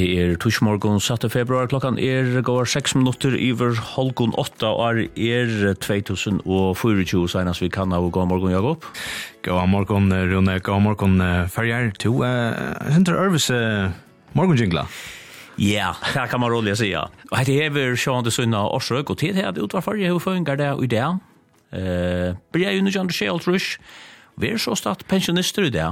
Det 0.00 0.06
er 0.16 0.30
torsmorgon 0.40 0.96
7. 0.96 1.26
februar, 1.28 1.66
klokkan 1.68 1.98
er 2.00 2.38
går 2.40 2.64
6 2.72 2.94
minutter 2.96 3.34
iver 3.36 3.76
holgon 3.92 4.30
8 4.40 4.70
og 4.72 5.00
er 5.12 5.50
2024, 5.76 7.28
senast 7.28 7.60
vi 7.60 7.68
kan 7.68 7.92
av 7.92 8.06
god 8.08 8.30
morgon, 8.30 8.54
Jakob. 8.54 8.86
God 9.44 9.68
morgon, 9.68 10.08
Rune, 10.08 10.56
god 10.64 10.80
morgon, 10.86 11.20
Ferger, 11.52 11.92
to 12.00 12.14
uh, 12.24 12.72
Sinter 12.94 13.18
Ørvis 13.20 13.50
uh, 13.52 13.92
morgonjingla. 14.32 14.86
Ja, 15.60 15.92
det 16.14 16.30
kan 16.30 16.40
man 16.40 16.50
rolig 16.50 16.78
säga. 16.78 17.10
Og 17.30 17.36
hette 17.36 17.52
hever 17.52 17.92
sjående 17.92 18.32
sunna 18.32 18.64
årsøk, 18.72 19.10
og 19.10 19.18
til 19.20 19.36
det 19.36 19.44
hadde 19.44 19.60
utvar 19.60 19.84
farge 19.84 20.08
hever 20.08 20.56
det 20.56 20.70
og 20.72 20.84
i 20.84 20.94
det. 20.96 21.08
Uh, 21.76 22.38
Blir 22.52 22.70
jeg 22.70 22.80
under 22.80 22.96
kjandre 22.96 23.12
skje 23.12 23.28
vi 24.40 24.48
er 24.48 24.56
så 24.56 24.72
stått 24.78 25.04
pensjonister 25.04 25.66
i 25.68 25.74
det, 25.74 25.90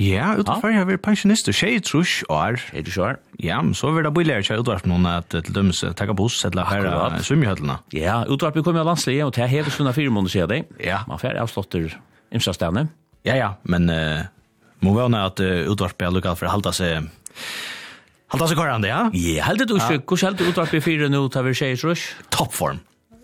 Ja, 0.00 0.32
utenfor 0.38 0.72
har 0.72 0.86
vi 0.88 0.96
pensjonister, 0.96 1.52
tjej 1.52 1.82
trus 1.84 2.22
år. 2.32 2.56
Tjej 2.70 2.86
trus 2.86 2.98
år. 3.02 3.18
Ja, 3.44 3.58
men 3.60 3.74
så 3.76 3.90
vil 3.92 4.06
det 4.06 4.12
billigere 4.16 4.46
tjej 4.46 4.62
utvarp 4.62 4.86
noen 4.88 5.04
at 5.10 5.28
til 5.34 5.52
dømes 5.52 5.82
takka 5.98 6.16
buss 6.16 6.38
eller 6.48 6.68
her 6.68 7.18
svimjehøllene. 7.20 7.76
Ja, 7.96 8.22
utvarp 8.24 8.56
vi 8.56 8.64
kommer 8.64 8.84
av 8.84 8.92
landslige, 8.94 9.26
og 9.26 9.34
til 9.36 9.44
er 9.44 9.52
hevet 9.52 9.74
sånne 9.74 9.92
fire 9.96 10.14
måneder 10.14 10.32
siden. 10.32 10.70
Ja. 10.80 11.02
Man 11.10 11.20
får 11.20 11.36
avståtter 11.42 11.92
imsastene. 12.32 12.86
Ja, 13.28 13.36
ja, 13.38 13.50
men 13.68 13.90
uh, 13.92 14.24
må 14.82 14.96
vi 14.96 15.04
vana 15.04 15.26
at 15.28 15.44
uh, 15.44 15.68
utvarp 15.70 16.00
er 16.02 16.14
lukket 16.14 16.40
for 16.40 16.48
å 16.48 16.56
halda 16.56 16.74
seg 16.76 17.12
Halda 18.32 18.46
seg 18.48 18.56
korrande, 18.56 18.88
ja? 18.88 19.10
Ja, 19.12 19.42
heldig 19.50 19.66
du 19.68 19.74
ikke. 19.76 19.98
Hvordan 20.08 20.30
heldig 20.30 20.46
utvarp 20.54 20.72
i 20.72 20.80
fire 20.80 21.10
nå 21.12 21.20
tar 21.28 21.44
vi 21.44 21.52
tjej 21.52 21.76
trus? 21.76 22.06
Toppform. 22.32 22.80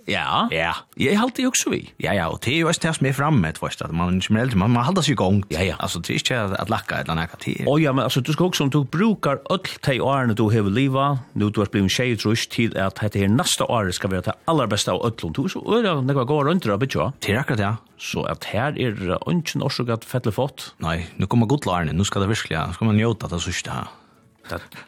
Ja. 0.08 0.48
Ja. 0.54 0.72
Jeg 0.98 1.18
halte 1.20 1.44
jo 1.44 1.52
også 1.52 1.70
vi. 1.72 1.82
Ja, 2.02 2.14
ja, 2.16 2.28
og 2.32 2.40
det 2.44 2.54
er 2.54 2.62
jo 2.62 2.70
også 2.70 2.86
det 2.86 2.94
som 2.96 3.08
er 3.08 3.16
fremme, 3.16 3.48
et 3.48 3.60
forst, 3.60 3.82
at 3.84 3.92
man 3.94 4.18
ikke 4.18 4.34
mer 4.34 4.46
eldre, 4.46 4.58
man, 4.62 4.72
man 4.74 4.86
halter 4.86 5.04
seg 5.04 5.18
i 5.18 5.20
gang. 5.20 5.42
Ja, 5.52 5.64
ja. 5.66 5.76
Altså, 5.78 6.00
det 6.02 6.14
er 6.14 6.22
ikke 6.22 6.40
at 6.62 6.72
lakka 6.72 6.98
et 7.00 7.08
eller 7.08 7.18
annet 7.18 7.36
tid. 7.44 7.62
Å 7.68 7.76
ja, 7.80 7.92
men 7.96 8.06
altså, 8.06 8.22
du 8.24 8.32
skal 8.34 8.48
også, 8.48 8.66
om 8.66 8.72
du 8.74 8.80
brukar 8.88 9.42
öll 9.52 9.68
de 9.86 9.98
årene 10.00 10.36
du 10.38 10.46
hever 10.52 10.72
liva, 10.72 11.08
nu 11.38 11.48
du 11.52 11.60
har 11.62 11.70
blivit 11.72 11.92
tjej 11.94 12.16
trus 12.20 12.46
til 12.50 12.74
at 12.78 12.98
dette 13.02 13.20
her 13.20 13.30
neste 13.32 13.68
året 13.68 13.96
skal 13.96 14.12
være 14.14 14.30
det 14.30 14.36
aller 14.50 14.70
beste 14.70 14.94
av 14.94 15.04
öllum, 15.06 15.34
du, 15.36 15.44
så 15.52 15.62
er 15.76 15.84
det 15.86 15.94
nekva 16.08 16.26
går 16.28 16.48
rundt 16.48 16.66
det, 16.66 16.80
bitja. 16.80 17.10
Det 17.24 17.34
er 17.34 17.42
akkurat, 17.42 17.64
ja. 17.64 17.74
Så 17.98 18.24
at 18.30 18.46
her 18.52 18.76
er 18.78 19.16
ønsken 19.28 19.64
årsak 19.66 19.90
at 19.92 20.06
fettle 20.06 20.32
fått. 20.34 20.72
Nei, 20.84 21.02
nu 21.18 21.26
kommer 21.30 21.50
godlarne, 21.50 21.92
nu 21.92 22.06
skal 22.06 22.24
det 22.24 22.32
virkelig, 22.32 22.54
ja. 22.56 22.68
nu 22.70 22.76
skal 22.76 22.92
man 22.92 23.00
njóta 23.00 23.30
det 23.30 23.42
sørste 23.44 23.74
her. 23.74 23.90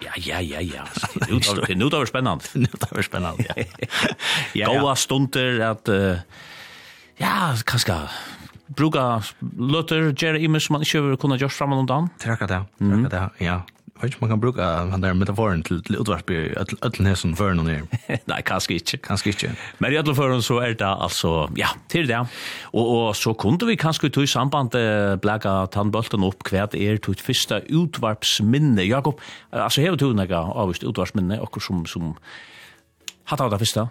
Ja, 0.00 0.12
ja, 0.16 0.40
ja, 0.40 0.60
ja. 0.60 0.82
Det 1.66 1.74
nu 1.74 1.88
då 1.88 2.00
är 2.00 2.06
spännande. 2.06 2.44
Nu 2.52 2.68
det 2.92 2.98
är 2.98 3.02
spennende, 3.02 3.66
Ja. 4.52 4.80
Goda 4.80 4.96
stunder 4.96 5.60
att 5.60 5.88
ja, 7.16 7.56
kanske 7.64 7.94
bruka 8.80 9.08
løtter, 9.42 10.10
Jerry 10.16 10.46
imer 10.46 10.62
som 10.62 10.78
man 10.78 10.86
ikke 10.86 11.04
vil 11.04 11.20
kunne 11.20 11.38
gjøre 11.40 11.54
fremme 11.54 11.78
noen 11.78 11.90
dagen. 11.90 12.08
Det 12.20 12.30
er 12.30 12.38
akkurat 12.38 12.56
det, 12.56 12.64
det 12.80 12.88
er 12.88 12.96
akkurat 12.96 13.14
det, 13.18 13.44
ja. 13.46 13.60
Jeg 14.00 14.06
vet 14.06 14.14
ikke 14.14 14.22
om 14.22 14.24
man 14.24 14.30
kan 14.32 14.40
bruka 14.40 14.66
den 14.88 15.02
der 15.04 15.16
metaforen 15.20 15.62
til, 15.62 15.82
til 15.84 15.98
utvarp 16.00 16.30
i 16.32 16.38
ødelen 16.56 17.08
hesen 17.10 17.34
før 17.36 17.50
noen 17.52 17.66
her. 17.68 18.20
Nei, 18.30 18.38
kanskje 18.48 18.78
ikke. 18.78 18.96
Kanskje 19.04 19.34
ikke. 19.34 19.50
Men 19.76 19.92
i 19.92 19.98
ødelen 20.00 20.16
før 20.16 20.32
så 20.40 20.56
er 20.64 20.72
det 20.80 20.88
altså, 20.88 21.32
ja, 21.60 21.68
til 21.92 22.08
det. 22.08 22.22
Og, 22.72 22.80
og 22.80 23.10
så 23.18 23.34
kunne 23.36 23.68
vi 23.68 23.76
kanskje 23.76 24.08
ut 24.08 24.16
i 24.22 24.30
samband 24.30 24.72
blæka 25.20 25.52
tannbølten 25.76 26.24
opp 26.24 26.48
hva 26.48 26.64
det 26.72 26.80
er 26.80 26.96
til 27.04 27.20
første 27.20 27.60
utvarpsminne. 27.68 28.88
Jakob, 28.88 29.20
altså 29.52 29.84
hever 29.84 30.00
du 30.00 30.14
noe 30.16 30.44
avvist 30.64 30.88
utvarpsminne, 30.88 31.36
akkur 31.44 31.60
som, 31.60 31.84
som 31.84 32.14
Hatt 33.30 33.40
av 33.44 33.52
det 33.52 33.60
første? 33.60 33.84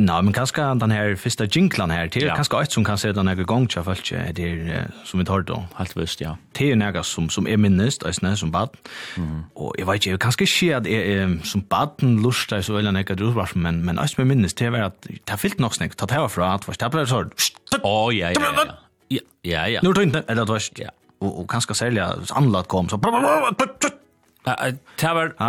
Nei, 0.00 0.18
men 0.24 0.32
kanskje 0.32 0.64
den 0.80 0.92
her 0.94 1.12
første 1.20 1.44
jinklan 1.44 1.92
her, 1.92 2.06
det 2.08 2.22
er 2.22 2.30
ja. 2.30 2.36
kanskje 2.38 2.62
et 2.64 2.72
som 2.72 2.84
kan 2.86 2.96
se 3.00 3.10
den 3.12 3.28
her 3.28 3.42
gong 3.44 3.66
til 3.68 3.84
folk, 3.84 4.06
det 4.08 4.46
er 4.46 4.86
som 5.04 5.20
vi 5.20 5.26
tar 5.28 5.44
da. 5.48 5.58
Helt 5.76 5.96
visst, 5.98 6.22
ja. 6.24 6.32
Det 6.56 6.70
er 6.72 6.78
noe 6.80 7.02
som, 7.04 7.28
som 7.32 7.48
er 7.50 7.60
minnest, 7.60 8.06
og 8.06 8.08
eisne, 8.08 8.32
som 8.40 8.52
bad. 8.54 8.78
Mm. 9.20 9.42
Og 9.60 9.74
jeg 9.76 9.88
vet 9.90 10.06
ikke, 10.08 10.20
kanskje 10.24 10.46
ikke 10.46 10.78
at 10.78 10.88
jeg 10.88 11.16
er 11.18 11.34
som 11.44 11.64
baden 11.68 12.16
lust, 12.24 12.54
så 12.54 12.76
veldig 12.76 12.94
noe 12.96 13.16
drusvars, 13.20 13.52
men, 13.56 13.82
men 13.84 14.00
eisne 14.00 14.24
med 14.24 14.32
minnest, 14.32 14.56
det 14.60 14.70
er 14.70 14.86
at 14.86 14.96
det 15.10 15.20
er 15.28 15.40
fyllt 15.40 15.60
nok 15.60 15.76
snakk, 15.76 15.98
tatt 16.00 16.14
herfra, 16.16 16.54
at 16.56 16.64
det 16.80 16.90
ble 16.94 17.04
sånn, 17.10 17.34
å, 17.82 17.92
ja, 18.16 18.32
ja, 18.32 18.54
ja. 18.56 18.64
Ja, 19.10 19.24
ja, 19.44 19.66
ja. 19.74 19.82
Nå 19.84 19.90
er 19.92 19.98
det 19.98 20.06
ikke, 20.08 20.24
eller 20.30 20.46
det 20.46 20.54
var, 20.54 20.70
ja. 20.78 20.94
Og, 21.20 21.42
og 21.42 21.46
kanskje 21.52 21.76
særlig 21.76 22.00
anlat 22.38 22.70
kom, 22.72 22.88
så, 22.88 22.96
det 22.96 23.12
var 23.12 23.50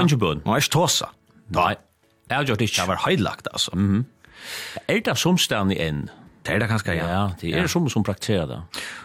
ikke 0.03 0.19
bøn. 0.19 0.43
Nei, 0.43 0.59
ikke 0.59 0.73
tåsa. 0.75 1.07
Nei, 1.55 1.75
Jeg 2.31 2.49
gjør 2.49 2.59
det 2.59 2.69
ikke. 2.69 2.81
Det 2.81 2.87
var 2.87 3.03
heilagt, 3.05 3.47
altså. 3.51 3.71
Mm 3.73 3.91
-hmm. 3.91 4.03
Er 4.87 4.99
det 4.99 5.77
i 5.77 5.81
en? 5.87 6.09
Det 6.41 6.55
er 6.55 6.59
det 6.59 6.67
kanskje, 6.71 6.95
ja. 6.97 7.05
Ja, 7.05 7.27
det 7.41 7.53
er 7.53 7.67
som 7.69 7.89
som 7.89 8.03
praktiserer 8.03 8.47
det. 8.49 8.57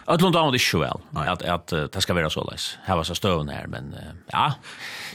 Ötlund 0.09 0.33
damer 0.33 0.51
det 0.51 0.61
ikke 0.61 0.79
vel, 0.81 1.03
at, 1.21 1.41
at 1.45 1.73
uh, 1.73 1.85
det 1.93 2.01
skal 2.01 2.15
være 2.15 2.29
så 2.33 2.41
leis. 2.51 2.79
Her 2.87 2.95
var 2.97 3.03
så 3.03 3.13
støvende 3.13 3.53
her, 3.53 3.67
men 3.67 3.93
uh, 3.93 4.15
ja. 4.33 4.47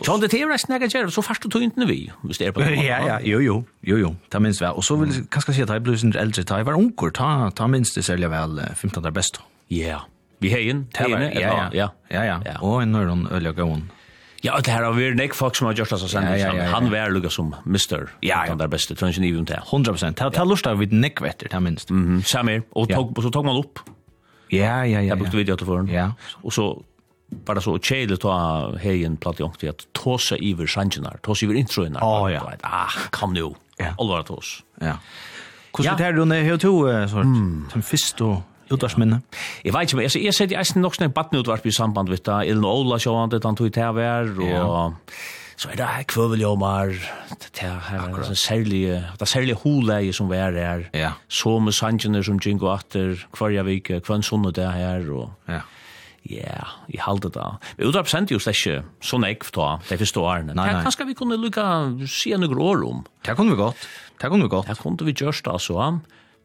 Så 0.05 0.17
det 0.23 0.35
er 0.35 0.53
resten 0.53 0.73
jeg 0.73 0.91
gjør, 0.91 1.11
så 1.11 1.23
først 1.23 1.43
du 1.43 1.49
tog 1.49 1.63
ikke 1.63 1.87
vi, 1.87 2.13
hvis 2.23 2.39
det 2.39 2.47
er 2.47 2.53
på 2.53 2.61
det. 2.61 2.79
Ja, 2.85 3.05
ja, 3.07 3.19
jo, 3.19 3.41
jo, 3.41 3.65
jo, 3.83 3.97
jo, 3.97 4.15
det 4.33 4.43
minns 4.43 4.61
vel. 4.61 4.71
Og 4.71 4.85
så 4.85 4.97
vil 4.97 5.15
jeg 5.15 5.25
kanskje 5.31 5.55
si 5.55 5.63
at 5.63 5.71
jeg 5.71 5.83
ble 5.83 5.99
sin 5.99 6.15
eldre, 6.17 6.43
da 6.43 6.55
jeg 6.55 6.67
var 6.67 6.79
unger, 6.79 7.11
ta, 7.11 7.51
ta 7.51 7.67
minst 7.67 7.97
det 7.97 8.05
særlig 8.05 8.31
vel 8.31 8.61
15 8.75 9.05
er 9.05 9.11
best. 9.11 9.41
Ja, 9.71 9.99
vi 10.39 10.49
heien, 10.49 10.87
heien, 10.99 11.23
ja, 11.23 11.41
ja, 11.41 11.69
ja, 11.73 11.89
ja, 12.11 12.23
ja, 12.23 12.39
Ja. 12.47 12.57
og 12.61 12.83
en 12.83 12.93
nøyron 12.93 13.27
øl 13.33 13.47
og 13.47 13.55
gøen. 13.55 13.91
Ja, 14.45 14.61
det 14.65 14.71
här 14.71 14.83
har 14.83 14.93
vi 14.93 15.15
nek 15.15 15.35
folk 15.35 15.57
som 15.57 15.67
har 15.67 15.75
gjort 15.75 15.93
oss 15.93 16.11
sen. 16.11 16.25
Han 16.75 16.91
var 16.91 17.11
lukka 17.11 17.31
som 17.31 17.55
mister. 17.65 18.09
Ja, 18.21 18.45
han 18.49 18.59
där 18.59 18.67
bästa 18.69 18.95
tror 18.95 19.09
inte 19.11 19.23
even 19.23 19.47
till. 19.47 19.57
100%. 19.57 20.25
Det 20.25 20.31
ta 20.31 20.45
lust 20.45 20.67
av 20.67 20.79
vid 20.79 20.93
nek 20.93 21.23
vetter 21.23 21.49
ta 21.49 21.61
minst. 21.61 21.91
Mhm. 21.91 22.23
Samir 22.23 22.63
och 22.71 22.89
tog 22.89 23.23
så 23.23 23.31
tog 23.31 23.45
man 23.45 23.57
upp. 23.57 23.79
Ja, 24.49 24.87
ja, 24.87 24.87
ja. 24.87 25.01
Jag 25.03 25.19
brukte 25.19 25.37
video 25.37 25.57
till 25.57 25.67
förn. 25.67 25.89
Ja. 25.89 26.13
Och 26.43 26.53
så 26.53 26.83
var 27.47 27.55
det 27.55 27.61
så 27.61 27.79
chele 27.79 28.17
ta 28.17 28.77
hejen 28.77 29.17
platt 29.17 29.39
jag 29.39 29.59
till 29.59 29.71
att 29.71 29.87
tosa 29.93 30.37
över 30.37 30.67
sanjenar, 30.67 31.19
tosa 31.23 31.45
iver 31.45 31.55
introinar. 31.55 32.01
Ja, 32.01 32.31
ja. 32.31 32.53
Ah, 32.61 32.91
kom 33.11 33.33
nu. 33.33 33.55
Ja. 33.79 33.95
Allvar 33.99 34.23
tos. 34.23 34.63
Ja. 34.81 34.99
Hvordan 35.73 36.01
er 36.01 36.13
det 36.13 36.17
du 36.17 36.25
når 36.25 36.37
jeg 36.37 36.51
har 36.51 36.59
to, 36.61 36.73
som 37.09 37.83
først 37.83 38.21
og 38.21 38.43
utvarsminne. 38.73 39.21
Jeg 39.65 39.75
vet 39.75 39.89
ikke, 39.89 40.01
men 40.01 40.09
jeg, 40.09 40.25
jeg 40.25 40.35
ser 40.35 40.51
det 40.51 40.65
nok 40.81 40.99
snakk 40.99 41.15
badneutvarp 41.15 41.67
i 41.67 41.75
samband 41.75 42.11
med 42.13 42.25
det. 42.25 42.41
Ilden 42.51 42.65
og 42.65 42.85
Ola 42.87 42.99
sjående, 43.03 43.41
han 43.45 43.59
tog 43.59 43.71
i 43.71 43.75
TV 43.75 44.09
og 44.43 44.99
så 45.63 45.71
er 45.71 45.79
det 45.79 45.87
her 45.87 46.07
kvøveljomar, 46.11 46.95
det 47.31 47.63
er 47.63 47.77
her 47.87 48.17
er 48.19 48.35
særlige, 48.35 48.97
det 49.21 49.29
særlig 49.29 49.55
holeie 49.63 50.13
som 50.13 50.31
vi 50.31 50.41
er 50.41 50.57
her, 50.57 50.81
ja. 50.97 51.13
så 51.29 51.59
med 51.63 51.77
sangene 51.77 52.23
som 52.25 52.41
Jingo 52.43 52.73
Atter, 52.73 53.15
hver 53.39 53.63
vik, 53.69 53.93
hver 54.03 54.25
sunn 54.27 54.49
og 54.49 54.57
det 54.57 54.67
her, 54.73 55.07
og 55.13 55.31
ja, 55.47 55.61
ja 56.27 56.65
i 56.89 56.99
halde 56.99 57.31
det. 57.31 57.47
Men 57.77 57.93
utdrapp 57.93 58.11
sendte 58.11 58.35
jo 58.35 58.43
slett 58.43 58.59
ikke 58.59 58.81
sånn 59.05 59.29
jeg 59.29 59.39
ta, 59.55 59.69
det 59.87 60.01
første 60.03 60.25
årene. 60.25 60.57
Nei, 60.59 60.67
nei. 60.73 60.83
Kanskje 60.83 61.07
vi 61.13 61.19
kunne 61.21 61.39
lukka 61.39 61.69
si 62.11 62.35
noen 62.35 62.59
år 62.59 62.83
om. 62.89 63.07
Det 63.23 63.37
kunne 63.39 63.55
vi 63.55 63.63
godt, 63.63 63.87
det 64.19 64.33
kunne 64.33 64.49
vi 64.49 64.55
godt. 64.57 64.73
Det 64.73 64.79
kunne 64.81 65.07
vi 65.07 65.15
gjørst, 65.15 65.53
altså. 65.53 65.79
Ja 65.79 65.93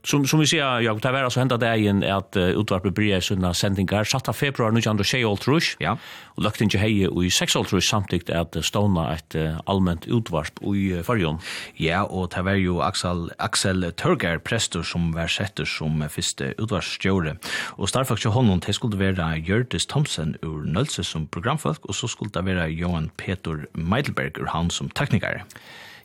som 0.08 0.28
som 0.28 0.40
vi 0.40 0.48
ser 0.48 0.80
jag 0.80 1.02
tar 1.02 1.12
vara 1.12 1.30
så 1.30 1.40
hända 1.40 1.58
det 1.58 1.76
igen 1.76 2.04
att 2.04 2.38
uh, 2.38 2.44
utvarpet 2.44 2.94
blir 2.94 3.20
såna 3.20 3.54
sändningar 3.54 4.04
satta 4.04 4.34
februari 4.34 4.74
nu 4.74 4.82
under 4.90 5.04
Shay 5.04 5.26
Old 5.26 5.48
Rush. 5.48 5.76
Ja. 5.80 5.98
Och 6.26 6.44
lagt 6.44 6.62
in 6.62 6.70
Jehe 6.70 7.08
och 7.08 7.26
i 7.26 7.30
sex 7.30 7.56
Old 7.56 7.74
Rush 7.74 7.90
samtidigt 7.90 8.30
att 8.30 8.56
uh, 8.56 8.62
stona 8.62 9.14
ett 9.14 9.36
uh, 9.36 9.60
allmänt 9.66 10.08
utvarp 10.08 10.64
i 10.76 10.94
uh, 10.94 11.04
Farjon. 11.04 11.40
Ja, 11.76 12.04
och 12.04 12.32
tar 12.32 12.44
var 12.44 12.54
ju 12.54 12.82
Axel 12.82 13.32
Axel 13.38 13.94
Turgar 13.96 14.38
prestor 14.38 14.84
som 14.84 15.12
var 15.12 15.28
sätter 15.28 15.66
som 15.66 16.10
första 16.10 16.46
utvarpsstjore. 16.46 17.38
Och 17.78 17.90
starkt 17.90 18.08
faktiskt 18.08 18.34
honom 18.34 18.62
det 18.66 18.74
skulle 18.74 19.12
vara 19.12 19.38
Jörtis 19.38 19.86
Thomsen 19.88 20.38
ur 20.42 20.74
Nölse 20.74 21.04
som 21.04 21.28
programfolk 21.28 21.86
och 21.86 21.96
så 21.96 22.08
skulle 22.08 22.32
det 22.34 22.42
vara 22.42 22.68
Johan 22.68 23.10
Peter 23.18 23.68
Meidelberg 23.74 24.32
ur 24.36 24.46
han 24.46 24.70
som 24.70 24.90
tekniker. 24.90 25.44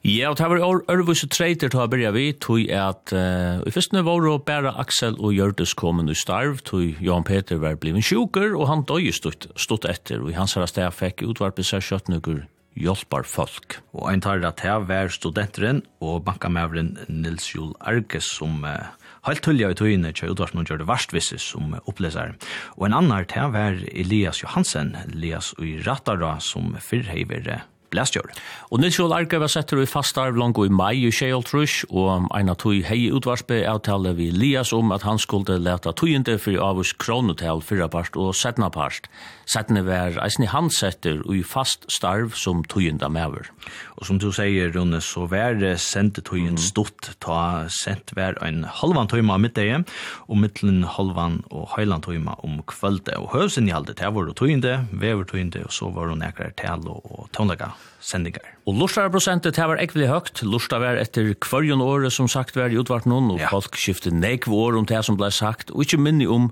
Ja, 0.02 0.32
og 0.32 0.38
det 0.40 0.48
var 0.50 0.80
Ørvus 0.90 1.20
og 1.22 1.30
Treiter 1.30 1.70
til 1.70 1.78
å 1.78 1.84
begynne 1.86 2.10
vi, 2.16 2.32
tog 2.34 2.64
at 2.74 3.12
uh, 3.14 3.62
i 3.62 3.70
første 3.70 4.00
var 4.02 4.24
det 4.24 4.32
bare 4.48 4.72
Aksel 4.82 5.14
og 5.14 5.30
Gjørtes 5.36 5.76
kommet 5.78 6.10
i 6.10 6.16
starv, 6.18 6.58
tog 6.66 6.98
Johan 6.98 7.22
Peter 7.22 7.60
var 7.62 7.78
blivet 7.78 8.02
sjuker, 8.02 8.56
og 8.58 8.66
han 8.66 8.82
døg 8.88 9.12
stått, 9.14 9.46
stått 9.54 9.86
etter, 9.86 10.24
og 10.24 10.32
i 10.32 10.34
hans 10.34 10.56
her 10.58 10.66
sted 10.66 10.90
fikk 10.98 11.22
utvarpet 11.28 11.70
seg 11.70 11.86
kjøttnukker 11.86 12.42
hjelpar 12.74 13.28
folk. 13.28 13.78
Og 13.94 14.10
en 14.10 14.24
tar 14.24 14.42
at 14.48 14.66
her 14.66 14.82
var 14.88 15.12
studenteren 15.14 15.84
og 16.02 16.24
bankamæveren 16.26 16.96
Nils 17.06 17.52
Jul 17.54 17.70
Arges 17.78 18.26
som 18.40 18.66
uh, 18.66 18.90
helt 19.28 19.46
tullja 19.46 19.70
i 19.70 19.78
tøyene 19.78 20.10
til 20.10 20.34
utvarpen 20.34 20.64
og 20.64 20.66
gjør 20.66 20.82
det 20.82 20.90
varstvisse 20.90 21.38
som 21.46 21.76
oppleser. 21.84 22.34
Og 22.74 22.88
en 22.88 22.98
annan 23.04 23.30
her 23.30 23.54
var 23.54 23.78
Elias 23.92 24.42
Johansen, 24.42 24.96
Elias 25.12 25.54
i 25.62 25.76
Rattara 25.86 26.40
som 26.42 26.74
fyrheiver 26.82 27.62
blæstjør. 27.92 28.32
Og 28.72 28.80
Nils 28.80 28.98
Jol 28.98 29.12
Arke 29.14 29.40
var 29.40 29.52
setter 29.52 29.82
i 29.82 29.88
fastarv 29.88 30.38
langt 30.40 30.60
i 30.62 30.72
mai 30.72 31.04
i 31.04 31.12
Kjeil 31.12 31.44
Trush, 31.46 31.84
og 31.90 32.28
Einar 32.34 32.58
Tui 32.60 32.82
hei 32.86 33.10
utvarspe 33.12 33.62
avtale 33.68 34.14
vi 34.18 34.30
Elias 34.32 34.72
om 34.72 34.92
at 34.94 35.04
han 35.06 35.20
skulle 35.20 35.58
leta 35.60 35.92
tøyende 35.92 36.38
for 36.40 36.56
avus 36.64 36.94
kronotel 36.96 37.62
fyrra 37.64 37.88
part 37.92 38.16
og 38.16 38.34
setna 38.36 38.70
part. 38.72 39.08
Setne 39.48 39.82
var 39.84 40.16
eisne 40.24 40.48
han 40.48 40.70
setter 40.72 41.20
i 41.32 41.42
fast 41.44 41.84
starv 41.92 42.36
som 42.38 42.62
tøyende 42.64 43.08
mever. 43.12 43.50
Og 43.98 44.06
som 44.08 44.20
du 44.22 44.30
sier, 44.34 44.72
Rune, 44.74 45.00
så 45.04 45.26
var 45.30 45.60
sendt 45.78 46.22
tøyen 46.26 46.58
stort, 46.60 47.12
ta 47.22 47.68
sendt 47.72 48.14
var 48.16 48.38
en 48.46 48.64
halvan 48.64 49.10
tøyma 49.10 49.38
middag, 49.42 49.84
og 50.28 50.40
mittelen 50.42 50.82
halvan 50.96 51.40
og 51.50 51.68
heilan 51.76 52.04
tøyma 52.04 52.38
om 52.46 52.60
kvölde. 52.68 53.18
Og 53.20 53.32
høvsen 53.36 53.68
i 53.68 53.76
halde, 53.76 53.96
det 53.98 54.14
var 54.14 54.32
tøyende, 54.38 54.80
vever 54.92 55.28
tøyende, 55.28 55.66
og 55.66 55.72
så 55.74 55.90
var 55.92 56.12
hun 56.12 56.24
ekrar 56.26 56.54
tælo 56.58 57.00
og 57.02 57.28
tøyndega 57.36 57.72
sendingar. 58.02 58.44
Og 58.66 58.76
lortarprosentet 58.80 59.58
her 59.60 59.70
var 59.70 59.80
ekvelig 59.82 60.08
høgt. 60.10 60.42
lustar 60.42 60.82
var 60.82 60.98
etter 61.00 61.32
kvarjon 61.34 61.82
året 61.84 62.12
som 62.12 62.28
sagt 62.30 62.56
var 62.58 62.72
i 62.72 62.78
utvart 62.80 63.06
noen, 63.06 63.30
og 63.34 63.42
ja. 63.42 63.50
folk 63.52 63.78
skiftet 63.78 64.14
nekv 64.16 64.52
år 64.54 64.78
om 64.80 64.88
det 64.88 65.04
som 65.06 65.18
ble 65.18 65.30
sagt, 65.30 65.70
og 65.70 65.84
ikkje 65.84 66.00
minni 66.02 66.26
om 66.26 66.50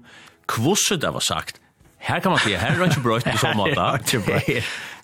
kvosset 0.50 1.03
det 1.03 1.12
var 1.15 1.25
sagt. 1.25 1.61
Her 2.00 2.23
kan 2.25 2.32
man 2.32 2.41
si, 2.41 2.55
her 2.56 2.79
er 2.79 2.87
ikke 2.88 3.05
brøyt 3.05 3.27
på 3.29 3.37
sånn 3.43 3.59
måte. 3.59 3.87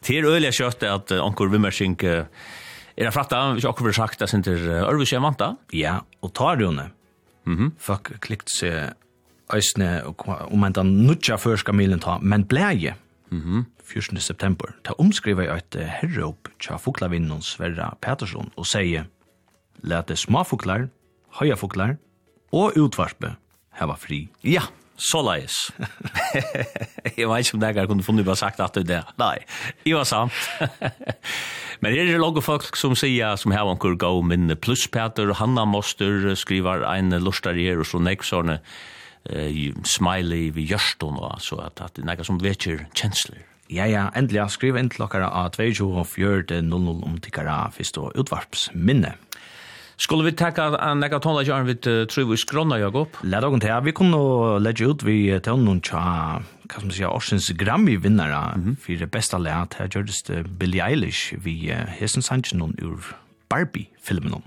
Det 0.07 0.15
er 0.15 0.29
øyelig 0.29 0.55
kjøtt 0.57 0.85
at 0.87 1.13
anker 1.19 1.51
vimmersink 1.51 2.05
er 2.07 3.11
fratta, 3.13 3.41
hvis 3.57 3.67
anker 3.69 3.89
vil 3.89 3.97
sagt 3.97 4.23
det 4.23 4.29
sin 4.31 4.45
til 4.47 4.69
Ørvis 4.87 5.13
er 5.13 5.25
vant 5.25 5.41
da. 5.41 5.51
Ja, 5.75 5.99
og 6.23 6.33
tar 6.37 6.61
jo 6.63 6.71
henne. 6.71 6.91
Mm 7.45 7.57
-hmm. 7.57 7.73
Fuck, 7.79 8.21
klikt 8.21 8.51
seg 8.51 8.95
øysene, 9.55 10.03
om 10.07 10.59
man 10.59 10.73
da 10.73 10.83
nutja 10.83 11.37
før 11.37 11.73
milen 11.73 12.01
ta, 12.01 12.19
men 12.21 12.45
bleie. 12.45 12.95
Mhm. 13.31 13.67
14. 13.87 14.19
september, 14.21 14.75
ta 14.83 14.97
omskriva 15.03 15.47
i 15.47 15.51
eit 15.55 15.77
herreopp 16.01 16.51
tja 16.63 16.79
fuklavinnen 16.83 17.45
Sverra 17.45 17.93
Petersson 18.03 18.51
og 18.57 18.67
seie 18.69 19.07
«Lete 19.87 20.17
smafuklar, 20.19 20.89
høyafuklar 21.39 21.97
og 22.57 22.79
utvarpe 22.81 23.37
heva 23.77 23.97
fri. 24.01 24.25
Ja, 24.47 24.65
så 24.97 25.21
leis. 25.25 25.71
jeg 27.17 27.29
vet 27.29 27.47
ikke 27.47 27.57
om 27.57 27.63
det 27.63 27.71
er 27.71 27.89
kunne 27.89 28.05
funnet 28.07 28.27
bare 28.27 28.41
sagt 28.41 28.61
at 28.65 28.79
det 28.81 29.01
er. 29.03 29.09
Nei, 29.21 29.39
det 29.85 29.95
var 29.95 30.09
sant. 30.09 30.33
Men 31.83 31.93
det 31.93 32.07
er 32.07 32.21
logge 32.21 32.41
folk 32.45 32.77
som 32.81 32.97
sier, 32.97 33.37
som 33.37 33.53
har 33.53 33.69
anker 33.69 33.99
gå 34.01 34.13
minne 34.25 34.57
pluss 34.57 34.87
Peter, 34.89 35.35
Hanna 35.37 35.67
Moster 35.69 36.33
skriver 36.35 36.87
en 36.89 37.13
lortar 37.21 37.59
her 37.61 37.83
og 37.83 37.89
så 37.89 38.01
neksårene 38.01 38.61
uh, 38.63 39.61
smiley 39.85 40.49
vi 40.57 40.65
gjørstånd, 40.71 41.21
så 41.45 41.61
at, 41.67 41.85
at 41.85 41.99
det 41.99 42.07
er 42.07 42.15
noe 42.15 42.27
som 42.27 42.41
vekker 42.41 42.89
kjensler. 42.97 43.45
Ja, 43.69 43.87
ja, 43.91 44.09
endelig, 44.15 44.45
skriv 44.55 44.77
inn 44.79 44.91
til 44.93 45.07
dere 45.07 45.27
av 45.27 45.57
22.04.00 45.59 47.07
om 47.07 47.17
tikkere 47.23 47.57
først 47.75 47.99
og 47.99 48.13
utvarpsminne. 48.15 49.17
Skulle 49.97 50.25
vi 50.25 50.33
tacka 50.37 50.77
en 50.77 51.01
lägga 51.01 51.19
tonla 51.21 51.43
gör 51.43 51.63
vi 51.63 51.75
tror 51.75 52.31
vi 52.31 52.37
skrona 52.37 52.79
Jakob. 52.79 53.09
Lät 53.23 53.45
oss 53.45 53.61
till. 53.61 53.81
Vi 53.83 53.93
kunde 53.93 54.59
lägga 54.59 54.87
ut 54.87 55.03
vi 55.03 55.41
till 55.41 55.53
någon 55.53 55.81
cha. 55.81 56.43
Kan 56.69 56.83
man 56.83 56.91
säga 56.91 57.11
Oceans 57.11 57.49
Grammy 57.49 57.97
vinnare 57.97 58.77
för 58.81 58.93
det 58.93 59.07
bästa 59.07 59.39
lät 59.39 59.75
her 59.75 59.89
gjordes 59.89 60.23
det 60.23 60.43
Billie 60.43 60.83
Eilish 60.83 61.35
vi 61.39 61.75
hesen 61.89 62.23
Sanchez 62.23 62.53
och 62.53 62.71
ur 62.79 63.17
Barbie 63.49 63.89
filmen. 64.03 64.43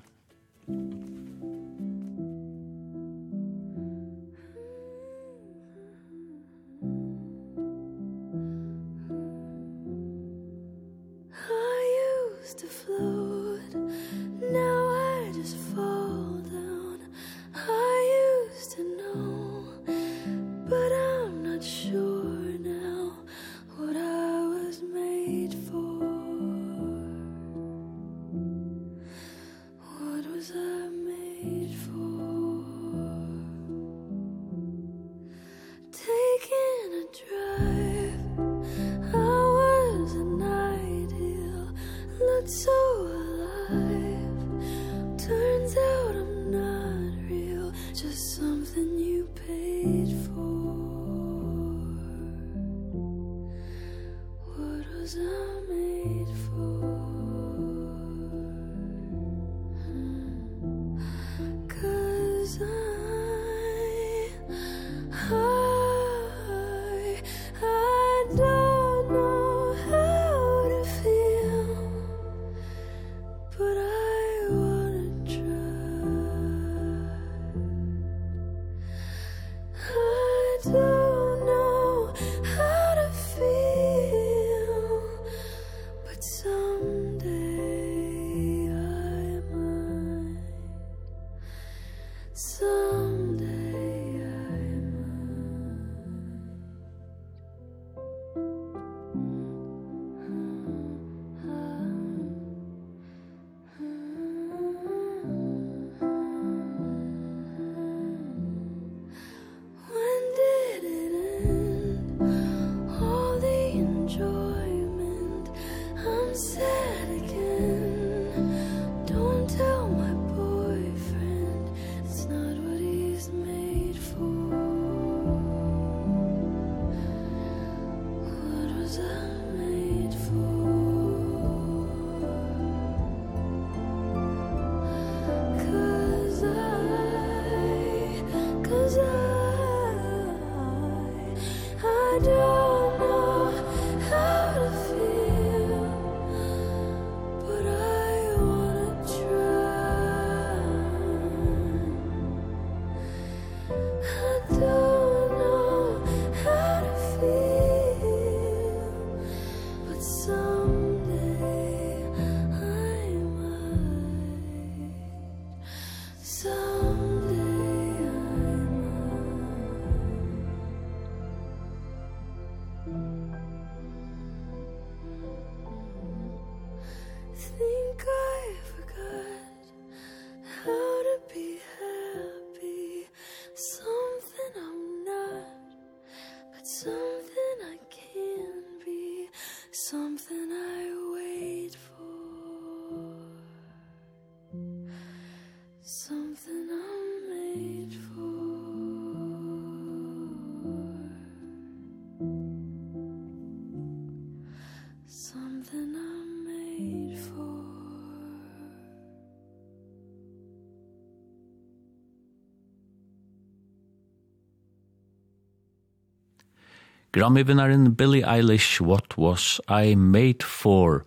Grammy-vinnaren 217.12 217.96
Billie 217.98 218.26
Eilish 218.26 218.82
What 218.82 219.18
Was 219.18 219.58
I 219.66 219.96
Made 219.96 220.46
For 220.46 221.04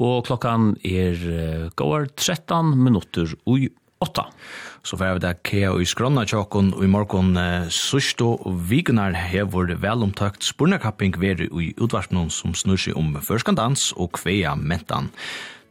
og 0.00 0.24
klokkan 0.28 0.74
er 0.86 1.16
uh, 1.28 1.68
går 1.76 2.08
13 2.16 2.72
minutter 2.76 3.32
ui 3.48 3.68
8. 4.00 4.24
Så 4.84 4.96
får 4.96 5.18
vi 5.18 5.22
det 5.24 5.32
kea 5.44 5.72
i 5.76 5.88
skrona 5.88 6.24
tjokken 6.28 6.70
og 6.72 6.84
i 6.84 6.88
morgen 6.88 7.34
uh, 7.36 7.68
sørstå 7.68 8.30
og 8.48 8.60
vikunar 8.70 9.16
hever 9.16 9.74
velomtøkt 9.80 10.44
spurnakapping 10.46 11.16
veri 11.20 11.50
ui 11.52 11.72
utvarsnån 11.76 12.32
som 12.32 12.56
snur 12.56 12.80
seg 12.80 12.96
om 12.96 13.12
førskandans 13.24 13.90
og 13.96 14.14
kvea 14.20 14.56
mentan. 14.56 15.12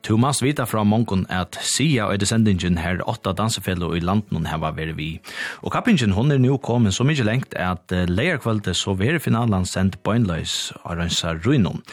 Tu 0.09 0.15
mast 0.17 0.41
vita 0.41 0.63
fra 0.65 0.81
Monkon 0.81 1.27
at 1.29 1.53
Sia 1.61 2.07
og 2.09 2.17
descendingen 2.17 2.79
her 2.81 2.97
åtta 3.05 3.29
dansefello 3.37 3.91
i 3.93 3.99
landen 4.01 4.39
hun 4.39 4.47
heva 4.49 4.71
veri 4.73 4.95
vi. 4.97 5.09
Og 5.61 5.69
kappingen 5.75 6.15
hun 6.17 6.33
er 6.33 6.41
nu 6.41 6.55
kommet 6.57 6.95
så 6.97 7.05
mykje 7.05 7.27
lengt 7.27 7.53
at 7.53 7.93
uh, 7.93 8.07
leierkveldet 8.09 8.73
så 8.73 8.95
veri 8.97 9.21
finalen 9.21 9.69
sendt 9.69 9.99
Bøynløys 10.01 10.71
og 10.79 10.97
rønsa 10.97 11.35
ruinon. 11.43 11.85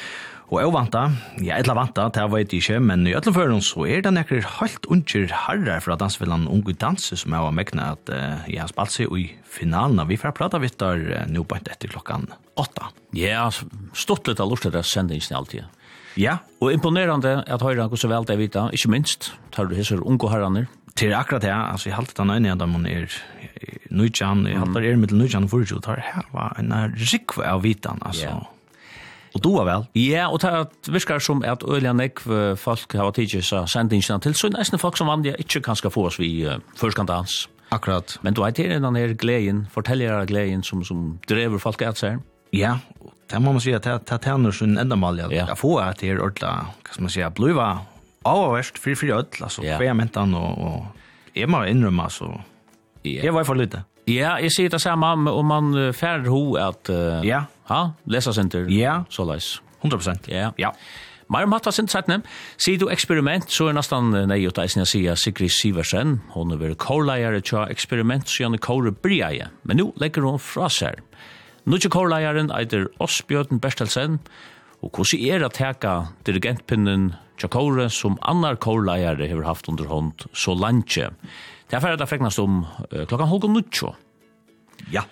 Og 0.48 0.62
jeg 0.62 0.72
vanta, 0.72 1.04
ja, 1.44 1.60
etla 1.60 1.76
vanta, 1.76 2.08
det 2.16 2.24
vet 2.32 2.56
jeg 2.56 2.64
ikke, 2.64 2.80
men 2.88 3.04
i 3.04 3.12
øtlen 3.18 3.60
så 3.60 3.84
er 3.84 4.00
det 4.06 4.14
nekker 4.16 4.48
halvt 4.62 4.88
unger 4.88 5.36
harrar 5.44 5.84
fra 5.84 6.00
dansfellan 6.00 6.48
unge 6.48 6.72
danse 6.72 7.20
som 7.20 7.36
jeg 7.36 7.44
var 7.50 7.52
megna 7.60 7.92
at 7.98 8.16
uh, 8.16 8.48
jeg 8.48 8.64
har 8.64 8.72
spalt 8.72 8.96
seg 8.96 9.12
i 9.12 9.28
finalen, 9.44 10.00
vi 10.08 10.16
får 10.16 10.32
prata 10.40 10.62
vitt 10.64 10.80
der 10.80 11.04
uh, 11.12 11.24
nå 11.28 11.44
på 11.44 11.60
etter 11.60 11.92
klokkan 11.92 12.30
åtta. 12.56 12.94
Ja, 13.12 13.50
stort 13.92 14.24
litt 14.24 14.40
av 14.40 14.48
lort 14.48 14.64
det 14.64 14.88
sendingen 14.88 15.36
alltid. 15.36 15.68
Ja, 16.16 16.38
og 16.64 16.72
imponerande 16.72 17.42
at 17.44 17.62
høyra 17.62 17.90
så 17.92 18.08
vel 18.08 18.24
det 18.26 18.38
vita, 18.40 18.66
ikke 18.72 18.90
minst, 18.90 19.34
tar 19.52 19.68
du 19.68 19.76
hesser 19.76 20.00
unge 20.00 20.30
herraner. 20.32 20.66
Til 20.96 21.12
akkurat 21.12 21.44
det, 21.44 21.52
altså 21.52 21.90
jeg 21.90 21.96
halte 21.98 22.16
den 22.16 22.30
øyne 22.32 22.52
at 22.52 22.68
man 22.68 22.86
er 22.88 23.12
nøytjan, 23.92 24.46
jeg 24.48 24.58
halte 24.58 24.80
det 24.80 24.92
er 24.92 25.00
mittel 25.00 25.20
nøytjan 25.20 25.44
og 25.44 25.52
forutjå, 25.52 25.80
tar 25.84 26.00
heva 26.00 26.50
en 26.58 26.72
rikve 26.96 27.44
av 27.44 27.64
vitan, 27.64 28.00
altså. 28.00 28.30
Ja. 28.30 28.38
Og 29.36 29.42
du 29.44 29.50
vel? 29.68 29.84
Ja, 30.00 30.30
og 30.32 30.40
det 30.40 30.88
virker 30.88 31.20
som 31.20 31.42
at 31.44 31.60
øyla 31.68 31.92
nekv 31.92 32.56
folk 32.56 32.96
har 32.96 33.12
tidsi 33.12 33.42
sa 33.44 33.66
sendingsina 33.68 34.16
til, 34.24 34.34
så 34.34 34.48
nesten 34.48 34.80
folk 34.80 34.96
som 34.96 35.12
vanlige 35.12 35.36
ikke 35.42 35.60
kan 35.60 35.76
skal 35.76 35.92
få 35.92 36.06
oss 36.08 36.16
vi 36.20 36.30
uh, 36.48 36.56
førskandans. 36.80 37.44
Akkurat. 37.70 38.16
Men 38.22 38.32
du 38.32 38.40
vet, 38.40 38.56
det 38.56 38.70
er 38.72 38.80
den 38.80 38.96
her 38.96 39.12
gleden, 39.12 39.66
forteller 39.70 40.24
gleden 40.24 40.62
som, 40.64 40.84
som 40.84 41.18
drever 41.28 41.60
folk 41.60 41.82
at 41.82 42.00
seg. 42.00 42.22
Ja, 42.54 42.78
det 43.30 43.40
må 43.42 43.52
man 43.52 43.60
si 43.60 43.74
at 43.74 43.82
det 43.82 44.22
tjänar 44.24 44.52
sin 44.52 44.78
ändamål 44.78 45.20
att 45.20 45.58
får 45.58 45.82
at 45.82 45.98
det 46.00 46.08
er 46.08 46.20
ordentlig, 46.20 46.48
hva 46.48 46.92
skal 46.92 47.02
man 47.02 47.10
säga 47.10 47.30
blöva 47.30 47.80
avvärst 48.22 48.78
för 48.78 48.94
för 48.94 49.10
öll 49.10 49.26
alltså 49.40 49.62
för 49.62 49.94
mentan 49.94 50.34
og 50.34 50.58
och 50.58 50.86
är 51.34 51.46
man 51.46 51.68
inrymma 51.68 52.10
så 52.10 52.40
jeg 53.02 53.34
var 53.34 53.44
for 53.44 53.54
lite 53.54 53.82
Ja, 54.06 54.36
jeg 54.38 54.52
sier 54.54 54.70
det 54.70 54.78
samme 54.80 55.30
om 55.30 55.48
man 55.50 55.74
uh, 55.74 55.92
færre 55.92 56.30
ho 56.30 56.54
at 56.54 56.90
uh, 56.90 57.26
ja. 57.26 57.40
ha, 57.66 57.80
lesa 58.06 58.30
senter, 58.32 58.68
ja. 58.70 59.00
så 59.10 59.24
leis. 59.26 59.56
100%. 59.82 60.30
Ja. 60.30 60.52
ja. 60.58 60.70
Meir 61.26 61.48
matta 61.50 61.72
sin 61.74 61.88
sætne. 61.90 62.20
Sier 62.54 62.78
du 62.78 62.86
eksperiment, 62.86 63.50
så 63.50 63.66
er 63.66 63.74
nesten 63.74 64.14
nei 64.30 64.38
og 64.46 64.54
deisen 64.54 64.84
jeg 64.84 64.92
sier 64.92 65.18
Sigrid 65.18 65.50
Siversen. 65.50 66.20
Hun 66.36 66.54
er 66.54 66.60
vært 66.60 66.78
kårleier 66.84 67.34
til 67.42 67.66
eksperiment, 67.66 68.30
så 68.30 68.44
gjerne 68.44 68.62
kåre 68.62 68.94
bryr 68.94 69.48
Men 69.66 69.82
nå 69.82 69.90
legger 69.98 70.22
hun 70.22 70.38
fra 70.38 70.70
seg. 70.70 71.02
Nudje 71.66 71.88
kårleieren 71.90 72.52
eitir 72.54 72.84
Osbjørn 73.02 73.58
Bestelsen, 73.58 74.20
og 74.86 74.92
hvordan 74.94 75.22
er 75.26 75.42
at 75.42 75.56
teka 75.58 75.94
dirigentpinnen 76.28 77.08
Tjakore 77.42 77.88
som 77.90 78.14
annar 78.22 78.54
kårleiere 78.62 79.26
har 79.26 79.42
haft 79.42 79.66
under 79.68 79.88
hånd 79.90 80.28
så 80.30 80.54
lantje. 80.54 81.08
Det 81.66 81.74
er 81.74 81.82
ferdig 81.82 81.98
at 81.98 82.04
det 82.04 82.08
freknast 82.12 82.38
om 82.38 82.60
klokkan 83.10 83.26
halv 83.32 83.48
og 83.48 83.56
nudje. 83.56 83.90
Ja. 84.94 85.02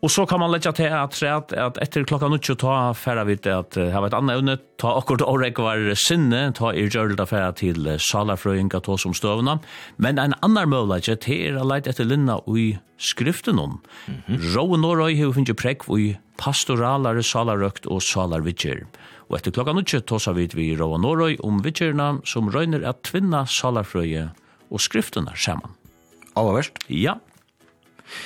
Og 0.00 0.10
så 0.10 0.24
kan 0.26 0.40
man 0.40 0.50
lägga 0.50 0.72
till 0.72 0.92
att 0.92 1.14
säga 1.14 1.36
att, 1.36 1.52
att 1.52 1.78
efter 1.78 2.04
klockan 2.04 2.32
8 2.32 2.54
ta 2.54 2.94
vi 3.06 3.24
vid 3.24 3.46
att 3.46 3.74
ha 3.74 4.06
ett 4.06 4.14
annat 4.14 4.36
evne, 4.36 4.58
ta 4.76 4.98
akkurat 4.98 5.22
årek 5.22 5.58
var 5.58 5.94
sinne, 5.94 6.52
ta 6.52 6.72
er 6.72 6.88
gjörda 6.88 7.26
färra 7.26 7.52
till 7.52 7.98
salafröinga 7.98 8.80
ta 8.80 8.96
som 8.98 9.14
støvna. 9.14 9.58
Men 9.96 10.18
en 10.18 10.34
annan 10.40 10.68
möjlighet 10.68 11.28
er 11.28 11.56
att 11.56 11.66
lägga 11.66 11.90
etter 11.90 12.04
linna 12.04 12.40
i 12.56 12.78
skriften 12.98 13.58
om. 13.58 13.80
Mm 14.06 14.20
-hmm. 14.26 14.54
Råen 14.54 14.80
Norøy 14.80 15.14
röj 15.14 15.24
har 15.24 15.32
finnit 15.32 15.56
präck 15.56 15.88
i 15.98 16.18
pastoralare 16.36 17.22
salarökt 17.22 17.86
och 17.86 18.02
salarvitjer. 18.02 18.86
Og 19.28 19.36
etter 19.36 19.50
klokka 19.50 19.82
20 19.86 20.00
ta 20.00 20.18
sa 20.18 20.32
vi 20.32 20.48
vi 20.54 20.76
Rova 20.76 20.96
Norøy 20.96 21.36
om 21.40 21.62
vidtjerna 21.62 22.20
som 22.24 22.50
røyner 22.50 22.88
at 22.88 23.02
tvinna 23.02 23.46
salarfrøye 23.46 24.30
og 24.70 24.80
skriftene 24.80 25.32
saman. 25.36 25.70
Allerverst? 26.36 26.72
Ja, 26.88 27.14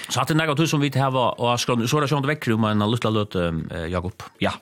Så 0.09 0.21
att 0.21 0.29
det 0.29 0.35
något 0.47 0.61
hus 0.61 0.71
som 0.71 0.81
vi 0.81 0.91
har 0.99 1.41
och 1.41 1.61
skron 1.61 1.89
så 1.89 2.01
där 2.01 2.07
sjönde 2.07 2.29
väcker 2.29 2.53
om 2.53 2.65
en 2.65 2.91
lilla 2.91 3.11
löt 3.11 3.35
Jakob. 3.89 4.23
Ja. 4.39 4.53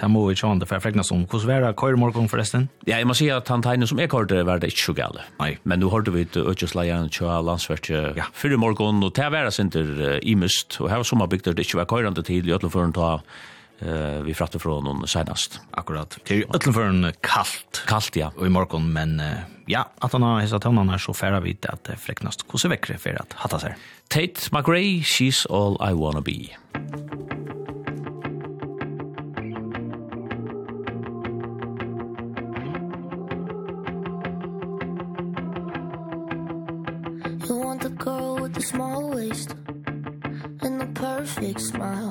Det 0.00 0.08
må 0.08 0.26
vi 0.26 0.36
sjönde 0.36 0.66
för 0.66 0.80
fräkna 0.80 1.02
som 1.02 1.26
hur 1.32 1.38
svära 1.38 1.72
kör 1.72 1.96
morgon 1.96 2.28
förresten. 2.28 2.68
Ja, 2.84 2.98
jag 2.98 3.06
måste 3.06 3.24
säga 3.24 3.36
att 3.36 3.48
han 3.48 3.62
tegnar 3.62 3.86
som 3.86 3.98
är 3.98 4.06
kort 4.06 4.28
det 4.28 4.42
var 4.42 4.58
det 4.58 4.66
inte 4.66 4.78
så 4.78 4.92
gale. 4.92 5.20
Nej, 5.38 5.58
men 5.62 5.80
nu 5.80 5.86
har 5.86 6.00
du 6.00 6.10
vet 6.10 6.36
öchs 6.36 6.74
lejan 6.74 7.10
och 7.20 7.44
landsvärt 7.44 7.90
ja, 7.90 8.24
för 8.32 8.56
morgon 8.56 9.02
och 9.02 9.12
det 9.14 9.30
var 9.30 9.60
inte 9.60 10.18
imust 10.22 10.76
och 10.80 10.90
här 10.90 11.02
som 11.02 11.20
har 11.20 11.26
byggt 11.26 11.44
det 11.44 11.50
inte 11.50 11.76
var 11.76 11.84
körande 11.84 12.22
till 12.22 12.48
i 12.48 12.52
alla 12.52 12.70
fall 12.70 12.92
ta 12.92 13.20
eh 13.80 14.22
vi 14.22 14.34
fratte 14.34 14.58
från 14.58 14.84
någon 14.84 15.08
senast. 15.08 15.60
Akkurat. 15.70 16.18
Det 16.24 16.34
är 16.34 16.56
ötlen 16.56 16.74
för 16.74 16.84
en 16.84 17.12
kallt. 17.20 17.84
Kallt 17.86 18.16
ja. 18.16 18.32
Och 18.36 18.46
i 18.46 18.48
morgon 18.48 18.92
men 18.92 19.22
ja, 19.66 19.90
att 19.98 20.12
han 20.12 20.22
har 20.22 20.40
hissat 20.40 20.64
honom 20.64 20.88
här 20.88 20.98
så 20.98 21.14
färra 21.14 21.40
vid 21.40 21.66
att 21.66 21.84
det 21.84 21.96
fräcknast 21.96 22.48
kosse 22.48 22.68
väckre 22.68 22.98
för 22.98 23.20
att 23.20 23.32
hatta 23.32 23.58
sig. 23.58 23.76
Tate 24.08 24.40
McRae, 24.52 25.02
she's 25.02 25.46
all 25.50 25.90
I 25.90 25.94
wanna 25.94 26.20
be. 26.20 26.48
You 37.48 37.64
want 37.64 37.82
the 37.82 37.90
girl 38.04 38.38
with 38.42 38.54
the 38.54 38.62
small 38.62 39.10
waist 39.10 39.54
and 40.62 40.80
the 40.80 40.86
perfect 40.94 41.60
smile 41.60 42.09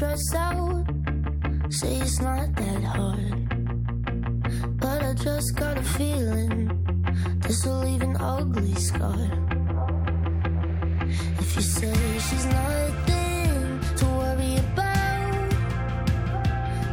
stressed 0.00 0.34
out. 0.34 0.84
Say 1.68 1.96
it's 1.96 2.20
not 2.20 2.54
that 2.54 2.82
hard. 2.82 4.78
But 4.80 5.02
I 5.02 5.12
just 5.12 5.54
got 5.56 5.76
a 5.76 5.82
feeling 5.82 6.58
This 7.42 7.66
will 7.66 7.80
leave 7.80 8.00
an 8.00 8.16
ugly 8.18 8.74
scar. 8.76 9.22
If 11.42 11.56
you 11.56 11.62
say 11.76 11.94
she's 12.26 12.46
nothing 12.46 13.80
to 13.98 14.04
worry 14.20 14.56
about 14.70 15.50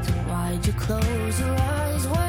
Then 0.04 0.20
why'd 0.28 0.68
you 0.68 0.74
close 0.74 1.40
your 1.40 1.56
eyes? 1.56 2.08
Why 2.08 2.27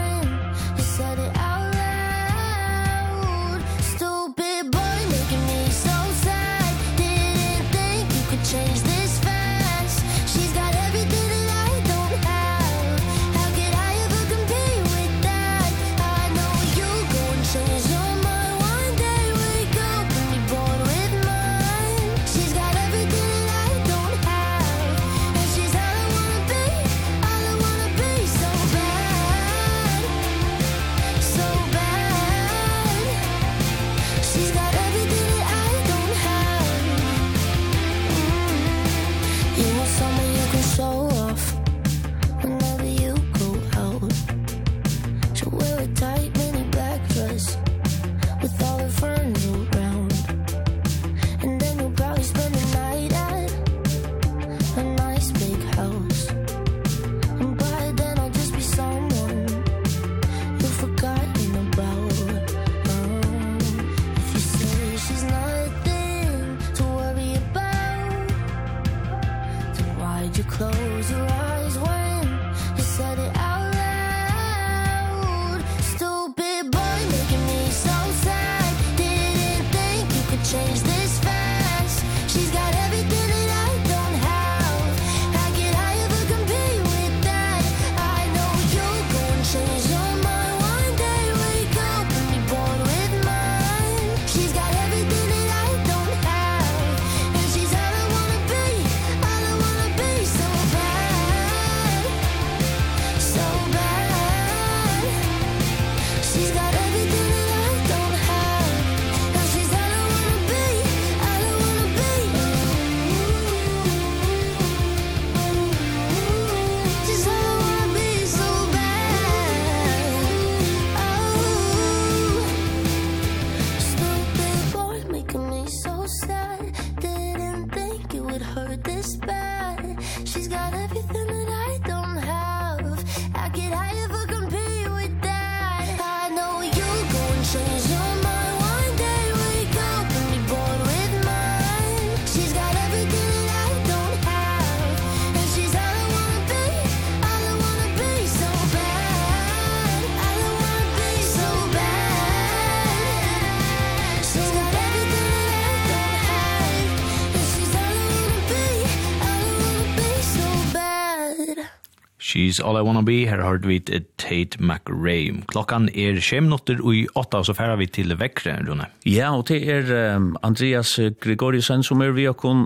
She's 162.48 162.60
All 162.64 162.78
I 162.78 162.82
Wanna 162.82 163.02
Be. 163.02 163.26
Her 163.28 163.42
har 163.44 163.58
vi 163.60 163.76
et 163.76 164.06
Tate 164.16 164.56
McRae. 164.56 165.42
Klokkan 165.50 165.88
er 165.92 166.16
5 166.16 166.46
minutter 166.46 166.78
og 166.80 166.94
i 166.96 167.02
8, 167.12 167.42
så 167.44 167.52
færer 167.52 167.76
vi 167.76 167.86
til 167.92 168.14
Vekre, 168.16 168.54
Rune. 168.64 168.86
Ja, 169.04 169.34
og 169.36 169.48
det 169.50 169.68
er 169.68 170.16
um, 170.16 170.30
Andreas 170.42 170.94
Gregoriusen 171.20 171.84
som 171.84 172.00
er 172.00 172.14
vi 172.16 172.24
og 172.28 172.38
kun 172.40 172.64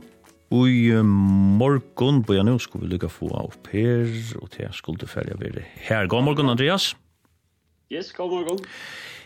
Ui 0.53 0.93
morgen, 1.03 2.21
på 2.23 2.37
ja 2.37 2.43
nå 2.45 2.59
skulle 2.61 2.85
vi 2.85 2.93
lykke 2.93 3.09
få 3.09 3.31
opp 3.33 3.71
her, 3.73 4.05
og 4.37 4.51
til 4.53 4.67
jeg 4.67 4.75
skulle 4.77 5.09
ferdig 5.09 5.39
være 5.41 5.65
her. 5.89 6.07
God 6.07 6.27
morgen, 6.29 6.53
Andreas. 6.53 6.93
Yes, 7.91 8.13
god 8.13 8.31
morgen. 8.31 8.61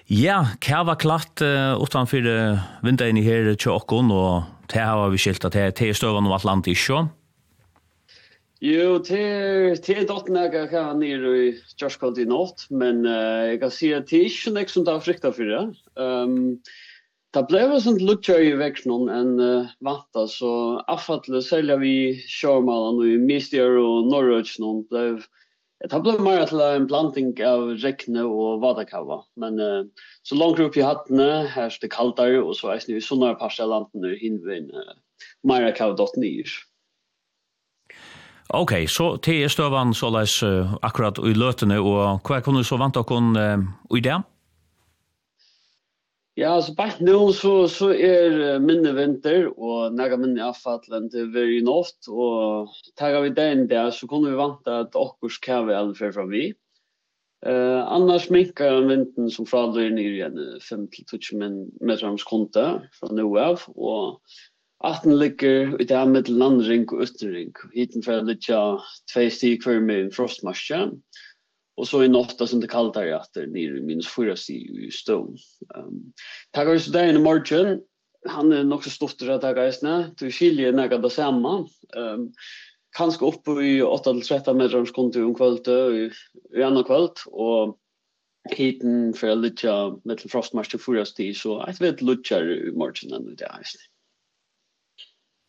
Ja, 0.08 0.38
hva 0.62 0.84
var 0.86 1.00
klart 1.02 1.42
uh, 1.42 1.74
utenfor 1.82 2.30
uh, 2.30 2.64
vinteren 2.86 3.18
i 3.18 3.26
her 3.26 3.52
til 3.58 3.74
åkken, 3.74 4.14
og 4.14 4.46
til 4.70 4.80
her 4.80 5.02
har 5.02 5.12
vi 5.12 5.20
skilt 5.20 5.44
at 5.50 5.58
det 5.76 5.90
er 5.90 5.98
støvende 5.98 6.30
om 6.30 6.38
Atlantis, 6.38 6.88
ikke? 6.88 7.02
Ja. 7.02 7.25
Jo, 8.64 8.96
til 9.04 9.76
til 9.84 10.06
dotten 10.08 10.36
jeg 10.40 10.50
kan 10.52 10.70
ha 10.72 10.92
nere 10.96 11.30
i 11.36 11.48
Josh 11.76 12.00
Colt 12.00 12.16
i 12.16 12.24
natt, 12.24 12.62
men 12.72 13.02
uh, 13.04 13.44
jeg 13.50 13.58
kan 13.60 13.72
si 13.74 13.90
at 13.92 14.06
det 14.08 14.20
er 14.22 14.28
ikke 14.30 14.52
noe 14.54 14.70
som 14.72 14.84
tar 14.86 15.02
frykta 15.04 15.32
for 15.36 15.50
det. 15.50 15.64
Um, 16.00 16.54
det 17.36 17.42
ble 17.50 17.60
jo 17.66 17.80
sånn 17.84 17.98
lukkjøy 18.00 18.46
i 18.48 18.54
veksjonen 18.56 19.10
enn 19.12 19.42
uh, 19.42 19.74
vanta, 19.84 20.24
så 20.32 20.52
avfattelig 20.88 21.42
selger 21.44 21.82
vi 21.82 21.96
sjårmalen 22.32 23.02
i 23.04 23.18
Mistier 23.20 23.76
og 23.76 24.08
Norrøts 24.08 24.54
noen 24.62 24.86
ble 24.88 25.02
Det 25.84 26.00
ble 26.00 26.14
mer 26.24 26.46
til 26.48 26.62
en 26.64 26.86
blanding 26.88 27.34
av 27.44 27.74
rekne 27.82 28.24
og 28.24 28.62
vadakava, 28.62 29.18
men 29.36 29.60
uh, 29.60 30.06
så 30.24 30.38
langt 30.40 30.62
opp 30.64 30.80
i 30.80 30.86
hattene, 30.86 31.44
her 31.52 31.68
er 31.68 31.76
det 31.82 31.92
kaldere, 31.92 32.40
og 32.40 32.56
så 32.56 32.72
er 32.72 32.80
det 32.88 33.04
sånne 33.04 33.34
parser 33.36 33.68
landen 33.68 34.08
og 34.08 34.16
hinvein 34.24 34.72
uh, 34.72 34.96
mer 35.44 35.68
kava.9. 35.76 36.56
Ok, 38.54 38.72
så 38.86 39.16
til 39.18 39.42
er 39.42 39.50
støvan 39.50 39.94
så 39.94 40.10
leis 40.14 40.38
uh, 40.46 40.76
akkurat 40.86 41.18
i 41.18 41.34
løtene, 41.34 41.80
og 41.82 42.22
hva 42.22 42.38
kunne 42.44 42.62
du 42.62 42.68
så 42.68 42.78
vant 42.78 42.94
dere 42.94 43.18
uh, 43.18 43.64
i 43.96 44.02
det? 44.04 44.20
Ja, 46.36 46.52
altså 46.54 46.74
bare 46.76 47.00
nå 47.00 47.32
så, 47.32 47.64
så 47.72 47.88
er 47.90 48.60
minne 48.60 48.92
vinter, 48.94 49.48
og 49.56 49.96
nægge 49.96 50.18
minne 50.20 50.44
avfattelen 50.44 51.08
til 51.10 51.30
veri 51.32 51.62
nått, 51.64 52.10
og 52.12 52.70
tager 53.00 53.24
vi 53.24 53.34
den 53.34 53.66
der, 53.70 53.90
så 53.90 54.06
kunne 54.06 54.30
vi 54.30 54.38
vant 54.38 54.68
at 54.68 54.94
okkurs 54.94 55.40
vi 55.40 55.74
alfer 55.74 56.12
fra 56.12 56.26
vi. 56.30 56.50
Uh, 57.46 57.82
annars 57.92 58.30
minkar 58.30 58.82
vinteren 58.86 59.30
som 59.30 59.46
fra 59.46 59.66
løyner 59.70 60.06
igjen 60.06 60.38
5-20 60.62 61.82
meter 61.84 62.06
om 62.08 62.18
skonte 62.18 62.64
fra 62.96 63.10
nå 63.12 63.26
av, 63.42 63.66
og 63.74 64.20
18 64.84 65.18
ligger 65.18 65.80
i 65.80 65.84
det 65.84 65.96
her 65.96 66.08
middelen 66.08 66.42
andre 66.42 66.68
ring 66.68 66.84
og 66.92 67.06
uten 67.06 67.32
ring. 67.32 67.52
Hiten 67.74 68.04
fra 68.04 68.20
litja 68.20 68.60
tve 69.12 69.30
stig 69.32 69.62
hver 69.64 69.80
med 69.80 70.02
en 70.04 70.12
frostmarsje. 70.12 70.82
Og 71.76 71.88
så 71.88 72.02
i 72.04 72.10
natta 72.12 72.46
som 72.48 72.60
det 72.60 72.70
kallt 72.72 72.96
her 72.96 73.14
at 73.18 73.28
det 73.36 73.48
er 73.48 73.80
minus 73.84 74.08
fyra 74.08 74.36
stig 74.36 74.68
i 74.80 74.90
stål. 74.92 75.34
Um, 75.76 76.12
takk 76.56 76.70
for 76.70 76.80
så 76.80 76.92
der 76.92 77.12
i 77.12 77.20
morgen. 77.20 77.80
Han 78.26 78.52
er 78.52 78.64
nok 78.66 78.84
så 78.84 78.92
stort 78.92 79.18
til 79.20 79.32
å 79.32 79.40
ta 79.40 79.52
geisene. 79.56 80.12
Du 80.18 80.28
skiljer 80.32 80.76
nægget 80.76 81.04
det 81.04 81.12
samme. 81.14 81.58
Um, 81.96 82.30
kanskje 82.96 83.28
oppe 83.28 83.58
i 83.60 83.74
8-13 83.84 84.56
meter 84.56 84.80
om 84.80 84.88
skundet 84.88 85.24
om 85.24 85.36
kvalitet 85.36 85.98
i 86.00 86.60
gjennom 86.60 86.86
kvöld, 86.88 87.24
Og 87.32 87.76
hiten 88.52 89.12
fra 89.16 89.34
litja 89.34 89.74
middelen 90.04 90.32
frostmarsje 90.32 90.80
fyra 90.80 91.04
stig. 91.04 91.36
Så 91.36 91.60
jeg 91.64 91.80
vet 91.80 92.04
lutsjer 92.04 92.48
i 92.56 92.72
morgen 92.76 93.16
enn 93.16 93.36
det 93.36 93.48
er. 93.48 93.76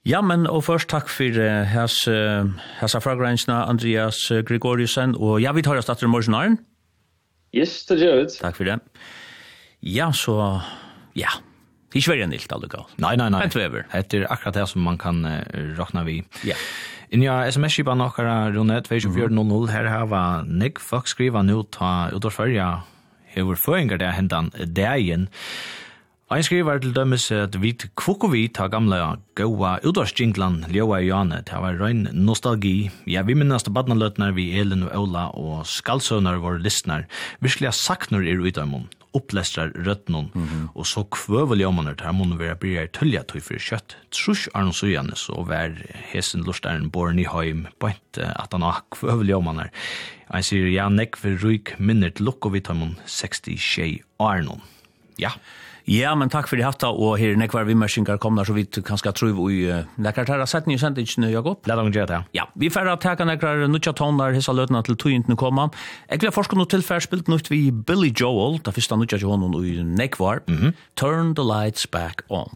Ja, 0.08 0.22
men 0.24 0.46
og 0.48 0.63
først 0.63 0.88
takk 0.88 1.10
for 1.12 1.36
uh, 1.36 1.65
hans, 1.67 2.00
uh, 2.08 2.48
hans 2.80 2.96
fragrensene, 3.04 3.58
Andreas 3.67 4.22
uh, 4.32 4.39
Gregoriusen, 4.48 5.17
og 5.20 5.41
ja, 5.43 5.52
vi 5.52 5.65
tar 5.65 5.80
oss 5.80 5.89
datter 5.89 6.08
morgen 6.08 6.32
morgenaren. 6.32 6.58
Yes, 7.56 7.82
det 7.89 8.00
gjør 8.00 8.22
vi. 8.22 8.28
Takk 8.39 8.56
for 8.56 8.70
det. 8.70 8.78
Ja, 9.84 10.08
så, 10.15 10.38
ja, 11.17 11.34
det 11.91 12.00
er 12.00 12.04
ikke 12.06 12.13
veldig 12.13 12.30
nilt, 12.32 12.54
alle 12.56 12.70
galt. 12.72 12.93
Nei, 13.04 13.17
nei, 13.20 13.28
nei. 13.34 13.41
Hent 13.43 13.58
vever. 13.60 13.84
Det 13.91 14.22
er 14.22 14.30
akkurat 14.32 14.56
det 14.56 14.67
som 14.72 14.88
man 14.88 15.00
kan 15.02 15.20
uh, 15.28 15.41
råkne 15.76 16.06
vi. 16.08 16.22
Ja. 16.48 16.56
Inja 17.12 17.41
sms-skipa 17.52 17.96
nokkara 17.96 18.38
Rune, 18.56 18.80
2400, 18.88 19.74
her 19.76 19.91
har 19.91 20.08
vi 20.12 20.24
Nick 20.63 20.80
Fox 20.84 21.15
skriva 21.15 21.43
nu 21.43 21.62
ta 21.72 22.10
utorførja 22.15 22.70
hever 23.36 23.60
føringar 23.60 24.00
det 24.00 24.15
hendan 24.15 24.52
dagen. 24.72 25.28
Ein 26.28 26.44
skriver 26.44 26.82
til 26.84 26.92
dømes 26.92 27.30
at 27.32 27.54
vi 27.63 27.70
kvokko 27.72 28.28
vi 28.34 28.42
ta 28.52 28.66
gamla 28.68 29.13
gaua 29.40 29.78
udarsjinglan 29.88 30.58
ljóa 30.76 30.98
i 31.00 31.06
jane, 31.08 31.38
det 31.48 31.56
var 31.63 31.78
røyn 31.80 32.02
nostalgi. 32.12 32.90
Ja, 33.08 33.22
vi 33.24 33.38
minnast 33.40 33.70
badnaløtnar 33.72 34.34
vi 34.36 34.50
Elin 34.60 34.84
og 34.90 35.06
Ola 35.06 35.22
og 35.32 35.62
skalsønar 35.72 36.42
våre 36.44 36.60
listnar. 36.60 37.06
Virkelig 37.40 37.72
saknar 37.80 38.28
er 38.28 38.44
ut 38.44 38.60
av 38.60 38.68
mun, 38.68 38.90
opplestrar 39.16 39.72
røtnun, 39.72 40.28
mm 40.34 40.48
-hmm. 40.48 40.66
og 40.76 40.86
så 40.86 41.06
kvøvel 41.08 41.62
jommanar 41.62 41.96
ter 41.96 42.12
mun 42.12 42.38
vera 42.38 42.56
bryr 42.56 42.82
er 42.82 42.88
tølja 42.88 43.24
tøy 43.24 43.40
fyrir 43.40 43.63
kjøtt. 43.63 43.96
Trus 44.12 44.50
Arno 44.54 44.74
Sujanes 44.74 45.30
og 45.30 45.48
vær 45.48 45.72
hesen 46.12 46.44
lustaren 46.44 46.92
born 46.92 47.20
i 47.20 47.26
heim, 47.26 47.68
bænt 47.80 48.18
at 48.18 48.52
han 48.52 48.62
har 48.62 48.84
kvøvel 48.92 49.30
jommanar. 49.30 49.70
Ein 50.34 50.44
sier 50.44 50.68
ja, 50.68 50.90
nekk 50.90 51.16
for 51.16 51.30
ryk 51.30 51.80
minnet 51.80 52.20
lukk 52.20 52.52
vi 52.52 52.60
tar 52.60 52.76
mun 52.76 52.98
60 53.06 53.56
tjei 53.58 54.02
Arnon. 54.20 54.62
Ja. 55.18 55.30
Ja. 55.30 55.32
Ja, 55.88 56.12
men 56.19 56.28
takk 56.28 56.50
for 56.50 56.60
det 56.60 56.65
hatt, 56.67 56.84
og 56.84 57.13
her 57.15 57.38
nekvar 57.39 57.63
vimmersingar 57.67 58.19
komna, 58.19 58.43
så 58.43 58.52
vi 58.58 58.65
kan 58.67 59.00
ska 59.00 59.13
tro 59.15 59.30
i 59.47 59.62
nekvar 59.95 60.28
tæra 60.28 60.47
sett 60.50 60.67
nye 60.67 60.80
sendingen, 60.82 61.30
Jakob. 61.32 61.63
Lad 61.67 61.80
dem 61.80 61.93
gjøre 61.95 62.10
det. 62.12 62.19
Ja, 62.36 62.43
vi 62.60 62.67
færre 62.69 62.97
at 62.97 63.06
teka 63.06 63.23
nekvar 63.23 63.63
nutja 63.71 63.95
tonar, 63.95 64.36
hissa 64.36 64.52
løtna 64.52 64.84
til 64.84 65.00
tøyintene 65.00 65.39
koma. 65.39 65.69
Jeg 66.12 66.19
gleder 66.19 66.36
forska 66.36 66.60
noe 66.60 66.67
tilfær 66.67 67.00
spilt 67.08 67.32
nøyt 67.32 67.47
vi 67.47 67.69
Billy 67.71 68.12
Joel, 68.12 68.60
da 68.60 68.76
fyrsta 68.76 69.00
nutja 69.00 69.21
til 69.21 69.32
honom 69.32 69.56
i 69.63 69.78
nekvar, 69.80 70.43
Turn 71.00 71.36
the 71.39 71.47
Lights 71.47 71.88
Back 71.88 72.26
On. 72.28 72.52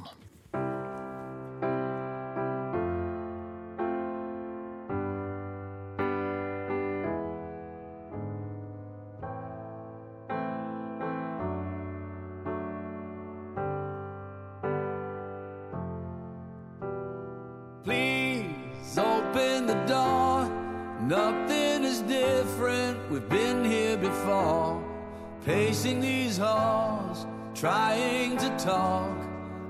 pacing 25.81 25.99
these 25.99 26.37
halls 26.37 27.25
trying 27.55 28.37
to 28.37 28.49
talk 28.59 29.17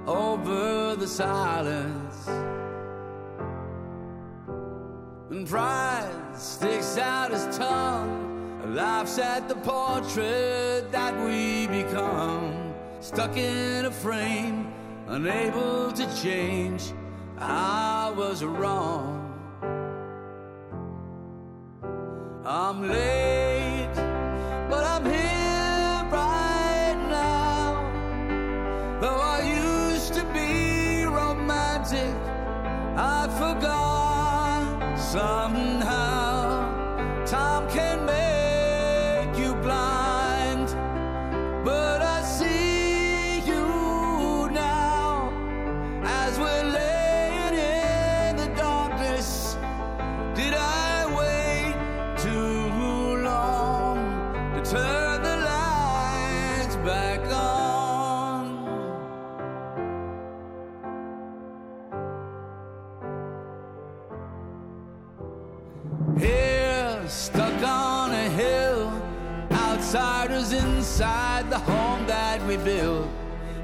over 0.06 0.94
the 0.98 1.08
silence. 1.08 2.28
And 5.30 5.48
pride 5.48 6.12
sticks 6.36 6.98
out 6.98 7.32
his 7.32 7.46
tongue 7.58 8.76
laughs 8.76 9.20
at 9.20 9.48
the 9.48 9.56
portrait 9.56 10.92
that 10.92 11.14
we 11.26 11.68
become. 11.68 12.74
Stuck 13.00 13.38
in 13.38 13.86
a 13.86 13.92
frame 13.92 14.74
unable 15.08 15.94
to 15.94 16.22
change 16.22 16.92
I 17.38 18.14
was 18.18 18.44
wrong. 18.44 19.18
I'm 22.46 22.90
late. 22.90 23.41
some 35.12 35.61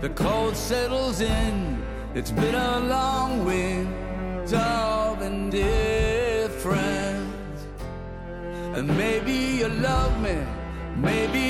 the 0.07 0.13
cold 0.13 0.55
settles 0.55 1.19
in. 1.19 1.83
It's 2.13 2.31
been 2.31 2.55
a 2.55 2.79
long 2.79 3.43
winter 3.45 5.17
dear 5.49 6.47
different 6.47 7.33
And 8.75 8.87
maybe 8.97 9.33
you 9.59 9.69
love 9.69 10.13
me 10.21 10.37
Maybe 10.95 11.46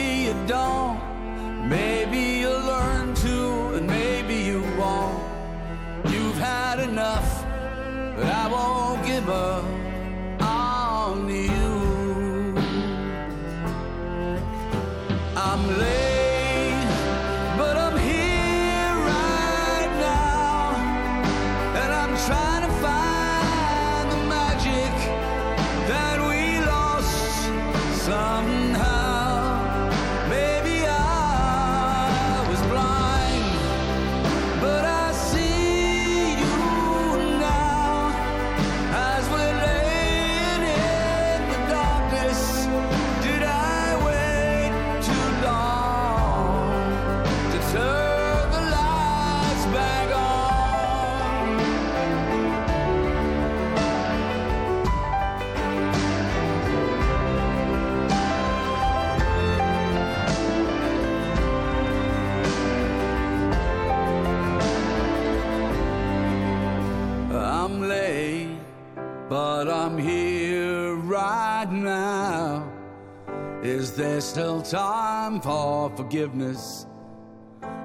still 74.38 74.62
time 74.62 75.42
for 75.42 75.90
forgiveness. 75.98 76.86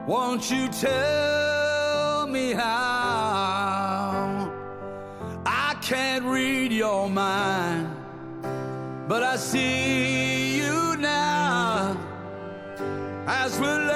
Won't 0.06 0.50
you 0.50 0.68
tell 0.68 2.26
me 2.26 2.52
how? 2.52 4.52
I 5.46 5.74
can't 5.80 6.26
read 6.26 6.70
your 6.70 7.08
mind 7.08 7.88
But 9.08 9.22
I 9.22 9.36
see 9.36 10.58
you 10.58 10.98
now. 10.98 11.96
As 13.26 13.58
we're 13.58 13.86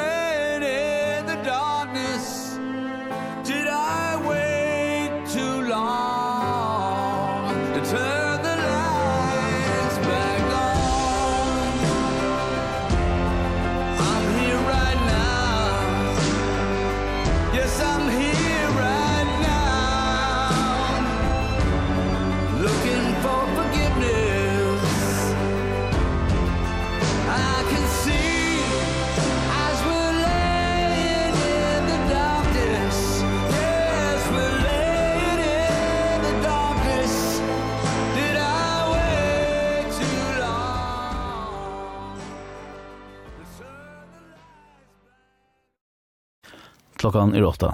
Klokkan 47.06 47.36
er 47.38 47.44
åtta. 47.46 47.68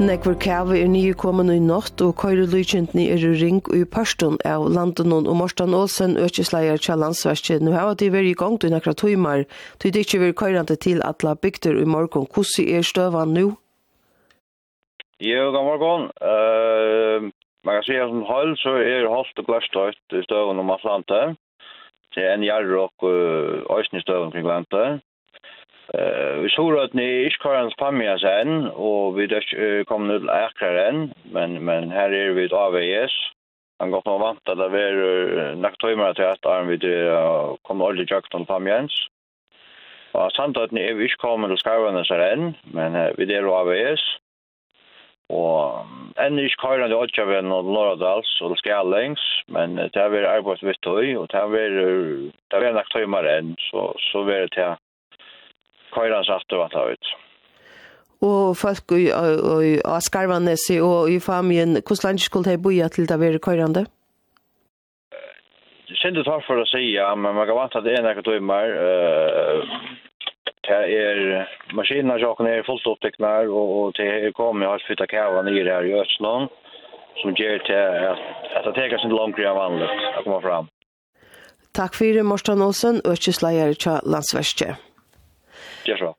Nekvar 0.00 0.36
kæve 0.40 0.78
er 0.80 0.88
nye 0.88 1.12
kommende 1.12 1.56
i 1.58 1.60
natt, 1.60 2.00
og 2.00 2.14
køyre 2.22 2.46
lydkjentene 2.48 3.04
er 3.12 3.20
ring 3.36 3.58
i 3.76 3.82
parstun 3.84 4.38
av 4.48 4.64
landen 4.72 5.12
og 5.12 5.34
Morsten 5.36 5.74
Olsen, 5.76 6.16
økesleier 6.16 6.80
til 6.80 7.02
landsverket. 7.02 7.60
Nå 7.60 7.74
har 7.76 7.92
de 8.00 8.08
vært 8.14 8.30
i 8.30 8.38
gang 8.40 8.56
til 8.56 8.72
nekra 8.72 8.94
tøymer, 8.96 9.44
til 9.76 9.92
det 9.92 10.06
ikke 10.06 10.22
vil 10.22 10.32
køyrende 10.40 10.76
til 10.80 11.02
at 11.04 11.20
la 11.26 11.34
bygter 11.34 11.76
i 11.76 11.84
morgen. 11.84 12.24
Hvordan 12.32 12.70
er 12.78 12.86
støvann 12.92 13.36
nå? 13.36 13.50
Jo, 15.20 15.50
god 15.52 15.66
morgen. 15.68 16.08
Uh, 16.16 17.28
man 17.60 17.76
kan 17.76 17.84
si 17.90 17.98
at 17.98 18.08
som 18.08 18.24
hold 18.24 18.56
så 18.62 18.72
er 18.80 19.10
holdt 19.12 19.44
og 19.44 19.50
glasstøyt 19.50 20.16
i 20.16 20.24
støvann 20.24 20.64
om 20.64 20.72
Atlanta. 20.72 21.34
Det 22.16 22.24
er 22.24 22.38
en 22.38 22.48
jarrok 22.48 23.04
og 23.04 23.76
øysen 23.76 24.00
i 24.00 24.04
støvann 24.06 24.32
kring 24.32 24.48
landet. 24.48 25.04
Eh, 25.94 26.34
vi 26.42 26.48
såg 26.48 26.78
att 26.78 26.92
ni 26.92 27.26
Iskarans 27.26 27.74
Pamia 27.76 28.18
sen 28.18 28.66
och 28.66 29.18
vi 29.18 29.26
där 29.26 29.84
kom 29.84 30.08
nu 30.08 30.30
Akaren, 30.30 31.12
men 31.32 31.64
men 31.64 31.90
här 31.90 32.10
är 32.10 32.30
vi 32.30 32.48
avvägs. 32.48 33.12
Han 33.78 33.90
går 33.90 34.02
nog 34.04 34.20
vant 34.20 34.48
att 34.48 34.58
det 34.58 34.82
är 34.82 35.54
nacktömare 35.54 36.14
till 36.14 36.24
att 36.24 36.46
arm 36.46 36.66
vid 36.66 36.82
kommer 37.62 37.86
aldrig 37.86 38.10
jakt 38.10 38.34
om 38.34 38.46
Pamians. 38.46 38.92
Och 40.12 40.32
samt 40.32 40.56
att 40.56 40.70
ni 40.70 40.92
vi 40.92 41.08
kommer 41.08 41.52
och 41.52 41.58
skarvarna 41.58 42.04
sen, 42.04 42.54
men 42.72 43.14
vi 43.16 43.24
där 43.24 43.42
avvägs. 43.42 44.18
Og 45.28 45.84
enn 46.16 46.38
ikke 46.40 46.56
køyrande 46.62 46.96
Åtjaven 46.96 47.52
og 47.52 47.66
Norradals 47.68 48.30
og 48.40 48.54
Skjallings, 48.56 49.20
men 49.52 49.76
det 49.76 50.00
har 50.00 50.08
vært 50.08 50.30
arbeidsvitt 50.30 50.88
høy, 50.88 51.18
og 51.20 51.28
det 51.28 51.36
har 51.36 51.50
vært, 51.52 52.32
det 52.48 52.56
har 52.56 52.64
vært 52.72 53.28
enn, 53.34 53.50
så, 53.68 53.90
så 54.08 54.24
vært 54.24 54.56
det 54.56 54.70
køyra 55.98 56.22
sagt 56.24 56.52
og 56.56 56.70
ta 56.72 56.86
ut. 56.92 57.14
Og 58.22 58.56
folk 58.56 58.96
i 58.98 59.10
og 59.12 60.02
Skarvanesi 60.02 60.80
og 60.82 61.10
i 61.10 61.20
famien, 61.22 61.78
hvordan 61.78 62.04
land 62.04 62.18
skulle 62.18 62.50
de 62.50 62.62
boja 62.62 62.88
til 62.88 63.08
det 63.08 63.20
være 63.20 63.38
køyrande? 63.38 63.86
Sindu 65.98 66.22
tar 66.22 66.42
for 66.46 66.60
å 66.60 66.66
si, 66.68 66.82
ja, 66.94 67.08
men 67.16 67.34
man 67.34 67.46
kan 67.48 67.56
vant 67.56 67.76
at 67.78 67.86
det 67.86 67.94
er 67.96 68.04
nekka 68.04 68.22
tøymer. 68.26 68.74
Det 70.68 70.80
er 71.00 71.20
maskinerna 71.72 72.18
sjokken 72.20 72.50
er 72.50 72.66
fullt 72.66 72.86
oppteknar, 72.90 73.48
og 73.48 73.94
det 73.96 74.08
er 74.08 74.34
kommet 74.36 74.68
alt 74.68 74.84
fytta 74.88 75.06
kava 75.08 75.40
nyr 75.46 75.70
her 75.70 75.86
i 75.88 75.94
Øtslån, 75.96 76.50
som 77.22 77.38
gjør 77.38 77.62
til 77.70 78.10
at 78.58 78.66
det 78.66 78.74
teker 78.76 79.00
sin 79.00 79.14
langkri 79.16 79.46
av 79.48 79.56
vanligt 79.56 80.04
å 80.18 80.26
komme 80.26 80.42
fram. 80.44 80.68
Takk 81.78 81.96
fyrir 81.96 82.26
Morten 82.26 82.60
Olsen, 82.66 83.00
økjesleier 83.06 83.72
til 83.80 84.04
Landsverstje. 84.04 84.74
Gjør 85.88 86.00
så. 86.04 86.12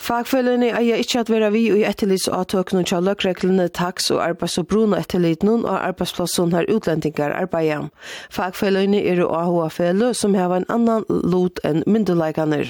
Fagfølgene 0.00 0.70
eier 0.78 1.00
ikke 1.02 1.20
at 1.20 1.30
være 1.30 1.50
vi 1.52 1.60
i 1.68 1.82
etterlitsavtøkene 1.84 2.86
til 2.88 3.04
løkreglene 3.04 3.66
taks 3.76 4.08
og 4.14 4.22
arbeids- 4.24 4.56
og 4.58 4.66
brune 4.70 4.96
etterlitene 4.96 5.58
og 5.58 5.74
arbeidsplassen 5.76 6.54
her 6.54 6.64
utlendingar 6.72 7.34
arbeider. 7.36 7.90
Fagfølgene 8.32 9.02
er 9.04 9.20
og 9.26 9.34
AHA-fele 9.36 10.14
som 10.16 10.34
har 10.34 10.54
en 10.56 10.64
annan 10.72 11.04
lot 11.08 11.60
enn 11.68 11.84
myndelagene. 11.84 12.62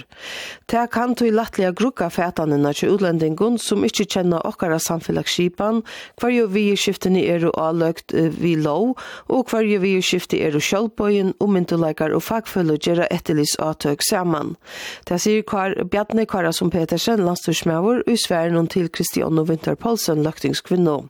Det 0.66 0.83
kan 0.90 1.14
til 1.14 1.37
lattelige 1.38 1.71
grukka 1.79 2.09
fætanene 2.11 2.73
til 2.75 2.97
utlendingen 2.97 3.61
som 3.62 3.87
ikke 3.87 4.09
kjenner 4.11 4.43
okkara 4.47 4.81
samfunnskskipan, 4.83 5.85
hver 6.19 6.35
jo 6.35 6.49
vi 6.51 6.75
skiftene 6.75 7.23
er 7.23 7.47
og 7.47 7.55
avløkt 7.62 8.14
vi 8.43 8.57
lov, 8.59 8.97
og 9.31 9.47
hver 9.55 9.71
jo 9.71 9.79
vi 9.85 9.95
skifte 10.03 10.40
er 10.43 10.59
og 10.59 10.66
sjølvbøyen 10.66 11.37
og 11.38 11.55
myndelagar 11.55 12.11
og 12.11 12.27
fagfølge 12.27 12.81
gjør 12.83 13.07
avtøk 13.07 14.03
sammen. 14.03 14.57
Det 15.07 15.21
sier 15.23 15.47
Kar 15.47 15.79
Bjarne 15.90 16.27
Kara 16.27 16.53
som 16.53 16.71
Petersen 16.71 17.19
Poulsen, 17.20 17.26
landstyrsmæver, 17.26 18.02
og 18.06 18.18
sværen 18.18 18.54
hon 18.54 18.66
til 18.66 18.88
Kristiano 18.88 19.42
Winter 19.42 19.74
Poulsen, 19.74 20.22
løktingskvinno. 20.22 21.02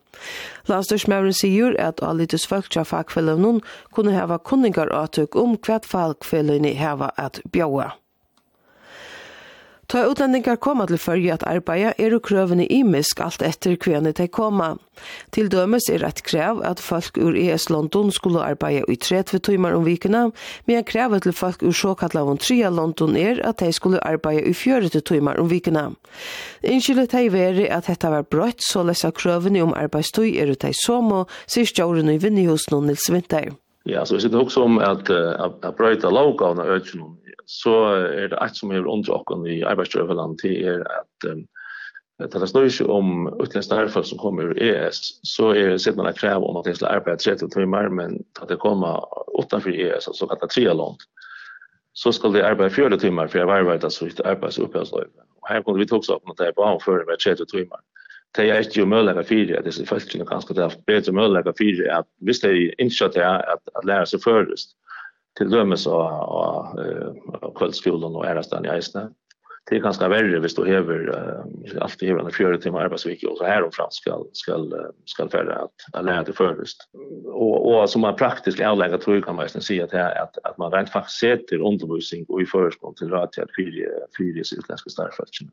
Landstorsmæveren 0.66 1.32
sier 1.32 1.76
at 1.78 2.00
alitus 2.02 2.46
folk 2.46 2.72
fra 2.72 2.82
fagfellene 2.82 3.60
kunne 3.92 4.12
hava 4.12 4.38
kunningaratøk 4.38 5.36
om 5.36 5.58
hvert 5.64 5.86
fagfellene 5.86 6.74
hava 6.74 7.10
at 7.16 7.40
bjaua. 7.52 7.99
Ta 9.90 10.04
utlendingar 10.06 10.54
koma 10.62 10.84
til 10.86 11.00
fyrje 11.02 11.32
at 11.34 11.42
arbeida 11.50 11.88
er 11.98 12.12
og 12.14 12.22
krøvene 12.22 12.62
imisk 12.70 13.18
alt 13.24 13.42
etter 13.42 13.74
kvene 13.74 14.12
de 14.14 14.28
koma. 14.30 14.76
Til 15.34 15.48
dømes 15.50 15.88
er 15.90 16.04
et 16.06 16.20
krev 16.22 16.60
at 16.62 16.78
folk 16.78 17.18
ur 17.18 17.34
ES 17.34 17.66
London 17.74 18.12
skulle 18.14 18.44
arbeida 18.44 18.84
i 18.86 18.94
30 18.94 19.40
timer 19.48 19.74
om 19.74 19.82
vikene, 19.82 20.20
men 20.70 20.86
krevet 20.86 21.26
til 21.26 21.34
folk 21.34 21.64
ur 21.66 21.74
såkalla 21.74 22.22
von 22.22 22.38
3 22.38 22.70
London 22.70 23.16
er 23.18 23.42
at 23.42 23.58
de 23.64 23.72
skulle 23.74 23.98
arbeida 24.06 24.44
i 24.46 24.54
40 24.54 25.02
timer 25.10 25.40
om 25.42 25.50
vikene. 25.50 25.88
Innskyldet 26.62 27.10
de 27.10 27.26
veri 27.34 27.66
at 27.66 27.90
dette 27.90 28.12
var 28.14 28.22
brøtt, 28.30 28.62
så 28.62 28.86
lesa 28.86 29.10
krøvene 29.10 29.64
om 29.64 29.74
arbeidstøy 29.74 30.36
er 30.38 30.54
ut 30.54 30.62
de 30.62 30.70
somo, 30.84 31.24
sier 31.50 31.66
stjåren 31.66 32.14
i 32.14 32.20
vinnihusen 32.22 32.78
og 32.78 32.86
Nils 32.86 33.10
Vinter. 33.10 33.56
Ja, 33.90 34.04
så 34.06 34.14
vi 34.14 34.20
sitter 34.22 34.38
også 34.38 34.68
om 34.68 34.78
at, 34.78 35.10
at, 35.10 35.64
at 35.64 35.74
brøyta 35.74 36.12
lovgavna 36.14 36.68
økjennom 36.76 37.16
så 37.50 37.74
er 37.98 38.28
det 38.30 38.38
eit 38.38 38.58
som 38.58 38.70
hever 38.70 38.90
undra 38.90 39.16
okken 39.18 39.46
i 39.50 39.62
arbeidsgjøveland 39.66 40.38
til 40.42 40.68
er 40.70 40.84
at 41.00 41.30
um, 41.32 41.46
Det 42.20 42.36
er 42.36 42.46
snøy 42.46 42.66
ikke 42.68 42.84
om 42.92 43.30
utländska 43.40 43.78
herfall 43.78 44.04
som 44.04 44.18
kommer 44.20 44.50
ur 44.50 44.58
ES, 44.60 44.98
så 45.24 45.54
er 45.56 45.70
det 45.72 45.80
sittende 45.80 46.12
krav 46.12 46.44
om 46.44 46.58
at 46.60 46.66
de 46.68 46.74
skal 46.76 46.90
arbeide 46.92 47.22
30 47.22 47.48
timer, 47.54 47.88
men 47.88 48.18
at 48.42 48.48
det 48.48 48.58
kommer 48.60 49.06
utenfor 49.40 49.72
ES, 49.72 50.08
altså 50.08 50.28
kallt 50.28 50.42
det 50.44 50.50
trialånd, 50.52 51.00
så 51.96 52.12
skal 52.12 52.34
de 52.34 52.44
arbeide 52.44 52.74
40 52.76 52.98
timer 52.98 53.26
for 53.26 53.38
jeg 53.38 53.48
var 53.48 53.64
arbeid, 53.64 53.84
altså 53.84 54.06
ikke 54.06 54.26
arbeids- 54.26 54.60
og 54.60 54.68
opphøysløyve. 54.68 55.24
Og 55.40 55.48
her 55.48 55.62
kunne 55.62 55.80
vi 55.80 55.88
tog 55.88 56.04
seg 56.04 56.20
opp 56.20 56.28
at 56.28 56.38
det 56.38 56.50
er 56.50 56.58
bare 56.60 56.76
omfører 56.76 57.08
med 57.08 57.24
30 57.24 57.48
timer. 57.54 57.80
Det 58.36 58.50
er 58.50 58.60
ikke 58.62 58.82
jo 58.82 58.86
møllega 58.86 59.24
fire, 59.26 59.56
at 59.58 59.64
disse 59.64 59.86
folkene 59.86 60.26
kanskje 60.26 60.54
det 60.54 60.64
er 60.64 60.76
bedre 60.86 61.12
møllega 61.16 61.56
fire, 61.58 61.88
at 61.98 62.06
hvis 62.20 62.44
de 62.44 62.52
det 62.78 63.24
er 63.24 63.40
at, 63.54 63.64
at 63.78 63.88
lære 63.88 64.06
seg 64.06 64.20
først, 64.22 64.76
till 65.40 65.50
dömes 65.50 65.86
och 65.86 66.12
och 67.42 67.56
kveldsskolen 67.56 68.16
og 68.16 68.26
ärstan 68.28 68.66
i 68.66 68.68
eisene. 68.68 69.08
Det 69.70 69.76
är 69.76 69.80
ganska 69.80 70.08
värre 70.08 70.40
hvis 70.40 70.54
du 70.54 70.64
hever 70.66 71.08
uh, 71.08 71.82
alltid 71.82 72.08
hever 72.08 72.24
en 72.24 72.32
fjärde 72.32 72.58
timmar 72.60 72.84
arbetsvecka 72.84 73.28
och 73.28 73.38
så 73.38 73.44
här 73.44 73.62
och 73.62 73.74
fram 73.74 73.90
ska 73.90 74.24
ska 74.32 74.58
ska 75.04 75.28
färra 75.28 75.54
att, 75.62 75.78
att 75.92 76.04
lära 76.04 76.22
det 76.22 76.32
först. 76.32 76.76
Och 77.24 77.72
och 77.72 77.90
som 77.90 78.00
man 78.00 78.16
praktiskt 78.16 78.60
anlägga 78.60 78.98
tror 78.98 79.16
jag 79.16 79.24
kan 79.24 79.36
man 79.36 79.44
nästan 79.44 79.62
se 79.62 79.82
att 79.82 79.92
här 79.92 80.22
att 80.22 80.38
att 80.44 80.58
man 80.58 80.72
rent 80.72 80.90
faktiskt 80.90 81.18
sätter 81.18 81.56
undervisning 81.60 82.24
och 82.28 82.42
i 82.42 82.46
förskolan 82.46 82.94
till 82.94 83.10
rätt 83.10 83.32
till 83.32 83.44
fyra 83.56 83.88
fyra 84.18 84.40
utländska 84.58 84.90
starfältchen 84.90 85.50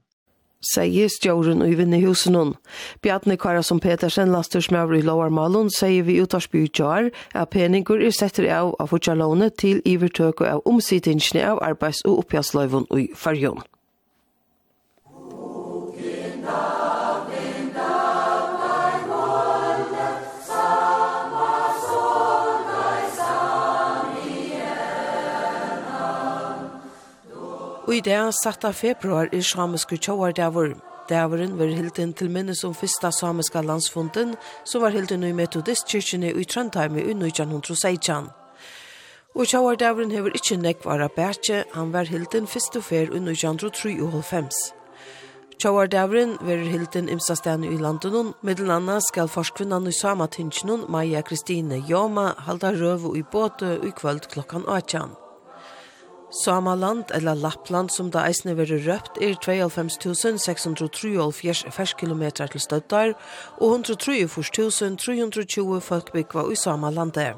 sier 0.63 1.11
stjåren 1.11 1.61
og 1.61 1.71
i 1.71 1.77
vinnehusen 1.77 2.35
hun. 2.35 2.55
Bjarne 3.01 3.37
Karasson 3.37 3.79
Petersen, 3.79 4.31
lastursmøver 4.33 4.99
i 4.99 5.05
Lovarmalen, 5.05 5.69
sier 5.73 6.03
vi 6.07 6.19
utarsby 6.21 6.65
i 6.65 6.71
jar 6.73 7.09
at 7.33 7.49
peninger 7.53 8.03
er 8.03 8.15
setter 8.15 8.49
av 8.51 8.73
av 8.79 8.91
fortjallånet 8.91 9.57
til 9.61 9.81
ivertøk 9.85 10.41
av 10.41 10.61
omsidingene 10.65 11.45
av 11.45 11.63
arbeids- 11.63 12.05
og 12.05 12.25
oppgjørsløyven 12.25 12.87
i 12.97 13.09
fargen. 13.15 13.63
Okay, 15.07 16.96
Og 27.87 27.95
i 27.95 27.99
det 27.99 28.19
7. 28.43 28.73
februar 28.73 29.29
er 29.31 29.41
samiske 29.41 29.97
tjåardavur. 29.97 30.73
Dæveren 31.09 31.59
var 31.59 31.65
hilden 31.65 32.13
til 32.13 32.29
minnes 32.29 32.63
om 32.63 32.73
fyrsta 32.75 33.11
samiska 33.11 33.61
landsfunden, 33.61 34.35
som 34.65 34.81
var 34.81 34.89
hilden 34.89 35.23
i 35.23 35.31
metodistkirkene 35.31 36.33
i 36.33 36.43
Trondheim 36.43 36.97
i 36.97 37.01
1916. 37.01 38.27
Og 39.35 39.47
tjåardaveren 39.47 40.11
hever 40.11 40.35
ikkje 40.35 40.57
nekvara 40.57 41.07
bætje, 41.07 41.63
han 41.73 41.93
var 41.93 42.03
hilden 42.03 42.43
og 42.75 42.83
fer 42.83 43.07
i 43.07 43.21
1993. 43.23 44.73
Tjauardavren 45.59 46.35
verir 46.41 46.67
hilden 46.69 47.07
imsastan 47.09 47.63
i 47.63 47.77
landunum, 47.77 48.33
middel 48.41 48.71
anna 48.71 48.99
skal 48.99 49.27
forskvinnan 49.27 49.87
i 49.87 49.91
Samatinsinun, 49.91 50.85
Maja 50.89 51.21
Kristine 51.21 51.79
Joma, 51.89 52.33
halda 52.37 52.71
røvu 52.71 53.15
i 53.15 53.23
båte 53.23 53.79
i 53.83 53.91
kvöld 53.91 54.27
klokkan 54.27 54.67
8. 54.67 55.26
Samaland 56.31 57.03
eller 57.11 57.35
Lappland 57.35 57.91
som 57.91 58.11
da 58.11 58.19
eisne 58.27 58.55
veri 58.57 58.77
røpt 58.83 59.17
er 59.23 59.35
92.673 59.39 61.71
ferskilometer 61.71 62.47
til 62.51 62.61
støttar 62.61 63.13
og 63.63 63.87
143.320 63.87 65.79
folkbyggva 65.87 66.41
i 66.51 66.55
Samalandet. 66.59 67.33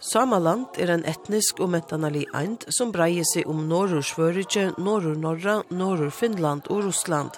Samaland 0.00 0.66
er 0.76 0.90
en 0.92 1.04
etnisk 1.08 1.60
og 1.64 1.70
metanali 1.72 2.26
eind 2.36 2.64
som 2.68 2.92
breier 2.92 3.24
seg 3.24 3.48
om 3.48 3.64
Norrur 3.70 4.04
Svørige, 4.04 4.76
Norrur 4.76 5.16
Norra, 5.16 5.64
Norrur 5.72 6.12
Finland 6.12 6.68
og 6.68 6.84
Russland. 6.90 7.30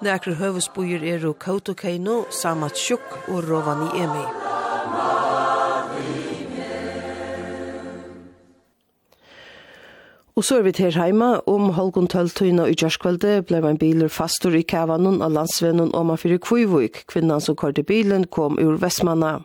Nekre 0.00 0.32
høvesbojer 0.40 1.04
er 1.04 1.28
og 1.28 1.36
Kautokeino, 1.44 2.24
Samatsjuk 2.32 3.04
og 3.28 3.44
Rovaniemi. 3.44 4.24
Rovaniemi. 4.24 5.19
Og 10.38 10.44
så 10.46 10.60
er 10.60 10.62
vi 10.62 10.72
til 10.72 10.94
heima, 10.94 11.40
om 11.50 11.72
halvgon 11.74 12.06
tøltøyna 12.10 12.68
i 12.70 12.76
kjørskvelde 12.78 13.40
ble 13.48 13.60
man 13.64 13.78
biler 13.80 14.10
fastur 14.12 14.54
i 14.54 14.62
Kavanen 14.62 15.18
av 15.26 15.34
landsvennen 15.34 15.90
om 15.96 16.12
man 16.12 16.20
fyrir 16.22 16.38
Kvivuk. 16.44 17.02
Kvinnan 17.10 17.42
som 17.42 17.58
kørte 17.58 17.82
bilen 17.86 18.28
kom 18.30 18.58
ur 18.62 18.78
Vestmanna. 18.80 19.40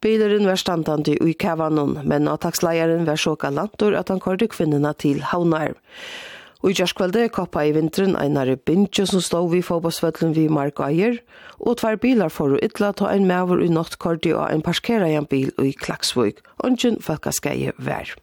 Bileren 0.00 0.48
var 0.48 0.60
standande 0.60 1.18
i 1.20 1.34
Kavanen, 1.36 1.98
men 2.08 2.30
avtaksleieren 2.32 3.04
var 3.06 3.20
så 3.20 3.36
lantor 3.52 3.94
at 3.94 4.08
han 4.08 4.22
kørte 4.24 4.48
kvinnena 4.48 4.94
til 4.96 5.20
Havnar. 5.20 5.76
Og 6.64 6.72
i 6.72 6.78
kjørskvelde 6.78 7.28
koppa 7.28 7.66
i 7.68 7.74
vinteren 7.76 8.16
einare 8.16 8.56
bintje 8.56 9.04
som 9.10 9.20
stod 9.20 9.50
vi 9.52 9.60
fotbollsvøtlen 9.60 10.32
vi 10.32 10.48
Mark 10.48 10.80
Eier, 10.80 11.20
og 11.60 11.76
tvær 11.82 12.00
bilar 12.00 12.32
for 12.32 12.56
å 12.56 12.62
ytla 12.64 12.94
ta 12.96 13.12
ein 13.12 13.28
maver 13.28 13.60
i 13.60 13.68
nattkordi 13.68 14.32
og 14.32 14.48
en 14.48 14.64
parskera 14.64 15.12
bil 15.28 15.52
i 15.60 15.76
Klaksvøk, 15.76 16.40
ongen 16.64 16.96
folkaskeie 17.04 17.76
vær. 17.76 18.16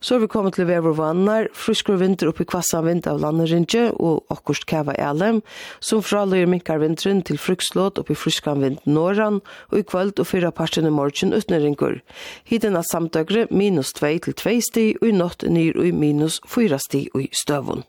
Så 0.00 0.14
er 0.14 0.22
vi 0.22 0.28
kommet 0.30 0.54
til 0.54 0.68
vever 0.68 0.94
vannar, 0.94 1.48
fruskur 1.58 1.98
vinter 1.98 2.30
oppi 2.30 2.46
kvassa 2.46 2.84
vind 2.86 3.08
av 3.10 3.18
landerinje 3.22 3.88
og 3.98 4.30
okkurst 4.30 4.68
kava 4.70 4.94
elem, 4.94 5.40
som 5.82 6.04
fraløyer 6.06 6.46
minkar 6.46 6.78
vinteren 6.82 7.24
til 7.26 7.40
frukslåt 7.42 7.98
oppi 7.98 8.14
fruskan 8.14 8.62
vind 8.62 8.86
norran, 8.86 9.42
og 9.72 9.78
i 9.80 9.82
kvöld 9.82 10.22
og 10.22 10.30
fyra 10.30 10.54
parten 10.54 10.86
i 10.86 10.94
morgen 10.94 11.34
utneringur. 11.34 11.98
Hiden 12.46 12.78
av 12.78 12.86
samtøkre 12.86 13.48
minus 13.50 13.92
2 13.98 14.14
til 14.28 14.38
2 14.38 14.56
sti, 14.70 14.88
og 15.02 15.08
i 15.10 15.14
natt 15.18 15.42
nyr 15.42 15.82
og 15.82 15.94
minus 15.94 16.40
4 16.46 16.78
sti 16.78 17.08
og 17.14 17.26
i 17.26 17.30
støvun. 17.34 17.82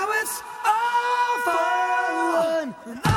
now 0.00 0.08
it's 0.12 0.42
all 0.64 1.40
for 1.44 2.94
one. 2.96 3.09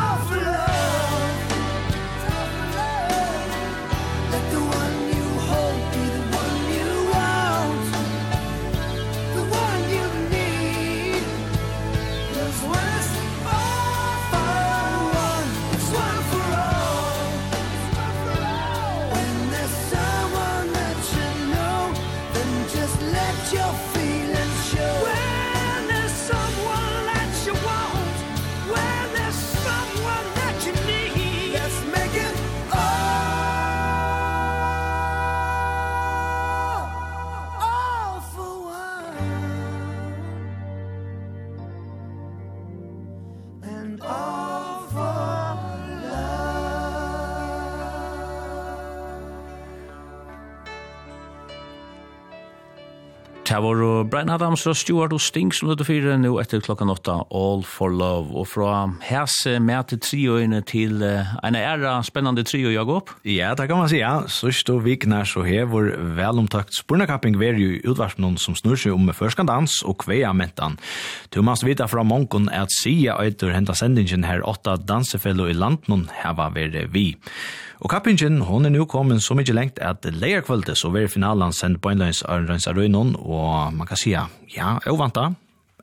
Det 53.53 53.59
var 53.61 54.03
Brian 54.09 54.31
Adams 54.33 54.63
og 54.65 54.73
Stuart 54.73 55.11
og 55.13 55.21
Sting 55.21 55.51
som 55.53 55.67
lødde 55.69 55.85
fire 55.85 56.15
nå 56.17 56.31
etter 56.41 56.61
klokka 56.63 56.87
åtta, 56.89 57.19
All 57.37 57.61
for 57.61 57.93
Love. 57.93 58.31
Og 58.33 58.47
fra 58.49 58.87
hese 59.05 59.59
med 59.61 59.91
til 59.91 59.99
trioene 60.01 60.63
til 60.65 61.03
uh, 61.05 61.35
en 61.45 61.53
æra 61.59 61.91
spennende 62.01 62.41
trio, 62.49 62.71
Jakob. 62.73 63.11
Ja, 63.21 63.51
det 63.53 63.67
kan 63.69 63.77
man 63.77 63.91
si, 63.91 63.99
ja. 64.01 64.23
Sørst 64.25 64.71
og 64.73 64.81
vikner 64.87 65.29
så 65.29 65.43
hever 65.45 65.91
velomtakt 66.17 66.73
spurnakapping 66.79 67.37
ver 67.37 67.59
jo 67.61 67.77
utvarsmån 67.91 68.39
som 68.41 68.57
snur 68.57 68.73
seg 68.73 68.95
om 68.95 69.13
førskandans 69.13 69.83
og 69.85 69.99
kveia 70.01 70.33
mentan. 70.33 70.79
Du 71.29 71.43
must 71.45 71.67
vita 71.67 71.85
fra 71.85 72.01
mongon 72.01 72.49
at 72.49 72.73
sia 72.73 73.19
etter 73.21 73.53
henta 73.53 73.77
sendingen 73.77 74.25
her 74.25 74.41
åtta 74.49 74.79
dansefello 74.81 75.45
i 75.45 75.53
landen 75.53 76.07
heva 76.23 76.49
vere 76.57 76.87
vi. 76.89 77.11
Og 77.83 77.91
kappingen, 77.91 78.39
hon 78.47 78.63
er 78.63 78.71
nu 78.71 78.85
kommet 78.87 79.19
så 79.25 79.35
mykje 79.35 79.53
lengt 79.57 79.79
at 79.83 80.05
leierkvöldet 80.07 80.79
så 80.79 80.87
ver 80.93 81.09
finalen 81.11 81.51
sendt 81.51 81.81
på 81.83 81.91
innløys 81.91 82.21
Arnløys 82.31 82.67
Arøynon, 82.71 83.17
og 83.19 83.73
man 83.75 83.89
kan 83.89 83.99
sija, 83.99 84.21
ja, 84.55 84.77
jeg 84.85 84.95
vanta, 85.01 85.33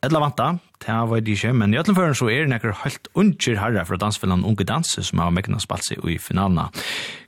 edla 0.01 0.23
vanta, 0.25 0.47
det 0.81 0.97
var 1.11 1.21
det 1.21 1.37
ikke, 1.37 1.53
men 1.53 1.75
i 1.75 1.77
ætlenføren 1.77 2.17
så 2.17 2.31
er 2.33 2.49
nekker 2.49 2.73
helt 2.87 3.13
unger 3.13 3.61
herre 3.61 3.85
fra 3.85 4.01
dansfellene 4.01 4.49
Unge 4.49 4.65
Danse 4.65 5.05
som 5.05 5.21
har 5.21 5.37
mekkene 5.37 5.61
spalt 5.61 5.85
seg 5.85 6.01
i 6.09 6.17
finalene. 6.17 6.71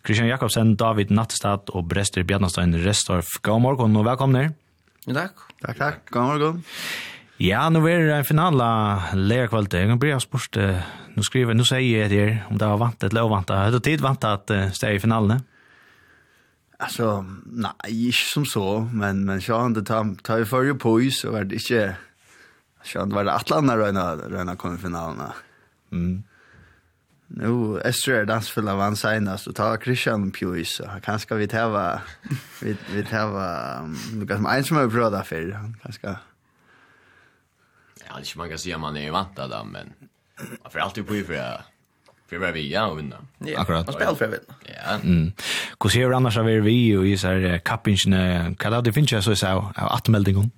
Christian 0.07 0.33
Jakobsen, 0.33 0.73
David 0.81 1.13
Nattestad 1.13 1.69
og 1.77 1.91
Brester 1.93 2.25
Bjarnastein 2.25 2.73
Restorff, 2.81 3.37
god 3.45 3.61
morgen 3.69 4.01
og 4.01 4.09
velkomne. 4.09 4.55
Takk. 5.05 5.51
Takk, 5.61 5.77
takk. 5.77 6.05
God 6.09 6.31
morgen. 6.33 6.63
Ja, 7.43 7.65
nu 7.75 7.81
er 7.91 8.05
det 8.07 8.15
en 8.15 8.25
finala 8.25 8.67
lærkvalitet. 9.19 9.81
Jeg 9.81 9.89
kan 9.91 9.99
bli 9.99 10.13
spørst, 10.23 10.57
uh, 10.63 10.77
nu 11.17 11.25
skriver, 11.27 11.57
nu 11.59 11.65
sier 11.67 12.05
jeg 12.05 12.11
det 12.11 12.27
om 12.51 12.59
det 12.59 12.69
var 12.71 12.79
vant 12.79 13.03
eller 13.03 13.27
ovant. 13.27 13.51
Har 13.51 13.73
du 13.75 13.81
tid 13.83 13.99
vant 13.99 14.25
at 14.25 14.53
uh, 14.55 14.69
steg 14.71 14.95
i 14.95 15.03
finalene? 15.03 15.41
Alltså, 16.79 17.25
nej, 17.47 18.07
inte 18.07 18.19
som 18.19 18.47
så, 18.47 18.89
men, 18.93 19.25
men 19.25 19.41
Sean, 19.41 19.75
det 19.75 19.87
tar, 19.87 20.15
tar 20.23 20.39
ju 20.39 20.45
förr 20.45 20.71
ju 20.71 20.79
pojs 20.79 21.21
så 21.21 21.31
var 21.31 21.45
det 21.45 21.55
inte... 21.55 21.97
Sean, 22.85 23.09
det 23.09 23.15
var 23.15 23.25
det 23.25 23.35
Atlanta 23.35 23.77
röna, 23.77 24.17
röna 24.17 24.57
kom 24.57 24.75
i 24.75 24.79
finalerna. 24.79 25.33
Mm. 25.93 26.23
Nu, 27.27 27.81
Esther 27.85 28.23
är 28.23 28.25
dansfull 28.25 28.69
av 28.69 28.81
han 28.81 28.97
senast 28.97 29.47
och 29.47 29.55
tar 29.55 29.77
Christian 29.77 30.31
pojs. 30.31 30.81
Kanske 31.03 31.35
vi 31.35 31.49
täva, 31.49 32.01
vi, 32.63 32.77
vi 32.95 33.03
täva, 33.03 33.81
um, 33.81 33.97
det 34.21 34.27
kanske 34.27 34.57
en 34.57 34.65
som 34.65 34.77
har 34.77 34.89
prövat 34.89 35.27
för, 35.27 35.51
han 35.51 35.77
kanske... 35.83 36.17
Ja, 38.13 38.19
det 38.19 38.23
är 38.23 38.27
inte 38.27 38.39
man 38.39 38.49
kan 38.49 38.59
säga 38.59 38.79
man 38.79 38.97
är 38.97 39.11
vant 39.11 39.39
av 39.39 39.49
dem, 39.49 39.69
men 39.73 39.93
man 40.63 40.73
får 40.73 40.79
alltid 40.79 41.07
på 41.07 41.15
för 41.27 41.35
att 41.35 41.61
för 42.29 42.39
vad 42.39 42.53
vi 42.53 42.73
ja 42.73 42.87
och 42.87 42.99
vinna. 42.99 43.27
Ja, 43.39 43.61
akkurat. 43.61 43.87
Man 43.87 43.95
spelar 43.95 44.15
för 44.15 44.25
att 44.25 44.33
vinna. 44.33 44.55
Ja. 44.65 44.95
Mm. 44.95 45.33
Hur 45.83 45.91
ser 45.91 46.09
du 46.09 46.15
annars 46.15 46.37
av 46.37 46.51
er 46.51 46.61
vi 46.61 46.97
och 46.97 47.07
i 47.07 47.19
så 47.19 47.27
här 47.27 47.59
kappingen, 47.59 48.55
kan 48.55 48.85
det 48.85 48.93
finnas 48.93 49.25
så 49.25 49.37
så 49.37 49.47
av 49.47 49.73
attmeldingen? 49.77 50.51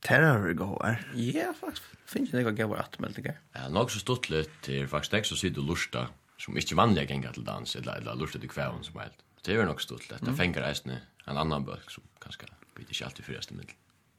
Terror 0.00 0.52
går. 0.52 1.04
Ja, 1.14 1.54
faktiskt. 1.60 1.84
Finns 2.06 2.30
det 2.30 2.36
några 2.36 2.52
gåvor 2.52 2.78
attmeldingar? 2.78 3.40
Ja, 3.52 3.68
nog 3.68 3.90
så 3.90 3.98
stort 3.98 4.30
lite 4.30 4.50
till 4.62 4.88
faktiskt 4.88 5.10
det 5.10 5.24
så 5.24 5.36
sitter 5.36 5.60
lusta 5.60 6.06
som 6.38 6.56
inte 6.56 6.74
vanliga 6.74 7.04
gänga 7.04 7.32
till 7.32 7.44
dans 7.44 7.76
eller 7.76 7.96
eller 7.96 8.14
lusta 8.14 8.38
till 8.38 8.48
kväven 8.48 8.84
som 8.84 9.00
helt. 9.00 9.12
Det 9.44 9.54
är 9.54 9.64
nog 9.64 9.82
stort 9.82 10.10
lite. 10.10 10.24
Det 10.24 10.34
fänger 10.34 10.60
resten 10.60 10.92
en 11.26 11.36
annan 11.36 11.64
bök 11.64 11.90
som 11.90 12.02
kanske 12.22 12.42
blir 12.74 12.86
inte 12.88 13.04
alltid 13.04 13.24
förresten 13.24 13.56
med. 13.56 13.66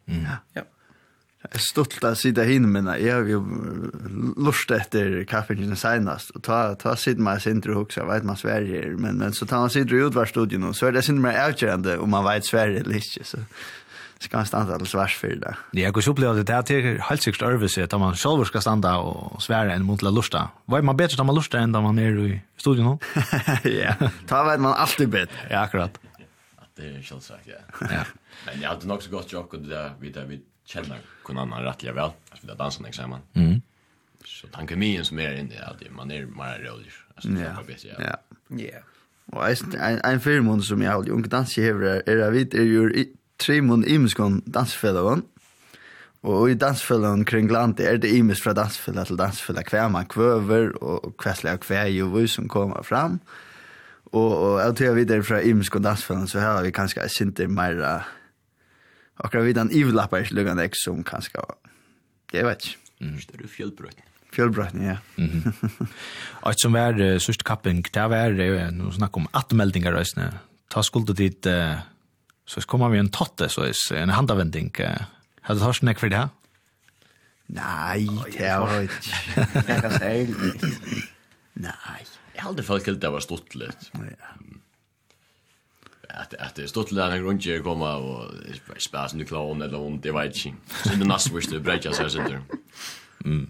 Mm. 0.07 0.23
Ja. 0.23 0.37
Ja. 0.53 0.61
Jeg 1.45 1.61
stått 1.61 1.95
til 1.99 2.07
å 2.09 2.13
sitte 2.17 2.45
henne 2.47 2.69
mine. 2.71 2.97
Jeg 3.01 3.13
har 3.13 3.29
jo 3.29 3.41
lust 4.41 4.71
etter 4.73 5.21
kaffen 5.29 5.75
senast. 5.77 6.33
Og 6.35 6.43
ta, 6.47 6.59
ta 6.79 6.95
sitte 6.99 7.23
meg 7.23 7.41
sin 7.43 7.61
tro 7.63 7.77
hukse, 7.77 8.01
jeg 8.01 8.09
vet 8.09 8.27
man 8.27 8.39
Sverige. 8.39 8.83
Men, 8.97 9.19
men 9.21 9.35
så 9.35 9.47
tar 9.49 9.63
man 9.63 9.73
sitter 9.73 9.99
i 9.99 10.05
utvarstudien, 10.07 10.65
så 10.73 10.89
er 10.89 10.97
det 10.97 11.05
sin 11.05 11.21
mer 11.21 11.37
avgjørende 11.43 11.99
om 12.01 12.13
man 12.15 12.25
vet 12.27 12.47
Sverige 12.47 12.83
eller 12.83 13.01
ikke. 13.01 13.27
Så 13.27 13.43
skal 14.23 14.41
han 14.41 14.47
standa 14.49 14.77
til 14.79 14.89
svars 14.89 15.15
for 15.19 15.35
det. 15.41 15.53
Ja, 15.75 15.85
jeg 15.85 15.93
kan 15.93 16.09
oppleve 16.13 16.39
det. 16.39 16.47
Det 16.47 16.77
er 16.79 17.01
helt 17.09 17.23
sikkert 17.23 17.49
øvelse 17.51 17.83
at 17.83 17.95
man 17.99 18.15
selv 18.17 18.45
skal 18.49 18.63
standa 18.63 18.95
og 19.03 19.41
svære 19.43 19.75
enn 19.75 19.85
mot 19.85 19.99
til 20.01 20.09
å 20.09 20.15
lusta. 20.15 20.47
Hva 20.71 20.79
er 20.79 20.87
man 20.87 20.97
bedre 20.97 21.19
til 21.19 21.27
man 21.27 21.37
lusta 21.37 21.61
enn 21.61 21.75
da 21.75 21.83
man 21.83 21.99
er 22.01 22.17
i 22.23 22.39
studion? 22.57 22.95
nå? 22.95 22.97
ja, 23.83 23.95
ta 24.29 24.41
vet 24.47 24.63
man 24.63 24.73
alltid 24.73 25.11
bedre. 25.13 25.45
Ja, 25.51 25.65
akkurat. 25.67 25.99
Det 26.75 26.89
er 26.89 27.03
selvsagt, 27.07 27.47
ja. 27.47 27.61
ja. 27.87 28.03
Men 28.47 28.63
jeg 28.63 28.67
hadde 28.67 28.87
nok 28.89 29.03
så 29.03 29.11
godt 29.13 29.31
jobb, 29.31 29.53
og 29.53 29.67
det 29.69 29.83
vi, 29.99 30.09
där 30.11 30.25
vi 30.25 30.41
känner 30.65 30.99
kun 31.23 31.37
annan 31.37 31.63
rättliga 31.63 31.93
väl 31.93 32.11
att 32.29 32.39
vi 32.41 32.47
dansar 32.47 32.83
nästa 32.83 33.01
samman. 33.01 33.21
Mm. 33.33 33.61
Så 34.25 34.47
tanken 34.47 34.79
min 34.79 35.05
som 35.05 35.19
är 35.19 35.33
inne 35.33 35.55
är 35.55 35.69
att 35.69 35.81
man 35.95 36.11
är 36.11 36.25
mer 36.25 36.59
rolig. 36.59 36.91
Alltså 37.15 37.29
det 37.29 37.41
är 37.41 37.63
bättre. 37.67 37.95
Ja. 37.99 38.17
Ja. 38.47 38.79
Och 39.25 39.49
en 39.49 39.99
en 40.03 40.19
film 40.19 40.61
som 40.61 40.81
jag 40.81 40.91
har 40.91 41.03
gjort 41.03 41.29
dans 41.29 41.57
här 41.57 41.83
är 41.83 42.15
det 42.15 42.31
vet 42.31 42.53
är 42.53 42.63
ju 42.63 43.05
tre 43.37 43.61
mån 43.61 43.85
imskon 43.85 44.41
dansfellowen. 44.45 45.21
Och 46.21 46.49
i 46.49 46.53
dansfällan 46.53 47.25
kring 47.25 47.47
landet 47.47 47.87
är 47.87 47.97
det 47.97 48.09
imis 48.09 48.41
från 48.41 48.55
dansfälla 48.55 49.05
til 49.05 49.17
dansfälla 49.17 49.61
hver 49.71 49.89
man 49.89 50.05
kvöver 50.05 50.83
och 50.83 51.23
hver 51.67 51.87
jo 51.87 52.19
ju 52.19 52.27
som 52.27 52.47
kommer 52.47 52.83
fram. 52.83 53.19
Och 54.11 54.53
och 54.53 54.61
jeg 54.61 54.75
tror 54.75 54.87
jag 54.87 54.95
vidare 54.95 55.23
från 55.23 55.41
imskon 55.41 55.81
dansfällan 55.81 56.27
så 56.27 56.39
här 56.39 56.55
har 56.55 56.63
vi 56.63 56.71
kanske 56.71 57.09
sinter 57.09 57.47
mer 57.47 58.03
akkurat 59.23 59.45
vid 59.45 59.55
den 59.55 59.71
ivlappar 59.71 60.25
ikke 60.25 60.39
lukkan 60.39 60.61
ek 60.63 60.75
som 60.79 61.03
kanskje, 61.07 61.43
jeg 62.33 62.45
vet 62.45 62.67
ikke. 62.67 62.81
Mm. 62.99 63.15
Det 63.15 63.23
Større 63.23 63.47
fjellbrøtt. 63.51 64.03
Fjellbrøtten, 64.35 64.81
ja. 64.83 64.97
Mm 65.17 65.27
-hmm. 65.29 65.87
Og 66.41 66.51
et 66.51 66.61
som 66.61 66.73
var 66.73 66.93
uh, 66.93 67.19
sørst 67.19 67.43
kappen, 67.43 67.81
det 67.81 68.09
var, 68.09 68.29
uh, 68.31 68.71
noe 68.71 68.93
snakk 68.93 69.17
om 69.17 69.27
atmeldinger, 69.33 69.93
røysene. 69.93 70.39
ta 70.69 70.81
skulde 70.81 71.13
dit, 71.13 71.45
uh, 71.45 71.79
så 72.45 72.65
kommer 72.67 72.89
vi 72.89 72.97
en 72.97 73.09
tatte, 73.09 73.49
så 73.49 73.61
er 73.61 74.03
en 74.03 74.09
handavending. 74.09 74.75
Uh, 74.79 75.05
hadde 75.41 75.59
du 75.59 75.65
hørt 75.65 75.75
snakk 75.75 75.99
for 75.99 76.07
det 76.07 76.17
her? 76.17 76.27
Nei, 77.47 78.07
det 78.37 78.51
var 78.59 78.79
ikke. 78.79 79.01
Det 79.53 79.69
er 79.69 79.81
kanskje 79.81 81.03
Nei. 81.55 82.01
Jeg 82.35 82.43
hadde 82.43 82.63
folk 82.63 82.85
helt 82.85 83.01
det 83.01 83.11
var 83.11 83.19
stått 83.19 83.55
litt. 83.55 83.91
Ja 83.93 84.54
at 86.15 86.33
at 86.39 86.55
det 86.55 86.69
stod 86.69 86.87
till 86.87 86.97
där 86.97 87.19
runt 87.19 87.45
jag 87.45 87.63
komma 87.63 87.95
och 87.95 88.31
spas 88.77 89.13
nu 89.13 89.25
klar 89.25 89.63
eller 89.63 89.77
hon 89.77 89.99
det 90.01 90.11
var 90.11 90.23
inte. 90.23 90.53
Så 90.83 90.89
det 90.89 91.05
nästa 91.05 91.35
wish 91.35 91.47
det 91.47 91.59
breaker 91.59 91.91
så 91.91 92.09
så 92.09 92.17
där. 92.17 92.41
Mm. 93.25 93.49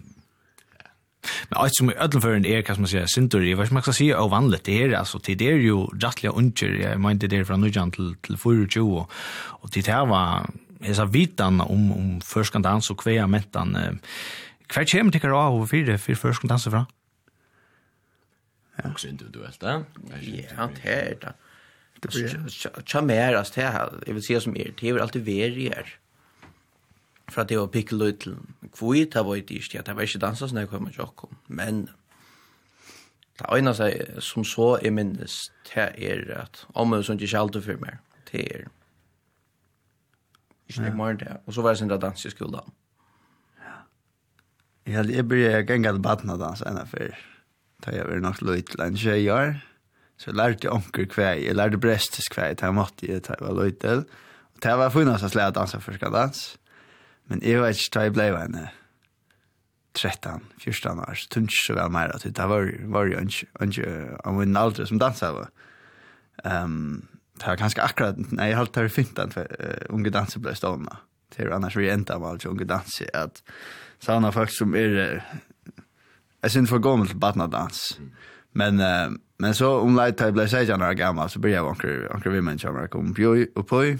Men 1.48 1.58
alltså 1.58 1.84
med 1.84 1.94
ödel 1.98 2.20
för 2.20 2.34
en 2.34 2.44
är 2.44 2.62
kan 2.62 2.80
man 2.80 2.88
säga 2.88 3.06
syntor 3.06 3.44
i 3.44 3.54
om 3.54 3.66
man 3.70 3.82
ska 3.82 3.92
säga 3.92 4.18
av 4.18 4.30
vanligt 4.30 4.64
det 4.64 4.82
är 4.82 4.92
alltså 4.92 5.18
till 5.18 5.38
det 5.38 5.48
är 5.48 5.56
ju 5.56 5.86
rättliga 5.86 6.32
unger, 6.32 6.68
jag 6.68 7.00
menar 7.00 7.14
det 7.14 7.26
där 7.26 7.44
från 7.44 7.60
nu 7.60 7.70
till 7.70 8.14
till 8.22 8.36
420 8.36 9.06
och 9.62 9.72
till 9.72 9.82
det 9.82 9.92
här 9.92 10.06
var 10.06 10.50
hesa 10.80 11.04
vitan 11.04 11.60
om 11.60 11.92
om 11.92 12.20
förskandans 12.20 12.90
och 12.90 13.00
kväa 13.00 13.26
mättan 13.26 13.98
hver 14.68 14.84
kommer 14.84 15.12
til 15.12 15.30
å 15.30 15.38
av 15.38 15.54
over 15.54 15.66
fire, 15.66 15.98
fire 15.98 16.18
først 16.18 16.40
kan 16.40 16.50
danse 16.50 16.70
fra? 16.70 16.86
Ja. 18.76 18.90
Også 18.90 19.08
individuelt, 19.08 19.60
da? 19.60 19.84
Ja, 20.22 20.68
det 20.74 20.90
är 20.90 21.14
det. 21.20 21.34
Tja 22.02 23.00
mer, 23.00 23.36
altså, 23.38 23.52
det 23.56 23.70
her, 23.72 23.94
jeg 24.06 24.14
vil 24.14 24.22
si 24.22 24.40
som 24.40 24.56
er, 24.56 24.74
det 24.80 24.90
er 24.90 25.00
alltid 25.00 25.24
veri 25.24 25.70
her. 25.72 25.96
att 27.34 27.48
det 27.48 27.58
var 27.58 27.66
pikkel 27.66 28.02
ut 28.02 28.20
til 28.20 28.36
kvui, 28.72 29.04
det 29.04 29.24
var 29.24 29.34
ikke 29.34 29.54
ikke, 29.54 29.82
det 29.82 29.96
var 29.96 30.02
ikke 30.02 30.18
dansa 30.18 30.46
sånn 30.48 30.62
jeg 30.62 30.68
kom 30.70 30.84
med 30.86 30.98
jokkom, 30.98 31.36
men 31.48 31.88
det 33.38 33.50
øyne 33.52 33.74
seg 33.74 34.22
som 34.24 34.44
så 34.44 34.78
er 34.78 34.94
minnes, 34.94 35.50
det 35.74 35.90
er 35.98 36.22
at 36.38 36.66
omøy 36.74 37.02
som 37.02 37.18
ikke 37.18 37.38
alltid 37.38 37.66
for 37.66 37.82
meg, 37.82 37.98
det 38.30 38.44
er 38.46 38.66
ikke 40.68 40.82
nek 40.82 40.98
morgen 40.98 41.20
det, 41.20 41.36
og 41.46 41.54
så 41.54 41.62
var 41.62 41.74
jeg 41.74 41.82
sindra 41.84 41.98
dans 41.98 42.24
i 42.24 42.30
skolan. 42.30 42.72
Ja. 44.86 45.02
Jeg 45.02 45.28
blir 45.28 45.62
gengat 45.66 46.02
badna 46.02 46.38
dans 46.40 46.62
enn 46.62 46.80
fyrir, 46.86 47.18
da 47.84 47.94
jeg 47.94 48.06
var 48.08 48.22
nok 48.22 48.42
løyt 48.42 48.70
til 48.70 48.86
en 48.86 48.96
tjej 48.96 49.28
så 50.16 50.32
lærte 50.32 50.64
jeg 50.66 50.72
onker 50.72 51.08
kvei, 51.12 51.44
jeg 51.44 51.56
lærte 51.56 51.80
brestes 51.80 52.30
kvei, 52.32 52.54
det 52.56 52.72
måtte 52.74 53.08
jeg, 53.08 53.22
det 53.26 53.36
var 53.40 53.56
løytel. 53.56 54.06
Og 54.54 54.62
det 54.64 54.76
var 54.80 54.92
funnet 54.94 55.22
at 55.22 55.36
jeg 55.36 55.54
dansa 55.54 55.80
for 55.82 55.96
skal 55.96 56.14
dans, 56.14 56.44
men 57.28 57.42
jeg 57.44 57.60
var 57.60 57.74
ikke 57.74 57.92
da 57.94 58.04
jeg 58.06 58.14
ble 58.16 58.28
en 58.40 58.58
13, 59.96 60.46
14 60.60 61.02
år, 61.04 61.16
så 61.16 61.28
tunns 61.32 61.58
så 61.66 61.76
var 61.76 61.92
meira, 61.92 62.18
det 62.20 62.48
var, 62.48 62.70
var 62.92 63.08
jo 63.08 63.20
ikke 63.20 63.92
av 64.24 64.36
min 64.36 64.56
aldre 64.56 64.86
som 64.88 65.00
dansa 65.00 65.32
var. 65.32 65.52
Um, 66.44 67.08
det 67.36 67.48
var 67.48 67.60
ganske 67.60 67.84
akkurat, 67.84 68.20
nei, 68.32 68.50
jeg 68.50 68.58
halte 68.60 68.84
det 68.84 68.92
fint 68.92 69.18
at 69.20 69.36
unge 69.92 70.12
danser 70.12 70.40
ble 70.40 70.54
stående. 70.56 71.00
Det 71.32 71.44
er 71.44 71.52
annars 71.52 71.76
vi 71.76 71.88
enda 71.92 72.16
med 72.20 72.36
alt 72.36 72.48
unge 72.48 72.68
danser, 72.68 73.08
at 73.16 73.42
sånne 74.04 74.32
folk 74.32 74.52
som 74.52 74.76
er, 74.76 75.20
jeg 76.44 76.54
synes 76.54 76.72
for 76.72 76.84
gammel 76.84 77.08
til 77.10 77.20
badnadans, 77.20 77.98
mm 78.00 78.32
Men 78.56 78.80
uh, 78.80 79.12
men 79.38 79.54
så 79.54 79.80
om 79.80 79.96
lite 79.96 80.24
tid 80.24 80.32
blev 80.32 80.46
sig 80.46 80.66
när 80.66 80.92
gammal 80.92 81.30
så 81.30 81.38
började 81.38 81.68
onkel 81.68 82.08
onkel 82.14 82.32
vi 82.32 82.40
men 82.40 82.58
jag 82.62 82.90
kom 82.90 83.14
på 83.14 83.44
och 83.54 83.68
på. 83.68 83.96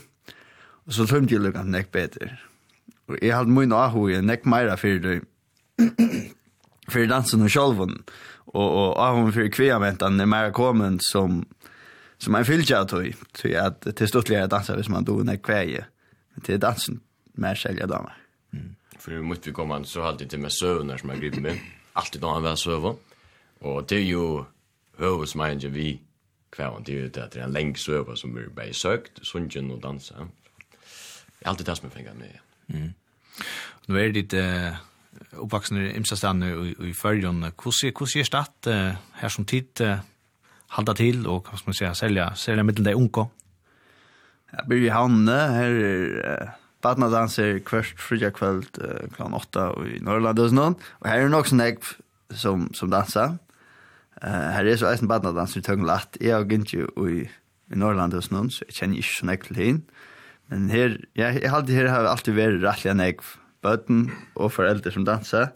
Och 0.86 0.92
så 0.92 1.06
tömde 1.06 1.34
jag 1.34 1.42
luckan 1.42 1.70
näck 1.70 1.92
bättre. 1.92 2.38
Och 3.06 3.16
jag 3.22 3.36
hade 3.36 3.50
min 3.50 3.72
ahu 3.72 4.10
i 4.10 4.22
näck 4.22 4.44
mera 4.44 4.76
för 4.76 4.98
det. 4.98 5.20
för 6.88 7.06
dansen 7.06 7.42
och 7.42 7.52
själven 7.52 8.02
och 8.54 8.88
och 8.88 9.06
ahu 9.06 9.32
för 9.32 9.48
kviamentan 9.48 10.16
när 10.16 10.26
mera 10.26 10.50
kommer 10.50 10.98
som 11.00 11.44
som 12.18 12.34
en 12.34 12.44
fylltja 12.44 12.84
tog, 12.84 13.14
tog 13.32 13.54
att 13.54 13.96
till 13.96 14.08
stortligare 14.08 14.46
dansa 14.46 14.76
hvis 14.76 14.88
man 14.88 15.04
do 15.04 15.22
när 15.22 15.36
kveie, 15.36 15.84
Men 16.34 16.42
til 16.42 16.60
dansen 16.60 17.00
mer 17.34 17.54
selja 17.54 17.86
damer. 17.86 18.12
Mm. 18.52 18.76
För 18.98 19.22
mycket 19.22 19.46
vi 19.46 19.52
kom 19.52 19.84
så 19.84 20.02
alltid 20.02 20.28
det 20.30 20.38
med 20.38 20.52
sövnar 20.52 20.96
som 20.96 21.10
jag 21.10 21.20
griper 21.20 21.40
med. 21.40 21.58
Alltid 21.92 22.20
då 22.20 22.28
han 22.28 22.42
var 22.42 22.56
sövnar. 22.56 22.94
Og 23.60 23.88
det 23.88 24.02
er 24.02 24.10
jo 24.10 24.44
høvesmeingen 24.98 25.74
vi 25.74 26.00
kvar, 26.52 26.78
det 26.80 26.94
er 26.94 27.00
jo 27.02 27.08
det 27.08 27.22
at 27.22 27.34
det 27.34 27.42
er 27.42 27.46
en 27.46 27.52
lengst 27.52 27.84
søver 27.84 28.14
som 28.14 28.36
er 28.36 28.50
bare 28.56 28.74
søkt, 28.74 29.20
sungen 29.22 29.70
og 29.70 29.82
dansa. 29.82 30.14
Det 30.14 31.44
er 31.44 31.48
alltid 31.48 31.66
det 31.66 31.76
som 31.76 31.86
er 31.86 31.94
fengt 31.94 32.18
med. 32.18 32.36
Mm. 32.68 32.92
Nå 33.88 33.96
er 34.00 34.12
det 34.12 34.34
uh, 34.34 34.76
oppvaksne 35.44 35.92
imsastane 35.94 36.50
i, 36.50 36.74
i 36.90 36.92
fyrjon. 36.96 37.44
Hvordan 37.52 38.20
er 38.20 38.24
stadt 38.24 38.70
uh, 38.70 38.96
her 39.20 39.28
som 39.28 39.44
tid 39.44 39.80
uh, 39.84 39.98
halda 40.76 40.94
til 40.96 41.26
og 41.26 41.46
hva 41.46 41.58
skal 41.58 41.70
man 41.70 41.78
säga, 41.78 41.94
selja, 41.94 42.30
selja 42.34 42.64
middel 42.66 42.84
deg 42.88 42.96
unko? 42.96 43.28
Jeg 44.52 44.64
blir 44.68 44.86
i 44.86 44.94
Havne, 44.94 45.36
her 45.52 45.78
er 45.90 46.46
uh, 46.46 46.54
badnadanser 46.82 47.60
kvart 47.66 48.00
fridja 48.00 48.30
kvöld 48.30 48.80
uh, 48.80 49.06
kl. 49.12 49.22
8 49.34 49.66
i 49.96 50.00
Norrland 50.00 50.40
og 50.40 50.52
sånn, 50.52 50.78
og 51.00 51.10
her 51.10 51.26
er 51.26 51.32
nok 51.32 51.50
sånn 51.50 51.64
jeg 51.64 51.82
som, 52.34 52.68
som 52.74 52.90
danser. 52.90 53.36
Uh, 54.24 54.50
her 54.54 54.64
er 54.64 54.78
så 54.80 54.88
eisen 54.88 55.10
badnadans 55.10 55.56
i 55.58 55.62
Tøgnlatt. 55.64 56.16
Jeg 56.20 56.32
har 56.32 56.46
gynt 56.48 56.72
jo 56.72 56.88
i, 57.04 57.26
i 57.72 57.78
Norrland 57.78 58.16
hos 58.16 58.30
noen, 58.32 58.48
så 58.52 58.64
jeg 58.64 58.78
kjenner 58.78 59.02
ikke 59.02 59.16
så 59.18 59.28
nekk 59.28 59.48
til 59.48 59.60
hinn. 59.60 59.82
Men 60.52 60.70
her, 60.70 60.94
jeg, 61.18 61.42
jeg 61.42 61.52
halte 61.52 61.74
her 61.76 61.90
har 61.90 62.08
alltid 62.08 62.36
vært 62.38 62.62
rettelig 62.62 62.92
enn 62.92 63.02
jeg 63.02 63.18
bøten 63.66 64.06
og 64.38 64.54
foreldre 64.54 64.92
som 64.94 65.04
danser. 65.06 65.50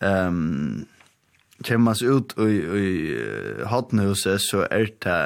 Um, 0.00 0.84
Kjemmer 1.64 1.94
man 1.94 2.00
ut 2.04 2.34
i, 2.44 2.56
i 2.60 2.88
Hottenhuset, 3.64 4.42
så 4.44 4.66
er 4.68 4.90
det 5.00 5.20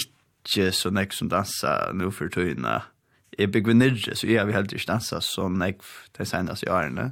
ikke 0.00 0.70
så 0.72 0.88
nek 0.94 1.12
som 1.12 1.28
danser 1.28 1.92
nå 1.92 2.08
for 2.14 2.32
tøyene. 2.32 2.78
Jeg 3.36 3.52
bygger 3.52 3.76
nirre, 3.76 4.14
så 4.16 4.30
jeg 4.30 4.40
har 4.40 4.48
heller 4.48 4.72
ikke 4.72 4.88
danset 4.94 5.26
så 5.26 5.50
nek 5.52 5.84
til 6.16 6.30
senest 6.30 6.64
i 6.64 6.70
årene. 6.72 7.10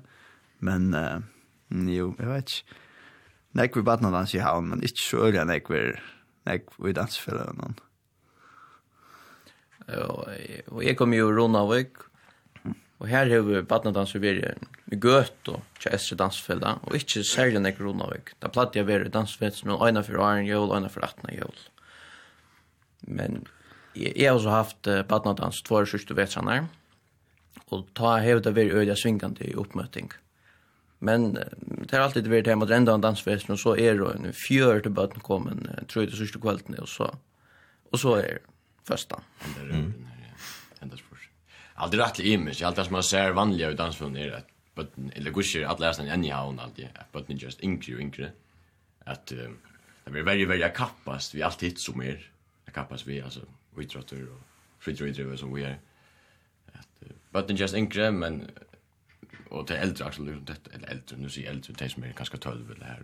Men 0.65 0.89
uh, 0.97 1.21
jo, 1.69 2.15
jeg 2.17 2.33
vet 2.33 2.57
ikke 2.57 2.82
Nek 3.59 3.77
vi 3.77 3.85
badna 3.85 4.11
dans 4.13 4.33
i 4.33 4.41
havn, 4.41 4.71
men 4.73 4.85
ikke 4.85 5.05
så 5.05 5.27
øyla 5.29 5.45
nek 5.45 5.69
vi, 5.69 5.81
nek 6.49 6.71
vi 6.81 6.95
dansfellet 6.97 7.59
noen. 7.59 7.75
Og 9.93 10.81
jeg 10.85 10.97
kom 10.97 11.13
jo 11.13 11.29
Ronavik, 11.35 12.01
og 13.03 13.09
her 13.11 13.29
har 13.29 13.45
vi 13.45 13.61
badna 13.67 13.93
dans 13.93 14.15
i 14.17 14.21
vire 14.23 14.55
i 14.93 14.97
Gøt 14.97 15.51
og 15.53 15.61
kjæstre 15.83 16.17
Estre 16.29 16.77
og 16.87 16.97
ikke 16.97 17.25
særlig 17.27 17.61
nek 17.61 17.81
Ronavik. 17.83 18.33
Da 18.41 18.49
platt 18.49 18.79
jeg 18.79 18.89
vire 18.89 19.13
dansfellet 19.13 19.59
som 19.59 19.75
øyna 19.75 20.05
for 20.07 20.23
Arne 20.23 20.47
Jøl, 20.49 20.73
øyna 20.73 20.89
for 20.89 21.05
Atna 21.05 21.35
Jøl. 21.37 21.59
Men 23.03 23.43
jeg, 23.97 24.15
jeg 24.17 24.31
har 24.31 24.39
også 24.39 24.57
haft 24.57 24.89
badna 25.09 25.37
dans 25.37 25.63
två 25.63 25.85
sørste 25.85 26.17
vetsanar, 26.17 26.71
og 27.69 27.89
ta 27.99 28.17
hevda 28.25 28.55
vire 28.57 28.81
øyla 28.81 28.97
svingande 28.97 29.45
i 29.45 29.57
oppmøting. 29.61 30.13
Men 31.03 31.33
det 31.35 31.91
har 31.91 32.05
alltid 32.05 32.29
vært 32.31 32.47
hjemme 32.47 32.67
till 32.69 32.77
enda 32.77 32.95
en 32.95 33.03
dansfest 33.03 33.51
och 33.51 33.59
så 33.59 33.75
är 33.77 33.99
det 33.99 34.11
en 34.15 34.33
fjør 34.33 34.85
til 34.85 34.95
bøten 34.95 35.21
kommer 35.21 35.51
en 35.51 35.87
tror 35.91 36.07
det 36.07 36.15
sørste 36.15 36.39
kvällen 36.39 36.79
och 36.79 36.89
så 36.89 37.09
och 37.91 38.01
så 38.01 38.15
är 38.15 38.23
det 38.23 38.39
första. 38.85 39.21
Mm. 39.61 39.95
Ända 40.81 40.97
spår. 40.97 41.19
Aldrig 41.75 42.01
rätt 42.01 42.21
image, 42.21 42.63
allt 42.63 42.77
det 42.77 42.85
som 42.85 42.93
man 42.93 43.03
ser 43.03 43.33
vanliga 43.33 43.71
i 43.71 43.75
dansfilm 43.75 44.17
är 44.17 44.33
att 44.33 44.47
böten 44.75 45.11
eller 45.15 45.31
gusher 45.31 45.65
att 45.65 45.81
läsa 45.81 46.03
en 46.03 46.25
i 46.25 46.33
och 46.33 46.37
allt 46.37 46.77
det. 46.77 46.89
Böten 47.13 47.37
just 47.37 47.61
inkre 47.61 47.95
och 47.95 48.01
inkre. 48.01 48.33
Att 49.05 49.33
um, 49.33 49.59
det 50.05 50.11
blir 50.11 50.23
väldigt 50.23 50.49
väldigt 50.49 50.75
kappast 50.75 51.35
vi 51.35 51.43
alltid 51.43 51.69
hit 51.69 51.81
som 51.81 52.03
är. 52.03 52.31
Kappast 52.73 53.07
vi 53.07 53.21
alltså 53.21 53.41
idrotter 53.79 54.29
och 54.29 54.41
friidrotter 54.79 55.37
som 55.37 55.55
vi 55.55 55.65
är. 55.65 55.79
Att 56.73 57.03
böten 57.31 57.57
just 57.57 57.75
inkre 57.75 58.11
men 58.11 58.51
och 59.53 59.67
till 59.67 59.77
äldre 59.77 60.05
också 60.05 60.23
liksom 60.23 60.45
det 60.45 60.75
eller 60.75 60.89
äldre 60.89 61.17
nu 61.17 61.29
säger 61.31 61.51
äldre 61.51 61.75
det 61.79 61.89
som 61.89 62.03
är 62.03 62.13
ganska 62.13 62.37
12 62.37 62.71
eller 62.71 62.87
här. 62.87 63.03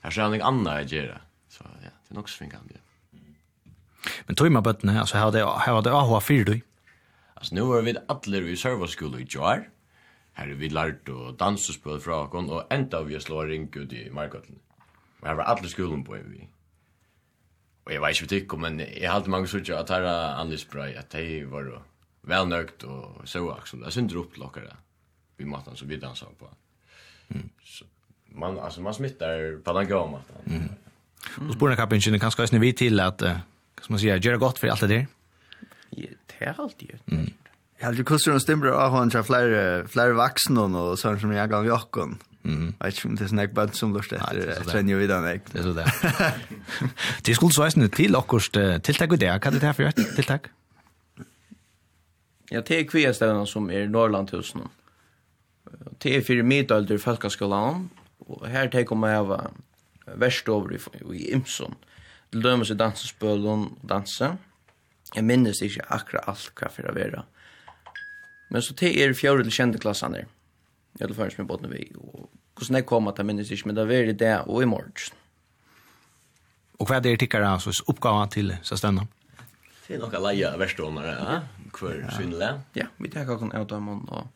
Här 0.00 0.10
ser 0.10 0.22
han 0.22 0.42
annan 0.42 0.76
att 0.76 0.92
göra. 0.92 1.20
Så 1.48 1.64
ja, 1.64 1.90
det 2.08 2.12
är 2.12 2.14
nog 2.14 2.30
svingande. 2.30 2.74
Men 4.26 4.36
tog 4.36 4.52
man 4.52 4.62
bötten 4.62 4.88
alltså 4.88 5.16
här 5.16 5.30
det 5.30 5.46
här 5.58 5.82
det 5.82 5.92
AHA 5.92 6.20
4 6.20 6.44
då. 6.44 6.60
Alltså 7.34 7.54
nu 7.54 7.60
var 7.60 7.82
vi 7.82 7.96
alla 8.08 8.36
i 8.36 8.56
serverskola 8.56 9.18
i 9.18 9.26
Jar. 9.30 9.68
Här 10.32 10.46
vi 10.46 10.68
lärt 10.68 11.08
och 11.08 11.34
dansspel 11.34 12.00
från 12.00 12.28
kon 12.28 12.50
och 12.50 12.72
ända 12.72 13.02
vi 13.02 13.20
slår 13.20 13.46
ring 13.46 13.68
ut 13.74 13.92
i 13.92 14.10
Markotlen. 14.10 14.58
Vi 15.22 15.34
var 15.34 15.44
alla 15.44 15.68
skolan 15.68 16.04
på 16.04 16.12
vi. 16.12 16.48
Och 17.84 17.92
jag 17.92 18.00
vet 18.00 18.22
inte 18.22 18.34
vilket 18.34 18.58
men 18.58 18.78
jag 19.00 19.12
hade 19.12 19.30
många 19.30 19.46
sådär 19.46 19.74
att 19.74 19.90
här 19.90 20.04
Anders 20.40 20.68
Bray 20.68 20.94
att 20.96 21.10
det 21.10 21.44
var 21.44 21.82
väl 22.20 22.48
nökt 22.48 22.82
och 22.82 23.28
så 23.28 23.50
axel. 23.50 23.80
Jag 23.82 23.92
syns 23.92 24.12
inte 24.12 24.16
upplockare 24.16 24.76
vi 25.42 25.50
matten 25.50 25.76
som 25.76 25.88
vi 25.88 25.96
dansar 25.96 26.28
på. 26.38 26.48
Mm. 27.28 27.48
Så, 27.64 27.84
man, 28.28 28.58
alltså 28.58 28.80
man 28.80 28.94
smittar 28.94 29.62
på 29.62 29.72
den 29.72 29.88
gamla 29.88 30.06
matten. 30.06 30.36
Mm. 30.46 30.68
Mm. 31.36 31.48
Och 31.48 31.54
spårna 31.54 31.76
kappen 31.76 32.00
kan 32.00 32.20
kanske 32.20 32.46
ni 32.52 32.58
vi 32.58 32.72
till 32.72 33.00
att 33.00 33.22
uh, 33.22 33.36
som 33.80 33.92
man 33.92 33.98
säger 33.98 34.16
göra 34.16 34.36
gott 34.36 34.58
för 34.58 34.68
allt 34.68 34.80
det 34.80 34.86
där. 34.86 35.06
Ja, 35.90 36.08
det 36.26 36.44
är 36.44 36.54
allt 36.60 36.82
ju. 36.82 37.16
Mm. 37.16 37.30
Jag 37.78 37.86
hade 37.86 38.04
kostar 38.04 38.32
och 38.32 38.42
stämmer 38.42 38.66
av 38.66 38.92
han 38.92 39.10
träffar 39.10 39.24
flera 39.24 39.88
flera 39.88 40.12
vuxna 40.12 40.62
och 40.62 40.98
sånt 40.98 41.20
som 41.20 41.32
jag 41.32 41.50
gav 41.50 41.66
Jakob. 41.66 42.14
Mm. 42.44 42.74
Jag 42.78 42.94
tror 42.94 43.12
inte 43.12 43.24
det 43.24 43.28
snack 43.28 43.52
bad 43.52 43.74
som 43.74 43.94
lust 43.94 44.12
efter 44.12 44.64
tränar 44.64 44.94
vi 44.94 45.06
den 45.06 45.22
Det 45.22 45.58
är 45.58 45.62
så 45.62 45.72
där. 45.72 45.92
Det 47.22 47.34
skulle 47.34 47.52
så 47.52 47.64
visst 47.64 47.92
till 47.92 48.16
akkurst 48.16 48.56
tilltag 48.82 49.18
det. 49.18 49.42
Kan 49.42 49.52
det 49.58 49.66
här 49.66 49.72
för 49.72 49.82
ett 49.82 50.14
tilltag? 50.16 50.40
Jag 52.48 52.66
tar 52.66 52.88
kvistävna 52.88 53.46
som 53.46 53.70
är 53.70 53.88
Norrlandhusen. 53.88 54.60
Mm. 54.60 54.70
Det 56.02 56.16
er 56.16 56.24
fyrir 56.26 56.46
middelder 56.46 56.98
falkaskolan, 56.98 57.88
og 58.26 58.46
her 58.50 58.70
tek 58.70 58.90
om 58.92 59.04
jeg 59.06 59.26
var 59.28 59.52
verst 60.18 60.48
over 60.48 60.74
i, 60.74 60.80
i 61.14 61.28
Imson. 61.34 61.76
Det 62.32 62.42
dømes 62.42 62.70
i 62.70 62.78
dansespølen 62.78 63.68
og 63.70 63.88
danse. 63.88 64.32
Jeg 65.14 65.24
minnes 65.24 65.60
ikke 65.62 65.84
akkurat 65.92 66.28
alt 66.32 66.52
hva 66.56 66.70
for 66.72 66.88
å 66.88 66.94
være. 66.96 67.24
Men 68.52 68.64
så 68.64 68.74
til 68.76 68.98
er 69.00 69.14
fjore 69.16 69.44
til 69.44 69.52
kjente 69.52 69.80
klassene 69.80 70.16
där. 70.22 70.26
Jag 70.98 71.06
hadde 71.06 71.14
først 71.14 71.38
med 71.38 71.46
båten 71.46 71.70
vi. 71.70 71.92
Og 71.96 72.30
hvordan 72.56 72.76
jeg 72.76 72.86
kom 72.86 73.08
at 73.08 73.18
jeg 73.18 73.26
minnes 73.26 73.50
ikke, 73.50 73.66
men 73.66 73.76
det 73.76 73.88
var 73.88 73.94
i 73.94 74.12
det 74.12 74.36
og 74.46 74.62
i 74.62 74.68
morgen. 74.68 75.18
Og 76.78 76.86
hva 76.86 76.98
er 76.98 77.00
det 77.00 77.18
tikkere, 77.20 77.48
altså 77.48 77.72
oppgaven 77.88 78.28
til 78.28 78.52
Sastena? 78.62 79.06
Det 79.86 79.96
er 79.96 80.02
noe 80.02 80.20
leie 80.26 80.50
verstående, 80.58 81.02
ja. 81.06 81.40
Hver 81.72 82.10
synlig. 82.16 82.50
Ja, 82.76 82.86
vi 82.98 83.08
tar 83.08 83.24
ikke 83.24 83.38
noen 83.40 83.56
av 83.56 83.66
dem 83.70 83.88
og 83.88 84.28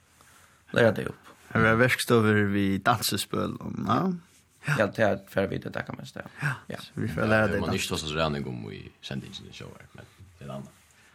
Læra 0.73 0.91
det 0.91 1.07
upp. 1.07 1.23
Här 1.49 1.61
är 1.61 1.75
verkstover 1.75 2.35
vi 2.35 2.79
dansespel 2.79 3.57
ja. 3.87 4.13
Ja, 4.79 4.87
det 4.87 5.03
är 5.03 5.21
för 5.29 5.47
vi 5.47 5.59
det 5.59 5.71
där 5.71 5.83
kan 5.83 5.97
man 5.97 6.07
säga. 6.07 6.27
Ja. 6.67 6.77
Så 6.79 6.91
vi 6.95 7.09
får 7.09 7.27
lära 7.27 7.49
det. 7.49 7.61
Man 7.61 7.75
inte 7.75 7.97
så 7.99 8.15
redan 8.15 8.47
om 8.47 8.69
vi 8.69 8.91
sändningen 9.01 9.47
i 9.51 9.53
shower 9.53 9.87
men 9.93 10.05
det 10.39 10.45
är 10.45 10.49
annat. 10.49 10.71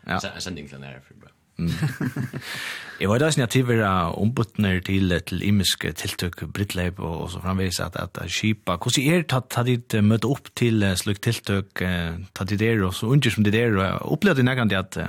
Ja. 0.05 0.39
Sändningen 0.39 0.83
är 0.83 0.99
för 1.07 1.13
bra. 1.13 1.29
Jeg 3.01 3.09
var 3.09 3.17
da 3.17 3.31
sin 3.31 3.43
at 3.43 3.55
vi 3.55 3.61
var 3.65 4.15
ombuttner 4.17 4.79
til 4.85 5.13
til 5.27 5.43
imiske 5.45 5.91
tiltøk, 5.91 6.43
brittleip 6.53 6.99
og, 6.99 7.29
så 7.31 7.41
framvis 7.41 7.79
at, 7.79 7.97
at 7.97 8.31
skipa. 8.31 8.77
Hvordan 8.77 9.13
er 9.13 9.21
det 9.21 9.33
at 9.57 9.65
ditt 9.65 10.03
møte 10.03 10.29
opp 10.29 10.51
til 10.55 10.85
slik 10.95 11.21
tiltøk, 11.21 11.83
tatt 12.33 12.49
ditt 12.49 12.61
er 12.61 12.83
og 12.85 12.93
så 12.93 13.11
unger 13.11 13.33
som 13.33 13.43
ditt 13.43 13.55
er, 13.55 13.77
og 13.77 14.11
opplevde 14.17 14.41
jeg 14.41 14.49
nærkant 14.49 14.73
at 14.73 14.99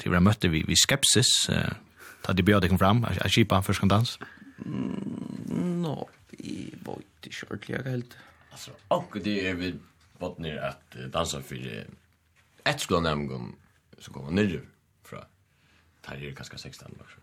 de 0.00 0.10
var 0.10 0.24
møtte 0.24 0.48
vi, 0.48 0.62
vi 0.66 0.78
skepsis, 0.78 1.50
antibiotikum 2.30 2.78
fram? 2.78 3.04
Er 3.04 3.28
kipa 3.28 3.60
først 3.60 3.80
kan 3.80 3.92
dans? 3.92 4.18
Mm, 4.58 5.80
no, 5.82 6.04
vi 6.30 6.74
var 6.86 7.00
ikke 7.02 7.34
kjørtligere 7.42 7.90
helt. 7.90 8.18
Altså, 8.52 8.70
akkurat 8.90 9.24
det 9.24 9.48
er 9.48 9.54
vi 9.54 9.74
bottner 10.20 10.60
at 10.70 10.98
dansa 11.12 11.40
for 11.40 11.70
ett 12.66 12.80
skola 12.80 13.00
nämgon 13.00 13.54
som 13.98 14.14
kommer 14.14 14.26
han 14.26 14.34
ner 14.34 14.60
fra 15.04 15.24
tar 16.02 16.16
ju 16.16 16.34
kanske 16.34 16.58
16 16.58 16.96
år. 17.00 17.16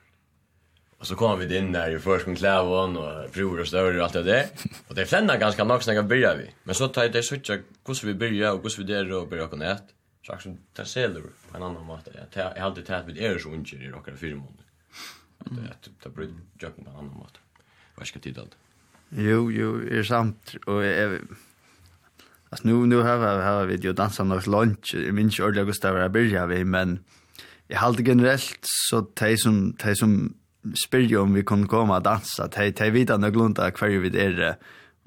Och 0.98 1.08
så 1.08 1.16
kommer 1.16 1.36
vi 1.36 1.58
in 1.58 1.72
där 1.72 1.96
i 1.96 2.00
förskon 2.00 2.36
klävon 2.36 2.98
och 2.98 3.30
bror 3.30 3.60
och 3.60 3.68
större 3.68 3.98
och 3.98 4.04
allt 4.04 4.14
det 4.14 4.24
där. 4.24 4.46
Och 4.88 4.96
det 4.96 5.06
flänna 5.06 5.38
ganska 5.38 5.64
nog 5.64 5.84
snäga 5.84 6.04
börjar 6.04 6.38
vi. 6.38 6.50
Men 6.64 6.76
så 6.76 6.88
tar 6.88 7.10
det 7.10 7.24
switcha 7.24 7.54
hur 7.86 8.06
vi 8.08 8.14
börja 8.14 8.54
och 8.54 8.64
hur 8.64 8.78
vi 8.78 8.94
där 8.94 9.12
och 9.12 9.28
börja 9.28 9.48
kunna 9.48 9.72
ett. 9.72 9.84
Så 10.26 10.34
att 10.34 10.48
det 10.74 10.86
ser 10.86 11.10
du 11.10 11.22
på 11.22 11.58
en 11.58 11.64
annan 11.64 11.86
måte. 11.86 12.28
Jag 12.34 12.62
hade 12.62 12.82
tagit 12.82 13.08
vid 13.08 13.18
er 13.18 13.38
så 13.38 13.54
inte 13.54 13.76
i 13.76 13.90
rockar 13.90 14.16
fyra 14.16 14.36
månader 14.36 14.67
mm. 15.52 15.72
att 15.72 15.90
det 16.04 16.10
blir 16.10 16.30
jobb 16.60 16.76
på 16.76 16.90
annan 16.90 17.06
mat. 17.06 17.38
Vad 17.96 18.08
ska 18.08 18.20
tid 18.20 18.38
allt? 18.40 18.56
Jo, 19.10 19.52
jo, 19.52 19.82
är 19.90 20.04
sant 20.04 20.56
och 20.66 20.86
är 20.86 21.22
Alltså 22.50 22.68
nu 22.68 22.74
nu 22.74 22.96
har 22.96 23.18
vi 23.18 23.44
har 23.44 23.66
vi 23.66 23.76
ju 23.76 23.94
dansat 23.94 24.28
något 24.28 24.48
lunch. 24.48 24.96
Jag 24.96 25.14
minns 25.14 25.40
ordla 25.40 25.64
Gustav 25.64 25.96
Rabirja 25.96 26.46
vi 26.46 26.64
men 26.64 27.00
jag 27.68 27.78
hade 27.78 28.04
generellt 28.04 28.60
så 28.62 29.02
tej 29.02 29.38
som 29.38 29.74
tej 29.74 29.96
som 29.96 30.34
spyrja 30.88 31.22
om 31.22 31.34
vi 31.34 31.44
kunde 31.44 31.68
komma 31.68 31.98
och 31.98 32.04
dansa. 32.04 32.48
Tej 32.48 32.74
tej 32.74 32.90
vita 32.92 33.18
när 33.18 33.30
glunta 33.30 33.72
kvar 33.72 33.88
vi 33.88 34.10
det 34.10 34.26
är 34.26 34.56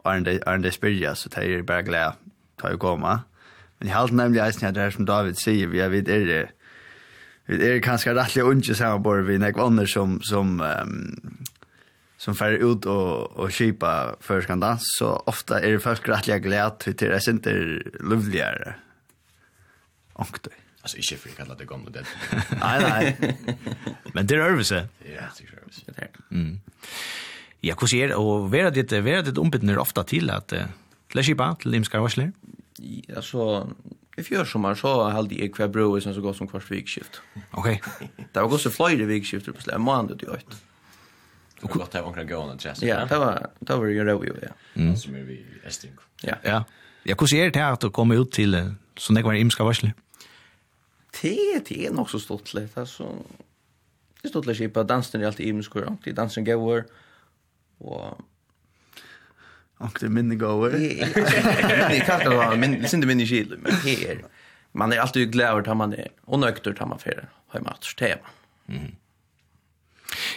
Arne 0.05 0.71
spyrja 0.71 1.15
så 1.15 1.29
tej 1.29 1.55
är 1.55 1.63
bara 1.63 1.83
glad 1.83 2.13
ta 2.57 2.71
ju 2.71 2.77
komma. 2.77 3.21
Men 3.79 3.89
jag 3.89 3.97
hade 3.97 4.15
nämligen 4.15 4.47
att 4.47 4.75
det 4.75 4.81
här 4.81 4.91
som 4.91 5.05
David 5.05 5.39
säger 5.39 5.67
vi 5.67 5.89
vet 5.89 6.09
är 6.09 6.27
det 6.27 6.51
vi 7.51 7.77
är 7.77 7.81
kanske 7.83 8.15
rättliga 8.15 8.45
unge 8.45 8.75
så 8.75 8.85
här 8.85 8.99
bara 8.99 9.23
vi 9.23 9.39
när 9.39 9.67
andra 9.67 9.87
som 9.87 10.21
som 10.23 10.61
um, 10.61 11.37
som 12.17 12.35
färre 12.35 12.57
ut 12.57 12.87
och 12.87 13.31
och 13.31 13.53
köpa 13.53 14.17
för 14.21 14.41
skandans 14.41 14.83
så 14.99 15.23
ofta 15.27 15.61
är 15.61 15.73
det 15.73 15.81
först 15.81 16.09
rättliga 16.09 16.39
glädje 16.39 16.95
till 16.95 17.09
det 17.09 17.29
är 17.29 17.31
inte 17.31 17.83
lovligare. 18.01 18.75
Och 20.13 20.39
då 20.43 20.51
Alltså 20.83 20.97
inte 20.97 21.17
för 21.17 21.29
kalla 21.29 21.55
det 21.55 21.65
gamla 21.73 21.91
det. 21.91 22.05
Nej 22.61 22.81
nej. 22.83 23.37
Men 24.13 24.27
det 24.27 24.35
är 24.35 24.39
överse. 24.39 24.89
Ja, 24.99 25.07
det 25.09 25.45
är 25.45 25.59
överse. 25.63 26.09
Mm. 26.31 26.61
Ja, 27.61 27.77
hur 27.81 27.87
ser 27.87 28.15
och 28.15 28.55
vera 28.55 28.71
det 28.71 29.01
vera 29.01 29.23
det 29.23 29.41
ombytner 29.41 29.79
ofta 29.79 30.05
till 30.05 30.31
att 30.31 30.53
läskipa 31.13 31.55
till 31.55 31.71
limskar 31.71 31.99
varsler? 31.99 32.33
Alltså 33.17 33.71
i 34.21 34.23
fjör 34.23 34.45
sommar 34.45 34.75
så 34.75 35.09
hade 35.09 35.35
jag 35.35 35.55
kvar 35.55 35.69
bro 35.69 36.01
som 36.01 36.15
så 36.15 36.21
gott 36.21 36.37
som 36.37 36.49
kvart 36.49 36.71
vikskift. 36.71 37.21
Okej. 37.51 37.83
Det 38.33 38.41
var 38.41 38.49
gott 38.49 38.61
så 38.61 38.71
flyr 38.71 39.07
vikskift 39.07 39.47
på 39.47 39.63
släm 39.63 39.83
man 39.83 40.07
det 40.07 40.29
åt. 40.29 40.57
Och 41.63 41.71
gott 41.71 41.93
det 41.93 42.03
var 42.03 42.13
kan 42.13 42.27
gå 42.27 42.37
och 42.37 42.61
chest. 42.61 42.83
Ja, 42.83 43.05
det 43.05 43.19
var 43.19 43.51
det 43.59 43.77
var 43.77 43.87
ju 43.87 44.05
roligt 44.05 44.35
ja. 44.43 44.97
Som 44.97 45.15
vi 45.15 45.47
ästing. 45.65 45.91
Ja. 46.23 46.35
Ja. 46.43 46.65
ja 47.03 47.17
kunde 47.17 47.31
se 47.31 47.51
det 47.51 47.67
att 47.67 47.93
komma 47.93 48.15
ut 48.15 48.33
till 48.33 48.75
så 48.97 49.13
när 49.13 49.23
var 49.23 49.35
imska 49.35 49.65
varsel. 49.65 49.93
Det 51.23 51.63
det 51.69 51.87
är 51.87 51.93
nog 51.93 52.11
så 52.11 52.21
stort 52.21 52.55
lite 52.55 52.81
alltså. 52.81 53.17
Det 54.23 54.29
stort 54.29 54.47
lite 54.47 54.69
på 54.69 54.83
dansen 54.83 55.23
är 55.23 55.27
alltid 55.27 55.47
imskor. 55.47 55.97
Det 56.05 56.13
dansen 56.13 56.45
går 56.45 56.85
och 57.79 58.21
Ankte 59.81 60.09
minne 60.09 60.35
gåver. 60.35 60.71
Jag 61.01 62.07
kan 62.07 62.21
inte 62.21 62.29
vara 62.29 62.57
men 62.57 62.89
synd 62.89 63.07
minne 63.07 63.27
skil 63.27 63.55
men 63.59 63.73
här. 63.73 64.19
Man 64.73 64.93
är 64.93 64.99
alltid 64.99 65.33
glad 65.33 65.49
över 65.49 65.71
att 65.71 65.77
man 65.77 65.93
är 65.93 66.09
och 66.25 66.39
nökter 66.39 66.71
att 66.71 66.89
man 66.89 66.99
får 66.99 67.29
ha 67.47 67.61
match 67.61 67.95
tema. 67.95 68.27
Mm. 68.69 68.93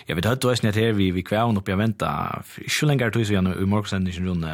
Jag 0.05 0.15
vet 0.15 0.25
att 0.25 0.41
du 0.41 0.49
är 0.49 0.55
snett 0.55 0.75
här 0.75 0.91
vi 0.91 1.11
vi 1.11 1.23
kvar 1.23 1.57
uppe 1.57 1.71
jag 1.71 1.77
vänta. 1.77 2.43
Hur 2.81 2.87
länge 2.87 3.11
tror 3.11 3.23
du 3.23 3.29
igen 3.29 3.55
i 3.61 3.65
morgonsändningen 3.65 4.25
runt 4.25 4.45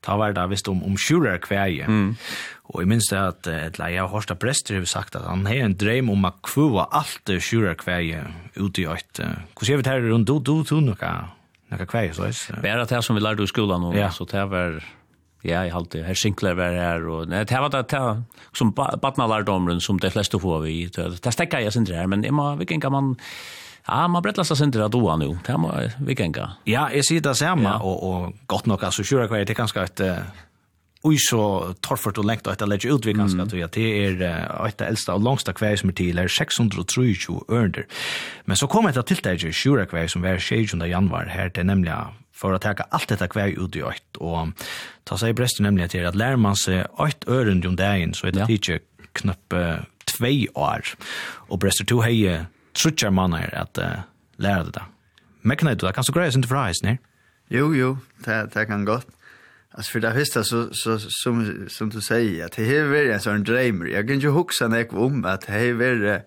ta 0.00 0.16
var 0.16 0.32
där 0.32 0.46
visst 0.46 0.68
om 0.68 0.82
om 0.82 0.96
sjurar 0.96 1.38
kvar 1.38 1.68
Mm. 1.68 2.16
Och 2.62 2.82
jag 2.82 2.88
minns 2.88 3.12
att 3.12 3.46
ett 3.46 3.78
leja 3.78 4.06
Horsta 4.06 4.34
Prester 4.34 4.78
har 4.78 4.84
sagt 4.84 5.16
att 5.16 5.24
han 5.24 5.46
har 5.46 5.54
en 5.54 5.76
dröm 5.76 6.10
om 6.10 6.24
att 6.24 6.42
kvua 6.42 6.84
allt 6.90 7.42
sjurar 7.42 7.74
kvar 7.74 8.32
ute 8.54 8.82
i 8.82 8.84
ett. 8.84 9.20
Hur 9.60 9.66
ser 9.66 9.76
vi 9.76 9.82
det 9.82 9.90
här 9.90 10.00
runt 10.00 10.26
då 10.26 10.38
då 10.38 10.62
du, 10.62 10.80
några 10.80 11.28
Några 11.72 11.86
kväll 11.86 12.14
så 12.14 12.22
är 12.22 12.56
det. 12.56 12.62
Bara 12.62 12.84
det 12.84 13.02
som 13.02 13.16
vi 13.16 13.22
lärde 13.22 13.42
i 13.42 13.46
skolan 13.46 13.84
och 13.84 13.96
ja. 13.96 14.10
så 14.10 14.24
det 14.24 14.44
var 14.44 14.82
ja, 15.42 15.66
i 15.66 15.68
halvtid. 15.68 16.04
här 16.04 16.14
Sinclair 16.14 16.54
var 16.54 16.72
her, 16.72 17.06
og 17.08 17.28
nei, 17.28 17.44
det 17.44 17.60
var 17.60 17.68
det, 17.68 17.82
det 17.88 18.22
som 18.54 18.72
badnalardomren 18.74 19.80
som 19.80 19.98
de 19.98 20.10
fleste 20.10 20.38
får 20.38 20.60
vi. 20.60 20.86
Det 20.86 21.32
stekker 21.32 21.58
jeg 21.58 21.72
sindre 21.72 21.96
her, 21.96 22.06
men 22.06 22.24
jeg 22.24 22.32
må, 22.32 22.54
vi 22.56 22.64
kan 22.64 22.92
man, 22.92 23.16
ja, 23.88 24.06
man 24.06 24.22
brettler 24.22 24.44
seg 24.44 24.56
sindre 24.60 24.84
at 24.84 24.92
doa 24.92 25.16
nu. 25.16 25.38
Det 25.46 25.58
må 25.58 25.72
vi 25.98 26.14
kan 26.14 26.34
Ja, 26.66 26.88
jeg 26.94 27.04
sier 27.04 27.20
det 27.20 27.36
samme, 27.36 27.68
ja. 27.68 27.78
og, 27.82 28.02
og 28.02 28.34
godt 28.46 28.66
nok, 28.66 28.82
altså, 28.82 29.02
kjører 29.02 29.28
hva, 29.28 29.42
det 29.42 29.50
er 29.50 29.54
ganske 29.54 29.80
et, 29.80 30.00
Og 31.02 31.18
så 31.18 31.42
torfert 31.82 32.20
og 32.22 32.26
lengt 32.28 32.46
etter 32.46 32.68
legger 32.70 32.94
ut 32.94 33.06
vi 33.06 33.14
ganske 33.18 33.42
at 33.42 33.74
det 33.74 33.86
er 33.90 34.20
av 34.54 34.82
eldste 34.86 35.16
og 35.16 35.24
langste 35.26 35.54
kvei 35.56 35.74
som 35.78 35.90
er 35.90 35.96
til 35.98 36.20
er 36.22 36.30
623 36.30 37.40
ørender. 37.50 37.88
Men 38.46 38.58
så 38.60 38.68
kom 38.70 38.86
etter 38.86 39.02
tiltaket 39.02 39.56
sjura 39.56 39.88
kvei 39.90 40.06
som 40.06 40.22
var 40.22 40.38
16. 40.38 40.78
januar 40.86 41.32
her 41.34 41.50
til 41.50 41.66
nemlig 41.66 41.96
for 42.42 42.54
å 42.54 42.60
teka 42.62 42.86
alt 42.94 43.10
dette 43.10 43.28
kvei 43.32 43.50
ut 43.58 43.76
i 43.78 43.82
øyt. 43.82 44.20
Og 44.22 44.54
ta 45.08 45.18
seg 45.18 45.34
i 45.34 45.38
bresten 45.38 45.66
nemlig 45.66 45.90
til 45.94 46.06
at 46.06 46.18
lærer 46.18 46.40
man 46.40 46.58
seg 46.58 46.86
øyt 47.02 47.26
ørende 47.26 47.70
om 47.70 47.78
dagen 47.78 48.14
så 48.14 48.30
er 48.30 48.38
det 48.38 48.48
ikke 48.50 48.80
knappe 49.18 49.62
tvei 50.10 50.46
år. 50.54 50.94
Og 51.50 51.60
brester 51.62 51.86
to 51.88 52.00
heie 52.06 52.44
trutjar 52.78 53.12
mann 53.14 53.36
her 53.36 53.50
at 53.54 53.78
uh, 53.78 54.04
lærer 54.42 54.70
det 54.70 54.76
da. 54.78 54.86
kan 55.56 55.74
du 55.74 55.86
det, 55.86 55.94
kan 55.94 56.06
du 56.06 56.12
greie 56.14 56.32
sin 56.32 56.42
til 56.42 56.50
fra 56.50 56.68
heisen 56.68 56.94
her? 56.94 57.02
Jo, 57.50 57.72
jo, 57.76 57.96
det, 58.24 58.54
det 58.54 58.66
kan 58.66 58.86
godt. 58.88 59.06
Alltså 59.74 59.92
för 59.92 60.00
det 60.00 60.12
första 60.12 60.44
så, 60.44 60.74
så 60.74 60.98
som, 60.98 61.66
som 61.68 61.90
du 61.90 62.00
säger 62.00 62.44
att 62.44 62.52
det 62.52 62.64
här 62.64 62.94
är 62.94 63.12
en 63.12 63.20
sån 63.20 63.44
drömmer. 63.44 63.86
Jag 63.86 64.06
kan 64.06 64.14
inte 64.14 64.26
huxa 64.26 64.68
när 64.68 64.94
om 64.94 65.24
att 65.24 65.40
det 65.46 65.52
här 65.52 65.82
är 65.82 66.22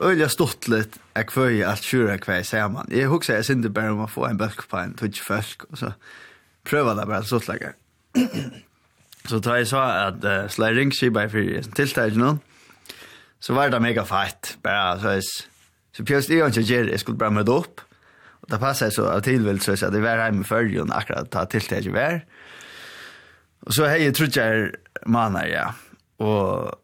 Ölja 0.00 0.28
stått 0.30 0.68
litt, 0.70 0.94
jeg 1.16 1.26
kvøy 1.32 1.62
alt 1.66 1.82
kjura 1.82 2.14
kvei, 2.22 2.38
sier 2.46 2.68
man. 2.70 2.86
Jeg 2.94 3.10
husker 3.10 3.34
jeg 3.34 3.48
synder 3.48 3.72
bare 3.74 3.90
om 3.96 4.04
å 4.04 4.10
få 4.10 4.28
en 4.28 4.38
bøk 4.38 4.68
på 4.70 4.78
en 4.78 4.94
tutsk 4.98 5.24
folk, 5.26 5.64
og 5.72 5.80
så 5.80 5.90
prøva 6.68 6.94
det 6.94 7.06
bare 7.10 7.26
stått 7.26 7.48
lager. 7.50 7.74
så 9.28 9.40
da 9.42 9.56
jeg 9.58 9.70
sa 9.72 9.82
at 10.06 10.22
uh, 10.22 10.46
Slay 10.52 10.76
Ring 10.76 10.94
skipa 10.94 11.26
i 11.26 11.32
fyrir 11.32 11.66
tiltak 11.74 12.14
noen, 12.14 12.38
så 13.42 13.58
var 13.58 13.74
det 13.74 13.82
mega 13.82 14.06
feit, 14.06 14.54
bare 14.62 15.00
så 15.02 15.16
jeg, 15.16 15.26
så 15.98 16.06
pjøst 16.06 16.30
jeg 16.30 16.46
ikke 16.46 16.66
gjer, 16.70 16.92
jeg 16.94 17.02
skulle 17.02 17.18
bare 17.18 17.34
møte 17.34 17.58
opp, 17.58 17.82
det 18.48 18.58
passar 18.58 18.90
så 18.90 19.06
av 19.06 19.20
tillväl 19.20 19.60
så 19.60 19.72
att 19.72 19.92
det 19.92 20.00
var 20.00 20.18
hemma 20.18 20.44
förrjun 20.44 20.92
akkurat 20.92 21.30
ta 21.30 21.46
till 21.46 21.62
det 21.68 21.90
var. 21.90 22.24
Och 23.60 23.74
så 23.74 23.84
hej 23.84 24.12
tror 24.12 24.30
jag 24.34 24.70
manar 25.06 25.46
ja. 25.46 25.74
Och 26.26 26.74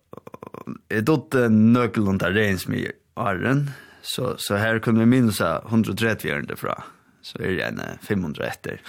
det 0.89 1.01
dot 1.01 1.35
nökeln 1.51 2.19
där 2.19 2.33
rens 2.33 2.69
mig 2.69 2.93
arren 3.15 3.71
så 4.03 4.35
så 4.39 4.55
här 4.55 4.79
kunde 4.79 5.01
vi 5.01 5.07
minns 5.07 5.41
130 5.41 6.31
ärende 6.31 6.57
fra, 6.57 6.83
så 7.23 7.39
är 7.39 7.49
det 7.49 7.63
en 7.63 7.81
500 8.03 8.47
efter. 8.47 8.81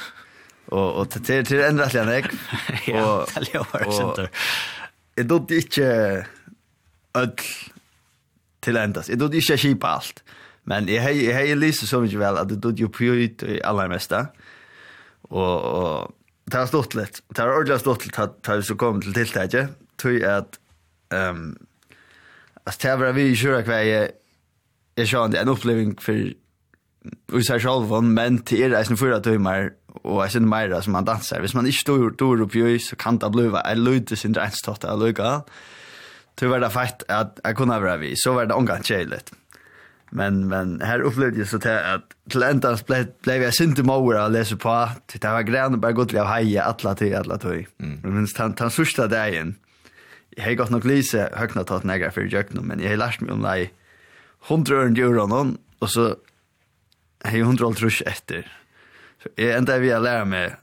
Och 0.66 1.00
och 1.00 1.10
till 1.10 1.46
till 1.46 1.60
ändrat 1.62 1.94
jag 1.94 2.08
och 2.08 2.20
Ja, 2.88 4.28
det 5.16 5.24
dot 5.24 5.52
inte 5.52 6.26
öll 7.14 7.32
till 8.60 8.78
ändas. 8.78 9.08
Det 9.08 9.16
dot 9.16 9.34
inte 9.34 9.58
skipa 9.58 9.88
allt. 9.88 10.24
Men 10.66 10.90
jeg 10.90 11.02
har 11.04 11.46
jeg 11.46 11.58
lyst 11.62 11.86
så 11.88 12.02
mye 12.02 12.20
vel 12.20 12.42
at 12.42 12.50
det 12.50 12.62
døde 12.64 12.82
jo 12.82 12.92
på 12.94 13.12
ut 13.14 13.46
i 13.46 13.60
aller 13.64 13.90
meste. 13.92 14.24
Og, 15.30 15.56
og 15.62 16.16
det 16.50 16.60
har 16.60 16.70
stått 16.70 16.98
litt. 16.98 17.22
Det 17.30 17.42
har 17.42 17.54
ordentlig 17.54 17.80
stått 17.84 18.06
litt 18.08 18.20
at 18.22 18.40
det 18.46 18.66
så 18.66 18.78
kom 18.80 19.02
til 19.02 19.16
tiltaket. 19.16 19.76
Tøy 20.02 20.20
at 20.28 20.60
um, 21.14 21.54
altså, 22.66 22.80
det 22.84 22.98
var 23.02 23.16
vi 23.18 23.30
i 23.32 23.38
kjøret 23.38 23.70
hver 23.70 23.86
jeg, 23.86 24.12
jeg 24.98 25.12
skjønner 25.12 25.42
en 25.42 25.54
oppleving 25.54 25.96
for 26.02 26.34
vi 27.06 27.42
ser 27.46 27.62
selv, 27.62 27.92
men 28.02 28.40
til 28.50 28.64
er 28.66 28.80
eisen 28.80 28.98
fyra 28.98 29.20
tøymer 29.22 29.70
og 30.04 30.22
jeg 30.24 30.36
synes 30.36 30.50
meira 30.50 30.82
som 30.82 30.96
man 30.96 31.08
danser. 31.08 31.40
Hvis 31.40 31.56
man 31.56 31.66
ikke 31.70 31.80
står, 31.80 32.04
står 32.18 32.44
oppi 32.46 32.64
i, 32.76 32.80
så 32.82 32.98
kan 33.00 33.18
det 33.22 33.32
bli 33.32 33.48
en 33.48 33.84
løyde 33.84 34.18
sin 34.20 34.36
regnstått 34.38 34.86
av 34.86 35.00
løyga. 35.00 35.40
Så 36.40 36.50
var 36.52 36.60
det 36.60 36.72
feit 36.74 37.06
at 37.10 37.40
jeg 37.44 37.56
kunne 37.56 37.80
være 37.82 38.00
vi, 38.02 38.14
så 38.20 38.34
var 38.36 38.50
det 38.50 38.58
omgang 38.58 38.84
kjeilet. 38.84 39.32
Men 40.16 40.48
men 40.48 40.82
här 40.82 41.00
upplevde 41.00 41.40
jag 41.40 41.48
så 41.48 41.56
att 41.56 41.66
att 41.66 42.16
till 42.30 42.44
ända 42.44 42.78
blev 43.22 43.44
jag 43.44 43.54
synte 43.54 43.84
mauer 43.84 44.16
att 44.16 44.32
läsa 44.32 44.56
på. 44.56 44.90
Det 45.14 45.24
var 45.24 45.42
grann 45.42 45.80
bara 45.80 45.92
gott 45.92 46.14
jag 46.14 46.26
heja 46.26 46.64
alla 46.64 46.96
till 46.96 47.16
alla 47.16 47.38
till. 47.38 47.68
Mm. 47.80 48.00
Men 48.04 48.16
minst 48.16 48.38
han 48.38 48.56
han 48.60 48.72
sista 48.72 49.08
dagen. 49.08 49.56
Jag 50.30 50.44
har 50.44 50.54
gått 50.54 50.70
nog 50.70 50.86
lise 50.86 51.30
högna 51.34 51.64
tagit 51.64 51.84
några 51.84 52.12
för 52.12 52.22
jag 52.22 52.46
men 52.62 52.80
jag 52.80 52.90
har 52.90 52.98
lärt 52.98 53.22
mig 53.22 53.32
om 53.32 53.40
nej 53.40 53.74
100 54.48 54.82
euro 54.82 55.28
någon 55.28 55.58
och 55.80 55.90
så 55.90 56.16
har 57.24 57.38
100 57.38 57.74
trusch 57.74 58.04
efter. 58.06 58.52
Så 59.24 59.30
jag 59.36 59.58
ända 59.58 59.78
vi 59.78 59.90
lära 60.00 60.26
mig 60.26 60.56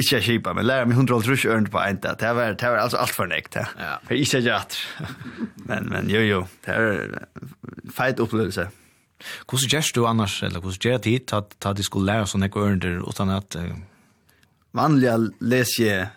Ikke 0.00 0.16
jeg 0.16 0.24
kjipa, 0.24 0.54
men 0.56 0.64
lærer 0.64 0.86
meg 0.88 0.96
150 0.96 1.44
ørn 1.52 1.66
på 1.68 1.80
en 1.84 1.98
dag. 2.00 2.16
Det 2.20 2.30
var, 2.36 2.54
det 2.56 2.68
var 2.68 2.80
altså 2.80 2.96
alt 3.02 3.12
for 3.12 3.28
nekt. 3.28 3.58
Ja. 3.60 3.98
For 4.06 4.16
ikke 4.16 4.40
jeg 4.40 4.54
at. 4.56 4.78
Men, 5.68 5.90
men 5.92 6.08
jo, 6.10 6.22
jo. 6.24 6.38
Det 6.64 6.76
var 6.78 7.26
feit 7.92 8.20
opplevelse. 8.20 8.68
Hvordan 9.46 9.68
gjør 9.68 9.90
du 9.94 10.06
annars, 10.08 10.42
eller 10.42 10.60
hvordan 10.60 10.80
gjør 10.80 10.96
du 10.96 11.02
tid 11.02 11.34
at, 11.36 11.56
at 11.66 11.76
de 11.76 11.84
skulle 11.84 12.08
lære 12.08 12.26
sånne 12.26 12.48
ørner 12.56 13.02
utan 13.04 13.30
at... 13.30 13.56
Uh... 13.56 13.76
Vanlig 14.72 15.12
leser 15.44 15.84
jeg 15.84 16.08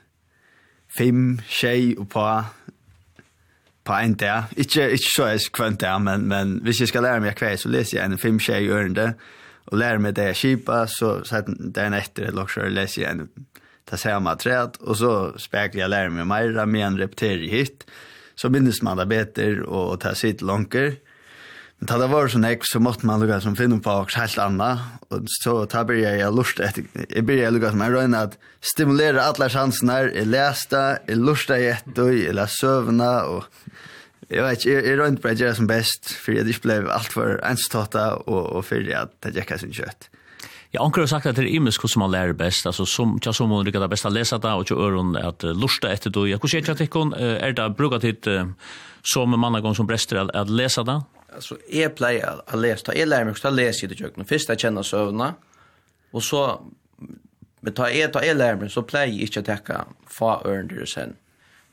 fem, 0.97 1.39
tjej 1.49 1.97
og 1.99 2.07
på 2.09 2.27
på 3.85 3.93
en 3.93 4.15
dag. 4.17 4.43
Ikke, 4.57 4.87
ikke 4.91 5.11
så 5.15 5.27
jeg 5.29 5.51
kvønt 5.53 5.83
det, 5.83 5.91
men, 6.01 6.23
men 6.27 6.59
hvis 6.65 6.79
jeg 6.79 6.89
skal 6.89 7.03
lære 7.05 7.21
meg 7.21 7.37
hver, 7.37 7.55
så 7.55 7.69
leser 7.69 7.99
jeg 7.99 8.05
en 8.09 8.17
fem 8.17 8.39
tjej 8.41 8.65
ørende, 8.73 9.11
og 9.67 9.77
lærer 9.77 10.01
meg 10.01 10.15
det 10.17 10.25
jeg 10.31 10.39
kjipa, 10.39 10.85
så, 10.89 11.19
så 11.25 11.43
den 11.45 11.93
etter, 11.93 12.31
eller 12.31 12.49
så 12.49 12.65
leser 12.69 13.01
jeg 13.03 13.11
en 13.11 13.29
ta 13.85 13.97
samma 13.97 14.35
träd 14.35 14.77
och 14.79 14.97
så 14.97 15.33
speklar 15.37 15.81
jag 15.81 15.89
lär 15.89 16.09
mig 16.09 16.25
mer 16.25 16.65
med 16.65 16.87
en 16.87 16.97
repetering 16.97 17.49
hit. 17.49 17.85
Så 18.35 18.49
minns 18.49 18.81
man 18.81 18.97
det 18.97 19.05
bättre 19.05 19.61
och 19.61 19.99
ta 19.99 20.15
sitt 20.15 20.41
lånker 20.41 20.95
men 21.77 21.87
ta 21.87 21.97
det 21.97 22.07
var 22.07 22.27
sån 22.27 22.45
ek 22.45 22.61
så 22.63 22.79
måste 22.79 23.05
man 23.05 23.19
lugga 23.19 23.41
som 23.41 23.55
finna 23.55 23.79
på 23.79 23.91
också 23.91 24.19
helt 24.19 24.37
anna. 24.37 24.79
Och 25.09 25.21
så 25.25 25.65
ta 25.65 25.83
börja 25.83 26.15
jag 26.17 26.35
lust 26.35 26.59
att 26.59 26.79
jag 27.09 27.23
börja 27.23 27.49
lugga 27.49 27.69
som 27.69 27.81
är 27.81 28.15
att 28.15 28.37
stimulera 28.61 29.21
alla 29.21 29.49
chanserna 29.49 30.03
i 30.03 30.25
lästa 30.25 30.97
är 30.97 31.15
lusta 31.15 31.59
jätte 31.59 32.01
och 32.01 32.13
i 32.13 32.45
sövna 32.47 33.23
och 33.23 33.43
Jag 34.27 34.43
vet 34.43 34.65
inte, 34.65 34.89
jag 34.89 34.99
rönt 34.99 35.21
på 35.21 35.27
att 35.27 35.39
göra 35.39 35.55
som 35.55 35.67
bäst 35.67 36.11
för 36.11 36.31
jag 36.31 36.47
inte 36.47 36.59
blev 36.59 36.89
allt 36.89 37.13
för 37.13 37.41
enstata 37.43 38.15
och, 38.15 38.45
och 38.45 38.65
för 38.65 38.95
att 38.95 39.21
det 39.21 39.35
gick 39.35 39.59
sin 39.59 39.73
kött. 39.73 40.09
Ja, 40.75 40.83
onkel 40.83 41.05
har 41.05 41.07
sagt 41.07 41.29
at 41.29 41.37
det 41.39 41.45
er 41.45 41.55
imisk 41.55 41.85
hvordan 41.85 42.01
man 42.03 42.11
lærer 42.11 42.35
best, 42.35 42.67
altså 42.67 42.83
som, 42.89 43.15
tja 43.23 43.31
som 43.33 43.53
hun 43.53 43.63
rikker 43.63 43.79
det 43.79 43.89
best 43.93 44.07
å 44.07 44.11
lese 44.11 44.39
det, 44.43 44.51
og 44.51 44.67
tja 44.67 44.75
øren 44.75 45.15
at 45.15 45.45
lusta 45.55 45.91
etter 45.93 46.11
du. 46.11 46.25
Ja, 46.27 46.39
hvordan 46.41 46.65
er 46.65 46.75
det 46.75 46.87
ikke, 46.89 47.05
er 47.39 47.55
det 47.55 47.67
bruket 47.79 48.07
hit 48.09 48.27
som 49.05 49.35
mannagång 49.39 49.77
som 49.77 49.87
brester 49.87 50.25
at 50.25 50.51
lese 50.51 50.83
det? 50.83 50.99
Alltså 51.35 51.57
jag 51.69 51.95
plejer 51.95 52.41
att 52.47 52.59
läsa. 52.59 52.95
jeg 52.95 53.07
lærer 53.07 53.25
meg 53.25 53.35
å 53.35 53.49
lese 53.49 53.55
läsa 53.55 53.85
i 53.85 53.89
det 53.89 53.95
kökna. 53.95 54.25
Först 54.25 54.49
jag 54.49 54.59
känner 54.59 54.83
sövna. 54.83 55.33
Och 56.11 56.23
så 56.23 56.61
men 57.59 57.73
ta 57.73 57.89
jeg, 57.89 58.13
ta 58.13 58.21
jeg 58.21 58.35
lærer 58.35 58.55
meg, 58.55 58.71
så 58.71 58.81
plejer 58.91 59.13
jag 59.13 59.21
inte 59.21 59.39
att 59.39 59.45
täcka 59.45 59.85
fa 60.07 60.41
örnder 60.45 60.85
sen. 60.85 61.15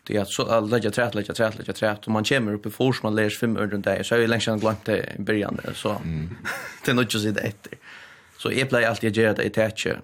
Det 0.07 0.17
är 0.17 0.25
så 0.25 0.43
att 0.43 0.71
lägga 0.71 0.91
trätt 0.91 1.15
lägga 1.15 1.35
trätt 1.35 1.59
lägga 1.59 1.73
trätt 1.73 2.07
och 2.07 2.13
man 2.13 2.25
kommer 2.25 2.55
upp 2.55 2.67
i 2.67 2.71
fors 2.71 3.03
man 3.03 3.15
läser 3.15 3.39
fem 3.39 3.57
örnder 3.57 3.79
där 3.79 4.03
så 4.03 4.15
jag 4.15 4.31
längst 4.31 4.47
glömt 4.47 4.85
det 4.85 5.15
i 5.19 5.23
början 5.23 5.61
så. 5.75 6.01
Det 6.85 6.91
är 6.91 6.95
nog 6.95 7.05
inte 7.05 7.17
just 7.17 7.35
det 7.35 7.41
efter. 7.41 7.73
Så 8.43 8.51
jeg 8.51 8.67
pleier 8.71 8.91
alltid 8.91 9.13
å 9.13 9.23
gjøre 9.23 9.39
det 9.39 9.47
i 9.47 9.55
tetje 9.55 9.97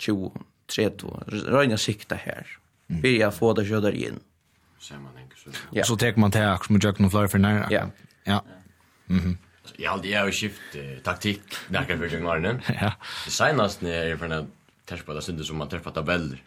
20, 0.00 0.30
30, 0.70 1.14
røyne 1.50 1.78
sikta 1.80 2.18
her. 2.20 2.46
Byrja 2.90 3.30
mm. 3.32 3.34
få 3.34 3.52
det 3.58 3.66
kjødder 3.66 3.96
inn. 3.98 4.20
Ja. 5.74 5.84
Så 5.84 5.96
tek 5.98 6.18
man 6.20 6.32
til 6.34 6.46
akkurat 6.46 6.76
med 6.76 6.86
jøkken 6.86 7.08
og 7.08 7.14
flere 7.14 7.30
for 7.32 7.42
nær. 7.42 7.64
Ja. 7.72 7.88
Ja. 8.28 8.40
Mhm. 9.10 9.38
Jeg 9.78 9.88
har 9.88 9.96
alltid 9.96 10.12
jo 10.12 10.32
skift 10.34 10.76
taktikk 11.04 11.56
nærkere 11.72 11.98
for 11.98 12.06
jøkken 12.06 12.26
morgenen. 12.26 12.62
Ja. 12.82 12.92
Det 13.24 13.32
senast 13.34 13.82
når 13.82 13.94
jeg 13.94 14.14
er 14.14 14.20
for 14.20 14.38
en 14.38 14.48
det 14.90 15.22
synes 15.22 15.46
som 15.46 15.60
man 15.62 15.68
terspå 15.70 15.92
tabeller. 15.94 16.40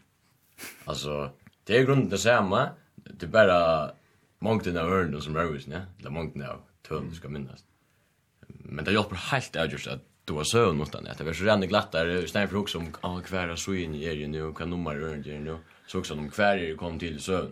Altså, 0.88 1.30
det 1.68 1.78
er 1.78 1.86
grunnen 1.88 2.10
til 2.10 2.18
det 2.18 2.20
samme, 2.20 2.74
det 3.08 3.24
er 3.24 3.32
bare 3.32 3.60
mongten 4.44 4.78
av 4.78 4.92
ørene 4.92 5.22
som 5.24 5.36
røysen, 5.36 5.72
ja. 5.72 5.86
Eller 6.00 6.12
mongten 6.12 6.44
av 6.44 6.60
tøvn, 6.84 7.08
du 7.10 7.16
skal 7.16 7.32
minnes. 7.32 7.64
Men 8.66 8.84
det 8.86 8.96
hjelper 8.96 9.22
helt 9.30 9.56
avgjørst 9.56 9.92
at 9.96 10.04
du 10.26 10.34
har 10.34 10.44
søvn 10.44 10.82
åt 10.82 10.92
den. 10.92 11.08
Det 11.18 11.24
var 11.24 11.34
så 11.34 11.44
ränne 11.44 11.68
glatt 11.68 11.92
där. 11.92 12.28
Snäv 12.28 12.48
för 12.48 12.58
också 12.58 12.78
om 12.78 12.88
ah, 13.02 13.20
kvära 13.20 13.58
så 13.58 13.74
in 13.74 13.96
i 13.96 14.04
er 14.04 14.14
ju 14.14 14.28
nu 14.28 14.44
och 14.44 14.58
kan 14.58 14.70
nummer 14.70 14.96
runt 14.96 15.26
ju 15.26 15.40
nu. 15.40 15.58
Så 15.88 16.00
också 16.00 16.14
om 16.14 16.30
kvärer 16.30 16.76
kom 16.76 17.00
till 17.00 17.20
sömn. 17.20 17.52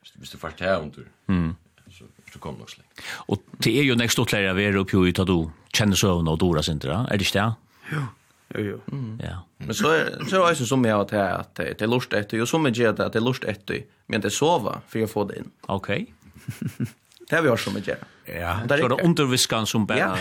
Hvis 0.00 0.12
visst 0.14 0.32
du 0.32 0.38
fast 0.38 0.60
här 0.60 0.80
under. 0.80 1.04
Mm. 1.28 1.54
Så 1.90 2.04
så 2.32 2.38
kom 2.38 2.54
nog 2.54 2.70
släng. 2.70 2.86
Och 3.10 3.42
det 3.50 3.78
är 3.78 3.82
ju 3.82 3.94
nästa 3.94 4.22
åtlärare 4.22 4.52
vi 4.54 4.64
är 4.64 4.76
uppe 4.76 4.96
ut 4.96 5.18
at 5.18 5.26
du 5.26 5.50
Känner 5.72 5.96
søvn 5.96 6.28
og 6.28 6.38
Dora 6.38 6.62
inte 6.70 6.88
där. 6.88 7.06
Det 7.10 7.14
inte? 7.14 7.54
Jo. 7.92 8.00
Jo 8.54 8.60
jo. 8.60 8.80
Mm. 8.92 9.20
Ja. 9.24 9.42
Men 9.56 9.74
så 9.74 9.92
er 9.94 10.24
så 10.28 10.44
är 10.44 10.54
det 10.54 10.66
som 10.66 10.84
jag 10.84 11.00
att 11.00 11.12
att 11.12 11.54
det 11.54 11.82
er 11.82 11.86
lust 11.86 12.12
etter, 12.12 12.38
ju 12.38 12.46
som 12.46 12.66
jeg 12.66 12.86
att 12.86 12.96
det 12.96 13.18
är 13.18 13.20
lust 13.20 13.44
etter, 13.44 13.84
men 14.06 14.20
det 14.20 14.30
sova 14.30 14.80
för 14.88 14.98
jag 14.98 15.10
får 15.10 15.28
det 15.28 15.36
in. 15.38 15.50
Okej. 15.66 16.06
Det 17.30 17.36
har 17.36 17.42
vi 17.42 17.48
også 17.48 17.64
som 17.64 17.76
jeg 17.76 17.84
gjør. 17.84 18.04
Ja, 18.28 18.54
så 18.68 18.74
är 18.74 18.88
det 18.88 19.04
underviskan 19.04 19.66
som 19.66 19.86
bär. 19.86 19.96
Ja, 19.96 20.16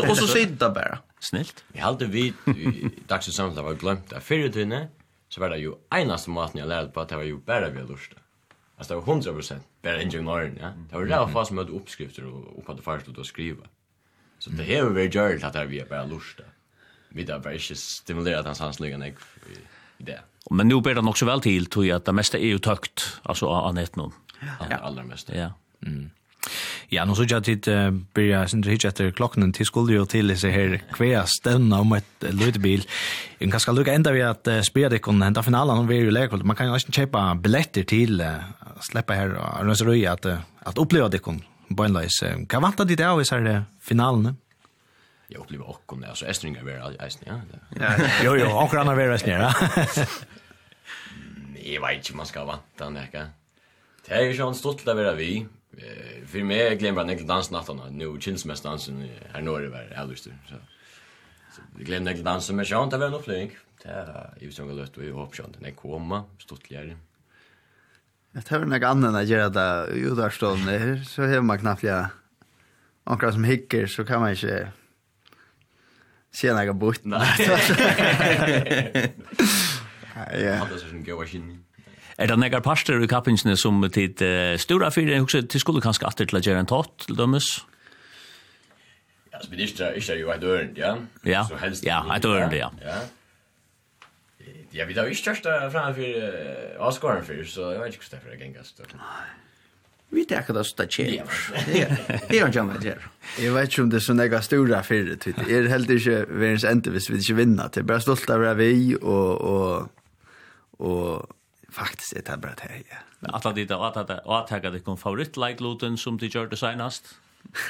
och 0.10 0.16
så 0.16 0.26
sitta 0.26 0.70
bara. 0.70 0.98
Snilt. 1.22 1.62
Jeg 1.74 1.84
halte 1.84 2.08
vi 2.10 2.30
i 2.50 2.90
dagsens 3.10 3.36
samtale 3.38 3.64
var 3.68 3.78
glemt 3.78 4.12
at 4.16 4.24
fyrre 4.26 4.50
tynne, 4.52 4.88
så 5.30 5.40
var 5.40 5.54
det 5.54 5.62
jo 5.62 5.76
einaste 5.94 6.32
maten 6.34 6.58
jeg 6.60 6.68
lærte 6.68 6.90
på 6.92 7.04
at 7.04 7.12
det 7.12 7.20
var 7.20 7.28
jo 7.28 7.38
bare 7.46 7.70
vi 7.70 7.80
hadde 7.80 7.94
lurt. 7.94 8.16
Altså 8.76 8.94
det 8.94 8.98
var 8.98 9.06
hundra 9.06 9.34
prosent, 9.36 9.68
bare 9.84 10.02
enn 10.02 10.10
ja. 10.58 10.72
Det 10.90 10.96
var 10.96 11.06
ræva 11.06 11.28
fast 11.30 11.54
med 11.54 11.70
oppskrifter 11.70 12.26
og 12.26 12.58
opp 12.58 12.72
at 12.72 12.80
det 12.80 12.84
farst 12.84 13.08
ut 13.08 13.20
å 13.22 13.26
skriva. 13.26 13.68
Så 14.42 14.50
det 14.50 14.66
har 14.66 14.88
vi 14.88 15.04
vært 15.04 15.14
gjørt 15.14 15.44
at 15.46 15.54
det 15.54 15.68
vi 15.70 15.78
er 15.78 15.86
bare 15.86 16.08
lurt. 16.10 16.40
Vi 17.14 17.24
har 17.28 17.38
bare 17.44 17.60
ikke 17.60 17.76
stimulerat 17.78 18.48
hans 18.48 18.58
hans 18.58 18.80
lygan 18.82 19.04
jeg 19.06 19.14
i 19.52 19.60
det. 20.08 20.18
Men 20.50 20.66
nu 20.66 20.80
ber 20.82 20.98
det 20.98 21.04
nok 21.06 21.20
så 21.20 21.28
vel 21.28 21.44
til, 21.44 21.68
tror 21.70 21.86
jeg, 21.86 22.00
at 22.00 22.08
det 22.08 22.16
meste 22.18 22.40
er 22.40 22.56
jo 22.56 22.58
tøkt, 22.58 23.04
altså 23.22 23.52
av 23.54 23.70
netten. 23.76 24.10
Ja, 24.42 24.80
allra 24.80 25.04
mest. 25.06 25.30
Ja. 25.30 25.52
Mm. 25.86 26.10
Ja, 26.92 27.04
nu 27.04 27.14
så 27.14 27.24
jag 27.24 27.42
dit 27.42 27.68
börja 28.14 28.48
sen 28.48 28.62
hitje 28.62 28.90
etter 28.90 29.10
klockan 29.10 29.52
til 29.52 29.66
skulle 29.66 29.94
jo 29.94 30.04
till 30.04 30.36
så 30.36 30.48
här 30.48 30.74
kvea 30.92 31.24
stevna 31.26 31.80
om 31.80 31.92
ett 31.92 32.24
lutbil. 32.30 32.84
Jag 33.38 33.50
kan 33.50 33.60
ska 33.60 33.72
lucka 33.72 33.92
ända 33.92 34.12
vi 34.12 34.22
att 34.22 34.48
spela 34.64 34.88
det 34.88 34.98
kunde 34.98 35.24
henta 35.24 35.42
finalen 35.42 35.78
om 35.78 35.86
vi 35.86 35.96
ju 35.96 36.10
läkvalt. 36.10 36.44
Man 36.44 36.56
kan 36.56 36.66
ju 36.66 36.72
nästan 36.72 36.92
billetter 36.92 37.34
biljetter 37.34 37.82
till 37.82 38.24
släppa 38.80 39.12
här 39.14 39.34
och 39.34 39.66
nu 39.66 39.74
så 39.74 40.10
at, 40.12 40.26
att 40.26 40.40
att 40.58 40.78
oppleva 40.78 41.08
det 41.08 41.18
kun 41.18 41.42
bönlös. 41.68 42.24
Kan 42.48 42.62
vänta 42.62 42.84
dit 42.84 43.00
av 43.00 43.24
så 43.24 43.34
här 43.34 43.64
finalen. 43.80 44.36
Jag 45.28 45.40
upplever 45.40 45.68
också 45.70 45.82
kom 45.86 46.00
det 46.00 46.08
alltså 46.08 46.26
Estringar 46.26 46.62
var 46.62 46.70
ja. 46.70 46.90
Ja, 47.80 47.94
jo 48.24 48.36
jo, 48.36 48.46
och 48.46 48.70
grannar 48.70 48.94
var 48.94 49.28
ja. 49.28 49.54
Jeg 51.64 51.80
vet 51.80 51.96
inte 51.96 52.16
man 52.16 52.26
ska 52.26 52.44
vänta 52.44 52.90
näka. 52.90 53.26
Det 54.06 54.14
är 54.14 54.20
ju 54.20 54.54
stort 54.54 54.78
til 54.78 54.90
att 54.90 54.96
være 54.96 55.16
vi, 55.16 55.46
eh 55.76 56.26
för 56.26 56.42
mig 56.42 56.58
jag 56.58 56.78
glömmer 56.78 57.10
inte 57.10 57.24
dansnatten 57.24 57.80
nu 57.90 58.20
chills 58.20 58.44
mest 58.44 58.62
dansen 58.62 59.08
här 59.32 59.42
norr 59.42 59.64
över 59.64 59.98
alltså 59.98 60.24
så 60.24 60.30
så 60.48 60.54
jag 61.76 61.86
glömde 61.86 62.10
inte 62.10 62.22
dansen 62.22 62.56
men 62.56 62.64
jag 62.68 62.84
inte 62.84 62.98
var 62.98 63.10
nog 63.10 63.24
flink 63.24 63.52
där 63.82 64.34
i 64.40 64.52
så 64.52 64.64
går 64.64 64.72
lust 64.72 64.96
och 64.96 65.04
jag 65.04 65.14
hoppas 65.14 65.40
inte 65.40 65.60
när 65.60 65.70
komma 65.70 66.24
stortligare 66.38 66.96
Jag 68.32 68.44
tar 68.44 68.58
några 68.58 68.88
annan 68.88 69.16
att 69.16 69.26
göra 69.26 69.48
det 69.48 69.92
i 69.94 70.00
udarstånden 70.00 71.04
så 71.04 71.22
har 71.22 71.40
man 71.40 71.58
knappt 71.58 71.82
jag 71.82 72.06
några 73.04 73.32
som 73.32 73.44
hickar 73.44 73.86
så 73.86 74.04
kan 74.04 74.20
man 74.20 74.30
inte 74.30 74.72
se 76.30 76.52
några 76.52 76.72
bort. 76.72 77.00
Nej. 77.02 79.14
Ja. 80.14 80.24
Det 80.30 80.44
är 80.44 80.78
så 80.78 80.86
en 80.86 81.04
gåva 81.04 81.20
maskin. 81.20 81.61
Er 82.22 82.30
det 82.30 82.38
negar 82.38 82.62
parster 82.62 83.02
i 83.02 83.08
kappingsene 83.10 83.56
som 83.58 83.82
tid 83.90 84.20
uh, 84.22 84.54
stora 84.62 84.92
fyrir, 84.94 85.16
jeg 85.16 85.24
husker, 85.24 85.46
til 85.50 85.62
skulle 85.62 85.82
kanskje 85.82 86.06
atter 86.06 86.28
til 86.30 86.38
å 86.38 86.42
gjøre 86.44 86.62
en 86.62 86.70
tott, 86.70 86.92
til 87.02 87.18
dømes? 87.18 87.48
Ja, 89.32 89.40
så 89.42 89.50
blir 89.50 89.66
det 89.66 89.88
ikke 89.98 90.20
jo 90.20 90.30
et 90.30 90.46
ørend, 90.46 90.78
ja. 90.78 90.92
Ja, 91.26 91.42
helst, 91.64 91.82
ja, 91.88 91.98
et 92.14 92.28
ørend, 92.28 92.54
ja. 92.54 92.70
Ja. 92.84 93.00
Ja, 94.72 94.86
vi 94.88 94.94
tar 94.96 95.10
ikke 95.10 95.32
kjørste 95.32 95.56
framfor 95.74 96.14
uh, 96.22 96.86
avskåren 96.86 97.26
før, 97.26 97.42
så 97.48 97.74
jeg 97.74 97.82
vet 97.82 97.98
ikke 97.98 98.06
hvordan 98.06 98.22
det 98.28 98.38
er 98.38 98.44
gengast. 98.46 98.86
Nei. 98.94 99.26
Vi 100.12 100.24
tar 100.28 100.44
ikke 100.44 100.54
det 100.60 100.64
stå 100.68 100.86
kjær. 100.92 101.12
Ja, 101.72 101.90
det 102.30 102.38
er 102.38 102.46
ikke 102.46 102.62
annet 102.62 102.86
kjær. 102.86 103.04
Jeg 103.40 103.52
vet 103.58 103.70
ikke 103.72 103.82
om 103.88 103.92
det 103.92 103.98
er 103.98 104.06
så 104.06 104.16
nega 104.16 104.40
stora 104.44 104.86
fyrir, 104.86 105.18
det 105.18 105.34
er 105.42 105.70
helt 105.72 105.90
ikke 105.90 106.22
verens 106.30 106.64
ende 106.68 106.94
hvis 106.94 107.10
vi 107.10 107.18
ikke 107.18 107.40
vinner, 107.42 107.72
det 107.72 107.82
er 107.82 107.88
bare 107.90 108.04
stolt 108.04 108.30
av 108.30 108.46
det 108.46 108.58
vi 108.60 108.74
og, 108.94 109.30
og, 109.42 109.88
og 110.78 111.38
Faktiskt 111.72 112.12
är 112.12 112.22
det 112.22 112.36
bara 112.36 112.54
det 112.54 112.62
här, 112.62 112.82
ja. 112.90 113.28
Alla 113.32 113.52
dit 113.52 113.70
och 113.70 113.96
att 113.96 114.62
det 114.62 114.80
kom 114.84 114.96
favoritlajkluten 114.96 115.98
som 115.98 116.18
det 116.18 116.34
gjorde 116.34 116.56
senast? 116.56 117.14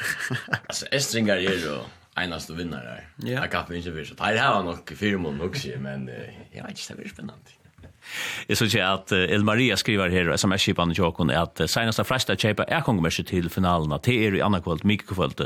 alltså, 0.66 0.86
Estringar 0.86 1.36
är 1.36 1.40
ju 1.40 1.78
enast 2.16 2.50
och 2.50 2.58
vinnare 2.58 2.84
där. 2.84 3.08
Ja. 3.16 3.40
Jag 3.40 3.50
kan 3.50 3.74
inte 3.74 3.92
för 3.92 4.04
så. 4.04 4.14
Det 4.14 4.22
här 4.22 4.54
var 4.54 4.62
nog 4.62 4.92
fyra 4.96 5.18
månader 5.18 5.46
också, 5.46 5.68
men 5.78 6.10
jag 6.52 6.62
vet 6.62 6.70
inte, 6.70 6.82
det 6.88 6.96
blir 6.96 7.08
spännande. 7.08 7.50
Jeg 8.48 8.56
synes 8.56 8.74
ikke 8.74 8.86
at 8.86 9.12
El 9.12 9.44
Maria 9.44 9.76
skriver 9.76 10.10
her, 10.10 10.32
sms-kipan 10.36 10.90
i 10.90 10.94
Jokon, 10.98 11.30
at 11.30 11.62
senast 11.70 12.00
av 12.02 12.08
flest 12.08 12.30
er 12.30 12.38
kjeipa 12.40 12.66
er 12.68 12.82
kongemerset 12.82 13.30
til 13.30 13.50
finalen, 13.50 13.92
at 13.92 14.04
det 14.06 14.16
er 14.26 14.36
i 14.38 14.42
annakvöld, 14.42 14.84
mikkvöld, 14.84 15.38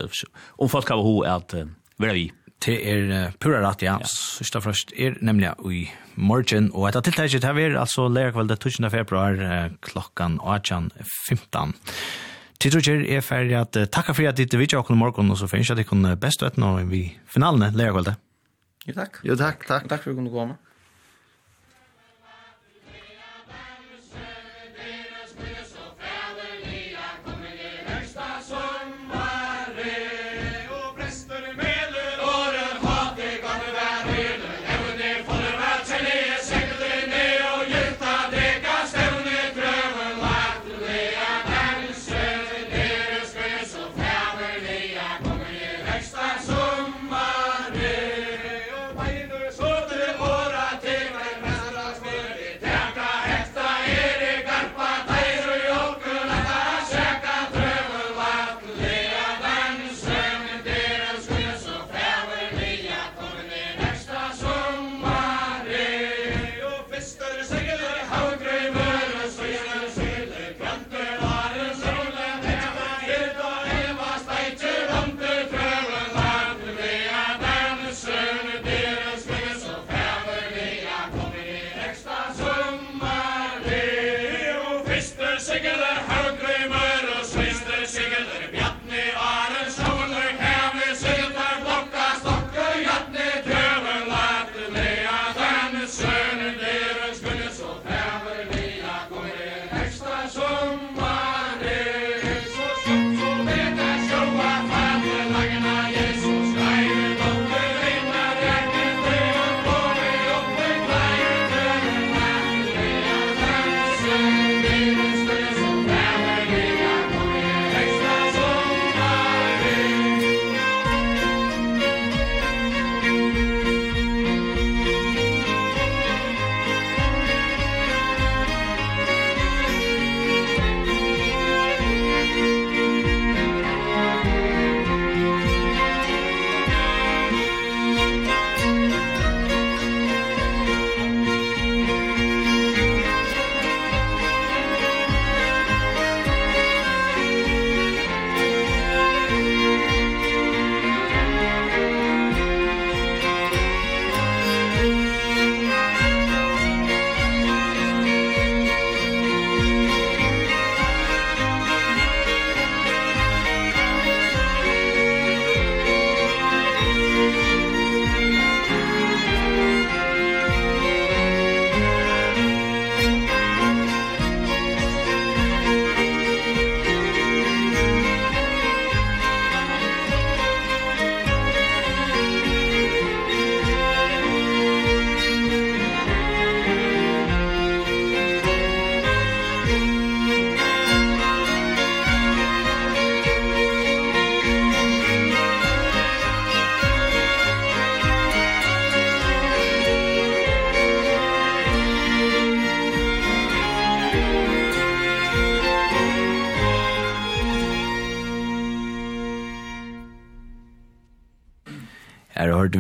om 0.59 0.69
folk 0.69 0.89
har 0.89 1.03
ho 1.05 1.21
at 1.21 1.55
vera 1.99 2.17
vi. 2.17 2.31
Det 2.65 2.77
er 2.89 3.35
pura 3.41 3.61
rett, 3.63 3.83
ja. 3.85 3.99
Sørsta 4.09 4.63
først 4.65 4.95
er 4.97 5.19
nemlig 5.25 5.53
i 5.69 5.83
morgen, 6.17 6.71
og 6.73 6.89
etter 6.89 7.05
tiltaket 7.05 7.45
her 7.45 7.59
er 7.61 7.77
altså 7.79 8.09
lærkveld 8.09 8.55
12. 8.57 8.89
februar 8.91 9.37
klokkan 9.85 10.39
18.15. 10.41 11.77
Tidrugjer 12.57 13.05
er 13.13 13.21
ferdig 13.21 13.59
at 13.61 13.77
takka 13.93 14.15
for 14.17 14.27
at 14.31 14.39
ditt 14.41 14.57
vidtja 14.57 14.81
okkur 14.81 14.97
morgen, 14.97 15.31
og 15.31 15.39
så 15.39 15.49
finnes 15.51 15.69
jeg 15.69 15.77
at 15.77 15.85
ikon 15.85 16.09
best 16.19 16.43
vet 16.43 16.57
nå 16.57 16.79
i 16.89 17.03
finalene 17.29 17.69
lærkveldet. 17.77 18.17
Jo 18.87 18.95
takk. 18.97 19.21
Jo 19.27 19.37
takk, 19.37 19.67
takk. 19.69 19.89
Takk 19.91 20.03
for 20.03 20.13
at 20.13 20.17
du 20.17 20.23
kunne 20.23 20.33
komme. 20.33 20.57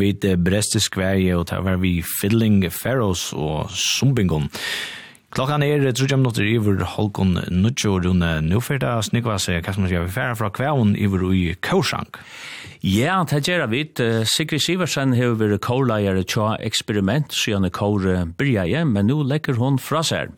vi 0.07 0.13
det 0.23 0.37
brestisk 0.47 0.97
verje, 1.01 1.35
og 1.37 1.49
det 1.51 1.59
var 1.67 1.81
vi 1.83 1.99
Fiddling 2.21 2.63
Pharaohs 2.71 3.33
og 3.35 3.73
Sumbingon. 3.75 4.51
Klokkan 5.37 5.65
er 5.67 5.83
trudja 5.93 6.17
minutter 6.17 6.47
iver 6.49 6.81
Holkon 6.95 7.35
Nuttjo 7.53 7.99
rune 8.01 8.39
Nufirda 8.47 8.95
Snikva 9.05 9.37
seg 9.43 9.67
hva 9.67 9.75
som 9.75 9.85
skal 9.85 10.07
vi 10.07 10.15
færa 10.15 10.37
fra 10.39 10.49
kvæon 10.55 10.95
iver 10.97 11.27
i 11.35 11.43
Kausang. 11.61 12.09
Ja, 12.87 13.19
det 13.29 13.43
gjør 13.49 13.67
vi. 13.73 13.83
Sigrid 14.31 14.63
Siversen 14.63 15.17
har 15.19 15.35
vært 15.37 15.61
kåleier 15.67 16.23
til 16.23 16.57
eksperiment 16.65 17.35
siden 17.35 17.69
kåre 17.75 18.23
byrja, 18.39 18.85
men 18.87 19.11
nå 19.11 19.19
legger 19.27 19.59
hun 19.61 19.81
fra 19.83 20.05
seg. 20.07 20.33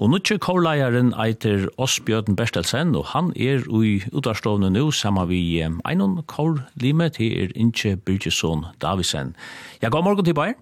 Og 0.00 0.08
nå 0.08 0.16
kjør 0.24 0.38
kårleieren 0.40 1.10
eiter 1.20 1.66
Åsbjørn 1.76 2.32
Berstelsen, 2.38 2.94
og 2.96 3.10
han 3.12 3.34
er 3.36 3.66
i 3.68 3.98
utarstående 4.16 4.70
nå 4.72 4.86
sammen 4.96 5.28
vi 5.28 5.60
einon 5.60 6.22
kårlime 6.24 7.10
til 7.12 7.34
er 7.42 7.52
Inche 7.52 7.98
Byrgesson 8.00 8.64
Davisen. 8.80 9.34
Ja, 9.82 9.92
god 9.92 10.06
morgen 10.08 10.24
til 10.24 10.32
Bayer. 10.38 10.56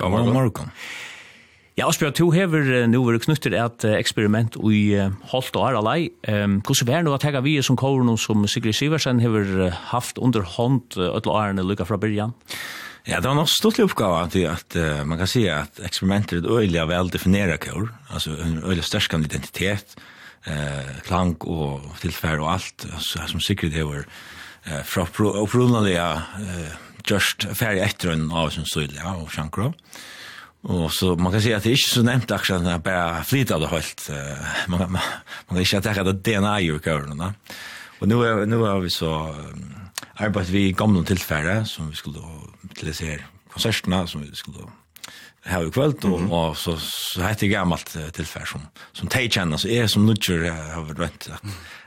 God 0.00 0.14
morgen. 0.14 0.30
God 0.30 0.38
morgen. 0.38 0.70
Ja, 1.76 1.84
Åsbjørn, 1.88 2.16
du 2.16 2.30
hever 2.32 2.86
nå 2.88 3.02
vært 3.04 3.26
knyttet 3.26 3.58
et 3.60 3.84
eksperiment 3.92 4.56
ui 4.56 4.96
Holt 5.34 5.52
og 5.52 5.66
Aralai. 5.68 6.08
Hvordan 6.24 6.88
er 6.88 7.02
det 7.02 7.10
nå 7.10 7.16
at 7.18 7.28
hega 7.28 7.44
vi 7.44 7.58
som 7.60 7.76
kåren 7.76 8.08
som 8.16 8.48
Sigrid 8.48 8.76
Siversen 8.76 9.20
hever 9.20 9.68
haft 9.92 10.16
under 10.16 10.48
hånd 10.56 10.96
ødla 10.96 11.36
årene 11.36 11.68
lukka 11.68 11.84
fra 11.88 12.00
byrjan? 12.00 12.32
Ja. 12.32 12.91
Ja, 13.06 13.18
det 13.18 13.26
var 13.26 13.34
nok 13.34 13.50
stortlig 13.50 13.88
oppgave 13.88 14.22
til 14.30 14.46
at 14.46 14.76
uh, 14.78 15.02
man 15.08 15.18
kan 15.18 15.30
si 15.30 15.48
at 15.50 15.80
eksperimenter 15.82 16.38
er 16.38 16.44
et 16.44 16.50
øyelig 16.50 16.88
vel 16.88 17.10
definere 17.10 17.58
kår, 17.58 17.88
altså 18.14 18.36
en 18.38 18.60
øyelig 18.62 18.84
størskende 18.86 19.26
identitet, 19.26 19.96
eh, 20.46 20.94
klang 21.06 21.36
og 21.46 21.92
tilfær 22.02 22.40
og 22.42 22.54
alt, 22.56 22.86
altså, 22.92 23.26
som 23.30 23.42
sikkert 23.42 23.74
det 23.74 23.84
var 23.86 24.04
eh, 24.04 24.80
fra 24.86 25.06
opprunnelige 25.42 26.08
eh, 26.46 26.80
just 27.08 27.46
ferdig 27.58 27.84
etter 27.86 28.14
en 28.14 28.28
av 28.30 28.52
sin 28.54 28.66
støylig, 28.68 28.98
ja, 29.00 29.14
og 29.18 29.30
sjankro. 29.32 29.72
Og 30.70 30.92
så 30.94 31.16
man 31.18 31.34
kan 31.34 31.42
si 31.42 31.50
at 31.54 31.64
det 31.64 31.72
er 31.72 31.80
ikke 31.80 31.96
så 31.96 32.04
nevnt 32.06 32.30
akkurat 32.30 32.66
at 32.70 32.84
bare 32.86 33.24
flytet 33.26 33.64
det 33.64 33.70
helt. 33.72 34.04
Uh, 34.06 34.52
man, 34.70 34.84
man, 34.94 35.08
man 35.48 35.56
kan 35.56 35.64
ikke 35.64 35.80
at 35.90 36.06
det 36.06 36.20
DNA 36.22 36.52
i 36.62 36.68
kørene. 36.78 37.32
Og 37.98 38.06
nå, 38.06 38.20
er, 38.22 38.44
nå 38.46 38.60
har 38.62 38.78
vi 38.84 38.92
så 38.94 39.10
um, 39.34 39.64
arbeidet 40.22 40.54
vi 40.54 40.68
i 40.68 40.76
gamle 40.78 41.02
tilfære, 41.02 41.64
som 41.66 41.90
vi 41.90 41.98
skulle 41.98 42.22
til 42.74 42.88
det 42.88 43.00
här 43.00 43.26
konsertene 43.52 44.06
som 44.06 44.22
vi 44.22 44.34
skulle 44.34 44.68
här 45.44 45.66
i 45.66 45.70
kveld, 45.70 46.04
og, 46.04 46.18
mm 46.18 46.28
-hmm. 46.28 46.32
og 46.32 46.56
så 46.56 46.76
så 46.76 47.22
hette 47.22 47.48
gammalt 47.48 47.96
tillfär 48.12 48.44
som 48.44 48.60
som 48.92 49.08
de 49.08 49.28
kjenner, 49.28 49.56
så 49.56 49.68
är 49.68 49.86
som 49.86 50.06
nødger 50.06 50.50
har 50.50 50.82
varit 50.82 50.98
rätt 50.98 51.30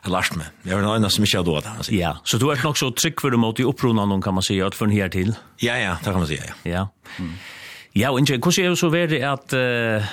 att 0.02 0.12
last 0.12 0.36
med. 0.36 0.46
Jag 0.64 0.78
vet 0.78 0.98
inte 0.98 1.10
så 1.10 1.22
mycket 1.22 1.46
då 1.46 1.60
där. 1.60 1.94
Ja, 1.94 2.18
så 2.24 2.38
du 2.38 2.52
er 2.52 2.64
nok 2.64 2.78
så 2.78 2.92
trygg 2.92 3.22
for 3.22 3.30
dem 3.30 3.40
mot 3.40 3.60
i 3.60 3.64
uppronan 3.64 4.10
någon 4.10 4.22
kan 4.22 4.34
man 4.34 4.44
säga 4.44 4.68
att 4.68 4.76
från 4.76 4.92
her 4.92 5.08
til. 5.08 5.36
Ja 5.62 5.78
ja, 5.78 5.98
det 6.04 6.12
kan 6.12 6.20
man 6.20 6.28
si, 6.28 6.36
Ja. 6.36 6.72
Ja. 6.72 6.88
Mm. 7.20 7.34
Ja, 7.96 8.12
og 8.12 8.20
ikke, 8.20 8.38
hvordan 8.38 8.66
er 8.66 8.70
det 8.70 8.78
så 8.78 8.90
värre 8.90 9.32
at, 9.32 9.54
uh, 9.54 10.04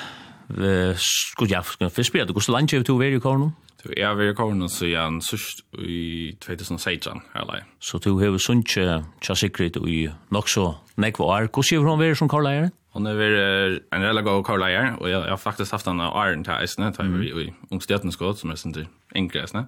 uh, 0.59 0.97
skulle 0.97 1.55
jag 1.55 1.67
ska 1.67 1.91
förspela 1.91 2.25
det 2.25 2.33
går 2.33 2.41
så 2.41 2.53
långt 2.53 2.73
ju 2.73 2.83
till 2.83 2.95
värre 2.95 3.21
kan. 3.21 3.53
Så 3.83 3.91
jeg 3.99 4.07
har 4.07 4.15
vært 4.15 4.37
kåren 4.39 4.63
igjen 4.63 5.17
sørst 5.27 5.65
i 5.83 6.37
2016, 6.45 7.19
eller? 7.35 7.65
Så 7.83 7.99
du 7.99 8.13
har 8.21 8.37
sunt 8.39 8.71
tja 8.71 9.35
sikret 9.35 9.75
i 9.83 10.05
nok 10.31 10.51
så 10.51 10.69
nekva 11.03 11.27
år. 11.27 11.49
Hvordan 11.51 11.83
har 11.83 11.91
hun 11.91 12.03
vært 12.05 12.21
som 12.21 12.31
kårleier? 12.31 12.71
Hun 12.95 13.11
er 13.11 13.19
vært 13.19 13.89
en 13.91 14.07
relativt 14.07 14.29
god 14.29 14.47
kårleier, 14.47 14.95
og 15.01 15.11
jeg 15.11 15.25
har 15.27 15.41
faktisk 15.41 15.75
haft 15.75 15.91
henne 15.91 16.13
åren 16.13 16.47
til 16.47 16.55
eisene, 16.61 16.93
da 16.95 17.09
jeg 17.09 17.11
var 17.17 17.43
i 17.43 17.49
ungstjøtenskåd, 17.75 18.39
som 18.39 18.55
er 18.55 18.63
sin 18.63 18.77
til 18.77 18.87
yngre 19.19 19.43
eisene. 19.43 19.67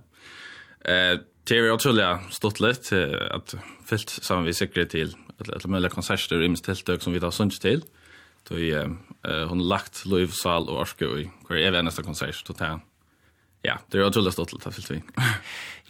Eh, 0.86 1.18
det 1.48 1.58
har 1.58 1.66
vært 1.66 1.82
utrolig 1.82 2.08
stått 2.38 2.62
litt, 2.62 2.94
at 2.94 3.58
fyllt 3.88 4.14
sammen 4.20 4.46
vi 4.46 4.54
sikret 4.54 4.94
til 4.94 5.10
et 5.40 5.50
eller 5.50 5.74
mulig 5.74 5.90
konserter 5.90 6.38
og 6.38 6.46
imestiltøk 6.52 7.02
som 7.02 7.12
vi 7.16 7.20
tar 7.20 7.34
sunnkje 7.34 7.64
til. 7.66 7.86
Så 8.46 8.54
hun 8.60 9.58
har 9.58 9.68
lagt 9.74 10.04
lovsal 10.06 10.68
og 10.68 10.84
orske 10.84 11.08
i 11.08 11.26
hver 11.48 11.64
evig 11.64 11.80
eneste 11.80 12.04
konsert, 12.06 12.44
og 12.46 12.60
det 12.60 12.76
Ja, 13.64 13.78
det 13.88 14.00
er 14.00 14.10
utrolig 14.10 14.32
stått 14.32 14.52
att 14.54 14.74
fyllt 14.74 14.90
vi. 14.90 15.02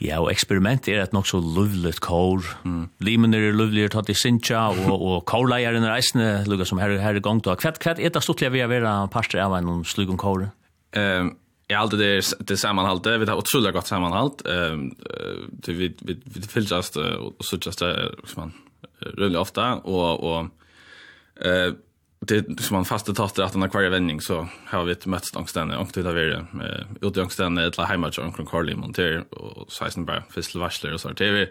Ja, 0.03 0.19
og 0.19 0.33
experiment 0.33 0.89
er 0.91 1.05
et 1.05 1.13
nok 1.15 1.27
så 1.31 1.39
lovligt 1.39 2.01
kår. 2.03 2.43
Mm. 2.67 2.89
Limen 2.99 3.35
er 3.35 3.53
lovligt 3.55 3.95
att 3.95 4.07
det 4.07 4.17
sincha 4.17 4.69
och 4.69 5.03
og, 5.03 5.25
korlejaren 5.25 5.85
är 5.85 5.99
isne 5.99 6.45
lukket 6.47 6.69
som 6.69 6.79
her, 6.79 6.99
här 6.99 7.19
gång 7.19 7.41
då. 7.41 7.57
Kvätt 7.57 7.79
kvätt 7.79 7.99
är 7.99 8.11
det 8.11 8.21
stått 8.21 8.43
vi 8.43 8.61
är 8.61 8.67
vara 8.67 9.07
parster 9.09 9.39
av 9.39 9.55
en 9.55 9.85
slugon 9.85 10.21
om 10.21 10.51
Ehm 10.93 11.21
um, 11.27 11.37
Ja, 11.69 11.79
allt 11.79 11.93
det 11.93 12.07
er 12.07 12.45
det 12.45 12.59
sammanhållet. 12.59 13.21
Vi 13.21 13.27
har 13.27 13.39
utrolig 13.39 13.73
godt 13.73 13.87
sammanhållt. 13.87 14.47
Ehm 14.47 14.73
um, 14.73 14.97
vi 15.67 15.95
vi 16.03 16.21
vi 16.25 16.43
fyllst 16.43 16.73
och 16.97 17.45
så 17.45 17.57
just 17.57 17.79
som 17.79 18.37
man 18.37 18.53
rullar 19.01 19.41
ofta 19.41 19.81
og... 19.85 20.25
og 20.25 20.49
eh 21.41 21.73
det 22.27 22.61
som 22.61 22.75
man 22.75 22.85
fasta 22.85 23.15
tatt 23.15 23.39
att 23.39 23.53
den 23.53 23.71
kvar 23.71 23.83
vändning 23.83 24.21
så 24.21 24.49
har 24.67 24.85
vi 24.85 24.93
ett 24.93 25.07
mött 25.07 25.37
angstande 25.37 25.77
och 25.77 25.89
det 25.95 26.03
där 26.03 26.13
vi 26.13 26.33
eh 26.33 27.09
ut 27.09 27.19
angstande 27.19 27.67
ett 27.67 27.77
la 27.77 27.85
hemma 27.85 28.11
John 28.13 28.33
Kron 28.33 28.47
Carly 28.47 28.75
Monter 28.75 29.25
och 29.35 29.73
16 29.73 30.05
bara 30.05 30.23
fistel 30.31 30.61
varsler 30.61 30.95
och 30.95 31.01
så 31.01 31.09
där 31.09 31.33
vi 31.33 31.49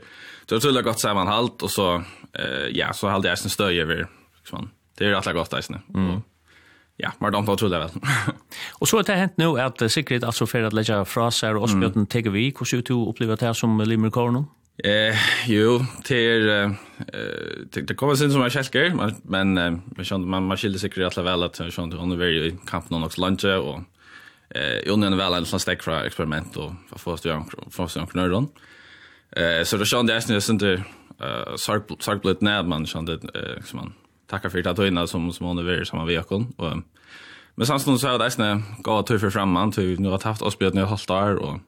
så 0.50 0.60
tror 0.60 0.76
jag 0.76 0.84
gott 0.84 1.00
sammanhalt 1.00 1.62
och 1.62 1.72
så 1.72 2.04
eh 2.34 2.68
ja 2.72 2.94
så 2.94 3.08
hade 3.08 3.28
jag 3.28 3.40
sen 3.40 3.50
stöj 3.50 3.82
över 3.82 4.08
liksom 4.38 4.70
det 4.98 5.06
är 5.06 5.14
alla 5.14 5.34
gott 5.34 5.50
där 5.50 5.62
sen 5.62 5.80
mm. 5.96 6.22
Ja, 6.98 7.12
men 7.20 7.32
de 7.32 7.46
tar 7.46 7.56
trodde 7.56 7.80
väl. 7.80 7.90
och 8.72 8.88
så 8.88 8.98
har 8.98 9.04
det 9.04 9.14
hänt 9.14 9.34
nu 9.38 9.60
att 9.60 9.82
altså 9.82 10.24
alltså 10.24 10.46
för 10.46 10.64
att 10.64 10.74
lägga 10.74 11.06
fraser 11.06 11.56
och 11.56 11.70
spjuten 11.70 11.92
mm. 11.92 12.06
teker 12.06 12.30
vi. 12.30 12.54
Hur 12.60 12.66
ser 12.66 12.82
du 12.82 12.94
opplever 12.94 13.38
det 13.38 13.54
som 13.54 13.54
som 13.54 13.82
Limerkornon? 13.82 14.46
Eh, 14.78 15.16
jo, 15.48 15.86
det 15.98 16.04
till 16.04 16.50
eh 16.50 17.86
det 17.86 17.96
kommer 17.96 18.16
sen 18.16 18.32
som 18.32 18.42
jag 18.42 18.52
skälker, 18.52 18.94
men 18.94 19.16
men 19.24 19.82
jag 19.98 20.06
kände 20.06 20.28
man 20.28 20.44
man 20.44 20.58
skilde 20.58 20.80
sig 20.80 20.90
rätt 20.90 21.18
väl 21.18 21.44
att 21.44 21.60
jag 21.60 21.74
kände 21.74 21.98
under 21.98 22.18
very 22.18 22.56
kamp 22.66 22.90
någon 22.90 23.04
också 23.04 23.22
lunch 23.22 23.46
och 23.46 23.80
eh 24.50 24.80
ju 24.86 24.98
när 24.98 25.16
väl 25.18 25.34
en 25.34 25.46
sån 25.46 25.60
stack 25.60 25.84
för 25.84 26.06
experiment 26.06 26.58
och 26.58 26.72
för 26.90 26.98
första 26.98 27.30
gången 27.30 27.50
för 27.50 27.72
första 27.72 28.00
gången 28.00 28.32
då. 28.32 28.48
Eh 29.42 29.64
så 29.64 29.78
då 29.78 29.86
kände 29.86 30.14
jag 30.14 30.44
sen 30.44 30.58
det 30.58 30.74
eh 30.74 31.56
sark 31.56 31.84
sarkblut 32.00 32.42
när 32.42 32.64
man 32.64 32.86
kände 32.86 33.14
eh 33.14 33.64
som 33.64 33.80
man 33.80 33.94
tackar 34.28 34.50
för 34.50 34.68
att 34.68 34.78
höjna 34.78 35.08
som 35.08 35.32
som 35.32 35.48
under 35.48 35.64
very 35.64 35.86
samma 35.86 36.06
veckan 36.06 36.54
och 36.58 36.78
men 37.56 37.68
sen 37.68 37.80
så 37.80 38.08
hade 38.08 38.24
det 38.24 38.32
sen 38.32 38.64
gå 38.80 39.00
att 39.00 39.08
ta 39.08 39.20
för 39.20 39.30
framman 39.30 39.72
till 39.72 40.00
nu 40.00 40.10
har 40.10 40.24
haft 40.24 40.42
oss 40.42 40.58
blivit 40.58 40.76
nu 40.76 40.84
halvt 40.84 41.10
år 41.10 41.36
och 41.36 41.60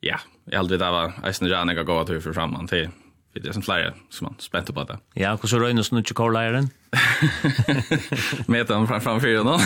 ja, 0.00 0.18
jag 0.44 0.58
aldrig 0.58 0.80
där 0.80 0.90
var 0.90 1.12
Eisen 1.24 1.48
Rana 1.48 1.74
går 1.74 1.82
gå 1.82 2.00
att 2.00 2.22
för 2.22 2.32
framman 2.32 2.66
till 2.66 2.88
för 3.36 3.40
det 3.40 3.52
som 3.52 3.62
flyger 3.62 3.94
som 4.10 4.24
man 4.24 4.34
spänt 4.38 4.74
på 4.74 4.84
det. 4.84 4.98
Ja, 5.14 5.38
hur 5.42 5.48
så 5.48 5.58
rönas 5.58 5.92
nu 5.92 5.98
inte 5.98 6.14
kollaren? 6.14 6.70
Med 8.46 8.66
dem 8.66 8.88
fram 8.88 9.00
fram 9.00 9.20
fyra 9.20 9.42
då. 9.42 9.58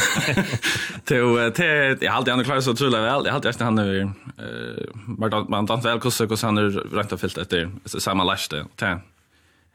Till 1.05 1.53
till 1.55 2.07
jag 2.07 2.15
alltid 2.15 2.33
ändå 2.33 2.45
klarat 2.45 2.65
så 2.65 2.75
trulla 2.75 3.01
väl. 3.01 3.23
Jag 3.25 3.33
hade 3.33 3.49
just 3.49 3.61
han 3.61 3.75
nu 3.75 4.03
eh 4.03 4.85
vart 5.19 5.49
man 5.49 5.67
tant 5.67 5.85
väl 5.85 6.01
kusse 6.01 6.27
kus 6.27 6.43
han 6.43 6.55
nu 6.55 6.71
rätt 6.71 7.13
och 7.13 7.21
fyllt 7.21 7.39
efter 7.39 7.71
samma 7.85 8.25
läste. 8.25 8.67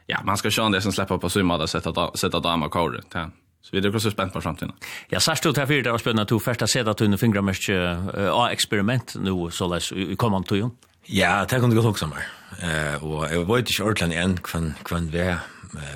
Ja, 0.05 0.19
man 0.23 0.37
ska 0.37 0.49
köra 0.49 0.69
det 0.69 0.81
som 0.81 0.91
släppa 0.91 1.17
på 1.17 1.29
summa 1.29 1.57
där 1.57 1.65
sätta 1.65 2.11
sätta 2.17 2.39
damer 2.39 2.69
kor. 2.69 3.01
Ja. 3.13 3.29
Så 3.65 3.73
vi 3.73 3.81
er 3.81 3.95
også 3.97 4.11
spänt 4.13 4.33
på 4.33 4.41
framtiden. 4.41 4.73
Ja, 5.11 5.19
særst 5.19 5.43
du 5.43 5.51
til 5.51 5.65
fyrir, 5.67 5.83
det 5.83 5.91
var 5.91 5.97
spännande 5.97 6.21
at 6.21 6.29
du 6.29 6.39
första 6.39 6.67
sett 6.67 6.87
att 6.87 6.97
du 6.97 7.07
nu 7.07 7.17
fingrar 7.17 7.41
mest 7.41 7.69
uh, 7.69 8.51
experiment 8.51 9.15
nu 9.15 9.49
så 9.51 9.67
läs 9.67 9.91
i 9.91 10.15
kommande 10.15 10.47
tiden. 10.47 10.71
Ja, 11.09 11.45
det 11.49 11.59
kan 11.59 11.69
du 11.69 11.75
godt 11.75 11.85
också 11.85 12.07
mer. 12.07 12.27
Eh 12.61 13.03
och 13.03 13.25
jag 13.31 13.45
vet 13.45 13.69
inte 13.69 13.83
ordentlig 13.83 14.17
än 14.17 14.37
hvem, 14.51 14.73
kvann 14.85 15.09
vi 15.11 15.35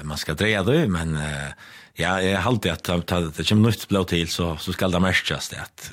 man 0.04 0.18
skal 0.18 0.36
dreja 0.36 0.64
det 0.64 0.88
men 0.88 1.16
uh, 1.16 1.54
ja, 1.94 2.22
jag 2.22 2.42
har 2.42 2.52
alltid 2.52 2.72
att 2.72 3.08
ta 3.08 3.20
det 3.20 3.48
som 3.48 3.62
nytt 3.62 3.88
blå 3.88 4.04
till 4.04 4.28
så 4.28 4.58
så 4.58 4.74
ska 4.74 4.88
det 4.88 5.00
merkes 5.00 5.50
det 5.50 5.62
att 5.62 5.92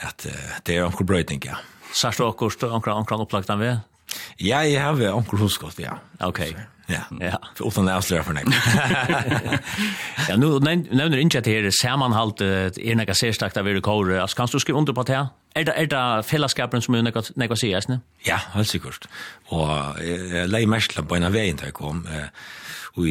att 0.00 0.26
det 0.62 0.76
är 0.76 0.84
omkring 0.84 1.06
brötning 1.06 1.42
ja. 1.44 1.56
Særst 1.92 2.18
du 2.18 2.24
akkurat 2.24 2.62
omkring 2.62 2.94
opplagt 2.94 3.20
upplagt 3.20 3.46
den 3.46 3.58
vi 3.58 3.76
Ja, 4.40 4.62
jeg 4.66 4.80
har 4.82 4.96
vært 4.98 5.16
onkel 5.16 5.42
huskott, 5.42 5.78
ja. 5.82 5.98
Ok. 6.24 6.44
Ja, 6.90 7.04
ja. 7.20 7.36
for 7.56 7.70
uten 7.70 7.86
det 7.86 7.94
avslører 7.94 8.24
for 8.26 8.36
nevnt. 8.36 8.56
ja, 10.28 10.36
nu 10.36 10.58
nevner 10.58 11.20
ikke 11.22 11.40
at 11.40 11.46
det 11.46 11.54
er 11.60 11.76
sammenholdt 11.78 12.42
er 12.42 12.98
nekka 12.98 13.14
særstakt 13.16 13.56
av 13.60 13.70
kåre. 13.84 14.18
Altså, 14.20 14.36
kan 14.36 14.50
du 14.50 14.58
skrive 14.58 14.78
under 14.78 14.96
på 14.96 15.04
det 15.08 15.20
Er 15.54 15.66
det, 15.68 15.74
er 15.76 15.86
det 15.92 16.26
fellesskapen 16.26 16.82
som 16.82 16.96
er 16.96 17.04
nekka 17.04 17.56
sier, 17.60 17.78
ikke? 17.78 18.00
Ja, 18.26 18.40
helt 18.56 18.68
sikkert. 18.68 19.06
Og 19.52 20.00
jeg 20.02 20.48
leier 20.48 20.70
mest 20.70 20.96
på 20.96 21.16
en 21.16 21.28
av 21.28 21.34
veien 21.36 21.60
til 21.60 21.70
jeg 21.70 21.76
kom, 21.76 22.04
og 22.96 23.08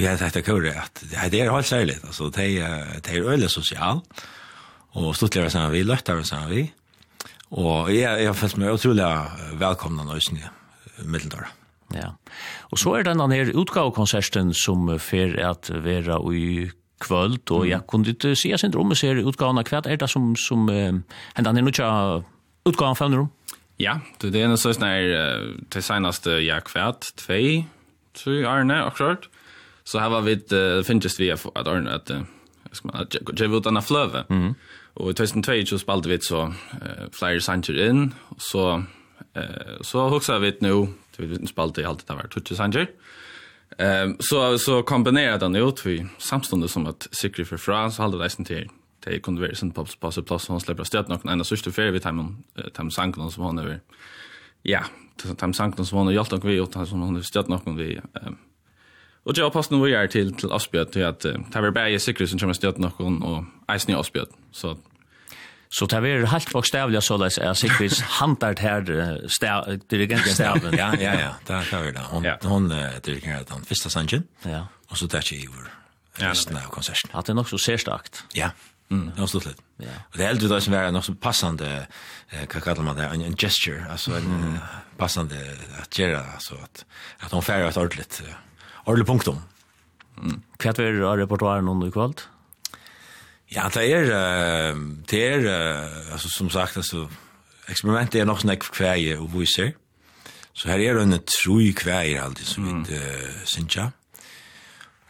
jeg 0.00 0.18
sagt 0.18 0.20
dette 0.24 0.44
kåre 0.46 0.74
at 0.80 1.02
det 1.10 1.40
er 1.40 1.52
helt 1.52 1.66
særlig, 1.66 1.98
altså, 2.04 2.30
det 2.34 2.48
er 2.58 3.26
øyelig 3.26 3.50
sosial, 3.50 4.02
og 4.98 5.16
stortligere 5.16 5.50
sammen 5.50 5.72
vi, 5.72 5.82
løttere 5.86 6.24
sammen 6.24 6.50
vi, 6.50 6.64
Og 7.50 7.90
jeg, 7.90 8.06
jeg 8.06 8.28
har 8.28 8.36
følt 8.38 8.58
meg 8.62 8.76
utrolig 8.76 9.06
velkomna 9.58 10.04
nå 10.06 10.18
i 10.18 10.22
snø, 10.22 10.50
middeldøra. 11.02 11.48
Ja. 11.96 12.12
Og 12.70 12.78
så 12.78 12.92
er 12.94 13.08
denne 13.08 13.26
her 13.32 13.50
utgavekonserten 13.58 14.52
som 14.54 14.86
fer 15.02 15.34
at 15.42 15.72
vera 15.82 16.20
i 16.30 16.70
kvöld, 17.02 17.42
og 17.50 17.66
jeg 17.66 17.82
kunne 17.90 18.12
ikke 18.12 18.36
si 18.38 18.52
at 18.54 18.62
sin 18.62 18.70
drømme 18.74 18.94
ser 18.94 19.18
utgaven 19.24 19.58
av 19.58 19.66
kvart, 19.66 19.88
er 19.90 19.98
det 19.98 20.10
som, 20.12 20.34
som 20.38 20.68
uh, 20.68 21.00
hendene 21.34 21.62
er 21.62 21.66
nødja 21.66 21.90
utgaven 22.68 23.02
av 23.02 23.18
rom? 23.18 23.30
Ja, 23.80 23.96
det 24.20 24.36
er 24.36 24.46
en 24.46 24.60
sånn 24.60 24.84
her 24.84 25.46
til 25.72 25.82
seneste 25.82 26.36
ja 26.44 26.60
kvart, 26.62 27.08
tvei, 27.18 27.64
tvei 28.14 28.42
arne, 28.46 28.82
akkurat. 28.84 29.24
Så 29.88 30.02
her 30.02 30.12
var 30.12 30.26
vi, 30.28 30.36
det 30.52 30.84
finnes 30.86 31.16
vi 31.18 31.32
at 31.32 31.48
arne, 31.64 31.96
at, 31.96 32.12
at, 32.12 33.16
gjør 33.32 33.56
at, 33.56 33.72
at, 33.72 33.72
at, 33.72 33.80
at, 33.80 34.20
at, 34.20 34.20
at, 34.20 34.69
Og 34.98 35.12
i 35.12 35.14
2002 35.14 35.70
så 35.70 35.78
spalte 35.78 36.10
vi 36.10 36.18
så 36.24 36.46
uh, 36.50 37.06
flere 37.14 37.40
sanger 37.44 37.78
inn, 37.86 38.08
og 38.34 38.42
så, 38.42 38.66
uh, 39.38 39.76
så 39.86 40.08
hoksa 40.10 40.40
vi 40.42 40.52
nå, 40.64 40.74
vi 41.20 41.38
spalte 41.46 41.84
i 41.84 41.88
alt 41.88 42.06
det 42.08 42.16
var 42.16 42.30
20 42.32 42.58
sanger. 42.58 42.90
Um, 43.78 44.16
så, 44.20 44.58
så 44.58 44.80
kombinerer 44.82 45.38
den 45.38 45.56
ut, 45.56 45.84
vi 45.86 46.00
samstående 46.18 46.68
som 46.68 46.88
at 46.90 47.06
sikre 47.14 47.46
for 47.46 47.62
fra, 47.62 47.84
så 47.90 48.02
halde 48.02 48.18
det 48.18 48.26
eisen 48.26 48.48
til 48.48 48.66
det 49.04 49.14
er 49.14 49.22
konversen 49.24 49.72
på 49.72 49.86
passe 50.00 50.22
plass, 50.22 50.48
og 50.48 50.58
han 50.58 50.64
slipper 50.64 50.84
stedet 50.84 51.08
noen 51.08 51.32
ene 51.32 51.46
sørste 51.46 51.72
ferie 51.72 51.94
ved 51.94 52.04
dem 52.04 52.90
sangene 52.92 53.30
som 53.32 53.46
han 53.48 53.62
over, 53.62 53.78
ja, 54.68 54.82
dem 55.24 55.54
sangene 55.56 55.86
som 55.88 56.02
han 56.02 56.10
har 56.10 56.18
hjulpet 56.18 56.42
noen 56.42 56.50
vi, 56.50 56.58
og 56.60 56.72
dem 56.74 56.88
som 56.90 57.04
han 57.06 57.16
har 57.16 57.24
stedet 57.24 57.52
noen 57.52 57.78
vi, 57.78 57.94
um, 58.20 58.36
Och 59.24 59.38
jag 59.38 59.52
passar 59.52 59.76
nog 59.76 59.88
här 59.88 60.06
till 60.06 60.34
till 60.34 60.52
Asbjörn 60.52 60.90
till 60.90 61.04
att 61.04 61.20
det 61.20 61.60
var 61.60 61.70
bäge 61.70 61.98
säkerhet 61.98 62.30
som 62.30 62.38
kommer 62.38 62.54
stöt 62.54 62.78
någon 62.78 63.22
och 63.22 63.44
Eisen 63.68 63.94
i 63.94 63.94
Asbjörn. 63.94 64.26
Så 64.52 64.78
Så 65.72 65.86
det 65.86 65.96
er 65.96 66.26
helt 66.26 66.52
bokstavlig 66.52 67.02
så 67.02 67.16
det 67.16 67.38
er 67.38 67.52
sikkert 67.54 68.00
hantert 68.18 68.58
her 68.58 69.28
stav, 69.28 69.78
dirigenten 69.90 70.34
staven. 70.34 70.74
ja, 70.74 70.94
ja, 70.98 71.12
ja, 71.14 71.34
det 71.46 71.54
er 71.54 71.62
klart 71.62 71.94
det. 71.94 72.02
Hon, 72.10 72.24
ja. 72.24 72.34
hon 72.42 72.72
uh, 72.72 72.98
dirigerer 73.06 73.44
den 73.44 73.64
første 73.64 73.90
sangen, 73.90 74.24
ja. 74.44 74.64
og 74.88 74.98
så 74.98 75.06
det 75.06 75.14
er 75.14 75.32
ikke 75.32 75.52
vår 75.54 75.70
resten 76.26 76.56
av 76.56 76.66
konserten. 76.70 77.10
At 77.14 77.26
det 77.26 77.30
er 77.30 77.38
nok 77.38 77.48
så 77.48 77.58
særstakt. 77.58 78.24
Ja, 78.34 78.50
Mm. 78.90 79.10
Det 79.14 79.20
var 79.20 79.26
stort 79.26 79.44
litt. 79.46 79.58
Ja. 79.78 79.92
Og 80.12 80.16
det 80.18 80.24
er 80.24 80.28
eldre 80.28 80.48
då 80.48 80.60
som 80.60 80.74
er 80.74 80.90
något 80.90 81.04
så 81.04 81.14
passande 81.14 81.86
eh 82.32 82.46
vad 82.54 82.62
kallar 82.62 82.82
man 82.82 82.96
det 82.96 83.04
en, 83.04 83.22
en 83.22 83.36
gesture 83.36 83.86
altså 83.90 84.16
en 84.16 84.24
mm. 84.24 84.58
passande 84.98 85.36
att 85.82 85.98
göra 85.98 86.24
alltså 86.34 86.54
at 86.54 86.84
att 87.20 87.32
hon 87.32 87.42
et 87.68 87.76
ordentligt. 87.76 88.22
Ja. 88.28 88.34
Orle 88.90 89.06
punktum. 89.06 89.40
Mm. 90.20 90.40
Hva 90.60 90.74
er 90.74 90.98
det 90.98 91.14
repertoaren 91.22 91.68
om 91.70 91.80
du 91.82 91.88
kvalt? 91.94 92.26
Ja, 93.50 93.66
det 93.74 93.86
er, 93.90 94.76
det 95.10 95.20
er, 95.26 95.46
altså, 96.12 96.28
som 96.30 96.50
sagt, 96.54 96.76
altså, 96.78 97.08
eksperimentet 97.70 98.20
er 98.20 98.28
nok 98.28 98.42
sånn 98.42 98.52
snakk 98.52 98.68
kvæg 98.76 99.08
og 99.16 99.32
viser. 99.34 99.72
Så 100.54 100.68
her 100.70 100.82
er 100.82 100.98
det 100.98 101.06
en 101.06 101.16
troi 101.26 101.70
kvæg 101.76 102.18
alltid, 102.20 102.46
som 102.46 102.66
mm. 102.66 102.84
vi 102.88 102.98
uh, 102.98 103.40
synes 103.48 103.76
jeg. 103.76 103.90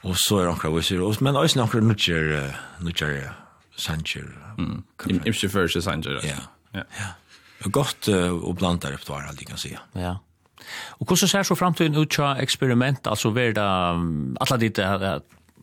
Og 0.09 0.17
så 0.17 0.41
er 0.41 0.49
det 0.49 0.55
noen 0.55 0.77
viser, 0.79 1.05
men 1.25 1.37
også 1.37 1.61
noen 1.61 1.91
nutjer, 1.91 2.31
nødger, 2.81 3.31
sanger. 3.77 4.29
Mm. 4.57 4.81
Imsjøførsje 5.29 5.83
sanger, 5.85 6.21
altså. 6.21 6.37
Ja, 6.37 6.81
ja. 6.81 6.87
ja. 7.01 7.69
Godt 7.69 8.09
uh, 8.09 8.33
å 8.33 8.55
blanda 8.57 8.93
repertoaren, 8.93 9.29
alltid 9.33 9.53
kan 9.53 9.61
si. 9.61 9.75
Ja. 9.75 9.85
ja. 10.01 10.15
Og 11.01 11.07
hvordan 11.07 11.29
ser 11.29 11.43
så 11.43 11.55
framtiden 11.59 11.97
ut 11.97 12.11
til 12.11 12.43
eksperiment, 12.43 13.07
altså 13.07 13.31
ver 13.35 13.53
det 13.57 13.69
alle 14.41 14.61
ditt 14.61 14.79
uh, 14.79 15.21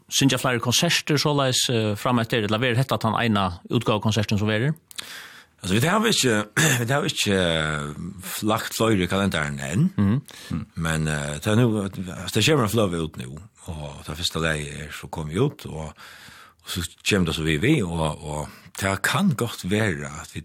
synes 0.10 0.34
jeg 0.34 0.39
flere 0.39 0.64
konserter 0.64 1.20
så 1.20 1.34
leis 1.36 1.64
uh, 1.72 1.93
frem 2.00 2.22
etter, 2.24 2.48
eller 2.48 2.62
ver 2.64 2.78
hette 2.80 2.95
at 2.95 3.08
han 3.08 3.18
ene 3.20 3.50
utgave 3.70 4.04
konserten 4.04 4.39
som 4.39 4.50
verer? 4.50 4.76
Altså, 5.62 5.74
vi 5.74 5.82
har 5.88 6.06
ikke, 6.06 6.36
vi 6.88 6.93
har 6.93 7.10
ikke 7.10 7.39
uh, 7.89 8.45
lagt 8.48 8.78
fløyre 8.78 9.04
i 9.04 9.10
kalenderen 9.12 9.60
enn, 9.60 9.89
mm. 9.98 10.22
-hmm. 10.50 10.64
men 10.76 11.08
uh, 11.08 11.36
det, 11.36 11.48
er 11.48 11.56
nu, 11.56 11.84
det 11.84 12.45
kommer 12.45 12.64
en 12.64 12.70
fløyre 12.70 13.04
ut 13.04 13.18
nå, 13.18 13.39
og 13.66 14.04
det 14.08 14.18
første 14.18 14.39
leie 14.39 14.88
så 15.02 15.08
kom 15.08 15.30
vi 15.30 15.39
ut, 15.39 15.66
og, 15.66 15.93
og 16.64 16.70
så 16.70 16.88
kommer 17.10 17.26
det 17.26 17.36
så 17.36 17.43
vi 17.43 17.58
vi, 17.58 17.82
og, 17.82 18.24
og 18.24 18.48
det 18.82 19.02
kan 19.02 19.30
godt 19.36 19.72
være 19.72 20.06
at 20.22 20.30
vi, 20.34 20.43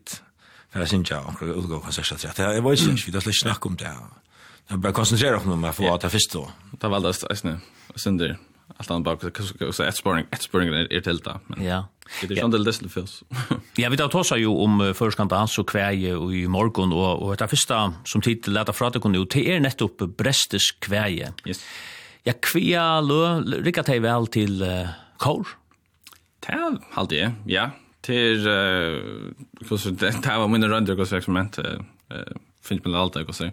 for 0.72 0.78
jeg 0.78 0.88
synes 0.88 1.10
jeg, 1.10 1.18
omkring 1.18 1.54
utgave 1.54 1.80
konserter, 1.80 2.32
det 2.36 2.64
var 2.64 2.72
ikke, 2.72 3.06
vi 3.06 3.12
har 3.12 3.20
slett 3.20 3.42
snakk 3.42 3.66
om 3.66 3.76
det, 3.76 3.86
og 3.86 4.21
Jag 4.72 4.78
bara 4.78 4.92
koncentrera 4.92 5.40
mig 5.44 5.60
på 5.60 5.66
att 5.66 5.76
få 5.76 5.98
ta 5.98 6.08
först 6.08 6.32
då. 6.32 6.50
Det 6.70 6.88
var 6.88 6.96
alldeles 6.96 7.24
nästan 7.30 7.60
sen 7.96 8.16
det 8.16 8.36
Allt 8.76 8.90
annat 8.90 9.04
bara 9.04 9.72
så 9.72 9.82
ett 9.82 9.96
spårning 9.96 10.26
ett 10.30 10.42
spårning 10.42 10.68
är 10.68 11.00
till 11.00 11.18
där 11.18 11.38
men. 11.46 11.64
Ja. 11.64 11.88
Det 12.22 12.34
är 12.34 12.40
sånt 12.40 12.52
det 12.52 12.58
lyssnar 12.58 12.88
förs. 12.88 13.22
Ja, 13.76 13.88
vi 13.88 13.96
tar 13.96 14.08
tossa 14.08 14.36
ju 14.36 14.46
om 14.46 14.94
förskanta 14.94 15.36
hans 15.36 15.58
och 15.58 15.68
kväje 15.68 16.14
och 16.14 16.34
i 16.34 16.48
morgon 16.48 16.92
och 16.92 17.22
och 17.22 17.36
det 17.36 17.48
första 17.48 17.94
som 18.04 18.20
titel 18.20 18.56
att 18.56 18.76
fråta 18.76 19.00
kunde 19.00 19.18
ju 19.18 19.24
till 19.24 19.48
er 19.48 19.60
nettopp 19.60 19.98
brestes 19.98 20.70
kväje. 20.78 21.32
Yes. 21.46 21.64
Ja, 22.22 22.32
kvia 22.40 23.00
lö 23.00 23.40
rikar 23.40 23.82
dig 23.82 24.00
väl 24.00 24.26
till 24.26 24.62
uh, 24.62 24.88
kor. 25.16 25.48
Tal 26.40 26.78
halt 26.90 27.10
det. 27.10 27.32
Ja, 27.46 27.70
till 28.00 28.46
eh 28.46 28.52
uh, 28.52 29.88
det 30.00 30.38
var 30.38 30.48
mina 30.48 30.68
runder 30.68 31.02
experiment 31.02 31.58
eh 31.58 31.64
uh, 31.64 31.80
finns 32.64 32.84
man 32.84 32.94
allt 32.94 33.14
jag 33.14 33.26
går 33.26 33.32
så. 33.32 33.50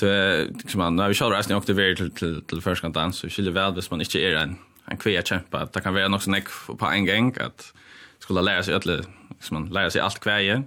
Det 0.00 0.48
liksom 0.54 0.78
man 0.78 0.96
när 0.96 1.08
vi 1.08 1.14
kör 1.14 1.30
resten 1.30 1.56
åkte 1.56 1.72
vi 1.72 1.96
till 1.96 2.10
till 2.10 2.42
till 2.42 2.60
första 2.60 2.88
dans 2.88 3.16
så 3.16 3.28
skulle 3.28 3.50
väl 3.50 3.74
hvis 3.74 3.90
man 3.90 4.00
inte 4.00 4.18
är 4.18 4.34
en 4.34 4.56
en 4.84 4.96
kvea 4.96 5.22
kämpa 5.22 5.68
det 5.72 5.80
kan 5.80 5.94
vara 5.94 6.08
något 6.08 6.22
snack 6.22 6.48
på 6.78 6.86
en 6.86 7.06
gång 7.06 7.36
att 7.40 7.72
skulle 8.18 8.40
lära 8.40 8.62
sig 8.62 8.74
alla 8.74 9.04
liksom 9.28 9.54
man 9.54 9.68
lära 9.68 9.90
sig 9.90 10.00
allt 10.00 10.20
kväje. 10.20 10.62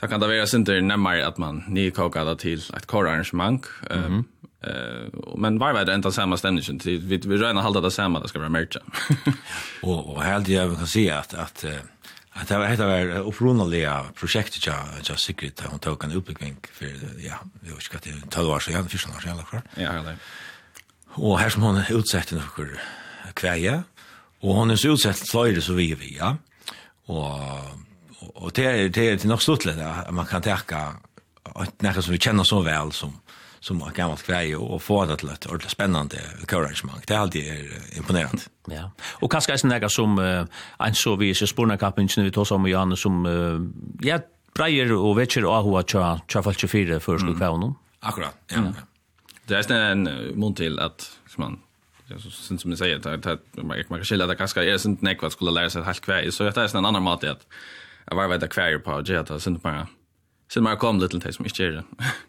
Det 0.00 0.08
kan 0.08 0.20
det 0.20 0.26
vara 0.26 0.46
synter 0.46 0.80
närmare 0.80 1.26
att 1.26 1.38
man 1.38 1.64
nykokar 1.68 2.24
det 2.24 2.36
till 2.36 2.62
ett 2.76 2.86
korarrangemang. 2.86 3.62
Ehm 3.90 4.04
mm 4.04 4.24
Uh, 4.66 5.36
men 5.36 5.58
var 5.58 5.72
var 5.72 5.84
det 5.84 5.92
enda 5.92 6.10
samma 6.10 6.36
stämningen 6.36 6.78
till 6.78 6.98
vi 6.98 7.16
vi 7.16 7.36
röna 7.36 7.62
halda 7.62 7.80
det 7.80 7.90
samma 7.90 8.20
det 8.20 8.28
ska 8.28 8.38
vara 8.38 8.48
merch. 8.48 8.76
och 9.82 10.14
och 10.14 10.22
helt 10.22 10.48
jag 10.48 10.76
kan 10.76 10.86
se 10.86 11.10
att 11.10 11.34
att 11.34 11.64
Att 12.32 12.48
det 12.48 12.58
var 12.58 12.68
det 12.68 12.86
var 12.86 13.18
upprunaliga 13.18 14.04
projekt 14.14 14.66
ja 14.66 14.86
ja 15.02 15.16
secret 15.16 15.56
där 15.56 15.66
hon 15.66 15.78
tog 15.78 16.04
en 16.04 16.12
uppbyggning 16.12 16.56
för 16.72 16.86
ja 17.18 17.34
vi 17.60 17.72
har 17.72 17.80
skatt 17.80 18.06
en 18.06 18.22
12 18.28 18.48
år 18.48 18.62
jag 18.70 18.90
första 18.90 19.10
år 19.10 19.20
själva 19.20 19.42
kvar. 19.42 19.62
Ja, 19.74 19.94
ja. 19.94 20.14
Och 21.14 21.38
här 21.38 21.50
som 21.50 21.62
hon 21.62 21.82
utsatt 21.90 22.32
en 22.32 22.40
kvar 22.40 22.80
kväje 23.34 23.82
och 24.40 24.54
hon 24.54 24.70
är 24.70 24.76
så 24.76 24.88
utsatt 24.88 25.28
flöjde 25.28 25.62
så 25.62 25.72
vi 25.72 25.94
vi 25.94 26.16
ja. 26.16 26.36
Och 27.06 27.40
och 28.34 28.52
det 28.52 28.64
är 28.64 28.88
det 28.88 29.24
är 29.24 29.28
nog 29.28 29.42
stort 29.42 29.66
att 29.66 30.14
man 30.14 30.26
kan 30.26 30.42
täcka 30.42 30.94
att 31.42 31.82
nära 31.82 32.02
som 32.02 32.12
vi 32.12 32.18
känner 32.18 32.44
så 32.44 32.60
väl 32.60 32.92
som 32.92 33.20
som 33.60 33.80
har 33.84 33.92
gammalt 33.92 34.24
greie 34.24 34.56
og 34.56 34.80
få 34.82 35.02
det 35.08 35.18
til 35.20 35.30
et 35.32 35.46
ordentlig 35.46 35.70
spennende 35.70 36.20
kørearrangement. 36.48 37.04
Det 37.08 37.16
er 37.16 37.20
alltid 37.20 37.48
er 37.52 37.96
imponerende. 38.00 38.48
Ja. 38.72 38.88
Og 39.20 39.30
kanskje 39.30 39.58
er 39.58 39.78
det 39.78 39.92
som 39.92 40.18
uh, 40.18 40.46
en 40.80 40.94
så 40.94 41.16
vi 41.20 41.30
i 41.30 41.34
spornakappingen 41.34 42.24
vi 42.24 42.30
tar 42.30 42.52
om 42.52 42.62
med 42.62 42.72
Janne 42.72 42.96
som 42.96 43.26
uh, 43.26 43.60
ja, 44.04 44.20
breier 44.56 44.92
og 44.96 45.16
vetcher 45.16 45.44
og 45.44 45.68
hva 45.68 45.82
tja, 45.84 46.18
tja 46.28 46.40
fall 46.40 46.56
24 46.56 47.00
før 47.00 47.20
sluk 47.20 47.42
honom? 47.44 47.76
Akkurat, 48.02 48.36
ja. 48.50 48.64
ja. 48.64 48.86
Det 49.48 49.66
er 49.70 49.92
en 49.92 50.08
mån 50.38 50.54
til 50.54 50.78
at 50.80 51.10
man 51.36 51.60
Ja, 52.10 52.18
sen 52.18 52.58
som 52.58 52.70
ni 52.70 52.76
säger 52.76 52.96
att 52.96 53.26
att 53.26 53.40
man 53.62 53.84
kan 53.88 54.04
skilja 54.04 54.26
det 54.26 54.36
kanske 54.36 54.64
är 54.64 54.78
sånt 54.78 55.02
näck 55.02 55.22
vad 55.22 55.32
skulle 55.32 55.50
lära 55.50 55.70
sig 55.70 55.82
helt 55.82 56.00
kvar 56.00 56.30
så 56.30 56.44
det 56.44 56.56
är 56.56 56.76
en 56.76 56.84
annan 56.84 57.02
mat 57.02 57.24
att 57.24 57.46
jag 58.06 58.16
var 58.16 58.28
vet 58.28 58.42
att 58.42 58.50
kvar 58.50 58.78
på 58.78 59.02
jet 59.02 59.28
så 59.28 59.40
sen 59.40 59.58
bara 59.58 59.86
sen 60.52 60.64
bara 60.64 60.76
kom 60.76 61.00
lite 61.00 61.20
till 61.20 61.34
som 61.34 61.44
inte 61.44 61.64
är 61.64 61.84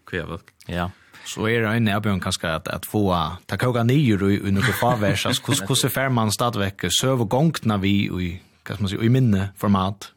kvar. 0.06 0.40
Ja 0.68 0.92
så 1.26 1.48
er 1.48 1.62
det 1.62 1.76
en 1.76 1.88
erbjörn 1.88 2.22
kanskje 2.24 2.56
at, 2.56 2.68
at 2.68 2.86
få 2.86 3.04
ta 3.48 3.58
koga 3.58 3.84
nyer 3.84 4.24
i, 4.30 4.40
i 4.48 4.52
några 4.52 4.74
favers. 4.74 5.26
Alltså 5.26 5.54
hur 5.68 5.90
fer 5.90 6.10
man 6.10 6.32
stadigvæk 6.32 6.86
søv 7.02 7.22
og 7.22 7.30
gångtna 7.30 7.78
vi 7.78 7.94
i, 8.08 8.32
hva 8.66 8.76
skal 8.76 8.84
man 8.84 8.90
si, 8.90 8.98
i 8.98 9.10
minne 9.10 9.52
format? 9.58 10.12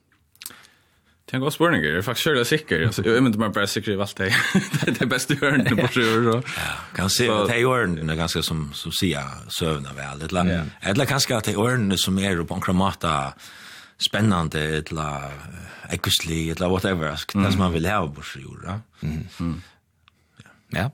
Det 1.25 1.33
er 1.33 1.37
en 1.37 1.43
god 1.43 1.53
spårning. 1.53 1.85
Jag 1.85 1.97
är 1.97 2.03
faktiskt 2.03 2.25
kört 2.25 2.47
sikker, 2.47 2.87
altså, 2.87 3.03
jeg 3.03 3.23
mener 3.23 3.27
inte 3.27 3.51
bare 3.51 3.67
sikker 3.67 3.93
i 3.93 4.01
alt 4.01 4.17
det. 4.17 4.33
det 4.87 5.03
er 5.03 5.07
bäst 5.07 5.31
i 5.31 5.35
hörnet 5.35 5.81
på 5.81 5.89
sju 5.89 6.29
år. 6.31 6.43
Ja, 6.57 6.75
kan 6.95 7.11
se 7.11 7.29
att 7.29 7.49
det 7.49 7.57
er 7.61 7.67
hörnet 7.67 8.11
är 8.11 8.15
ganska 8.15 8.43
som, 8.43 8.73
som 8.75 8.93
sier 8.93 9.25
sövna 9.49 9.93
vel, 9.93 10.23
Eller, 10.23 10.65
eller 10.83 11.05
kanske 11.05 11.37
at 11.37 11.45
det 11.45 11.55
er 11.55 11.59
hörnet 11.59 12.01
som 12.01 12.19
er 12.19 12.45
på 12.45 12.55
en 12.55 12.61
kramata 12.61 13.33
spännande 13.99 14.61
eller 14.61 15.33
äckoslig 15.91 16.51
eller 16.51 16.69
whatever. 16.69 17.17
Det 17.33 17.53
som 17.53 17.59
man 17.59 17.73
vill 17.73 17.87
ha 17.87 18.09
på 18.09 18.23
sju 18.23 18.45
år. 18.45 18.81
Mm. 19.03 19.63
Ja. 20.75 20.91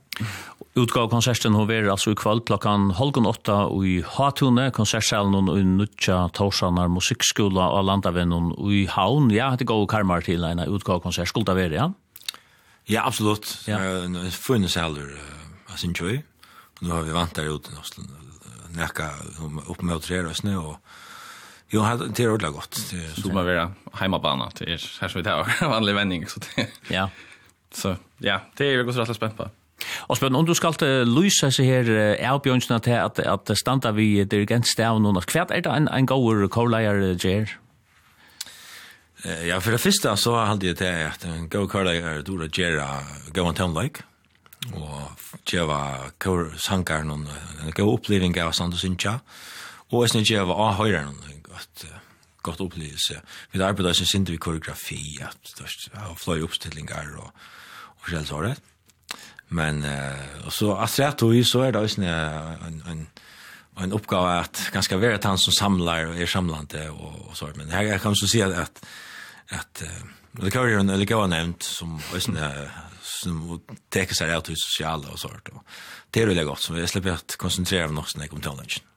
Utgav 0.79 1.09
konserten 1.11 1.57
har 1.59 1.67
vært 1.67 1.91
altså 1.91 2.13
i 2.13 2.19
kveld 2.19 2.45
klokkan 2.47 2.93
halvgon 2.95 3.27
åtta 3.27 3.65
i 3.83 3.97
Hatune, 4.07 4.69
konsertsalen 4.75 5.51
og 5.51 5.59
i 5.59 5.65
Nutja 5.67 6.23
Torsanar 6.37 6.91
Musikkskola 6.93 7.73
og 7.75 7.89
Landavennen 7.89 8.53
og 8.55 8.71
i 8.71 8.85
Havn. 8.91 9.33
Ja, 9.35 9.51
det 9.59 9.67
går 9.67 9.89
karmar 9.91 10.23
til 10.27 10.47
en 10.47 10.63
utgav 10.69 11.03
konsert. 11.03 11.33
Skulle 11.33 11.51
det 11.51 11.59
være, 11.59 11.75
ja? 11.75 11.89
Ja, 12.91 13.05
absolutt. 13.07 13.51
Ja. 13.67 13.81
Uh, 14.07 14.31
Funne 14.31 14.71
saler 14.71 15.11
uh, 15.11 15.75
av 15.75 15.83
sin 15.83 15.95
tjøy. 15.97 16.21
Nå 16.81 16.95
har 16.95 17.07
vi 17.07 17.19
vant 17.19 17.35
der 17.37 17.51
ute 17.51 17.75
i 17.75 17.81
Oslo. 17.81 18.07
Nekka 18.77 19.11
opp 19.67 19.83
med 19.83 19.97
å 19.97 20.03
tre 20.03 20.23
røsne 20.23 20.55
og 20.59 20.77
Jo, 21.71 21.85
det 21.87 22.25
er 22.25 22.33
ordentlig 22.33 22.51
godt. 22.57 22.79
Så 23.15 23.31
må 23.31 23.45
ha 23.47 23.69
heimabana, 24.01 24.49
det 24.59 24.65
er 24.67 24.83
her 24.83 25.11
som 25.11 25.21
vi 25.21 25.27
tar 25.27 25.47
vanlig 25.75 25.95
vending. 25.95 26.25
Så 26.27 26.43
det, 26.43 26.67
ja. 26.91 27.09
Så 27.81 27.95
ja, 28.19 28.41
det 28.59 28.67
er 28.67 28.81
vi 28.81 28.87
godt 28.89 28.99
rett 28.99 29.05
og 29.05 29.13
slett 29.13 29.21
spent 29.21 29.37
på. 29.39 29.47
Og 30.09 30.19
spør, 30.19 30.35
om 30.37 30.47
du 30.47 30.55
skal 30.55 30.77
lyse 31.09 31.51
seg 31.55 31.67
her 31.69 31.91
uh, 31.91 32.29
avbjørnsene 32.35 32.81
til 32.85 32.99
at, 32.99 33.21
at 33.21 33.53
standa 33.59 33.95
vi 33.97 34.25
dirigentstavn, 34.25 35.09
hva 35.11 35.47
er 35.49 35.65
det 35.65 35.75
en, 35.75 35.89
en 35.89 36.09
god 36.09 36.49
korleier 36.53 37.15
gjør? 37.15 37.57
Ja, 39.25 39.59
for 39.61 39.75
det 39.75 39.83
første 39.83 40.15
så 40.17 40.33
hadde 40.49 40.71
jeg 40.71 40.79
til 40.81 40.87
at 41.05 41.25
en 41.29 41.49
god 41.53 41.69
korleier 41.69 42.23
dora 42.25 42.47
gjør 42.49 42.79
gavan 43.37 43.57
tøvnleik, 43.57 44.01
og 44.73 45.27
gjør 45.51 46.55
sankar 46.57 47.05
noen 47.05 47.27
en 47.29 47.75
god 47.77 47.99
oppleving 47.99 48.39
av 48.41 48.55
sand 48.57 48.77
og 48.77 48.81
Sincha, 48.81 49.19
og 49.91 50.07
jeg 50.07 50.15
synes 50.15 50.33
gjør 50.33 50.55
av 50.55 50.79
høyre 50.81 51.05
noen 51.05 51.43
godt, 51.45 51.85
godt 52.47 52.65
opplevelse. 52.65 53.21
Vi 53.53 53.61
arbeider 53.61 53.97
som 53.97 54.09
sinter 54.09 54.33
vi 54.37 54.41
koreografi, 54.41 55.19
at 55.21 55.55
det 55.59 55.69
er 55.69 56.17
fløy 56.17 56.47
oppstillinger 56.47 57.13
og, 57.21 57.33
og 57.99 58.07
forskjellig 58.07 58.31
såret. 58.31 58.70
Men 59.53 59.85
eh 59.85 60.47
och 60.47 60.53
så 60.53 60.77
att 60.77 60.91
säga 60.91 61.15
då 61.19 61.45
så 61.45 61.61
är 61.61 61.73
det 61.73 61.87
ju 61.87 62.05
en 62.05 62.83
en 62.87 63.07
en 63.77 63.93
uppgave 63.93 64.41
att 64.41 64.71
ganska 64.73 64.97
vara 64.97 65.19
han 65.23 65.39
som 65.39 65.53
samlar 65.53 66.07
och 66.07 66.17
är 66.17 66.27
samlande 66.27 66.91
och, 66.91 67.29
och 67.29 67.37
så 67.37 67.49
men 67.55 67.71
här 67.71 67.99
kan 67.99 68.17
så 68.17 68.27
se 68.27 68.43
att 68.43 68.59
att, 68.59 68.87
att 69.51 69.83
det 70.33 70.51
kan 70.51 70.69
ju 70.69 70.81
en 70.81 70.89
eller 70.89 71.05
gå 71.05 71.27
nämnt 71.27 71.63
som 71.63 72.01
ösn 72.15 72.37
som 73.03 73.61
täcker 73.89 74.15
sig 74.15 74.39
ut 74.39 74.51
i 74.51 74.55
sociala 74.57 75.09
och 75.09 75.19
sånt 75.19 75.49
och 75.49 75.65
det 76.11 76.23
är 76.23 76.27
det 76.27 76.45
gott 76.45 76.63
så 76.63 76.79
jag 76.79 76.89
släpper 76.89 77.11
att 77.11 77.37
koncentrera 77.37 77.89
mig 77.89 78.01
också 78.01 78.19
när 78.19 78.25
jag 78.25 78.31
kommer 78.31 78.43
till 78.43 78.51
lunchen. 78.51 78.90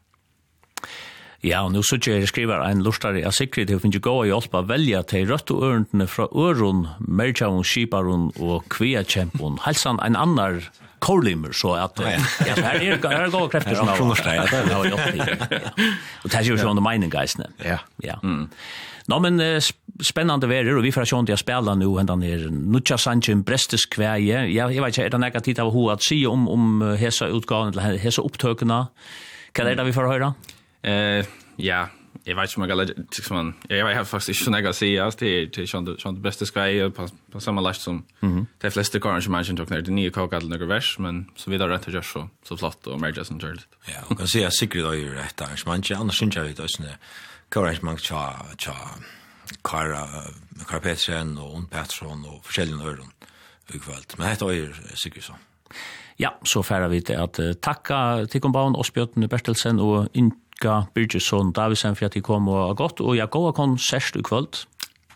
Ja, 1.44 1.66
og 1.66 1.74
nå 1.74 1.82
så 1.84 1.98
jeg 2.00 2.24
skriver 2.32 2.62
en 2.64 2.86
lortare 2.86 3.20
av 3.28 3.34
sikkerhet, 3.36 3.74
jeg 3.74 3.82
finner 3.84 4.00
gå 4.00 4.12
og 4.22 4.30
hjelp 4.30 4.54
å 4.56 4.64
velge 4.70 5.02
til 5.12 5.26
rødt 5.28 5.52
og 5.52 5.66
ørentene 5.68 6.08
fra 6.08 6.30
øren, 6.32 6.86
merkjavun, 7.04 7.66
skiparen 7.68 8.30
og 8.40 8.64
kviakjempen. 8.72 9.60
Helsan 9.66 10.00
en 10.06 10.16
annar 10.16 10.62
korlimer, 11.04 11.52
så 11.52 11.74
at 11.82 12.00
ja, 12.00 12.22
så 12.56 12.64
her 12.64 12.80
er 12.80 12.96
det 12.96 13.34
gode 13.34 13.50
krefter 13.52 13.76
som 13.76 13.92
har 13.92 14.00
hjelp 14.00 14.24
til. 14.24 15.68
Og 16.24 16.32
det 16.32 16.40
er 16.40 16.48
jo 16.48 16.58
sånn 16.62 16.80
det 16.80 16.86
meningen, 16.88 17.12
geisene. 17.12 17.52
Ja. 17.60 17.82
Ja. 18.00 18.16
Nå, 18.24 19.20
men 19.20 19.44
spennende 20.00 20.48
verer, 20.48 20.78
og 20.80 20.88
vi 20.88 20.96
får 20.96 21.12
sjående 21.12 21.36
jeg 21.36 21.44
spela 21.44 21.76
nu, 21.76 21.90
hendan 22.00 22.24
er 22.24 22.48
Nutja 22.48 22.96
Sanchin, 22.96 23.44
Brestes 23.44 23.84
kveie. 23.92 24.46
Ja, 24.48 24.72
jeg 24.72 24.80
vet 24.80 24.96
ikke, 24.96 25.10
er 25.10 25.16
det 25.18 25.24
nekka 25.26 25.44
tid 25.44 25.60
av 25.60 25.76
hva 25.76 25.98
at 25.98 26.08
si 26.08 26.24
om, 26.24 26.48
om 26.48 26.80
hesa 27.04 27.28
utgaven, 27.36 27.76
eller 27.76 28.00
hesa 28.00 28.24
opptøkene? 28.24 28.86
Hva 29.52 29.68
er 29.68 29.76
det 29.76 29.92
vi 29.92 30.00
får 30.00 30.14
høre? 30.16 30.32
Ja. 30.40 30.60
Eh, 30.84 31.26
ja, 31.56 31.88
jag 32.24 32.36
vet 32.36 32.50
inte 32.50 32.62
om 32.62 32.70
jag 32.70 32.70
gillar 32.70 33.04
liksom 33.12 33.36
man. 33.38 33.54
Jag 33.68 33.86
vet 33.86 34.08
faktiskt 34.08 34.42
inte 34.42 34.52
när 34.52 34.62
jag 34.62 34.76
ser 34.76 35.02
att 35.02 35.18
det 35.18 35.58
är 35.58 35.66
sånt 35.66 36.02
sånt 36.02 36.20
bästa 36.20 36.46
skvaj 36.46 36.92
på 36.92 37.08
på 37.32 37.40
samma 37.40 37.62
last 37.62 37.82
som 37.82 38.06
de 38.62 38.72
flesta 38.72 39.00
kvar 39.00 39.20
som 39.20 39.32
man 39.32 39.46
tog 39.46 39.70
när 39.70 39.82
det 39.82 39.92
nya 39.92 40.12
kakar 40.12 40.40
till 40.40 40.50
några 40.50 40.66
vers 40.66 41.00
men 41.00 41.26
så 41.36 41.52
vidare 41.52 41.74
rätt 41.74 41.88
just 41.88 42.12
så 42.12 42.30
så 42.44 42.58
flott 42.58 42.88
och 42.88 43.02
mer 43.02 43.14
just 43.18 43.32
enjoyed. 43.32 43.62
Ja, 43.86 44.02
och 44.08 44.18
kan 44.18 44.28
se 44.28 44.52
Sigrid 44.52 44.84
då 44.84 44.96
ju 44.96 45.14
rätt 45.14 45.38
där. 45.38 45.64
Man 45.66 45.82
kan 45.82 45.98
annars 45.98 46.22
inte 46.22 46.42
vet 46.42 46.60
oss 46.60 46.80
när 46.80 46.98
kvar 47.50 47.78
man 47.82 47.98
tja 47.98 48.46
tja 48.58 48.76
Kara 49.64 49.88
Kara 49.88 50.08
Karpetsen 50.68 51.38
och 51.38 51.56
Ond 51.56 51.70
Pettersson 51.70 52.26
och 52.26 52.46
försäljande 52.46 52.84
öron 52.86 53.12
ukvalt. 53.74 54.18
Men 54.18 54.36
det 54.40 54.46
är 54.46 54.52
ju 54.52 54.74
Sigrid 54.96 55.24
så. 55.24 55.34
Ja, 56.20 56.30
så 56.46 56.62
færer 56.62 56.88
vi 56.88 57.02
til 57.02 57.14
at 57.14 57.40
uh, 57.40 57.54
takka 57.54 58.26
Tikkombaun, 58.30 58.76
Osbjørn 58.76 59.30
Bertelsen 59.30 59.80
og 59.80 60.08
in 60.14 60.32
takka 60.54 60.88
Birgisson 60.94 61.52
Davisen 61.54 61.96
for 61.96 62.06
at 62.06 62.14
de 62.14 62.22
kom 62.22 62.48
og 62.48 62.68
har 62.68 62.76
gått, 62.76 63.02
og 63.02 63.18
jeg 63.18 63.30
går 63.30 63.48
og 63.48 63.56
konsert 63.56 64.16
i 64.16 64.22
kvöld. 64.22 64.66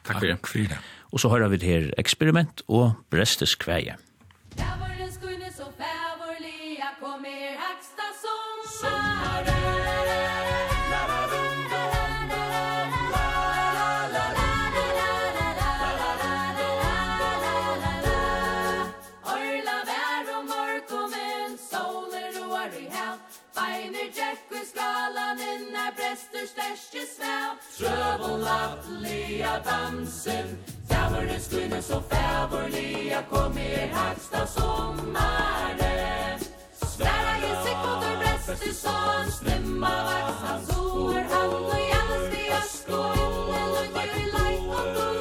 Takk 0.04 0.48
for 0.48 0.58
det. 0.58 0.78
Og 1.12 1.20
så 1.20 1.30
hører 1.30 1.50
vi 1.50 1.58
det 1.58 1.68
her 1.68 1.92
eksperiment 1.98 2.62
og 2.68 2.94
Brestes 3.12 3.56
kveie. 3.56 3.96
Ja, 4.58 4.97
efter 26.44 26.62
største 26.62 27.00
svæv 27.16 27.52
Trøvolatlige 27.78 29.46
dansen. 29.66 30.60
Fæverens 30.90 31.48
kvinne 31.48 31.82
så 31.82 32.02
fæverlige 32.12 33.18
Kom 33.32 33.58
her 33.58 33.88
hersta 33.88 34.46
sommaren 34.46 35.80
Sværa 36.94 37.36
i 37.38 37.54
sikk 37.64 37.84
og 37.92 37.98
der 38.04 38.16
breste 38.22 38.74
sånn. 38.84 39.32
Stemma 39.40 39.94
vaks 40.08 40.42
hans 40.46 40.70
ord. 40.78 41.22
Han 41.34 41.50
og 41.60 41.80
jævnes 41.92 42.28
i 42.42 42.46
øst 42.60 42.90
og 42.90 43.14
himmel 43.18 43.70
Og 43.70 43.86
leik 44.36 44.66
og 44.80 44.86
dår 44.96 45.17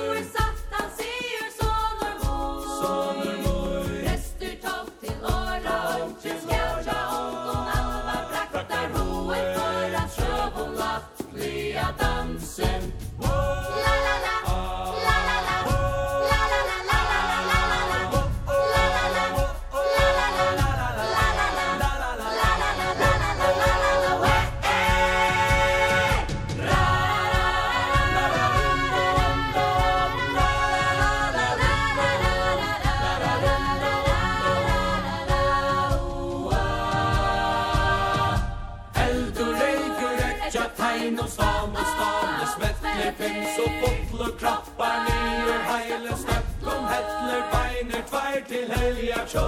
fær 48.16 48.40
til 48.48 48.72
helja 48.72 49.20
tjå 49.28 49.46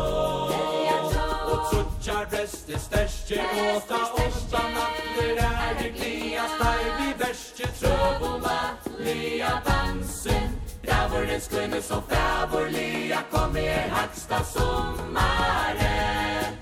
Og 1.50 1.58
tutsjar 1.70 2.26
rest 2.32 2.68
i 2.68 2.78
stærkje 2.86 3.40
Åta 3.64 4.00
åtta 4.24 4.62
natter 4.74 5.36
er 5.44 5.72
det 5.80 5.90
glia 5.96 6.44
Stær 6.54 6.84
vi 6.98 7.08
verskje 7.22 7.68
trøbola 7.80 8.60
Lia 9.06 9.52
dansen 9.68 10.46
Rævorens 10.90 11.46
glimmes 11.48 11.88
og 11.90 12.02
frævor 12.10 12.66
Lia 12.76 13.20
kom 13.32 13.54
her 13.54 13.88
haksta 13.96 14.38
sommaren 14.52 16.52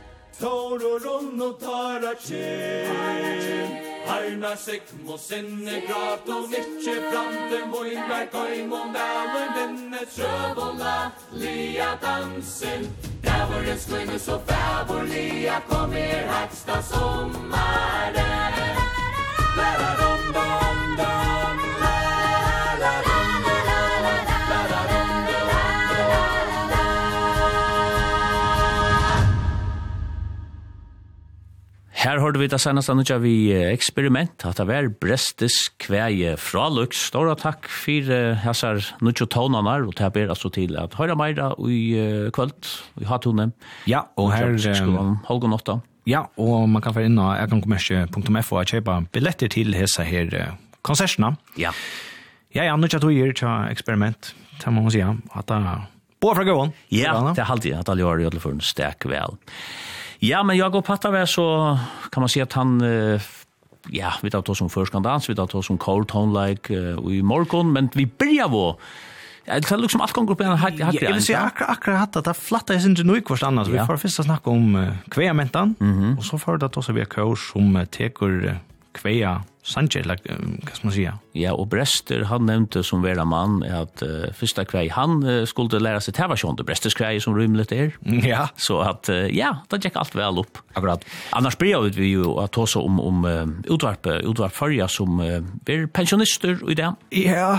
Tår 0.40 0.80
og 0.92 0.96
ronn 1.04 1.42
og 1.42 1.54
tar 1.60 2.02
av 2.12 2.18
Harma 4.06 4.56
sekt 4.56 4.92
mo 5.04 5.16
sinne 5.18 5.80
grat 5.86 6.28
og 6.30 6.46
nitje 6.50 6.94
framte 7.10 7.58
moingar 7.72 8.28
koim 8.30 8.72
og 8.72 8.92
dauen 8.94 9.48
vinne 9.56 10.02
trøvola 10.14 10.96
lia 11.34 11.90
dansen 12.02 12.86
Davores 13.26 13.88
kvinne 13.90 14.18
så 14.18 14.38
fævor 14.46 15.02
lia 15.10 15.58
kommer 15.68 16.30
hatsta 16.30 16.78
sommaren 16.92 18.34
Læra 19.58 19.90
rom, 20.00 20.24
dom, 20.36 20.80
dom, 21.02 21.65
Her 31.96 32.18
hørte 32.20 32.36
vi 32.36 32.46
det 32.52 32.58
seneste 32.60 32.92
annet 32.92 33.08
vi 33.22 33.48
eksperiment, 33.56 34.44
at 34.44 34.58
det 34.60 34.66
var 34.68 34.88
Brestes 35.00 35.70
kveie 35.80 36.34
fra 36.36 36.66
Lux. 36.68 37.06
Stora 37.08 37.32
takk 37.40 37.70
for 37.72 38.10
uh, 38.12 38.36
hessar 38.42 38.82
nødvendig 39.00 39.30
tånene, 39.32 39.76
og 39.88 39.94
det 39.96 40.10
ber 40.12 40.34
altså 40.34 40.50
til 40.52 40.76
at 40.76 40.92
høyre 40.98 41.16
meira 41.16 41.54
i 41.64 41.80
uh, 41.96 42.28
kvöld, 42.36 42.68
i 43.00 43.08
hatone. 43.08 43.48
Ja, 43.88 44.04
og 44.20 44.34
her... 44.36 44.52
Holgen 45.30 45.56
8. 45.56 45.78
Ja, 46.06 46.26
og 46.36 46.68
man 46.68 46.84
kan 46.84 46.94
være 46.94 47.08
inne 47.08 47.30
av 47.30 47.46
egenkommersie.fo 47.46 48.60
og 48.60 48.68
kjøpe 48.68 49.00
billetter 49.16 49.48
til 49.56 49.72
hessa 49.74 50.04
her 50.04 50.28
konsertene. 50.84 51.32
Ja. 51.56 51.72
Ja, 52.52 52.68
ja, 52.68 52.76
nødvendig 52.76 53.00
at 53.00 53.08
du 53.08 53.10
gjør 53.14 53.32
et 53.32 53.44
eksperiment, 53.72 54.34
det 54.60 54.68
må 54.68 54.84
man 54.84 54.92
si, 54.92 55.00
at 55.00 55.48
det... 55.48 55.76
Båa 56.20 56.36
fra 56.36 56.44
gåen. 56.48 56.76
Ja, 56.92 57.16
det 57.32 57.40
er 57.40 57.50
alltid 57.52 57.74
at 57.76 57.88
alle 57.92 58.04
gjør 58.04 58.26
gjort 58.26 58.36
det 58.36 58.44
for 58.44 58.56
en 58.56 58.64
stek 58.64 59.08
vel. 59.08 59.40
Ja. 59.40 59.85
Ja, 60.24 60.42
men 60.42 60.56
Jakob 60.56 60.86
Hattavær 60.86 61.26
så 61.28 61.78
kan 62.12 62.22
man 62.24 62.28
se 62.28 62.40
att 62.42 62.52
han 62.52 62.80
ja, 63.90 64.12
vi 64.22 64.30
tar 64.30 64.50
oss 64.50 64.58
som 64.58 64.70
förskandans, 64.70 65.28
vi 65.30 65.34
tar 65.34 65.56
oss 65.56 65.66
som 65.66 65.78
cold 65.78 66.08
tone 66.08 66.46
like 66.46 66.74
uh, 66.74 67.12
i 67.12 67.22
morgon, 67.22 67.72
men 67.72 67.90
vi 67.94 68.06
börjar 68.06 68.48
vår. 68.48 68.80
Det 69.46 69.70
er 69.70 69.78
liksom 69.78 70.00
alt 70.00 70.12
gonger 70.12 70.34
på 70.34 70.42
en 70.42 70.58
hatt 70.58 70.78
Jeg 70.78 71.12
vil 71.14 71.22
si 71.22 71.34
akkurat 71.38 71.76
akkurat 71.76 71.98
hatt 72.00 72.16
at 72.16 72.24
det 72.26 72.34
flatta 72.34 72.74
jeg 72.74 72.82
sin 72.82 72.96
noe 73.06 73.20
kvart 73.22 73.44
annat. 73.46 73.68
Vi 73.70 73.78
får 73.78 74.00
først 74.02 74.24
snakke 74.26 74.50
om 74.50 74.74
kveamentan, 75.10 75.76
og 76.16 76.24
så 76.26 76.38
får 76.38 76.58
det 76.64 76.72
også 76.76 76.92
vi 76.96 77.04
kurs 77.06 77.52
som 77.52 77.78
teker 77.86 78.56
kvea 78.96 79.38
Sanchez, 79.66 80.04
eller 80.04 80.20
hva 80.22 80.74
skal 80.76 80.86
man 80.86 80.94
si? 80.94 81.04
Ja, 81.40 81.52
og 81.58 81.66
Brester, 81.72 82.22
han 82.30 82.46
nevnte 82.46 82.84
som 82.86 83.02
vera 83.02 83.24
mann 83.26 83.58
at 83.66 84.02
uh, 84.06 84.28
fyrsta 84.36 84.62
kvei, 84.68 84.84
han 84.94 85.18
uh, 85.26 85.40
skulle 85.48 85.80
læra 85.82 85.98
seg 86.04 86.14
tæva 86.14 86.36
sjående 86.38 86.62
Bresters 86.66 86.94
kvei 86.94 87.16
som 87.22 87.34
rymlet 87.34 87.74
er. 87.74 87.96
Ja. 88.22 88.46
Så 88.54 88.78
at, 88.86 89.10
uh, 89.10 89.26
ja, 89.34 89.56
det 89.72 89.82
gikk 89.82 89.98
alt 89.98 90.14
vel 90.14 90.38
opp. 90.44 90.62
Akkurat. 90.78 91.02
Annars 91.34 91.58
blir 91.58 91.82
vi 91.96 92.12
jo 92.12 92.36
at 92.42 92.56
også 92.62 92.84
om, 92.86 93.02
om 93.02 93.26
uh, 93.26 93.42
utvarp, 93.74 94.06
utvarp 94.22 94.54
farja 94.54 94.86
som 94.92 95.18
uh, 95.18 95.40
er 95.66 95.88
pensjonister 95.90 96.62
i 96.70 96.78
det. 96.78 96.92
Ja. 97.26 97.56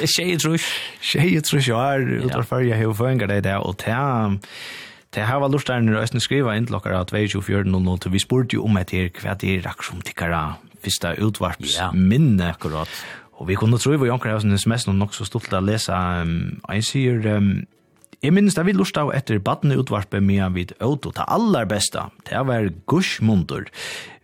Tjej, 0.00 0.38
tror 0.40 0.56
jeg. 0.56 0.64
Tjej, 1.04 1.40
tror 1.44 1.60
jeg, 1.60 1.68
ja, 1.68 2.22
utvarp 2.24 2.48
farja, 2.56 2.80
hei, 2.80 2.88
hei, 2.88 3.10
hei, 3.12 3.16
hei, 3.20 3.24
hei, 3.28 3.40
hei, 3.44 3.58
hei, 3.60 3.90
hei, 3.92 4.36
hei, 4.40 4.88
Det 5.14 5.20
här 5.20 5.40
var 5.40 5.48
lustar 5.48 5.80
när 5.80 5.92
jag 5.92 6.22
skriva 6.22 6.56
inn 6.56 6.66
til 6.66 6.76
okkara 6.76 7.02
24.00 7.02 7.98
til 7.98 8.12
vi 8.12 8.18
spurte 8.18 8.56
ju 8.56 8.62
om 8.62 8.76
etter 8.76 9.10
hva 9.10 9.34
det 9.34 9.56
är 9.56 9.66
akkur 9.66 9.82
som 9.82 10.00
tikkara 10.00 10.54
första 10.82 11.14
utvarps 11.14 11.78
ja. 11.78 11.90
minne 11.92 12.50
akkurat. 12.50 12.88
Og 13.32 13.48
vi 13.48 13.54
kunne 13.54 13.78
tro 13.78 13.92
i 13.92 13.96
vår 13.96 14.06
jankar 14.06 14.34
av 14.34 14.40
sin 14.40 14.52
sms 14.52 14.86
nok 14.86 15.14
så 15.14 15.24
stolt 15.24 15.48
til 15.48 15.58
å 15.58 15.60
lese 15.60 15.92
um, 15.92 16.60
en 16.68 16.82
sier 16.82 17.26
um, 17.26 17.66
Jeg 18.20 18.34
minnes 18.36 18.52
da 18.52 18.66
vi 18.66 18.74
lurt 18.76 18.98
av 19.00 19.14
etter 19.16 19.38
badne 19.40 19.78
utvarpe 19.80 20.18
med 20.20 20.42
han 20.42 20.52
vid 20.52 20.74
Auto, 20.84 21.08
ta 21.16 21.24
aller 21.24 21.64
beste. 21.64 22.02
det 22.28 22.42
var 22.46 22.68
gursmundur. 22.86 23.70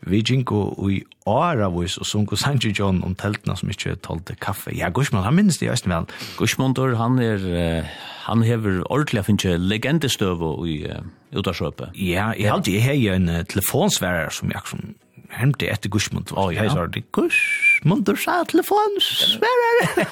Vi 0.05 0.21
ginko 0.21 0.77
i 0.91 0.99
Aravus 1.27 1.97
og 1.99 2.07
sunko 2.07 2.37
Sanji 2.37 2.75
John 2.77 3.01
om 3.03 3.15
teltene 3.17 3.57
som 3.57 3.71
ikke 3.73 3.97
tolte 4.05 4.37
kaffe. 4.37 4.75
Ja, 4.77 4.91
gursmundur, 4.91 5.25
han 5.25 5.35
minnes 5.35 5.57
det 5.59 5.69
i 5.69 5.73
Østen 5.73 5.91
vel. 5.91 6.97
Han 7.01 7.19
er, 7.19 7.89
han 8.27 8.43
hever 8.43 8.83
ordentlig 8.91 9.25
finnes 9.25 9.65
legendestøv 9.65 10.45
i 10.69 10.77
uh, 10.93 11.01
Udarsøpe. 11.33 11.89
Ja, 11.97 12.35
jeg 12.37 12.53
halte 12.53 12.77
jeg 12.77 12.85
hei 12.85 13.09
en 13.09 13.33
telefonsværer 13.49 14.29
som 14.29 14.53
jeg 14.53 14.61
som 14.69 14.93
hemte 15.35 15.69
etter 15.71 15.91
Gushmund. 15.93 16.31
Å, 16.37 16.49
jeg 16.55 16.71
sa 16.73 16.87
det, 16.91 17.03
Gushmund, 17.17 18.05
du 18.07 18.15
sa 18.21 18.39
telefon, 18.49 18.99
sverre! 19.03 20.07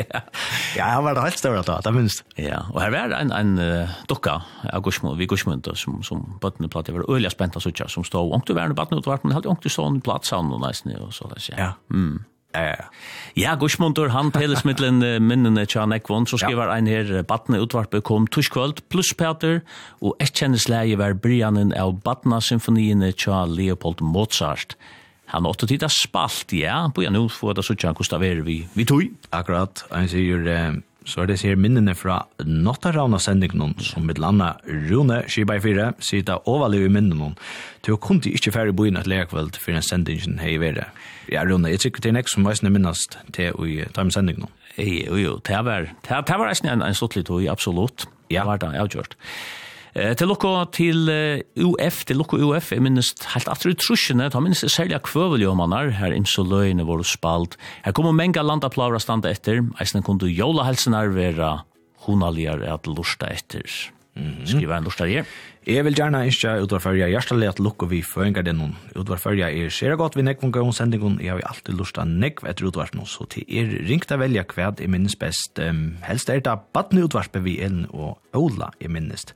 ja. 0.00 0.22
ja, 0.76 0.88
han 0.96 1.04
var 1.06 1.18
det 1.18 1.26
helt 1.28 1.40
større 1.40 1.62
da, 1.66 1.78
det 1.84 1.94
minst. 1.96 2.24
Ja, 2.40 2.64
og 2.72 2.80
her 2.82 2.94
var 2.94 3.14
en, 3.18 3.32
en 3.36 3.54
uh, 3.60 3.94
dukka 4.10 4.40
av 4.70 4.84
Gushmund, 4.86 5.18
vi 5.20 5.28
Gushmund, 5.30 5.68
som, 5.78 6.00
som 6.06 6.24
bøttene 6.42 6.70
platt, 6.72 6.90
jeg 6.90 6.98
var 6.98 7.08
øyelig 7.10 7.34
spent 7.34 7.58
av 7.58 7.64
suttja, 7.64 7.88
som 7.92 8.06
stod, 8.06 8.34
ångte 8.36 8.56
verden 8.56 8.76
i 8.76 8.80
bøttene 8.80 9.02
utvart, 9.02 9.24
men 9.26 9.36
hadde 9.36 9.50
ångte 9.52 9.72
sånn 9.72 10.02
platt, 10.04 10.28
sammen 10.28 10.56
og 10.56 10.64
nesten, 10.64 10.94
og 11.00 11.14
så, 11.16 11.30
ja. 11.50 11.56
ja. 11.56 11.72
Mm. 11.94 12.20
Ja, 13.38 13.54
Gushmundur, 13.54 14.10
han 14.10 14.32
peles 14.34 14.64
mittlen 14.66 14.98
minnene 15.22 15.62
tja 15.70 15.84
ekvon, 15.94 16.26
så 16.26 16.40
skriver 16.40 16.72
ein 16.74 16.88
her 16.90 17.22
Batne 17.22 17.60
utvarpe 17.62 18.00
kom 18.02 18.26
tuskvöld, 18.26 18.82
pluss 18.90 19.12
Peter, 19.14 19.60
og 20.02 20.16
et 20.18 20.34
kjennesleie 20.34 20.98
var 20.98 21.14
Brianen 21.14 21.70
av 21.78 22.00
Batna 22.02 22.40
symfoniene 22.42 23.12
tja 23.14 23.44
Leopold 23.46 24.02
Mozart. 24.02 24.74
Han 25.30 25.46
åtte 25.46 25.68
tida 25.70 25.86
spalt, 25.86 26.50
ja, 26.58 26.88
på 26.90 27.04
ja, 27.04 27.10
nu 27.14 27.28
får 27.30 27.60
det 27.60 27.66
så 27.68 27.76
tja 27.78 27.94
Gustav 27.94 28.24
er 28.26 28.42
vi, 28.42 28.64
vi 28.74 28.86
tog. 28.88 29.06
Akkurat, 29.30 29.84
han 29.92 30.10
sier, 30.10 30.82
så 31.08 31.22
er 31.22 31.30
det 31.30 31.38
sier 31.40 31.58
minnene 31.60 31.94
fra 31.96 32.18
Nottaravna 32.44 33.18
sendingen 33.22 33.72
som 33.84 34.04
mitt 34.08 34.20
landa 34.20 34.52
Rune 34.66 35.22
Skibai 35.30 35.58
4 35.64 35.86
sier 36.04 36.26
det 36.28 36.36
overlig 36.50 36.82
i 36.86 36.92
minnene 36.92 37.32
til 37.86 37.96
å 37.96 38.00
kunne 38.02 38.28
ikke 38.28 38.52
færre 38.54 38.74
bo 38.76 38.86
inn 38.88 39.00
et 39.00 39.08
lekveld 39.10 39.56
for 39.60 39.76
en 39.76 39.86
sendingen 39.86 40.40
hei 40.42 40.58
vere. 40.60 40.90
Ja, 41.32 41.46
Rune, 41.48 41.72
jeg 41.72 41.84
tykker 41.86 42.04
til 42.04 42.16
nek 42.16 42.28
som 42.28 42.44
veisne 42.48 42.72
minnast 42.72 43.16
til 43.36 43.56
å 43.56 43.68
ta 43.96 44.04
med 44.04 44.16
sendingen. 44.16 44.52
Jo, 44.76 45.16
jo, 45.18 45.38
det 45.46 45.64
var, 45.66 45.90
det 46.06 46.36
var 46.40 46.52
en, 46.52 46.84
en 46.84 46.96
sluttlig 46.96 47.26
tog, 47.28 47.42
absolutt. 47.50 48.06
Ja. 48.30 48.42
Det 48.44 48.46
var 48.48 48.62
det, 48.62 48.74
jeg 48.76 48.84
har 48.84 48.94
kjørt. 48.94 49.16
Ja. 49.18 49.69
Eh, 49.94 50.12
til 50.14 50.30
lukka 50.30 50.52
til 50.76 51.10
UF, 51.58 52.04
til 52.06 52.20
lukka 52.20 52.38
UF, 52.38 52.72
jeg 52.72 52.84
minnes 52.84 53.12
helt 53.34 53.50
atru 53.50 53.72
trusjene, 53.74 54.28
ta 54.30 54.42
minnes 54.42 54.62
jeg 54.62 54.72
særlig 54.74 55.00
kvøveljomanar, 55.08 55.94
her 55.98 56.14
imso 56.14 56.44
løyene 56.46 56.86
våre 56.86 57.06
spalt. 57.06 57.56
Her 57.84 57.96
kommer 57.96 58.14
menga 58.16 58.44
landaplaura 58.46 59.00
standa 59.02 59.32
etter, 59.32 59.64
eisne 59.82 60.04
kundu 60.06 60.28
jola 60.30 60.68
helsenar 60.68 61.10
vera 61.16 61.60
hunaligar 62.06 62.62
at 62.66 62.86
lusta 62.88 63.30
etter. 63.32 63.66
Mm. 64.18 64.44
Skriva 64.48 64.78
en 64.78 64.86
lusta 64.88 65.06
her. 65.08 65.28
Jeg 65.68 65.84
vil 65.84 65.92
gjerne 65.92 66.22
ikke 66.24 66.54
utvarfølge 66.64 67.10
hjertelig 67.12 67.50
at 67.50 67.58
lukke 67.60 67.84
vi 67.90 67.98
føringer 68.00 68.46
det 68.46 68.54
noen. 68.56 68.72
Utvarfølge 68.96 69.44
er 69.44 69.68
skjer 69.68 69.92
godt 70.00 70.14
ved 70.16 70.24
nekvun 70.24 70.54
gøyun 70.56 70.72
sendingen. 70.72 71.18
Jeg 71.20 71.34
har 71.34 71.42
alltid 71.50 71.76
lyst 71.76 71.98
til 71.98 72.14
nekv 72.22 72.48
etter 72.48 72.70
utvarpen, 72.70 73.02
så 73.04 73.26
til 73.28 73.44
er 73.44 73.68
ringt 73.84 74.08
å 74.08 74.16
velge 74.22 74.46
hva 74.54 74.70
jeg 74.72 74.88
minnes 74.88 75.18
best. 75.20 75.60
Um, 75.60 75.98
helst 76.06 76.32
er 76.32 76.40
det 76.40 76.56
badne 76.72 77.04
utvarpe 77.04 77.44
vi 77.44 77.58
Ellen 77.60 77.84
og 77.92 78.16
Ola 78.32 78.70
jeg 78.80 78.88
minnes. 78.94 79.26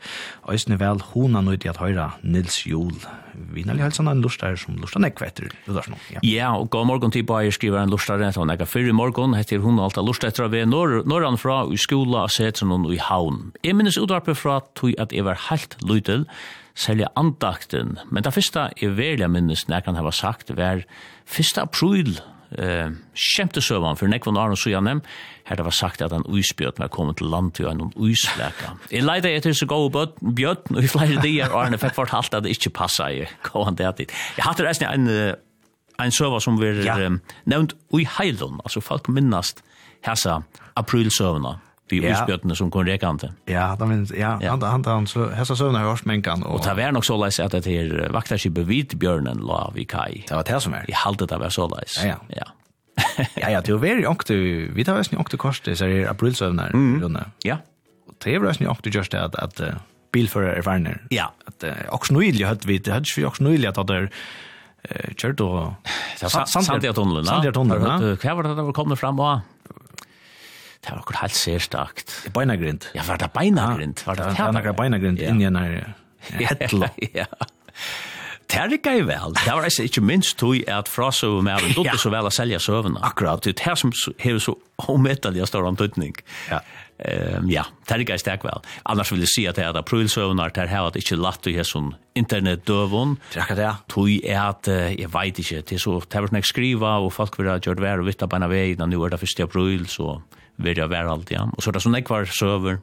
Øysene 0.48 0.78
vel 0.80 1.02
hona 1.12 1.42
til 1.58 1.68
at 1.68 1.82
høyre 1.82 2.14
Nils 2.22 2.62
Jol. 2.64 2.96
Vinnerlig 3.34 3.82
helsen 3.82 4.06
er 4.08 4.14
en 4.14 4.22
lyst 4.22 4.40
her 4.46 4.56
som 4.56 4.78
lyst 4.80 4.94
til 4.94 5.02
nekv 5.04 5.26
etter 5.26 5.50
utvarpen. 5.66 5.98
Ja, 6.14 6.24
ja 6.24 6.50
og 6.56 6.70
god 6.70 6.86
morgen 6.88 7.12
til 7.12 7.26
bare 7.26 7.52
skriver 7.52 7.82
en 7.82 7.92
lust 7.92 8.08
her. 8.08 8.22
Han 8.38 8.50
er 8.50 8.64
fyrre 8.64 8.94
morgen, 8.96 9.34
heter 9.34 9.60
hun 9.60 9.82
alt 9.82 9.98
av 9.98 10.06
lust 10.06 10.24
etter 10.24 10.46
av 10.46 10.54
når, 10.54 11.02
når 11.04 11.28
han 11.28 11.36
fra 11.36 11.64
i 11.68 11.76
skola, 11.76 12.24
og 12.24 12.32
setter 12.32 12.70
noen 12.70 12.86
i 12.94 13.00
havn. 13.02 13.50
Jeg 13.66 13.76
minnes 13.76 13.98
utvarpe 13.98 14.38
fra 14.38 14.62
tog 14.78 14.94
at 14.96 15.12
jeg 15.12 15.26
var 15.26 15.50
helt 15.50 15.76
lyte 15.82 16.13
kapittel, 16.14 16.26
selja 16.74 17.08
andakten. 17.16 17.98
Men 18.10 18.24
det 18.24 18.34
første 18.34 18.70
jeg 18.80 18.96
velja 18.96 19.28
minnes 19.28 19.66
når 19.68 19.76
jeg 19.76 19.84
kan 19.84 19.98
hava 19.98 20.10
sagt, 20.12 20.50
var 20.56 20.82
1. 21.30 21.58
april, 21.62 22.18
eh, 22.58 22.90
kjemte 23.14 23.60
søvann 23.62 23.96
for 23.96 24.08
nekvann 24.08 24.36
Aron 24.36 24.56
Sujanem, 24.56 25.02
her 25.44 25.56
det 25.56 25.64
var 25.64 25.72
sagt 25.72 26.02
at 26.02 26.12
han 26.12 26.24
uisbjøtt 26.26 26.78
med 26.78 26.88
å 26.88 26.94
komme 26.94 27.14
til 27.14 27.28
land 27.30 27.54
til 27.54 27.66
en 27.66 27.92
uisleka. 27.96 28.76
Jeg 28.90 29.04
leide 29.04 29.30
etter 29.30 29.52
så 29.52 29.66
gode 29.66 30.12
bjøtten, 30.20 30.76
og 30.76 30.82
i 30.82 30.88
flere 30.88 31.20
dier 31.22 31.50
Aron 31.52 31.78
fikk 31.78 31.94
fortalt 31.94 32.34
at 32.34 32.44
det 32.44 32.56
ikke 32.56 32.74
passa 32.74 33.10
i 33.10 33.26
gåan 33.42 33.76
det 33.76 33.96
dit. 33.98 34.10
Jeg 34.36 34.44
hatt 34.44 34.60
resten 34.60 34.88
en, 34.88 35.36
en 36.00 36.10
søva 36.10 36.40
som 36.40 36.58
vi 36.58 36.72
ja. 36.84 36.98
um, 37.06 37.20
nevnt 37.46 37.76
ui 37.92 38.04
heilun, 38.18 38.58
altså 38.64 38.80
folk 38.80 39.08
minnast 39.08 39.62
hesa 40.04 40.42
aprilsøvna 40.76 41.60
vi 41.92 42.00
ja. 42.00 42.14
utspjötene 42.14 42.56
som 42.56 42.70
kom 42.72 42.86
rekante. 42.86 43.30
Ja, 43.50 43.74
da 43.78 43.86
minns, 43.88 44.12
ja, 44.14 44.34
ja. 44.40 44.54
han, 44.54 44.62
han, 44.62 44.84
han, 44.88 45.06
så, 45.10 45.28
hessa 45.36 45.56
søvn 45.58 45.76
har 45.76 45.86
hørt 45.88 46.06
menkan. 46.08 46.44
Og, 46.46 46.58
og 46.58 46.64
det 46.64 46.76
var 46.78 46.94
nok 46.96 47.04
så 47.04 47.18
leis 47.20 47.40
at 47.42 47.56
det 47.56 47.68
her 47.68 47.92
vaktarskipet 48.14 48.66
Hvitbjørnen 48.68 49.42
la 49.44 49.66
vi 49.76 49.84
kai. 49.88 50.24
Det 50.28 50.36
var 50.36 50.46
det 50.48 50.60
som 50.64 50.76
er. 50.76 50.88
I 50.88 50.96
halte 50.96 51.28
det 51.28 51.40
var 51.40 51.52
så 51.54 51.68
leis. 51.74 51.98
Ja, 52.00 52.18
ja. 52.32 52.40
ja. 52.40 52.50
ja, 53.42 53.50
ja, 53.50 53.60
det 53.60 53.74
var 53.74 53.82
veldig 53.82 54.06
ångte, 54.08 54.36
vi 54.74 54.84
tar 54.86 54.96
væsentlig 54.98 55.20
ångte 55.24 55.38
korset, 55.40 55.72
så 55.78 55.88
er 55.88 55.92
det 55.92 56.04
aprilsøvner, 56.12 56.74
mm. 56.74 57.02
Rune. 57.02 57.26
Ja. 57.44 57.58
Og 58.08 58.16
det 58.24 58.38
var 58.40 58.62
i 58.62 58.70
ångte 58.70 58.92
just 58.94 59.12
det 59.12 59.20
at, 59.20 59.36
at 59.42 59.60
uh, 59.60 59.80
bilfører 60.14 60.54
er 60.54 60.66
verner. 60.66 61.00
Ja. 61.12 61.32
At, 61.48 61.66
uh, 61.66 61.74
også 61.98 62.14
nøylig 62.14 62.46
hadde 62.46 62.70
vi, 62.70 62.78
det 62.78 62.94
hadde 62.94 63.10
vi 63.16 63.26
også 63.26 63.44
nøylig 63.44 63.72
at 63.72 63.82
det 63.90 64.02
er, 64.04 64.10
kjørt 65.16 65.40
og... 65.40 65.90
Sandjartunnelen, 66.20 67.24
ja. 67.24 67.30
Sandjartunnelen, 67.30 67.88
ja. 67.88 68.16
Hva 68.20 68.36
var 68.36 68.46
det 68.46 68.56
der 68.58 68.68
var 68.68 68.76
kommet 68.76 69.00
fram 69.00 69.20
og... 69.20 69.50
Det 70.84 70.92
var 70.92 71.00
akkurat 71.00 71.24
helt 71.24 71.38
særstakt. 71.38 72.16
Beinagrind? 72.34 72.88
Ja, 72.94 73.04
var 73.08 73.20
det 73.20 73.30
beinagrind? 73.32 74.04
Var 74.06 74.20
det 74.20 74.64
var 74.64 74.72
beinagrind 74.76 75.18
ja. 75.18 75.32
i 75.32 75.48
en 75.48 75.56
her 75.56 75.94
hetla? 76.38 76.90
ja. 77.14 77.28
Det 78.44 78.60
er 78.60 78.72
ikke 78.76 78.92
jeg 78.92 79.06
vel. 79.08 79.34
Det 79.40 79.52
var 79.56 79.66
ikke 79.66 80.02
minst 80.04 80.36
tog 80.38 80.60
at 80.68 80.88
frasa 80.92 81.26
og 81.32 81.42
med 81.46 81.64
en 81.64 81.74
dotter 81.74 81.98
så 81.98 82.12
vel 82.12 82.28
å 82.28 82.32
selge 82.34 82.60
søvnene. 82.60 83.00
Akkurat. 83.02 83.42
Det 83.42 83.54
er 83.54 83.60
det 83.62 83.76
som 83.80 83.92
har 84.20 84.40
så 84.42 84.54
omettelig 84.92 85.42
av 85.42 85.48
større 85.50 85.70
omtøytning. 85.72 86.14
Ja. 86.50 86.60
Um, 86.94 87.48
ja, 87.50 87.64
det 87.88 87.96
er 87.96 88.04
ikke 88.04 88.14
jeg 88.14 88.22
stek 88.22 88.44
vel. 88.46 88.60
Annars 88.86 89.10
vil 89.10 89.24
jeg 89.24 89.32
si 89.32 89.46
at 89.50 89.58
det 89.58 89.64
er 89.66 89.78
aprilsøvnar, 89.80 90.52
det 90.54 90.62
er 90.62 90.70
her 90.70 90.86
at 90.86 90.98
ikke 91.00 91.18
latt 91.18 91.48
å 91.48 91.50
i 91.50 91.64
sånn 91.66 91.90
internetdøvun. 92.20 93.16
Det 93.32 93.40
er 93.40 93.42
akkurat 93.46 93.58
det, 93.58 93.66
ja. 93.66 93.74
Tog 93.90 94.12
er 94.20 94.40
at, 94.44 94.70
jeg 94.94 95.10
vet 95.16 95.42
ikke, 95.42 95.64
det 95.66 95.78
er 95.80 95.82
så, 95.82 95.96
det 96.04 96.20
er 96.20 96.28
sånn 96.28 96.38
jeg 96.38 96.50
skriva, 96.52 96.94
og 97.02 97.10
folk 97.16 97.40
vil 97.40 97.50
ha 97.50 97.58
gjort 97.58 97.82
vær 97.82 98.04
og 98.04 98.10
vitt 98.12 98.22
av 98.22 98.30
beina 98.30 98.50
vei, 98.52 98.68
nå 98.78 99.02
er 99.02 99.16
det 99.16 99.22
1. 99.24 99.46
april, 99.48 99.88
så 99.90 100.20
vil 100.56 100.78
jeg 100.78 100.90
være 100.90 101.10
alt, 101.10 101.30
ja. 101.30 101.46
Og 101.50 101.62
så 101.62 101.70
er 101.70 101.76
det 101.76 101.84
sånn 101.84 101.98
ekvar 101.98 102.28
søver 102.30 102.80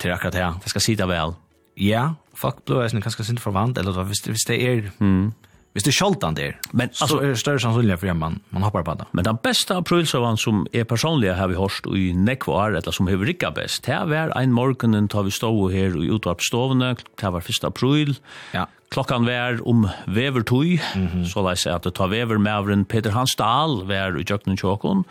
til 0.00 0.14
akkurat 0.14 0.36
det. 0.36 0.48
Det 0.64 0.72
skal 0.72 0.84
sida 0.84 1.08
vel. 1.10 1.36
Ja, 1.80 2.14
folk 2.36 2.64
blå 2.68 2.82
er 2.82 2.92
ganske 3.00 3.24
sint 3.24 3.40
forvant, 3.42 3.78
eller 3.78 4.04
hvis, 4.08 4.24
hvis 4.28 4.48
det 4.48 4.60
er... 4.64 4.90
Mm. 4.98 5.30
Hvis 5.70 5.84
det 5.86 5.92
sjaldan 5.94 6.34
der, 6.34 6.56
men 6.74 6.88
så 6.90 7.04
altså, 7.04 7.16
er 7.22 7.28
det 7.30 7.38
større 7.38 7.60
sannsynlig 7.62 7.94
for 8.00 8.10
at 8.10 8.16
man, 8.18 8.40
man 8.50 8.64
hoppar 8.66 8.82
på 8.82 8.96
det. 8.98 9.04
Men 9.14 9.22
den 9.22 9.36
beste 9.38 9.76
aprilsøvann 9.78 10.40
som 10.42 10.64
er 10.74 10.82
personlig 10.82 11.30
har 11.38 11.46
vi 11.46 11.54
hørt 11.54 11.86
i 11.94 12.08
nekvar, 12.10 12.74
eller 12.74 12.90
som 12.90 13.06
har 13.06 13.22
rikka 13.22 13.52
best, 13.54 13.86
det 13.86 14.00
var 14.10 14.34
en 14.34 14.50
morgenen 14.50 15.06
da 15.06 15.22
vi 15.22 15.30
stod 15.30 15.70
her 15.70 15.94
i 15.94 16.10
utvarpstovene, 16.10 16.96
det 16.98 17.30
var 17.36 17.46
1. 17.46 17.68
april, 17.68 18.16
ja. 18.50 18.64
klokkan 18.90 19.28
var 19.30 19.62
om 19.62 19.86
vevertøy, 20.08 20.80
mm 20.82 21.06
-hmm. 21.06 21.24
så 21.30 21.54
si 21.54 21.70
at 21.70 21.84
det 21.84 21.94
tar 21.94 22.08
vevermævren 22.08 22.84
Peter 22.84 23.10
Hansdal 23.10 23.86
var 23.86 24.18
i 24.18 24.26
Jøknen 24.26 24.56
Tjåkon, 24.56 25.04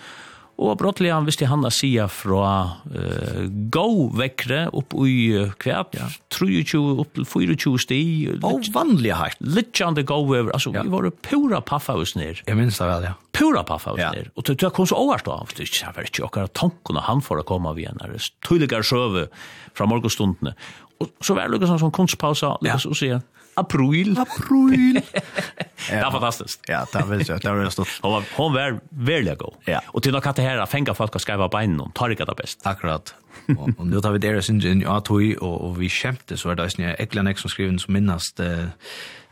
Og 0.59 0.75
brottelig 0.79 1.13
han 1.13 1.27
visste 1.27 1.47
han 1.47 1.63
å 1.63 1.71
sige 1.71 2.03
fra 2.11 2.47
uh, 2.91 3.43
gå 3.71 3.85
vekkere 4.19 4.65
opp 4.75 4.95
i 5.07 5.13
uh, 5.31 5.53
kvæp, 5.61 5.95
ja. 5.95 6.09
23 6.35 6.81
opp 6.99 7.15
til 7.15 7.27
24 7.29 7.83
sti. 7.85 8.01
Og 8.43 8.67
vanlig 8.75 9.13
hardt. 9.15 9.39
Litt 9.39 9.79
an 9.85 9.95
det 9.95 10.03
gå 10.09 10.17
over, 10.19 10.51
altså 10.55 10.73
ja. 10.75 10.83
vi 10.83 10.91
var 10.91 11.07
pura 11.23 11.63
paffhaus 11.63 12.15
ned. 12.19 12.43
Jeg 12.43 12.59
minns 12.59 12.81
det 12.81 12.89
vel, 12.91 13.07
ja. 13.07 13.15
Pura 13.39 13.63
paffhaus 13.63 14.01
ja. 14.01 14.11
ned. 14.15 14.33
Og 14.35 14.51
det 14.51 14.73
kom 14.75 14.89
så 14.89 14.99
overst 14.99 15.31
av, 15.31 15.55
det 15.55 15.69
var 15.95 16.03
ikke 16.03 16.27
akkurat 16.27 16.55
tanken 16.59 16.99
han 17.07 17.23
for 17.23 17.39
å 17.39 17.47
komme 17.47 17.71
av 17.71 17.79
igjen, 17.79 17.99
det 18.01 18.19
er 18.19 18.29
tydelig 18.43 18.83
å 18.83 19.25
fra 19.77 19.87
morgenstundene. 19.87 20.55
Og 20.99 21.11
så 21.23 21.35
var 21.37 21.47
det 21.47 21.55
lukket 21.55 21.79
sånn 21.79 21.95
kunstpausa, 21.95 22.57
og 22.59 22.81
så 22.83 22.95
sier 22.97 23.21
han, 23.21 23.27
april. 23.59 24.19
April. 24.19 25.01
det 25.89 25.95
är 25.95 26.11
fantastiskt. 26.11 26.61
Ja, 26.67 26.85
det 26.93 27.03
var 27.03 27.23
jag. 27.27 27.41
Det 27.41 27.51
var 27.51 27.69
stort. 27.69 27.99
Hon 28.01 28.11
var 28.11 28.23
hon 28.35 28.53
var 28.53 28.79
väldigt 28.89 29.39
god. 29.39 29.53
Ja. 29.65 29.81
Och 29.87 30.03
till 30.03 30.11
något 30.11 30.25
att 30.25 30.35
det 30.35 30.41
här 30.41 30.65
fänga 30.65 30.93
folk 30.93 31.15
att 31.15 31.21
skriva 31.21 31.49
på 31.49 31.61
innan 31.61 31.91
tar 31.91 32.09
det 32.09 32.35
bäst. 32.37 32.59
Akkurat. 32.63 33.15
Och 33.57 33.87
nu 33.87 34.01
tar 34.01 34.11
vi 34.11 34.19
deres 34.19 34.49
inn 34.49 34.81
i 34.81 34.85
Atoi 34.85 35.35
och 35.37 35.59
og 35.65 35.79
vi 35.79 35.89
kjemte, 35.89 36.37
så 36.37 36.49
är 36.49 36.55
det 36.55 37.15
ju 37.15 37.21
nek 37.23 37.37
som 37.37 37.49
skriver, 37.49 37.77
som 37.77 37.93
minnast 37.93 38.39
uh, 38.39 38.65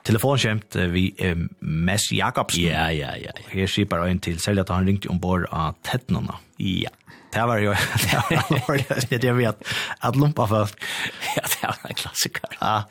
telefonkjemt 0.04 0.76
uh, 0.76 0.88
vi 0.88 1.14
eh, 1.18 1.36
Mess 1.60 2.12
Jakobsen. 2.12 2.64
Ja, 2.64 2.92
ja, 2.92 3.16
ja. 3.16 3.32
ja. 3.36 3.44
Her 3.52 3.68
sier 3.68 3.86
bare 3.86 4.10
en 4.10 4.20
til, 4.20 4.40
selv 4.40 4.60
at 4.60 4.70
han 4.70 4.88
ringte 4.88 5.10
ombord 5.10 5.46
av 5.52 5.76
Tettnåna. 5.84 6.40
Ja. 6.60 6.90
Det 7.34 7.44
var 7.48 7.58
jo, 7.58 7.74
det 8.04 8.14
var 8.14 8.32
jo, 8.32 8.42
det 8.50 8.66
var 8.68 8.76
jo, 8.78 8.86
at 8.94 9.12
var 9.32 9.34
jo, 9.34 9.34
det 9.34 9.34
det 11.44 11.68
var 11.68 11.90
en 11.90 11.96
klassiker. 11.96 12.58
Ja. 12.62 12.82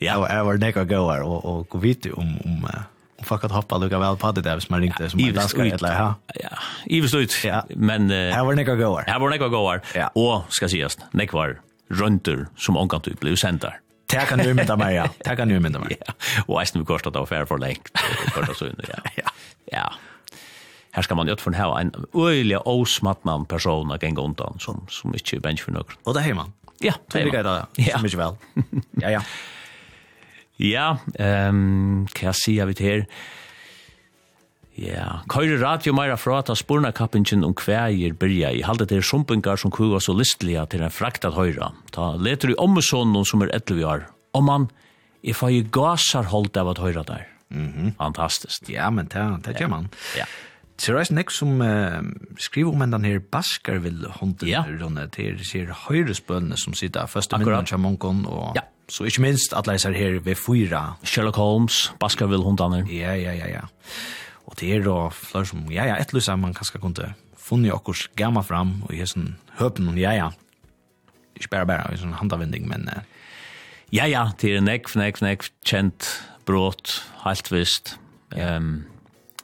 Ja, 0.00 0.16
og 0.16 0.26
jeg 0.30 0.46
var 0.46 0.60
nekka 0.62 0.86
gåar 0.88 1.26
og, 1.26 1.44
og 1.44 1.68
gå 1.72 1.82
vite 1.82 2.12
om, 2.16 2.32
om, 2.46 2.64
om 3.20 3.26
folk 3.28 3.44
hadde 3.44 3.56
hoppa 3.56 3.78
lukka 3.82 4.00
vel 4.00 4.16
på 4.20 4.32
det 4.36 4.44
der 4.46 4.56
hvis 4.60 4.70
man 4.72 4.80
ringte 4.84 5.10
som 5.12 5.20
en 5.20 5.36
danskar 5.36 5.68
eller 5.68 5.96
ja. 5.96 6.08
Ja, 6.40 6.52
ivest 6.88 7.16
ut, 7.16 7.36
ja. 7.44 7.60
men... 7.76 8.08
Uh, 8.08 8.30
jeg 8.32 8.46
var 8.48 8.56
nekka 8.56 8.78
gåar. 8.80 9.04
Jeg 9.10 9.20
var 9.20 9.34
nekka 9.34 9.50
gåar, 9.52 9.84
ja. 9.96 10.08
og, 10.16 10.48
skal 10.56 10.72
sies, 10.72 10.96
nekka 11.12 11.36
var 11.36 11.56
rønter 12.00 12.46
som 12.56 12.78
omkant 12.80 13.10
ut 13.10 13.20
blev 13.20 13.36
sendt 13.40 13.66
der. 13.66 13.80
Det 14.10 14.24
kan 14.26 14.40
du 14.42 14.48
mynda 14.54 14.74
meg, 14.78 14.94
ja. 14.96 15.04
Det 15.22 15.36
kan 15.38 15.50
du 15.50 15.58
mynda 15.62 15.82
meg. 15.82 15.98
Ja. 16.00 16.14
Og 16.48 16.56
eisen 16.62 16.82
vi 16.82 16.86
det 17.04 17.16
av 17.16 17.28
færre 17.30 17.46
for 17.46 17.62
lengt. 17.62 17.92
Kostet 18.34 18.56
så 18.58 18.70
under, 18.72 18.88
ja. 18.90 19.12
Ja. 19.20 19.34
Ja. 19.70 19.84
Her 20.96 21.06
skal 21.06 21.16
man 21.20 21.28
jo 21.30 21.36
for 21.38 21.54
hava 21.54 21.78
en 21.78 21.92
øyelig 22.16 22.58
osmattnan 22.66 23.46
person 23.46 23.92
av 23.94 24.02
en 24.02 24.16
gondan 24.18 24.58
som, 24.58 24.82
som 24.90 25.14
ikke 25.14 25.38
er 25.38 25.44
bench 25.44 25.62
for 25.62 25.76
noen. 25.76 25.94
Og 26.04 26.16
det 26.16 26.24
er 26.26 26.34
man. 26.34 26.50
Ja, 26.82 26.96
det 27.12 27.22
er 27.22 27.30
det 27.30 27.44
er. 27.44 27.66
Ja, 27.78 28.00
det 28.02 28.14
er 28.14 28.18
man. 28.18 28.82
Ja, 29.02 29.10
ja. 29.20 29.22
Ja, 30.60 30.98
ehm 31.16 32.06
kan 32.12 32.30
jeg 32.30 32.36
si 32.36 32.58
av 32.60 32.72
her. 32.76 33.06
Ja, 34.80 35.20
køyre 35.28 35.58
radio 35.60 35.92
meira 35.96 36.16
fra 36.16 36.38
at 36.40 36.52
spurna 36.56 36.92
kappingen 36.92 37.44
om 37.44 37.54
kvægir 37.56 38.14
byrja 38.16 38.52
i 38.56 38.62
halde 38.64 38.86
til 38.88 39.02
sumpingar 39.02 39.56
som 39.60 39.72
kuga 39.72 40.00
så 40.00 40.14
listliga 40.16 40.66
til 40.66 40.84
en 40.84 40.92
fraktat 40.92 41.34
høyra. 41.34 41.72
Ta 41.92 42.14
leter 42.16 42.52
i 42.52 42.58
ommesonen 42.58 43.24
som 43.24 43.42
er 43.42 43.52
11 43.56 43.84
år. 43.84 44.06
Om 44.32 44.44
man, 44.44 44.68
jeg 45.24 45.36
får 45.36 45.50
jo 45.50 45.66
gasar 45.72 46.28
holdt 46.32 46.56
av 46.56 46.68
at 46.68 46.78
høyra 46.78 47.02
der. 47.02 47.26
Mm 47.50 47.72
-hmm. 47.72 47.96
Fantastisk. 47.96 48.70
Ja, 48.70 48.90
men 48.90 49.06
det, 49.06 49.44
det 49.44 49.60
gjør 49.60 49.68
man. 49.68 49.88
Ja. 50.16 50.24
Så 50.78 50.92
det 50.92 51.10
er 51.10 51.14
nek 51.14 51.30
som 51.30 51.60
uh, 51.60 52.00
skriver 52.38 52.72
om 52.72 52.82
en 52.82 52.92
den 52.92 53.04
her 53.04 53.18
baskar 53.18 53.78
vil 53.78 54.06
hånden 54.08 54.48
ja. 54.48 54.64
runde 54.80 55.08
til, 55.08 55.44
sier 55.44 55.66
høyresbønene 55.88 56.56
som 56.56 56.74
sitter 56.74 57.06
første 57.06 57.38
minnen 57.38 57.54
av 57.54 57.66
Kjamonkon 57.66 58.26
og... 58.26 58.56
Ja 58.56 58.62
Så 58.90 59.06
ikke 59.06 59.22
minst 59.22 59.54
at 59.54 59.68
leiser 59.70 59.94
her 59.94 60.18
ved 60.24 60.34
fyra. 60.38 60.96
Sherlock 61.06 61.38
Holmes, 61.38 61.92
Baskerville 62.02 62.42
hundaner. 62.44 62.84
Ja, 62.90 63.14
ja, 63.14 63.32
ja, 63.38 63.48
ja. 63.48 63.64
Og 64.50 64.58
det 64.58 64.72
er 64.74 64.82
da 64.82 65.08
flere 65.14 65.46
som, 65.46 65.62
ja, 65.70 65.84
ja, 65.86 65.96
et 66.02 66.12
lysa 66.12 66.34
man 66.36 66.54
kanskje 66.56 66.80
kunne 66.82 67.12
funne 67.38 67.70
okkurs 67.74 68.08
gamma 68.18 68.42
fram 68.46 68.80
og 68.88 68.94
gjøre 68.94 69.12
sånn 69.12 69.28
høpen, 69.60 69.92
ja, 69.98 70.12
ja. 70.16 70.28
Ikke 71.38 71.52
bare 71.54 71.68
bare, 71.70 71.92
en 71.94 72.02
sånn 72.02 72.18
handavending, 72.18 72.66
men 72.68 72.88
ja, 73.94 74.06
ja, 74.10 74.28
det 74.38 74.56
er 74.56 74.62
nekv, 74.62 74.92
nekv, 74.98 75.22
nekv, 75.24 75.48
kjent, 75.66 76.10
brått, 76.46 77.00
helt 77.24 77.50
visst. 77.50 77.96
Ja. 78.34 78.56
Um, 78.56 78.86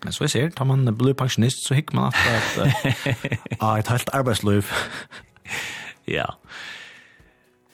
Men 0.04 0.12
så 0.12 0.26
jeg 0.26 0.30
ser, 0.30 0.50
tar 0.54 0.66
man 0.68 0.84
blod 0.94 1.14
pensjonist, 1.18 1.64
så 1.66 1.74
hikker 1.74 1.96
man 1.96 2.12
at 2.12 2.50
det 2.58 3.38
er 3.56 3.78
et 3.80 3.88
helt 3.88 4.10
arbeidsliv. 4.14 4.68
ja. 6.06 6.26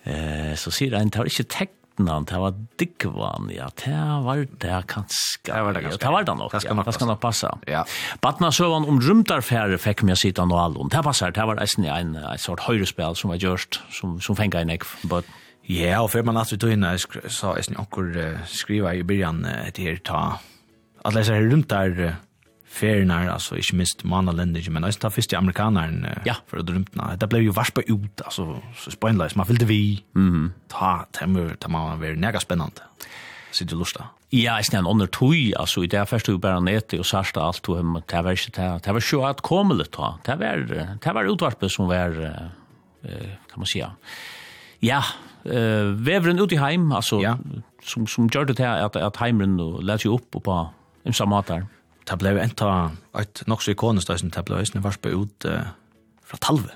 Eh, 0.04 0.54
så 0.58 0.72
sier 0.74 0.96
han, 0.96 1.12
det 1.12 1.20
var 1.20 1.30
ikke 1.30 1.46
teknan, 1.52 2.26
det 2.26 2.40
var 2.42 2.56
diggvan, 2.80 3.50
ja, 3.54 3.68
det 3.84 3.98
var 4.24 4.42
det 4.64 4.78
kanskje. 4.90 5.42
Det 5.46 5.60
var 5.66 5.76
det 5.76 5.84
kanskje. 5.84 6.00
Det 6.02 6.14
var 6.14 6.26
det 6.26 6.36
nok, 6.40 6.54
det 6.54 6.62
skal 6.64 6.78
nok, 6.78 6.86
ja, 6.86 6.90
det 6.90 6.96
skal 6.98 7.10
nok 7.12 7.20
passe. 7.22 7.52
Ja. 7.70 7.84
Batna 8.24 8.50
søvann 8.54 8.88
om 8.88 8.98
rymdarfære 9.02 9.78
fikk 9.82 10.02
meg 10.08 10.18
sitte 10.20 10.46
noe 10.48 10.64
allom. 10.64 10.90
Det 10.92 11.04
passer, 11.06 11.34
det 11.34 11.46
var 11.46 11.62
eisen 11.62 11.86
en, 11.86 12.16
en 12.18 12.42
sort 12.42 12.64
høyrespill 12.66 13.18
som 13.18 13.34
var 13.34 13.42
gjørst, 13.42 13.82
som, 13.94 14.18
som 14.22 14.38
fengt 14.38 14.58
en 14.58 14.74
ekv, 14.74 14.98
but... 15.12 15.38
Ja, 15.70 16.00
og 16.02 16.08
før 16.10 16.24
man 16.26 16.40
alltid 16.40 16.58
tog 16.58 16.72
inn, 16.74 16.82
så 17.30 17.52
eisen 17.54 17.78
okkur 17.78 18.16
skriva 18.50 18.96
i 18.98 19.04
byrjan 19.06 19.44
til 19.76 19.92
her 19.92 20.00
ta, 20.02 20.22
at 21.06 21.14
leser 21.14 21.38
rymdarfære, 21.46 22.16
ferienar, 22.72 23.28
altså 23.32 23.58
ikke 23.60 23.76
minst 23.82 24.04
mannalendig, 24.08 24.64
men 24.72 24.86
også 24.86 25.02
ta 25.02 25.10
den 25.10 25.16
første 25.16 25.38
amerikaneren 25.38 26.06
ja. 26.26 26.38
for 26.48 26.62
å 26.62 26.66
drømtna. 26.66 27.12
Det 27.20 27.28
ble 27.30 27.42
jo 27.44 27.54
varspa 27.56 27.84
ut, 27.88 28.24
altså 28.24 28.46
så 28.78 28.94
spoinleis, 28.94 29.36
man 29.36 29.48
fyllte 29.48 29.68
vi, 29.68 30.02
mm 30.14 30.30
-hmm. 30.30 30.48
ta 30.72 31.04
temmer, 31.12 31.54
ta 31.60 31.68
man 31.68 32.00
var 32.00 32.16
nega 32.16 32.40
spennende, 32.40 32.82
sier 33.52 33.68
du 33.68 33.76
lusta. 33.76 34.08
Ja, 34.32 34.56
jeg 34.56 34.64
snedde 34.64 34.88
under 34.88 35.06
tog, 35.06 35.34
altså 35.56 35.82
i 35.82 35.86
det 35.86 36.08
første 36.08 36.32
du 36.32 36.38
bare 36.38 36.60
nete 36.60 36.98
og 36.98 37.04
sørste 37.04 37.40
alt, 37.40 37.68
og 37.68 37.78
um, 37.78 38.02
det 38.10 38.24
var 38.24 38.30
ikke 38.30 38.52
det, 38.56 38.84
det 38.84 38.94
var 38.94 39.00
sjå 39.00 39.24
at 39.28 39.42
komme 39.42 39.74
litt, 39.74 39.92
ta, 39.92 40.14
det 40.26 40.38
var, 40.38 40.56
det 41.04 41.14
var 41.14 41.24
utvarpet 41.24 41.70
som 41.70 41.88
var, 41.88 42.10
kan 43.02 43.58
man 43.58 43.66
sige, 43.66 43.88
ja, 44.82 45.02
vevren 45.44 46.40
ut 46.40 46.52
i 46.52 46.56
heim, 46.56 46.92
altså, 46.92 47.20
ja. 47.20 47.36
som, 47.82 48.06
som 48.06 48.28
gjør 48.28 48.44
det 48.44 48.56
til 48.56 48.64
at, 48.64 48.96
at 48.96 49.16
heimren 49.16 49.58
lette 49.82 50.06
jo 50.06 50.14
opp 50.14 50.42
på 50.42 50.68
en 51.04 51.12
samme 51.12 51.36
måte 51.36 51.66
det 52.08 52.18
ble 52.18 52.34
enta 52.42 52.68
et 53.18 53.42
nok 53.50 53.62
så 53.62 53.74
ikonisk 53.74 54.10
da 54.10 54.18
som 54.18 54.32
det 54.34 54.44
ble 54.48 54.58
eisne 54.62 54.82
varspa 54.82 55.12
ut 55.12 55.46
uh, 55.48 55.72
fra 56.26 56.40
talve. 56.42 56.74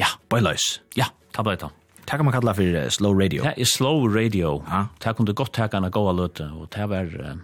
Ja, 0.00 0.10
bøyleis. 0.32 0.80
Ja, 0.98 1.08
det 1.36 1.44
ble 1.46 1.56
det. 1.60 1.70
Det 2.06 2.14
kan 2.14 2.26
man 2.28 2.34
kalla 2.36 2.54
for 2.54 2.76
uh, 2.76 2.88
slow 2.92 3.16
radio. 3.16 3.46
Det 3.46 3.54
er 3.56 3.70
slow 3.70 4.04
radio. 4.12 4.58
Ja. 4.68 4.86
Det 5.02 5.16
kunne 5.18 5.34
godt 5.36 5.56
ta 5.56 5.68
en 5.72 5.88
gåa 5.90 6.12
løte, 6.16 6.50
og 6.52 6.68
det 6.74 6.90
var, 6.92 7.08
uh, 7.08 7.40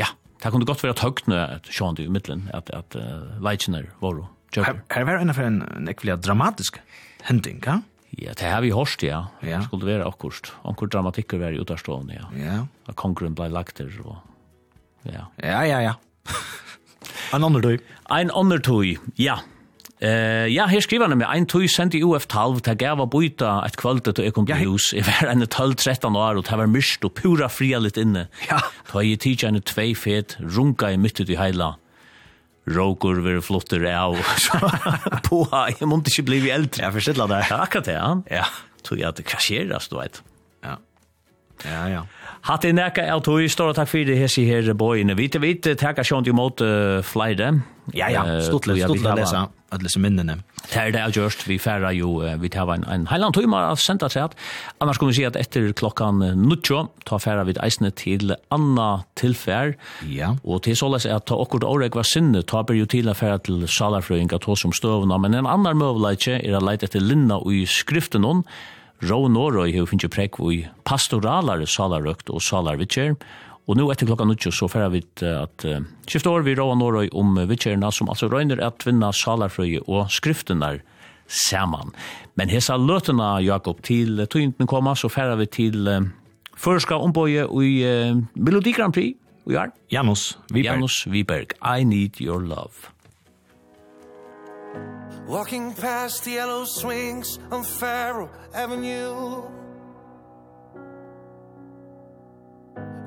ja, 0.00 0.10
det 0.42 0.52
kunne 0.52 0.68
godt 0.68 0.82
være 0.84 0.98
tøgtne 0.98 1.38
at 1.60 1.70
sjående 1.70 2.04
i 2.04 2.10
middelen, 2.12 2.48
at, 2.54 2.70
at 2.74 2.98
uh, 2.98 3.38
leitjener 3.44 3.88
var 4.02 4.18
jo. 4.18 4.28
Her, 4.58 4.82
her 4.92 5.06
var 5.08 5.22
enn 5.22 5.32
for 5.32 5.48
en, 5.48 5.62
en 5.64 5.88
ekvillig 5.88 6.18
dramatisk 6.26 6.82
hending, 7.24 7.62
ja? 7.64 7.78
Ja, 8.20 8.34
det 8.36 8.44
har 8.44 8.60
vi 8.60 8.74
hørst, 8.76 9.00
ja. 9.06 9.22
ja. 9.40 9.62
Det 9.62 9.70
skulle 9.70 9.88
være 9.88 10.04
akkurst. 10.04 10.50
Ankur 10.68 10.90
dramatikker 10.92 11.40
var 11.40 11.54
i 11.56 11.60
utastående, 11.62 12.18
ja. 12.18 12.26
Ja. 12.36 12.58
At 12.90 12.98
kongren 13.00 13.32
ble 13.38 13.48
lagt 13.48 13.80
der, 13.80 13.94
og... 14.04 14.18
Ja, 15.08 15.30
ja, 15.40 15.62
ja. 15.64 15.78
ja. 15.80 15.94
En 17.32 17.46
annen 17.46 17.64
tøy. 17.64 17.80
En 18.12 18.30
annen 18.36 18.62
tøy, 18.62 18.96
ja. 19.20 19.40
Uh, 20.02 20.48
ja, 20.50 20.64
her 20.66 20.82
skriver 20.82 21.06
han 21.06 21.20
med 21.20 21.28
en 21.30 21.44
tøy 21.46 21.68
sendt 21.70 21.94
i 21.94 22.00
UF-12 22.02 22.64
til 22.66 23.02
å 23.04 23.06
byta 23.06 23.52
et 23.68 23.76
kvölde 23.78 24.10
til 24.10 24.26
jeg 24.26 24.34
kom 24.34 24.48
til 24.48 24.58
hus. 24.64 24.88
Jeg 24.96 25.06
var 25.06 25.30
en 25.30 25.46
12-13 25.46 26.18
år, 26.18 26.40
og 26.40 26.48
det 26.48 26.58
var 26.58 26.70
myrst 26.70 27.06
og 27.06 27.14
pura 27.20 27.46
fria 27.52 27.78
litt 27.78 28.00
inne. 28.00 28.26
Ja. 28.48 28.58
Da 28.90 29.04
jeg 29.06 29.22
tidsi 29.22 29.46
en 29.46 29.60
tvei 29.62 29.92
fet, 29.94 30.34
runga 30.42 30.90
i 30.90 30.98
myttet 30.98 31.30
i 31.30 31.38
heila. 31.38 31.76
Råkur 32.66 33.22
vil 33.22 33.40
flotter 33.42 33.86
av. 33.90 34.18
På, 35.28 35.44
jeg 35.70 35.88
måtte 35.90 36.10
ikke 36.12 36.26
bli 36.30 36.42
eldre. 36.50 36.82
Jeg 36.84 36.94
forstiller 36.98 37.30
det. 37.30 37.40
Ja, 37.50 37.62
akkurat 37.64 37.88
det, 37.88 37.96
ja. 37.98 38.42
Ja. 38.42 38.50
Tog 38.82 38.98
jeg 38.98 39.08
at 39.08 39.22
det 39.22 39.26
krasjeras, 39.30 39.88
du 39.90 39.96
vet. 39.98 40.22
Ja. 40.66 40.76
Ja, 41.62 41.82
ja. 41.90 42.02
Hatt 42.42 42.64
er 42.66 42.74
nekka 42.74 43.04
av 43.06 43.20
tog, 43.22 43.44
stora 43.52 43.74
takk 43.76 43.90
fyrir 43.92 44.18
hessi 44.18 44.42
her 44.48 44.66
bøyene. 44.74 45.14
Vi 45.14 45.28
vet, 45.28 45.38
vi 45.42 45.74
takkar 45.78 46.06
sjånt 46.06 46.26
imot 46.26 46.62
uh, 46.66 46.98
flere. 47.06 47.52
Ja, 47.94 48.08
ja, 48.10 48.24
stortlig, 48.42 48.80
stortlig 48.82 49.10
å 49.10 49.18
lese 49.18 49.44
alle 49.72 49.86
disse 49.86 50.00
minnene. 50.02 50.36
Det 50.66 50.78
er 50.78 50.90
det 50.94 51.00
jeg 51.00 51.14
gjørst, 51.16 51.46
vi 51.48 51.56
færre 51.62 51.92
jo, 51.96 52.18
vi 52.42 52.50
tar 52.52 52.68
en, 52.74 52.84
en 52.92 53.06
heiland 53.10 53.34
tøyma 53.34 53.62
av 53.70 53.80
senda 53.80 54.10
seg 54.12 54.28
at, 54.28 54.36
annars 54.84 55.00
kan 55.00 55.10
vi 55.10 55.16
si 55.16 55.24
at 55.26 55.38
etter 55.40 55.70
klokkan 55.76 56.20
nuttjo, 56.38 56.84
ta 57.08 57.18
færre 57.22 57.46
vid 57.48 57.58
eisene 57.64 57.90
til 57.98 58.34
Anna 58.54 58.90
tilfær, 59.18 59.74
ja. 60.10 60.34
og 60.44 60.62
til 60.66 60.76
såles 60.78 61.08
er 61.08 61.18
at 61.18 61.26
ta 61.30 61.38
okkur 61.40 61.66
åreg 61.66 61.96
var 61.98 62.06
sinne, 62.06 62.44
ta 62.46 62.62
ber 62.66 62.78
jo 62.78 62.86
til 62.90 63.10
å 63.10 63.16
færre 63.18 63.40
til 63.46 63.64
salarfrøynga, 63.70 64.42
ta 64.44 64.58
som 64.58 64.74
støvna, 64.76 65.18
men 65.22 65.40
en 65.40 65.50
annan 65.50 65.80
møvleitje 65.80 66.38
er 66.42 66.58
å 66.58 66.62
leite 66.62 66.90
etter 66.90 67.02
linna 67.02 67.40
og 67.40 67.56
i 67.56 67.64
skriften 67.70 68.28
hon, 68.28 68.46
Rå 69.02 69.18
Norøy 69.26 69.72
har 69.74 69.88
finnes 69.90 70.10
prekk 70.14 70.38
i 70.46 70.60
pastoralare 70.86 71.66
salarøkt 71.66 72.30
og 72.30 72.42
salarvitjer, 72.44 73.16
og 73.66 73.78
nå 73.78 73.88
etter 73.90 74.06
klokka 74.06 74.26
nuttjo 74.26 74.52
så 74.54 74.68
færa 74.70 74.90
vi 74.94 75.02
at 75.26 75.66
uh, 75.66 75.82
skifte 76.06 76.30
år 76.30 76.44
vi 76.46 76.54
Rå 76.58 76.68
Norøy 76.78 77.10
om 77.18 77.34
vitjerna 77.50 77.90
som 77.94 78.10
altså 78.12 78.30
røyner 78.30 78.62
at 78.62 78.86
vinna 78.86 79.10
salarfrøy 79.14 79.80
og 79.88 80.10
skriftenar 80.10 80.80
saman. 81.26 81.90
Men 82.38 82.50
hesa 82.52 82.76
løtena, 82.78 83.36
Jakob, 83.42 83.82
til 83.82 84.22
tøyntene 84.30 84.70
koma, 84.70 84.94
så 84.94 85.10
færa 85.10 85.34
vi 85.40 85.50
til 85.50 85.90
uh, 85.90 86.00
Førska 86.62 86.98
ombøye 87.02 87.48
i 87.58 87.74
uh, 87.82 88.22
Melodi 88.38 88.74
Grand 88.76 88.94
Prix, 88.94 89.18
og 89.46 89.72
Janus 89.90 90.36
Viberg. 90.52 90.64
Janus 90.64 91.06
Viberg, 91.10 91.54
I 91.58 91.82
Need 91.82 92.20
Your 92.22 92.38
Love. 92.38 92.92
Walking 95.26 95.72
past 95.72 96.24
the 96.24 96.32
yellow 96.32 96.64
swings 96.64 97.38
on 97.50 97.62
Faro 97.62 98.28
Avenue. 98.52 99.42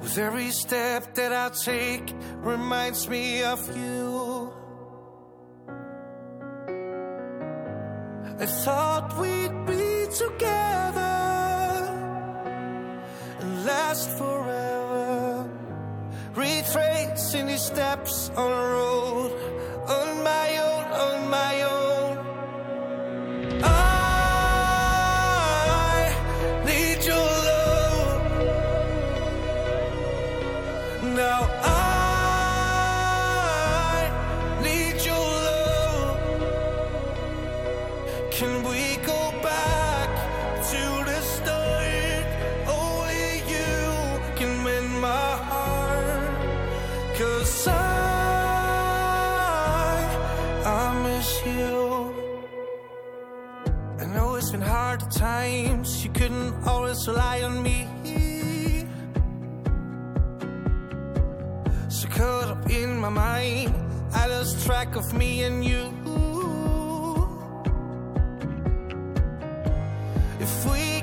With 0.01 0.17
every 0.17 0.51
step 0.51 1.13
that 1.15 1.33
I 1.33 1.49
take 1.49 2.13
reminds 2.37 3.09
me 3.09 3.43
of 3.43 3.59
you. 3.77 4.53
I 8.39 8.45
thought 8.45 9.17
we'd 9.19 9.65
be 9.65 10.07
together 10.13 11.01
and 13.39 13.65
last 13.65 14.09
forever. 14.11 15.49
Retracing 16.33 17.47
these 17.47 17.61
steps 17.61 18.29
on 18.37 18.51
a 18.51 18.65
road 18.73 19.31
on 19.87 20.23
my 20.23 20.57
own 20.57 20.83
on 20.91 21.29
my 21.29 21.61
own. 21.61 21.84
so 57.05 57.13
lie 57.13 57.43
on 57.43 57.61
me. 57.61 57.87
So 61.87 62.07
caught 62.07 62.47
up 62.47 62.67
in 62.67 62.97
my 62.97 63.09
mind 63.09 63.75
I 64.11 64.25
lost 64.25 64.65
track 64.65 64.95
of 64.95 65.13
me 65.13 65.43
and 65.43 65.63
you. 65.63 65.83
If 70.39 70.53
we 70.65 70.94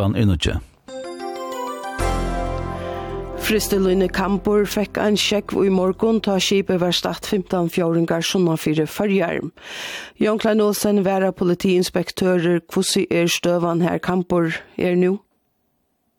klokkan 0.00 0.16
er 0.16 0.26
nødje. 0.26 0.54
Fristeløyne 3.46 4.08
Kampur 4.08 4.64
fekk 4.64 4.98
ein 5.04 5.16
sjekk 5.16 5.52
i 5.66 5.68
morgon 5.68 6.20
ta 6.20 6.38
skipet 6.38 6.80
var 6.80 6.94
start 6.94 7.26
15 7.26 7.68
fjåringar 7.74 8.22
sunna 8.22 8.56
fire 8.56 8.86
fyrjar. 8.86 9.40
Jan 10.20 10.38
Klein 10.38 10.60
Olsen 10.60 11.04
væra 11.04 11.30
politiinspektører, 11.32 12.60
hvordan 12.72 13.06
er 13.10 13.26
støvan 13.26 13.80
her 13.82 13.98
Kampur 13.98 14.46
er 14.78 14.94
nu? 14.94 15.18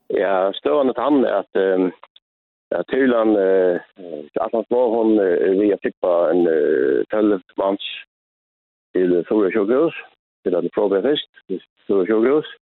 Ja, 0.09 0.51
støvan 0.59 0.89
er 0.89 1.01
han 1.03 1.25
at 1.25 1.51
um, 1.65 1.91
at 2.71 2.85
Tyrland, 2.87 3.31
uh, 3.35 4.43
Atlant 4.45 4.69
Måhånd, 4.71 5.19
uh, 5.19 5.59
vi 5.59 5.69
har 5.69 5.79
tippa 5.83 6.11
en 6.31 6.41
uh, 6.47 7.03
12 7.11 7.41
manns 7.57 7.85
til 8.93 9.23
Stora 9.25 9.49
Sjøgrøs, 9.51 9.95
til 10.43 10.55
at 10.55 10.63
det 10.63 10.71
først, 10.75 11.31
til 11.47 11.61
Stora 11.85 12.05
Sjøgrøs. 12.05 12.60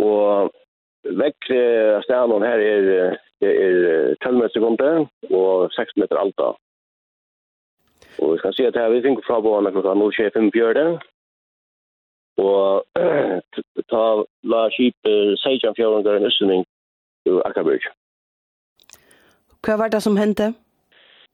Og 0.00 0.50
vekk 1.20 1.50
stenen 2.06 2.46
her 2.46 2.64
er, 2.64 2.90
er 3.44 4.16
12 4.24 4.36
meter 4.36 4.54
sekunde 4.54 4.90
og 5.30 5.70
6 5.76 5.96
meter 6.00 6.20
alta. 6.20 6.50
Og 8.20 8.32
vi 8.32 8.38
skal 8.38 8.54
si 8.54 8.66
at 8.68 8.76
her 8.76 8.90
vi 8.92 9.02
finner 9.04 9.24
fra 9.26 9.40
båene 9.40 9.72
klokka 9.72 9.94
0.25 9.96 10.50
bjørde. 10.56 10.86
Og 12.40 12.84
ta 13.92 14.04
la 14.52 14.62
skip 14.74 15.12
16 15.44 15.76
fjøringer 15.76 16.16
en 16.16 16.28
østning 16.30 16.66
til 17.26 17.42
Akabyrg. 17.44 17.86
Hva 19.64 19.76
var 19.76 19.92
det 19.92 20.02
som 20.02 20.16
hendte? 20.16 20.52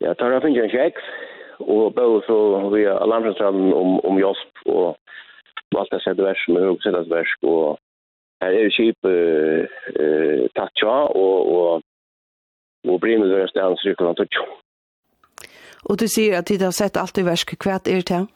Ja, 0.00 0.12
tar 0.12 0.32
jeg 0.34 0.42
finner 0.42 0.66
en 0.66 0.74
kjekk 0.74 1.00
og 1.60 1.94
bøy 1.96 2.20
så 2.26 2.38
via 2.74 2.98
alarmsentralen 3.00 3.72
om, 3.72 4.00
om 4.04 4.18
Josp 4.20 4.66
og 4.66 4.96
alt 5.76 5.92
det 5.92 6.02
sette 6.04 6.24
versk, 6.24 6.48
men 6.48 6.68
også 6.70 6.88
sette 6.88 7.10
versk 7.10 7.46
og 7.48 7.78
Her 8.42 8.52
er 8.52 8.70
skip 8.70 9.04
eh 9.04 10.48
tatcha 10.56 10.96
og 11.24 11.36
og 11.58 11.82
og 12.86 13.00
brimer 13.00 13.26
stedet 13.26 13.50
stand 13.50 13.78
sykkel 13.82 14.06
og 14.06 14.16
tatcha. 14.16 14.44
Og 15.88 16.00
du 16.00 16.06
sier 16.06 16.38
at 16.38 16.48
de 16.48 16.58
har 16.64 16.74
sett 16.74 16.96
alt 16.96 17.18
i 17.18 17.24
versk 17.26 17.54
Hva 17.62 17.78
er 17.78 18.02
til? 18.10 18.26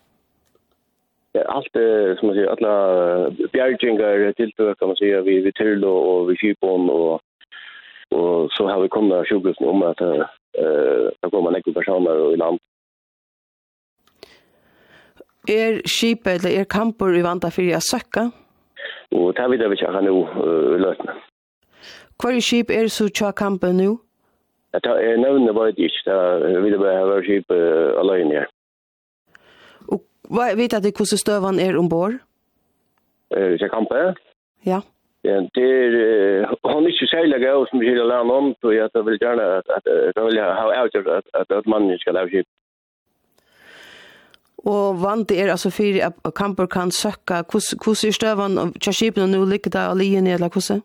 Ja, 1.35 1.43
alt, 1.57 1.77
som 2.19 2.27
man 2.27 2.35
sier, 2.37 2.51
alle 2.51 3.49
bjergjengar 3.55 4.33
tiltøk, 4.35 4.79
kan 4.79 4.91
man 4.91 4.99
sier, 4.99 5.23
vi, 5.23 5.39
vi 5.45 5.53
tull 5.55 5.85
og, 5.87 5.99
og 6.13 6.29
vi 6.31 6.35
kjipån, 6.41 6.89
og, 6.91 7.21
og 8.11 8.51
så 8.57 8.67
har 8.67 8.81
vi 8.83 8.91
kommet 8.91 9.15
av 9.21 9.29
sjukhusen 9.31 9.69
om 9.71 9.85
at 9.87 10.03
uh, 10.03 10.27
det 11.15 11.31
kommer 11.31 11.55
nekker 11.55 11.77
personer 11.77 12.25
i 12.35 12.41
land. 12.41 12.59
Er 15.49 15.79
skipet 15.87 16.41
eller 16.41 16.61
er 16.61 16.71
kamper 16.71 17.15
i 17.15 17.23
vanta 17.23 17.53
fyrir 17.55 17.79
a 17.79 17.83
søkka? 17.83 18.27
Og 19.13 19.35
det 19.37 19.51
vet 19.51 19.61
jeg 19.61 19.73
ikke 19.73 19.89
akkurat 19.89 20.05
nå 20.05 20.15
i 20.77 20.81
løtene. 20.85 21.17
Hva 22.21 22.31
er 22.37 22.45
skip 22.45 22.71
er 22.71 22.89
så 22.93 23.09
tja 23.09 23.31
kampen 23.33 23.77
nu? 23.81 23.99
Det 24.75 24.87
er 24.87 25.17
nevnene 25.19 25.55
bare 25.55 25.73
ikke. 25.75 26.05
Det 26.07 26.63
vil 26.63 26.77
jeg 26.77 26.81
bare 26.81 27.23
skip 27.27 27.51
alene 27.51 28.43
her. 28.43 28.49
Og 29.89 30.05
hva 30.31 30.53
vet 30.55 30.73
jeg 30.77 30.95
hvordan 30.95 31.25
støvan 31.25 31.59
er 31.59 31.79
ombord? 31.79 32.21
Tja 33.33 33.69
kampen? 33.73 34.15
Ja. 34.67 34.81
Ja, 35.25 35.37
det 35.55 35.65
er 35.69 36.47
han 36.65 36.87
ikke 36.89 37.07
særlig 37.07 37.41
gøy 37.43 37.67
som 37.69 37.83
skiller 37.83 38.07
land 38.09 38.31
om, 38.33 38.55
så 38.61 38.71
jeg 38.73 38.89
vil 39.05 39.19
gjerne 39.21 39.43
at 39.59 39.85
jeg 40.17 40.25
vil 40.25 40.41
ha 40.41 40.65
avgjort 40.81 41.29
at 41.35 41.67
mannen 41.67 41.99
skal 41.99 42.17
ha 42.17 42.25
skip. 42.29 42.47
Og 44.69 45.01
vant 45.01 45.31
er 45.33 45.51
altså 45.51 45.71
fyrir 45.73 46.05
at 46.11 46.35
kamper 46.37 46.67
kan 46.67 46.91
søkka, 46.91 47.43
hvordan 47.49 48.09
er 48.09 48.13
støvan 48.13 48.59
og 48.59 48.75
kjærskipen 48.77 49.23
og 49.23 49.29
nå 49.33 49.45
ligger 49.45 49.71
der 49.71 49.93
alene, 49.95 50.35
eller 50.37 50.49
hvordan? 50.49 50.83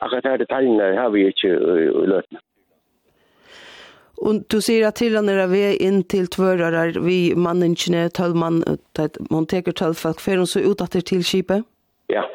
Akkurat 0.00 0.24
her 0.24 0.36
detaljene 0.36 0.94
har 0.98 1.10
vi 1.10 1.26
ikke 1.26 1.48
i 1.48 2.06
løtene. 2.10 2.40
Og 4.20 4.42
du 4.52 4.58
sier 4.60 4.84
at 4.88 4.98
til 5.00 5.14
han 5.16 5.30
er 5.32 5.46
ved 5.48 5.80
inn 5.80 6.02
til 6.04 6.26
tvører 6.28 6.98
vi 7.00 7.32
manningene, 7.36 8.08
tølvmann, 8.12 8.60
man 9.30 9.46
teker 9.48 9.72
tølvfolk, 9.72 10.20
fer 10.20 10.36
hun 10.36 10.46
så 10.46 10.60
utatter 10.60 11.00
til 11.00 11.24
skipet? 11.24 11.64
Ja. 12.12 12.26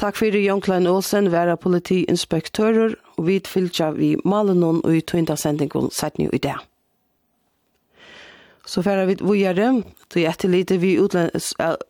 Takk 0.00 0.16
fyrir 0.16 0.40
Jon 0.40 0.62
Klein 0.64 0.88
Olsen, 0.88 1.28
vera 1.32 1.58
politiinspektører, 1.60 2.96
og 3.18 3.26
vi 3.26 3.36
tilfylgja 3.44 3.90
vi 3.98 4.14
malen 4.24 4.64
og 4.64 4.88
i 4.88 5.04
tøynda 5.04 5.36
sendingon 5.36 5.92
sett 5.92 6.16
i 6.16 6.38
dag. 6.38 6.69
Så 8.70 8.84
færa 8.86 9.02
vi 9.08 9.16
vujare, 9.18 9.82
så 10.12 10.20
etterlite 10.30 10.76
vi, 10.78 10.92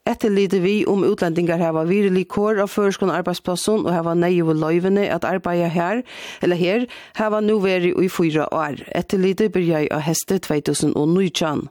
etterlite 0.08 0.60
vi 0.64 0.86
om 0.88 1.02
utlendingar 1.04 1.60
hava 1.60 1.82
virelig 1.84 2.22
kår 2.32 2.62
av 2.64 2.70
føreskående 2.72 3.18
arbeidsplassen 3.20 3.84
og 3.84 3.92
hava 3.92 4.14
neie 4.16 4.40
og 4.40 4.56
løyvene 4.62 5.04
at 5.12 5.26
arbeida 5.28 5.68
her, 5.68 6.00
eller 6.40 6.56
her, 6.56 6.86
hava 7.20 7.42
nu 7.44 7.58
veri 7.60 7.92
i 7.92 8.08
fyra 8.08 8.48
år. 8.48 8.80
Etterlite 8.96 9.50
byrja 9.52 9.84
jeg 9.84 9.92
av 9.92 10.06
heste 10.08 10.40
2019. 10.40 11.68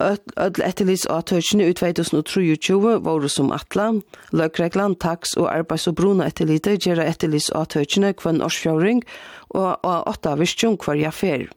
Öll 0.00 0.62
etterlits 0.64 1.04
av 1.12 1.26
tørsene 1.28 1.66
ut 1.68 1.82
2023 1.82 2.96
var 3.04 3.28
som 3.28 3.52
atla, 3.52 3.90
løkreglan, 4.32 4.96
taks 4.96 5.36
og 5.36 5.50
arbeids- 5.52 5.88
og 5.90 5.98
bruna 6.00 6.30
etterlite 6.30 6.78
gjerra 6.80 7.04
etterlits 7.04 7.50
av 7.52 7.68
tørsene 7.74 8.14
kvann 8.16 8.40
årsfjøring 8.40 9.04
og 9.50 9.84
åtta 9.84 10.38
virkjum 10.40 10.78
hver 10.80 10.96
jafer. 10.96 11.50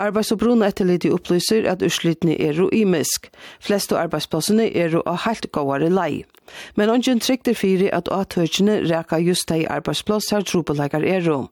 Arbeids- 0.00 0.32
og 0.32 0.40
brunetterliti 0.42 1.10
opplyser 1.12 1.68
at 1.70 1.82
urslitene 1.82 2.36
er 2.40 2.58
jo 2.58 2.68
imisk. 2.72 3.30
Flest 3.60 3.92
av 3.92 4.06
arbeidsplassene 4.06 4.70
er 4.74 4.96
jo 4.96 5.02
av 5.06 5.24
helt 5.26 5.50
gåare 5.52 5.90
lei. 5.90 6.24
Men 6.74 6.90
ongen 6.90 7.20
trykter 7.22 7.54
fyri 7.54 7.90
at 7.94 8.10
atøkjene 8.10 8.80
reka 8.90 9.20
just 9.22 9.48
de 9.52 9.66
arbeidsplass 9.70 10.30
her 10.34 10.42
trobeleikar 10.46 11.06
er 11.06 11.22
jo. 11.26 11.44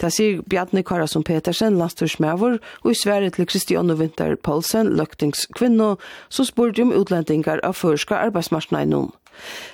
Det 0.00 0.12
sier 0.14 0.42
Bjarni 0.48 0.82
Karasson 0.82 1.26
Petersen, 1.26 1.76
landstyrsmævor, 1.80 2.58
og 2.84 2.90
i 2.90 2.96
sverre 2.96 3.30
til 3.34 3.48
Kristianne 3.48 3.98
Winter 3.98 4.36
Paulsen, 4.36 4.94
løktingskvinno, 4.96 5.96
som 6.28 6.48
spurte 6.48 6.86
om 6.86 6.94
utlendingar 6.96 7.60
av 7.64 7.76
førska 7.76 8.22
arbeidsmarsnei 8.28 8.86
noen. 8.88 9.12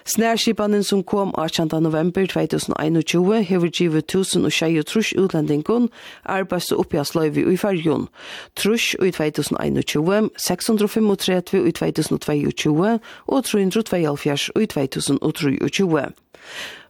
Snærskipanen 0.04 0.82
som 0.82 1.02
kom 1.02 1.34
18. 1.38 1.82
november 1.82 2.26
2021 2.26 3.42
hever 3.44 3.68
givet 3.68 4.04
1023 4.04 5.18
utlendingun 5.18 5.88
arbeids- 6.28 6.72
og 6.72 6.78
oppgjastløyvi 6.78 7.52
i 7.52 7.56
fargen. 7.56 8.08
Trus 8.56 8.94
i 8.94 9.10
2021, 9.10 10.30
635 10.36 11.68
i 11.68 11.72
2022 11.72 12.98
og 13.26 13.44
372 13.44 14.50
i 14.60 14.66
2023. 14.66 16.10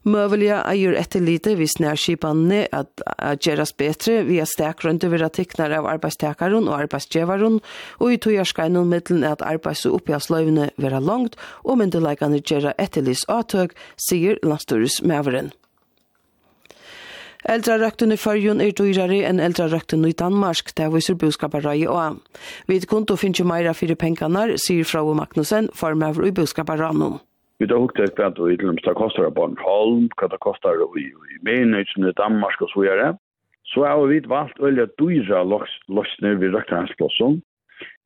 Møvelige 0.04 0.58
eier 0.68 0.98
etterlite 1.00 1.54
hvis 1.56 1.78
snærskipene 1.78 2.66
at, 2.76 3.02
at 3.16 3.40
gjøres 3.40 3.72
betre 3.72 4.18
via 4.28 4.44
stekrønte 4.44 5.08
ved 5.08 5.24
artikner 5.24 5.72
av 5.78 5.88
arbeidstakeren 5.88 6.68
og 6.68 6.76
arbeidsgjøveren, 6.82 7.56
og 8.04 8.12
i 8.12 8.20
togjørskeinen 8.20 8.90
middelen 8.90 9.24
at 9.24 9.40
arbeids- 9.40 9.86
og 9.88 10.02
oppgjørsløyvene 10.02 10.68
være 10.76 11.00
langt, 11.00 11.40
og 11.64 11.80
myndelagene 11.80 12.42
gjøre 12.44 12.76
etterlis 12.76 13.24
avtøk, 13.32 13.72
sier 13.96 14.36
landstøres 14.44 15.00
møveren. 15.08 15.54
Eldra 17.48 17.76
røkten 17.80 18.12
i 18.12 18.20
fyrjun 18.20 18.60
er 18.64 18.72
dyrare 18.76 19.24
enn 19.28 19.40
eldra 19.40 19.70
røkten 19.72 20.04
i 20.08 20.16
Danmark, 20.16 20.72
det 20.76 20.92
viser 20.92 21.16
buskaparøye 21.20 21.88
og. 21.92 22.20
Vi 22.68 22.80
kunde 22.88 23.16
finne 23.20 23.44
meira 23.48 23.72
fyrir 23.76 24.00
penkanar, 24.00 24.56
sier 24.60 24.84
Frau 24.84 25.12
Magnussen, 25.16 25.72
formøver 25.76 26.28
i 26.28 26.36
buskaparøye. 26.36 27.18
Vi 27.58 27.66
har 27.66 27.80
hukt 27.80 27.98
efter 27.98 28.24
att 28.24 28.38
vi 28.38 28.56
till 28.56 28.76
det 28.84 28.94
kostar 28.94 29.30
Bornholm, 29.30 30.08
vad 30.16 30.30
det 30.30 30.36
kostar 30.38 30.98
i, 30.98 31.02
i 31.02 31.38
Männigen, 31.42 32.08
i 32.08 32.12
Danmark 32.12 32.60
och 32.60 32.70
så 32.70 32.80
vidare. 32.80 33.16
Så 33.62 33.86
har 33.86 34.06
vi 34.06 34.20
valt 34.20 34.60
väldigt 34.60 34.98
dyra 34.98 35.44
lösningar 35.88 36.34
vid 36.34 36.54
röktarhansplatsen. 36.54 37.42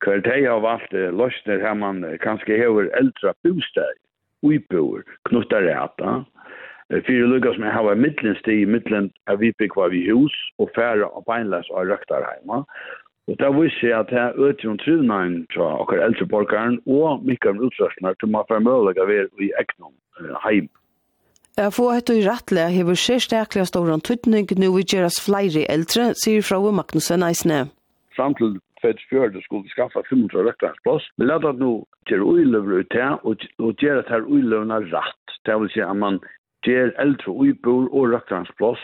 Kvalitet 0.04 0.46
har 0.46 0.60
valt 0.60 0.92
lösningar 0.92 1.60
här 1.60 1.74
man 1.74 2.18
kanske 2.20 2.66
har 2.68 2.82
äldre 2.84 3.32
bostäder, 3.42 3.94
uibor, 4.42 5.04
knuttar 5.28 5.62
räta. 5.62 6.24
Fyra 7.06 7.26
lukkar 7.26 7.52
som 7.52 7.62
har 7.62 7.94
mittlenstid 7.94 8.62
i 8.62 8.66
mittlen 8.66 9.10
av 9.30 9.38
vi 9.38 9.52
byggvar 9.58 9.88
vi 9.88 10.06
hus 10.06 10.32
och 10.56 10.70
färre 10.70 11.04
av 11.04 11.24
beinläs 11.24 11.70
av 11.70 11.84
röktarhemma. 11.84 12.64
Og 13.28 13.36
det 13.40 13.48
viser 13.52 13.80
seg 13.80 13.94
at 13.98 14.12
er 14.12 14.36
øker 14.40 14.70
om 14.70 14.78
trivnaden 14.80 15.46
til 15.52 15.62
akkurat 15.62 16.04
eldre 16.06 16.26
borgeren 16.32 16.78
og 16.86 17.24
mye 17.28 17.50
om 17.50 17.60
utsøkene 17.66 18.14
til 18.20 18.32
man 18.32 18.48
får 18.48 18.62
mulighet 18.64 19.02
av 19.04 19.10
er 19.12 19.26
i 19.44 19.50
egnom 19.60 19.92
heim. 20.44 20.68
Jeg 21.58 21.74
får 21.74 21.92
etter 21.98 22.16
i 22.20 22.24
rettelig 22.24 22.64
hever 22.76 22.96
sérstaklig 23.02 23.66
stor 23.66 23.90
antydning 23.92 24.48
nå 24.62 24.70
vi 24.76 24.86
gjøres 24.92 25.18
flere 25.20 25.66
eldre, 25.74 26.12
sier 26.22 26.46
fra 26.46 26.60
Magnussen 26.78 27.26
Eisne. 27.26 27.66
Fram 28.16 28.34
til 28.38 28.56
fett 28.82 29.00
fjörde 29.10 29.42
skulle 29.44 29.68
skaffa 29.68 30.02
500 30.08 30.44
röktansplås. 30.48 31.04
Vi 31.16 31.24
lät 31.26 31.44
at 31.44 31.58
nå 31.58 31.72
gjør 32.08 32.24
uiløver 32.32 32.80
ut 32.80 32.90
det 32.90 33.10
och 33.58 33.82
göra 33.82 34.02
det 34.02 34.08
här 34.08 34.24
uilövrena 34.34 34.80
rett. 34.80 35.26
Det 35.44 35.60
vil 35.60 35.70
si 35.70 35.80
at 35.80 35.96
man 35.96 36.20
gjør 36.66 36.94
eldre 36.98 37.32
uibor 37.32 37.88
og 37.92 38.12
röktansplås 38.14 38.82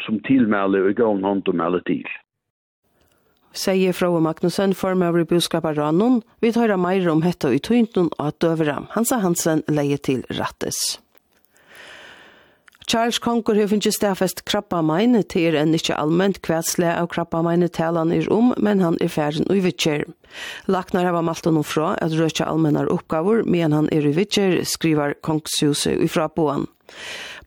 som 0.00 0.20
tilmelder 0.20 0.88
og 0.88 0.94
gav 0.94 1.16
en 1.16 1.24
hand 1.24 1.48
och 1.48 1.54
mäler 1.54 2.06
sier 3.52 3.94
Frau 3.96 4.18
Magnussen 4.20 4.74
formaver 4.74 5.24
i 5.24 5.28
budskapet 5.28 5.78
Rannon. 5.78 6.22
Vi 6.40 6.52
tar 6.52 6.76
mer 6.76 7.08
om 7.10 7.22
hetta 7.22 7.52
i 7.52 7.58
tøynten 7.58 8.10
og 8.18 8.26
at 8.30 8.40
døvere. 8.42 8.86
Hansa 8.94 9.20
Hansen 9.22 9.64
leie 9.68 9.98
til 9.98 10.24
rattes. 10.38 11.00
Charles 12.90 13.20
Conker 13.22 13.54
har 13.54 13.68
finnet 13.70 13.94
stafest 13.94 14.40
krabba 14.50 14.80
meine 14.82 15.20
til 15.22 15.54
enn 15.54 15.76
ikke 15.76 15.94
allment 15.94 16.40
kvæsle 16.42 16.88
av 16.90 17.06
krabba 17.12 17.38
meine 17.46 17.68
talan 17.70 18.10
er 18.10 18.26
om, 18.34 18.50
men 18.58 18.82
han 18.82 18.96
er 18.98 19.12
færen 19.14 19.46
og 19.46 19.60
i 19.60 19.62
vitcher. 19.68 20.02
Laknar 20.66 21.06
har 21.06 21.22
malt 21.22 21.46
honom 21.46 21.62
fra 21.62 21.92
at 22.02 22.16
røkja 22.18 22.48
allmennar 22.50 22.90
oppgaver, 22.90 23.44
men 23.46 23.76
han 23.76 23.86
er 23.94 24.08
i 24.10 24.14
vittjer, 24.16 24.64
skriver 24.66 25.14
Konkshuse 25.22 25.94
ifra 26.02 26.26
boan. 26.34 26.66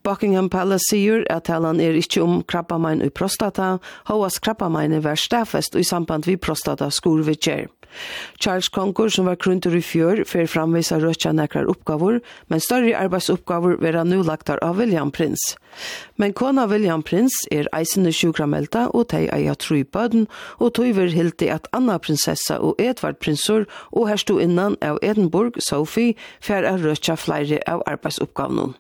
Buckingham 0.04 0.50
Palace 0.50 0.90
sier 0.90 1.24
at 1.32 1.46
talan 1.48 1.80
er 1.80 1.96
ikkje 1.96 2.24
om 2.24 2.42
krabbamein 2.44 3.04
i 3.06 3.10
prostata, 3.10 3.78
hovas 4.10 4.40
krabbamein 4.44 4.98
var 5.04 5.16
stafest 5.16 5.78
i 5.80 5.84
samband 5.88 6.28
vi 6.28 6.36
prostata 6.36 6.90
skurvitjer. 6.92 7.70
Charles 8.40 8.70
Conker, 8.70 9.10
som 9.10 9.26
var 9.30 9.38
krunter 9.40 9.76
i 9.76 9.82
fjør, 9.86 10.24
fer 10.28 10.50
framvisa 10.50 10.98
røtja 11.02 11.34
nekrar 11.36 11.70
oppgavur, 11.72 12.20
men 12.50 12.64
større 12.64 12.96
arbeidsoppgavur 12.98 13.78
vera 13.82 14.04
nu 14.04 14.22
lagtar 14.26 14.62
av 14.66 14.82
William 14.82 15.12
Prince. 15.12 15.56
Men 16.18 16.34
kona 16.34 16.66
William 16.70 17.04
Prince 17.04 17.48
er 17.52 17.70
eisende 17.74 18.12
sjukramelta, 18.14 18.88
og 18.94 19.10
tei 19.14 19.26
eia 19.34 19.56
tru 19.56 19.84
bøden, 19.86 20.28
og 20.60 20.76
tøyver 20.78 21.14
hilti 21.14 21.50
at 21.54 21.70
Anna 21.74 22.00
prinsessa 22.02 22.60
og 22.60 22.82
Edvard 22.82 23.22
prinsur 23.24 23.68
og 23.92 24.10
herstu 24.10 24.40
innan 24.40 24.78
av 24.82 25.00
Edinburgh, 25.02 25.62
Sophie, 25.62 26.18
fer 26.42 26.68
a 26.68 26.78
røtja 26.82 27.18
flere 27.18 27.62
av 27.70 27.86
arbeidsoppgavnum. 27.90 28.76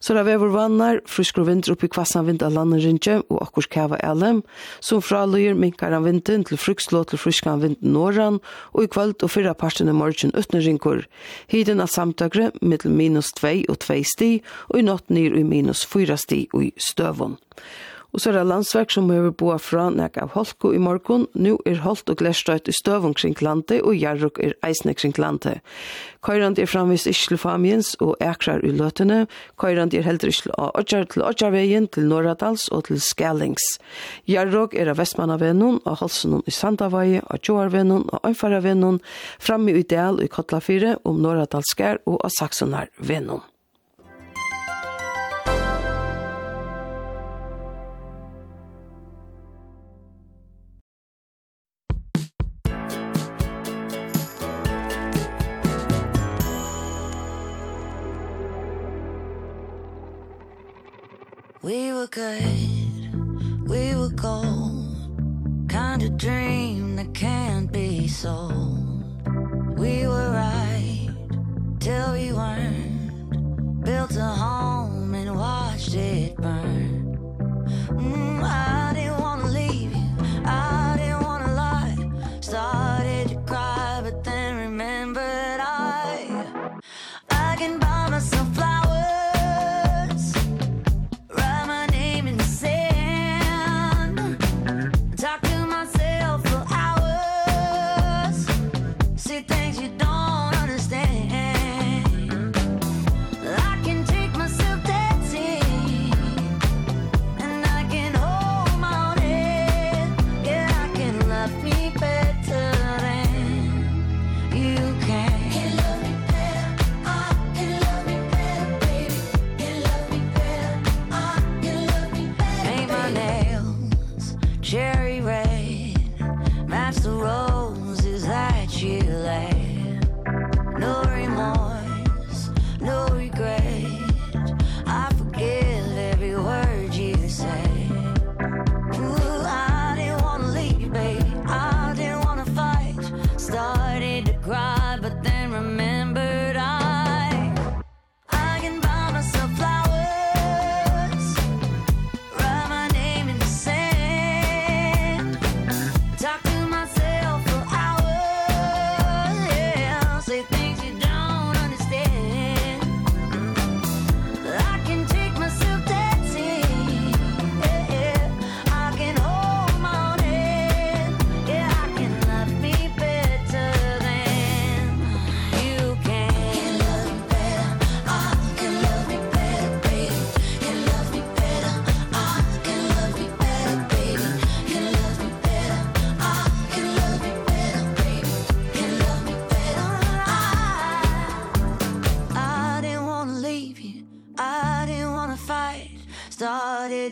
Så 0.00 0.14
da 0.16 0.22
vi 0.24 0.32
er 0.32 0.40
vannar, 0.40 1.02
friskor 1.04 1.44
vinter 1.44 1.74
oppi 1.74 1.90
kvassan 1.92 2.24
vind 2.24 2.40
av 2.42 2.54
landet 2.56 2.86
rinje 2.86 3.18
og 3.28 3.42
akkurs 3.44 3.68
kava 3.68 3.98
elem, 4.00 4.40
som 4.80 5.02
fra 5.04 5.26
løyer 5.28 5.58
minkar 5.58 5.92
av 5.92 6.06
vinden 6.08 6.46
til 6.48 6.56
frukslå 6.56 7.02
til 7.10 7.20
friskan 7.20 7.60
vind 7.60 7.76
norran, 7.84 8.38
og 8.72 8.86
i 8.86 8.88
kvöld 8.88 9.20
og 9.20 9.34
fyrra 9.34 9.52
parten 9.52 9.92
i 9.92 9.96
morgen 9.96 10.32
utne 10.32 10.64
rinkur. 10.64 11.04
Hiden 11.52 11.84
av 11.84 11.92
samtagre 11.92 12.48
mittel 12.62 12.96
minus 12.96 13.34
2 13.36 13.66
og 13.68 13.76
2 13.84 14.00
sti, 14.14 14.32
og 14.72 14.80
i 14.80 14.86
natt 14.88 15.12
nyr 15.12 15.36
i 15.36 15.44
minus 15.44 15.84
4 15.84 16.16
sti 16.16 16.46
og 16.54 16.70
i 16.70 16.72
støvun. 16.80 17.36
Og 18.12 18.20
så 18.20 18.30
er 18.30 18.38
det 18.40 18.46
landsverk 18.50 18.90
som 18.90 19.10
har 19.12 19.30
boa 19.38 19.56
fra 19.62 19.88
nek 19.94 20.18
av 20.18 20.32
Holko 20.34 20.72
i 20.74 20.80
morgon. 20.82 21.26
Nu 21.34 21.56
er 21.66 21.82
Holt 21.84 22.10
og 22.10 22.18
Glerstøyt 22.18 22.68
i 22.68 22.74
støvung 22.74 23.14
kring 23.14 23.36
landet, 23.44 23.82
og 23.86 23.94
Jarruk 23.94 24.40
er 24.42 24.56
eisne 24.66 24.94
kring 24.98 25.14
landet. 25.18 25.60
Køyrand 26.26 26.58
er 26.58 26.68
framvist 26.68 27.08
ikke 27.08 27.38
Famiens 27.40 27.94
og 28.00 28.16
Ekrar 28.20 28.64
i 28.66 28.72
løtene. 28.74 29.22
Køyrand 29.60 29.94
er 29.94 30.04
heldur 30.04 30.32
ikke 30.32 30.56
av 30.58 30.74
Odjar 30.80 31.06
til 31.12 31.24
Odjarveien, 31.24 31.88
til 31.88 32.10
Norradals 32.10 32.68
og 32.74 32.88
til 32.90 33.00
Skellings. 33.00 33.64
Jarruk 34.28 34.74
er 34.74 34.90
av 34.90 35.00
Vestmannavennen, 35.00 35.80
av 35.86 36.02
Holsenon 36.02 36.44
i 36.46 36.54
Sandavaje, 36.54 37.22
av 37.30 37.40
Joarvennen 37.46 38.08
og 38.10 38.26
Øyfaravennen, 38.26 39.00
framme 39.38 39.76
i 39.78 39.86
Del 39.86 40.20
i 40.24 40.28
Kotlafire, 40.28 40.98
om 41.04 41.22
Norradalskær 41.22 42.02
og 42.06 42.20
av 42.24 42.36
Saksonar. 42.36 42.92
We 61.62 61.92
were 61.92 62.06
good, 62.06 63.68
we 63.68 63.94
were 63.94 64.08
gold. 64.08 65.68
Kind 65.68 66.02
of 66.02 66.16
dream 66.16 66.96
that 66.96 67.12
can't 67.12 67.70
be 67.70 68.08
sold. 68.08 69.04
We 69.78 70.06
were 70.06 70.30
right, 70.30 71.10
till 71.78 72.14
we 72.14 72.32
weren't. 72.32 73.84
Built 73.84 74.16
a 74.16 74.24
home 74.24 75.14
and 75.14 75.36
watched 75.36 75.94
it 75.94 76.34
burn. 76.36 77.18
Mm, 77.90 78.42
I 78.42 78.89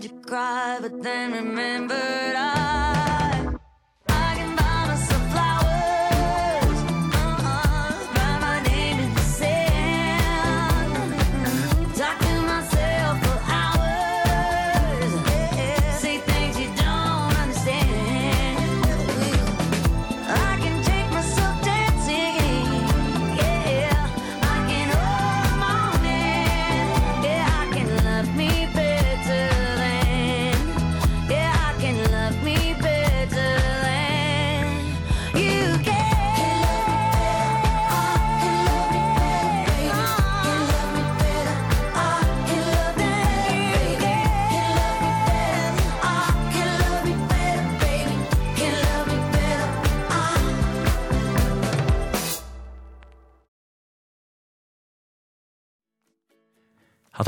did 0.01 0.13
you 0.13 0.19
cry 0.21 0.79
but 0.81 1.03
then 1.03 1.33
remembered 1.33 2.37
I 2.37 2.47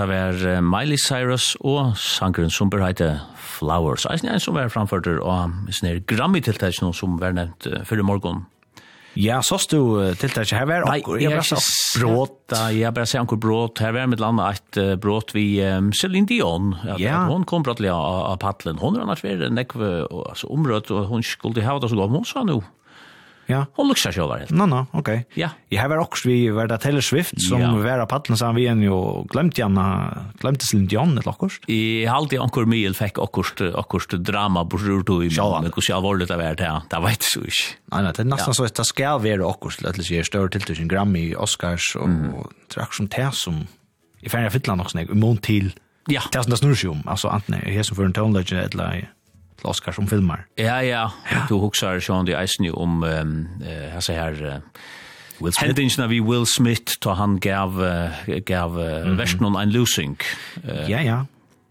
Hatta 0.01 0.09
var 0.09 0.63
Miley 0.65 0.97
Cyrus 0.97 1.51
og 1.61 1.91
sangren 2.01 2.49
som 2.49 2.71
bør 2.73 2.87
heite 2.87 3.09
Flowers. 3.37 4.07
Eisen 4.09 4.31
er 4.31 4.39
en 4.39 4.41
som 4.41 4.57
var 4.57 4.71
framført 4.73 5.05
og 5.13 5.59
sånne 5.77 5.99
Grammy-tiltak 6.09 6.73
som 6.73 7.19
var 7.21 7.35
nevnt 7.37 7.69
før 7.85 8.01
i 8.01 8.07
morgen. 8.09 8.41
Ja, 9.21 9.43
så 9.45 9.59
stod 9.61 10.17
tiltak 10.23 10.55
her 10.57 10.65
var 10.71 10.87
Nei, 10.87 11.03
jeg 11.21 11.35
har 11.35 11.45
ikke 11.45 11.61
brått. 12.01 12.57
Jeg 12.73 12.95
bare 12.97 13.11
sier 13.11 13.21
anker 13.21 13.37
brått. 13.43 13.83
Her 13.85 13.93
var 13.99 14.09
mitt 14.09 14.25
land 14.25 14.41
et 14.41 14.81
brått 15.03 15.35
vi 15.37 15.61
um, 15.69 15.93
Celine 15.93 16.31
Dion. 16.31 16.73
At, 16.81 16.97
ja. 17.03 17.27
At 17.27 17.35
Hon 17.35 17.45
kom 17.45 17.67
brattelig 17.67 17.93
av, 17.93 18.23
av 18.31 18.41
paddelen. 18.41 18.81
Hon 18.81 18.97
er 18.97 19.05
annars 19.05 19.27
vært 19.27 19.51
nekve 19.53 20.07
altså, 20.09 20.49
området, 20.49 20.95
og 20.97 21.13
hun 21.13 21.27
skulle 21.27 21.67
ha 21.67 21.77
det 21.77 21.93
så 21.93 22.01
godt. 22.01 22.17
Hon 22.17 22.25
sa 22.25 22.47
noe. 22.49 22.65
Ja. 23.51 23.65
Hon 23.79 23.91
lukkar 23.91 24.15
sjølv 24.15 24.35
helt. 24.37 24.53
No, 24.55 24.67
no, 24.71 24.85
ok. 24.97 25.11
Ja. 25.39 25.51
Jeg 25.73 25.83
har 25.83 25.91
vært 25.93 26.07
også 26.07 26.31
vi 26.31 26.39
var 26.55 26.71
da 26.71 26.79
Taylor 26.81 27.05
Swift 27.05 27.37
som 27.43 27.63
ja. 27.63 27.71
var 27.75 28.05
av 28.05 28.09
paddelen 28.13 28.39
så 28.39 28.53
vi 28.57 28.67
en 28.71 28.83
jo 28.85 29.01
glemt 29.31 29.59
Janna, 29.59 29.87
glemt 30.41 30.65
sin 30.67 30.87
Jan 30.91 31.17
et 31.19 31.29
lakkost. 31.29 31.67
I 31.71 32.07
halti 32.11 32.41
onkur 32.41 32.69
Mil 32.71 32.97
fikk 32.99 33.21
akkurst 33.23 33.63
akkurst 33.69 34.17
drama 34.27 34.65
på 34.65 34.81
rur 34.81 35.05
i 35.21 35.29
i 35.29 35.35
men 35.35 35.71
hvordan 35.71 35.89
jag 35.89 36.29
det 36.29 36.37
vart 36.37 36.61
här. 36.61 36.81
Det 36.91 37.03
vet 37.03 37.21
jeg 37.21 37.31
så 37.33 37.41
ikke. 37.41 37.77
Nei, 37.91 38.03
nei, 38.03 38.13
det 38.13 38.23
är 38.23 38.31
nästan 38.31 38.55
så 38.55 38.65
at 38.65 38.77
det 38.77 38.87
skal 38.87 39.21
være 39.21 39.47
akkurst 39.47 39.83
lätt 39.83 40.05
sig 40.05 40.25
stör 40.25 40.49
till 40.49 40.63
tusen 40.63 40.89
Grammy, 40.89 41.35
Oscars 41.35 41.97
och 41.97 42.09
mm. 42.09 42.35
akkurat 42.77 42.95
som 42.95 43.09
det 43.09 43.31
som 43.33 43.67
i 44.23 44.29
färja 44.29 44.51
Finland 44.51 44.81
også, 44.81 44.99
i 44.99 45.15
mån 45.15 45.39
til, 45.39 45.73
Ja. 46.09 46.21
Det 46.33 46.39
är 46.39 46.51
det 46.51 46.59
snurr 46.59 46.75
seg 46.75 46.91
om 46.91 47.03
altså, 47.07 47.29
enten 47.29 47.55
antingen 47.55 47.77
här 47.77 47.83
som 47.83 47.97
for 47.97 48.05
en 48.05 48.13
tonlage 48.13 48.53
eller 48.53 49.11
til 49.61 49.71
Oscar 49.73 49.97
som 49.97 50.09
filmer. 50.11 50.47
Ja, 50.61 50.81
ja. 50.85 51.09
ja. 51.31 51.45
Du 51.49 51.59
huxar 51.63 52.01
Sean 52.05 52.29
de 52.29 52.37
Eisen 52.39 52.69
jo 52.69 52.77
om 52.81 53.03
um, 53.05 53.35
uh, 53.65 53.99
sier 54.01 54.21
her, 54.21 54.41
uh, 54.41 54.87
Will 55.41 55.53
Smith. 55.53 55.67
Hendingen 55.67 56.05
av 56.05 56.15
Will 56.29 56.47
Smith, 56.49 56.99
da 57.05 57.17
han 57.21 57.39
gav, 57.41 57.77
uh, 57.81 58.25
gav 58.47 58.77
uh, 58.77 58.85
mm 58.85 59.13
-hmm. 59.13 59.19
versen 59.19 59.45
en 59.57 59.73
losing. 59.73 60.17
Uh, 60.65 60.91
ja, 60.91 61.01
ja. 61.01 61.25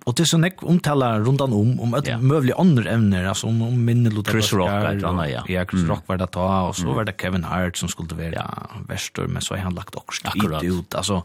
Og 0.07 0.15
det 0.17 0.23
er 0.23 0.29
sånn 0.31 0.45
jeg 0.47 0.55
omtaler 0.65 1.21
rundt 1.21 1.41
om, 1.41 1.53
om 1.83 1.95
et 1.99 2.07
ja. 2.07 2.17
mulig 2.17 2.55
andre 2.57 2.89
evner, 2.89 3.27
altså 3.29 3.47
om, 3.47 3.61
om 3.61 3.75
minnelut. 3.85 4.27
Chris 4.27 4.53
Rock, 4.53 4.69
er 4.69 5.03
anna, 5.05 5.27
ja. 5.29 5.43
Ja, 5.51 5.65
Chris 5.69 5.83
mm. 5.83 5.89
Rock 5.91 6.07
var 6.07 6.17
det 6.17 6.31
ta, 6.31 6.47
og 6.69 6.75
så 6.75 6.87
mm. 6.87 6.95
var 6.95 7.05
det 7.05 7.17
Kevin 7.21 7.43
Hart 7.43 7.77
som 7.77 7.91
skulle 7.91 8.17
være 8.17 8.39
ja. 8.39 8.47
verstor, 8.87 9.27
men 9.27 9.41
så 9.41 9.55
har 9.55 9.67
han 9.67 9.77
lagt 9.77 9.95
også 9.99 10.33
ut, 10.63 10.95
altså, 10.95 11.21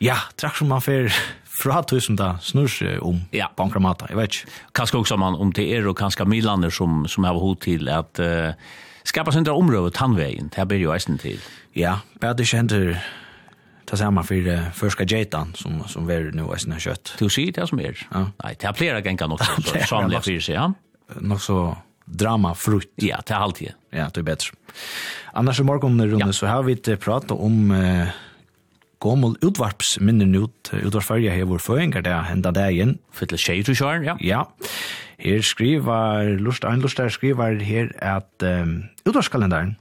ja, 0.00 0.16
trakk 0.40 0.56
som 0.56 0.70
han 0.74 0.82
fer 0.82 1.12
fra 1.60 1.82
tusen 1.84 2.16
da 2.16 2.34
snur 2.44 2.70
seg 2.72 3.02
om 3.04 3.20
ja. 3.36 3.50
bankramata, 3.56 4.08
jeg 4.10 4.18
vet 4.18 4.36
ikke. 4.36 4.52
Kanskje 4.80 5.00
også 5.02 5.18
man 5.20 5.38
om 5.40 5.52
det 5.56 5.66
er 5.76 5.88
og 5.90 5.98
kanskje 5.98 6.26
Milaner 6.28 6.72
som, 6.74 7.04
som 7.10 7.26
har 7.28 7.38
hod 7.38 7.60
til 7.66 7.90
at 7.92 8.20
uh, 8.22 8.52
skapa 9.04 9.34
sindra 9.34 9.56
området 9.58 9.94
tannveien, 9.98 10.50
det 10.54 10.68
blir 10.68 10.84
jo 10.86 10.94
eisen 10.94 11.20
til. 11.20 11.40
Ja, 11.76 12.00
bare 12.20 12.38
det 12.38 12.48
kjenter 12.50 12.96
ta 13.90 13.96
samma 13.96 14.22
för 14.22 14.46
uh, 14.46 14.70
første 14.72 15.04
jetan 15.04 15.54
som 15.54 15.82
som 15.88 16.10
er 16.10 16.30
nu 16.32 16.42
är 16.52 16.56
sina 16.56 16.78
kött. 16.78 17.14
Du 17.18 17.28
sier 17.28 17.52
det 17.52 17.68
som 17.68 17.80
är. 17.80 18.06
Ja. 18.10 18.30
Nei, 18.44 18.54
det 18.54 18.66
har 18.66 18.72
flera 18.72 19.00
gänga 19.00 19.26
något 19.26 19.44
så 19.64 19.78
samla 19.86 20.20
för 20.20 20.40
sig, 20.40 20.54
ja. 20.54 20.72
Något 21.20 21.42
så 21.42 21.76
drama 22.04 22.54
frukt. 22.54 22.92
Ja, 22.96 23.20
det 23.26 23.34
er 23.34 23.38
alltid. 23.38 23.72
Ja, 23.90 24.10
det 24.14 24.20
är 24.20 24.22
bättre. 24.22 24.50
Annars 25.32 25.60
i 25.60 25.62
morgen, 25.62 26.06
Rune, 26.06 26.26
ja. 26.26 26.32
så 26.32 26.46
har 26.46 26.62
vi 26.62 26.72
inte 26.72 26.96
pratat 26.96 27.30
om 27.30 27.70
uh, 27.70 28.08
gommel 29.00 29.36
utvarps 29.44 29.96
minner 30.00 30.28
ut, 30.44 30.72
utvarpfarja 30.76 31.34
hevur 31.34 31.62
føringar 31.62 32.04
der 32.04 32.34
det 32.34 32.54
dagen. 32.54 32.98
Fytle 33.12 33.38
tjej 33.38 33.64
du 33.66 33.74
kjør, 33.74 34.04
ja. 34.04 34.16
Ja. 34.20 34.44
Her 35.20 35.42
skriver, 35.44 36.36
lust, 36.40 36.64
en 36.64 36.80
lust 36.80 36.96
der 36.96 37.08
skriver 37.12 37.60
her 37.64 37.92
at 38.00 38.44
um, 38.44 38.84
utvarskalendaren, 39.04 39.76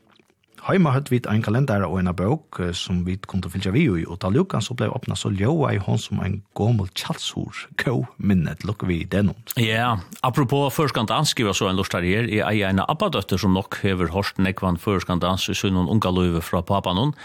Heima 0.68 0.92
høtt 0.92 1.08
vit 1.12 1.28
ein 1.32 1.44
kalender 1.44 1.86
og 1.88 1.96
en 2.02 2.12
bøk 2.16 2.60
som 2.76 3.04
vi 3.08 3.16
kom 3.24 3.40
til 3.40 3.50
å 3.50 3.54
fylgja 3.54 3.72
vi 3.72 3.86
i, 3.88 4.04
og 4.04 4.20
da 4.22 4.32
lukan 4.34 4.64
så 4.64 4.76
blei 4.78 4.90
åpna 4.92 5.16
så 5.18 5.32
ljóa 5.32 5.72
i 5.76 5.80
hon 5.82 6.00
som 6.02 6.20
en 6.24 6.40
gommel 6.58 6.90
tjalsur 7.00 7.64
kå 7.80 7.96
minnet 8.18 8.66
lukk 8.68 8.84
vi 8.90 9.00
i 9.04 9.08
denom. 9.08 9.38
Ja, 9.60 9.96
apropos 10.26 10.76
førskant 10.76 11.14
anskriva 11.16 11.56
så 11.56 11.70
en 11.70 11.80
lustar 11.80 12.04
her, 12.04 12.28
jeg 12.28 12.60
er 12.60 12.74
en 12.74 12.84
abbadøtter 12.84 13.40
som 13.40 13.56
nok 13.56 13.80
hever 13.86 14.12
hårst 14.12 14.42
ekvan 14.52 14.80
førskant 14.82 15.24
dans 15.24 15.48
i 15.50 15.56
sunnen 15.56 15.90
unga 15.90 16.12
løyve 16.12 16.44
fra 16.44 16.62
papanon, 16.66 17.16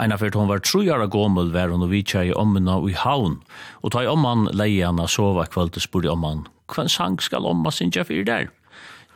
Eina 0.00 0.16
fyrt 0.16 0.36
hon 0.38 0.48
var 0.48 0.62
tru 0.64 0.80
jara 0.86 1.06
gommel 1.06 1.50
var 1.52 1.72
hon 1.72 1.84
og 1.84 1.90
vitja 1.92 2.22
i 2.24 2.32
ommunna 2.32 2.78
og 2.80 2.90
i 2.90 2.96
haun, 2.96 3.40
og 3.84 3.92
ta 3.92 4.04
i 4.04 4.08
omman 4.08 4.48
leie 4.56 4.86
hana 4.86 5.04
sova 5.08 5.44
kvöld 5.50 5.76
og 5.76 5.84
spurte 5.84 6.12
omman, 6.12 6.46
hva 6.72 6.86
sang 6.88 7.18
skal 7.20 7.48
omma 7.48 7.70
sinja 7.70 8.04
fyrir 8.08 8.24
der? 8.24 8.50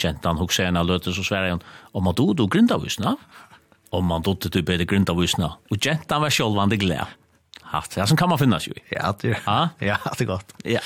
Gentan 0.02 0.36
hugsa 0.36 0.68
hana 0.68 0.84
løte 0.84 1.14
så 1.16 1.24
sverre 1.24 1.54
hon, 1.54 1.64
omma 1.96 2.12
du 2.12 2.34
du 2.34 2.44
grindavisna? 2.46 3.16
Omman 3.96 4.26
dotte 4.26 4.50
du 4.52 4.60
bedre 4.62 4.84
grindavisna, 4.84 5.54
og 5.70 5.80
gentan 5.80 6.20
var 6.20 6.34
sjolvande 6.34 6.76
gled 6.76 7.16
hatt. 7.72 7.90
Det 7.94 8.02
er 8.02 8.08
sånn 8.10 8.18
kan 8.18 8.30
man 8.30 8.40
finnes 8.40 8.66
jo. 8.68 8.74
Ja, 8.92 9.12
det 9.20 9.34
er, 9.34 9.40
ah? 9.50 9.72
ja, 9.82 9.96
det 10.16 10.26
er 10.26 10.30
godt. 10.30 10.54
Ja. 10.66 10.82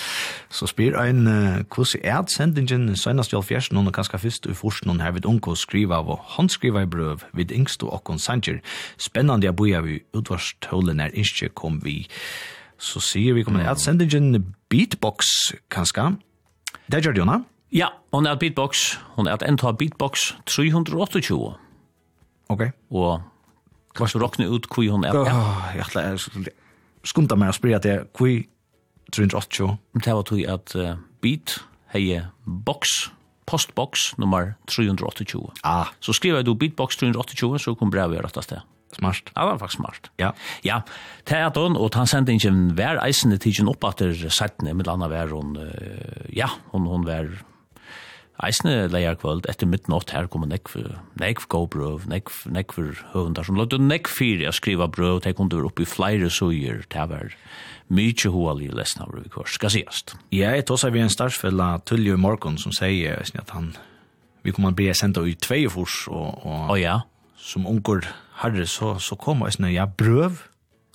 Så 0.52 0.68
spyr 0.70 0.96
ein 1.00 1.24
hvordan 1.24 2.04
er 2.04 2.24
det 2.24 2.34
sendingen 2.34 2.88
senest 2.98 3.34
i 3.34 3.38
alfjersen, 3.38 3.78
og 3.80 3.92
kanskje 3.96 4.20
først 4.24 4.48
i 4.50 4.56
forsen, 4.56 4.92
og 4.92 5.02
her 5.04 5.14
vil 5.16 5.28
unge 5.30 5.56
skriva 5.58 6.00
av 6.00 6.10
og 6.10 6.20
han 6.20 6.50
håndskriva 6.50 6.84
i 6.84 6.90
brøv 6.90 7.24
vid 7.36 7.52
yngst 7.54 7.84
og 7.86 7.94
okkon 8.00 8.18
sanger. 8.18 8.60
Spennende 8.98 9.46
jeg 9.46 9.56
boja 9.56 9.82
vi 9.86 10.00
utvarstålen 10.16 11.00
når 11.00 11.16
ikke 11.22 11.52
kom 11.54 11.80
vi. 11.84 12.04
Så 12.80 13.02
sier 13.04 13.36
vi 13.36 13.44
kommer 13.44 13.64
mm. 13.64 13.70
at 13.70 13.80
sendingen 13.82 14.54
beatbox 14.72 15.52
kanskje. 15.70 16.14
Det 16.90 17.04
gjør 17.04 17.12
det, 17.12 17.24
Jonna. 17.24 17.40
Ja, 17.70 17.92
hon 18.12 18.26
er 18.26 18.38
beatbox. 18.40 18.96
Hon 19.14 19.28
er 19.28 19.36
at 19.36 19.44
enda 19.46 19.70
beatbox 19.76 20.32
328. 20.50 21.52
Ok. 22.50 22.64
Og 22.90 23.20
Kanskje 23.98 24.20
råkne 24.22 24.46
ut 24.46 24.68
hvor 24.70 24.86
hun 24.86 25.04
er. 25.04 25.16
Ja, 25.26 25.38
jeg 25.74 25.82
ætla, 25.88 26.02
skunta 27.06 27.38
meg 27.38 27.52
å 27.52 27.56
spri 27.56 27.74
at 27.76 27.86
jeg 27.88 28.08
kvi 28.16 28.42
380. 29.14 29.78
Det 29.98 30.14
var 30.14 30.26
tog 30.28 30.42
at 30.46 30.74
uh, 30.78 30.94
Beat 31.20 31.58
hei 31.90 32.20
box, 32.44 33.10
postbox 33.50 34.12
nummer 34.18 34.54
328. 34.70 35.40
Ah. 35.66 35.90
Så 36.00 36.14
skriver 36.14 36.44
du 36.46 36.54
Beatbox 36.54 37.00
328, 37.00 37.58
så 37.58 37.74
kom 37.74 37.90
brevet 37.90 38.22
rett 38.22 38.38
av 38.38 38.46
sted. 38.46 38.62
Smart. 38.94 39.30
Ja, 39.34 39.44
det 39.44 39.52
var 39.52 39.58
faktisk 39.58 39.78
smart. 39.78 40.10
Ja. 40.18 40.32
Ja, 40.66 40.80
det 41.28 41.36
er 41.38 41.50
den, 41.54 41.76
og 41.78 41.94
han 41.94 42.10
sendte 42.10 42.34
ikke 42.34 42.50
hver 42.78 42.98
eisende 43.04 43.38
tidsen 43.42 43.70
opp 43.70 43.86
etter 43.86 44.14
settene, 44.30 44.74
med 44.74 44.90
landa 44.90 45.06
vær 45.10 45.30
hun, 45.30 45.54
ja, 46.34 46.48
hun, 46.72 46.88
hun 46.90 47.06
var 47.06 47.30
eisne 48.46 48.88
leia 48.90 49.14
kvöld 49.18 49.46
etter 49.50 49.68
midnatt 49.68 50.12
her 50.14 50.28
kom 50.30 50.46
nekv 50.48 50.76
nekv 51.20 51.46
go 51.52 51.64
brøv 51.70 52.06
nekv 52.10 52.44
nekv 52.52 52.78
hundar 53.12 53.46
som 53.46 53.58
lagt 53.58 53.76
nekv 53.76 54.12
fyrir 54.12 54.48
a 54.48 54.54
skriva 54.56 54.88
brøv 54.90 55.22
te 55.24 55.34
kom 55.36 55.50
du 55.52 55.58
upp 55.60 55.80
i 55.82 55.88
flere 55.88 56.30
suger 56.32 56.84
det 56.92 57.06
var 57.10 57.34
mykje 57.92 58.32
hoali 58.32 58.70
lesna 58.72 59.08
brøv 59.10 59.26
i 59.26 59.32
kvart 59.32 59.52
skal 59.54 59.74
siast 59.74 60.16
Ja, 60.30 60.54
jeg 60.56 60.66
tås 60.70 60.86
vi 60.88 61.02
en 61.02 61.12
starsfella 61.12 61.78
Tullio 61.84 62.16
i 62.16 62.20
morgon 62.20 62.58
som 62.58 62.72
sier 62.72 63.20
at 63.20 63.54
han 63.56 63.74
vi 64.42 64.54
kommer 64.56 64.72
bli 64.72 64.88
senda 64.96 65.24
i 65.28 65.36
tvei 65.36 65.66
fors 65.68 66.06
og, 66.08 66.40
og 66.46 66.72
oh, 66.72 66.78
ja. 66.80 67.00
som 67.36 67.66
onkur 67.68 68.06
herre 68.40 68.66
så, 68.66 68.96
så 68.98 69.18
kom 69.20 69.44
eisne 69.44 69.72
ja 69.74 69.84
brøv 69.84 70.46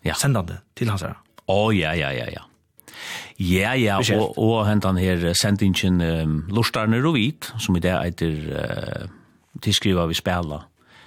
ja. 0.06 0.18
sendande 0.18 0.62
til 0.76 0.90
hans 0.94 1.06
herre 1.06 1.22
Å 1.46 1.68
oh, 1.68 1.70
ja, 1.70 1.92
ja, 1.94 2.10
ja, 2.10 2.26
ja 2.34 2.48
Ja, 3.40 3.74
ja, 3.76 3.98
og, 4.16 4.38
og 4.40 4.64
hentan 4.68 4.98
her 4.98 5.34
sendingen 5.36 6.00
um, 6.02 6.38
Lortarne 6.56 7.02
Rovit, 7.04 7.50
som 7.60 7.76
i 7.76 7.84
det 7.84 7.92
eiter 7.92 8.38
uh, 8.56 9.12
tilskriva 9.62 10.06
vi 10.08 10.14
spela. 10.14 10.64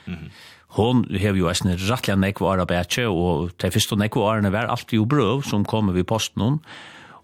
Mm 0.06 0.14
-hmm. 0.14 0.30
Hon 0.68 1.06
hev 1.16 1.36
jo 1.36 1.48
eisne 1.48 1.76
rattlega 1.88 2.18
nekva 2.20 2.46
åra 2.46 2.64
bætje, 2.68 3.08
og 3.08 3.56
til 3.58 3.70
fyrst 3.70 3.92
og 3.92 3.98
nekva 3.98 4.20
årene 4.20 4.52
var 4.52 4.68
alltid 4.68 4.98
jo 4.98 5.04
brøv 5.04 5.42
som 5.42 5.64
kommer 5.64 5.92
vi 5.92 6.02
posten 6.02 6.42
hon. 6.42 6.60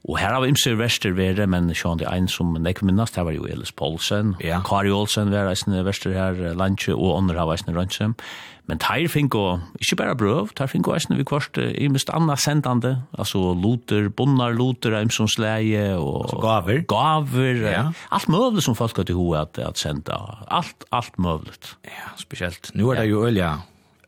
Og 0.09 0.19
her 0.19 0.35
har 0.35 0.41
vi 0.41 0.49
imser 0.53 0.77
verster 0.77 1.13
vere, 1.17 1.47
men 1.47 1.71
sjån 1.75 1.99
det 1.99 2.09
ein 2.09 2.29
som 2.29 2.53
nekva 2.53 2.87
minnast, 2.87 3.17
her 3.17 3.25
var 3.25 3.33
jo 3.33 3.47
Elis 3.49 3.73
Poulsen, 3.73 4.35
ja. 4.41 4.61
Kari 4.61 4.91
Olsen 4.93 5.31
var 5.33 5.49
eisne 5.49 5.85
verster 5.85 6.13
her, 6.13 6.55
Lantje 6.55 6.93
og 6.95 7.17
Onner 7.17 7.39
har 7.41 7.53
eisne 7.53 7.77
Rønsem. 7.77 8.15
Men 8.65 8.81
teir 8.81 9.11
fink 9.13 9.35
og, 9.37 9.61
ikkje 9.77 9.97
berre 10.01 10.15
brøv, 10.17 10.55
teir 10.57 10.71
fink 10.73 10.89
og 10.89 10.97
eisne 10.97 11.19
vi 11.19 11.27
kvart 11.29 11.59
i 11.61 11.85
mest 11.93 12.09
anna 12.15 12.37
sendande, 12.41 12.95
altså 13.13 13.53
loter, 13.61 14.09
bonnar 14.09 14.55
loter, 14.57 14.97
eimsonsleie 15.03 15.91
og... 15.99 16.23
Altså 16.25 16.39
gaver. 16.41 16.81
Gaver, 16.89 17.61
ja. 17.61 17.83
alt 18.17 18.31
møvlet 18.33 18.65
som 18.65 18.77
folk 18.79 18.97
har 18.97 19.09
til 19.11 19.19
hoa 19.21 19.43
at, 19.45 19.61
at 19.61 19.81
senda, 19.81 20.17
alt, 20.49 20.89
alt 20.97 21.21
møvlet. 21.21 21.75
Ja, 21.85 22.15
spesielt. 22.21 22.73
Nu 22.73 22.89
er 22.89 23.03
det 23.03 23.11
jo 23.11 23.27
ølja, 23.29 23.59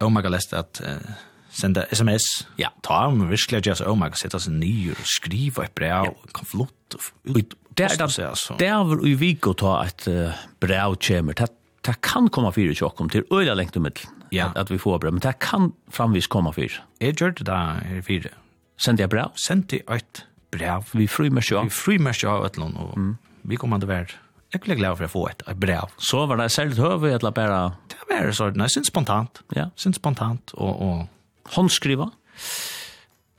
omega 0.06 0.32
lest 0.32 0.56
at 0.56 0.80
uh, 0.80 1.20
senda 1.52 1.84
sms, 1.92 2.30
ja. 2.62 2.72
ta 2.86 3.04
om 3.10 3.26
virkelig 3.28 3.60
at 3.74 3.84
omega 3.84 4.16
sitta 4.16 4.40
seg 4.40 4.56
og 4.96 5.04
skriva 5.18 5.68
et 5.68 5.76
brev, 5.76 6.08
ja. 6.08 6.32
kan 6.32 6.48
flott, 6.48 6.96
ut, 7.28 7.60
Det 7.76 7.90
er 7.90 8.00
det, 8.00 8.32
det 8.56 8.72
er 8.72 8.96
vi 9.04 9.12
vik 9.20 9.52
å 9.52 9.52
ta 9.52 9.76
et 9.84 10.08
brev 10.64 10.96
kjemer, 10.96 11.36
det 11.36 11.52
det 11.86 12.00
kan 12.02 12.28
komma 12.28 12.52
fyra 12.52 12.74
tjock 12.74 13.00
om 13.00 13.08
till 13.08 13.24
öliga 13.30 13.54
längt 13.54 13.76
middel. 13.76 14.02
Ja. 14.30 14.46
at, 14.46 14.56
at 14.56 14.70
vi 14.70 14.78
får 14.78 14.98
brev, 14.98 15.12
men 15.12 15.20
det 15.20 15.38
kan 15.38 15.72
framvis 15.90 16.26
komma 16.26 16.52
fyra. 16.52 16.82
Jeg 17.00 17.20
gjør 17.20 17.34
det 17.38 17.46
da, 17.46 17.76
där 17.82 18.02
fyra. 18.02 18.30
Sendte 18.76 19.02
jeg 19.02 19.10
brev? 19.10 19.32
Sendte 19.36 19.76
jeg 19.76 19.96
et 19.96 20.24
brev. 20.52 20.84
Vi 20.92 21.06
frymärkja. 21.06 21.62
Vi 21.62 21.70
frymärkja 21.70 22.30
av 22.30 22.46
et 22.46 22.58
eller 22.58 22.76
og 22.76 22.96
mm. 22.96 23.16
vi 23.42 23.56
kommer 23.56 23.76
inte 23.76 23.86
värd. 23.86 24.12
Jag 24.52 24.60
blir 24.60 24.76
glad 24.76 24.98
for 24.98 25.04
å 25.04 25.08
få 25.08 25.28
et, 25.28 25.42
et 25.48 25.56
brev. 25.56 25.92
Så 25.98 26.26
var 26.26 26.36
det 26.36 26.48
särskilt 26.48 26.78
höver 26.78 27.08
eller 27.08 27.30
bare... 27.30 27.72
Det 27.88 27.96
var 28.08 28.32
så, 28.32 28.50
nej, 28.50 28.70
sin 28.70 28.84
spontant. 28.84 29.42
Ja. 29.54 29.70
Sin 29.76 29.94
spontant 29.94 30.52
og... 30.54 30.82
og... 30.82 31.06
Håndskriva? 31.46 32.10
Håndskriva? 32.10 32.75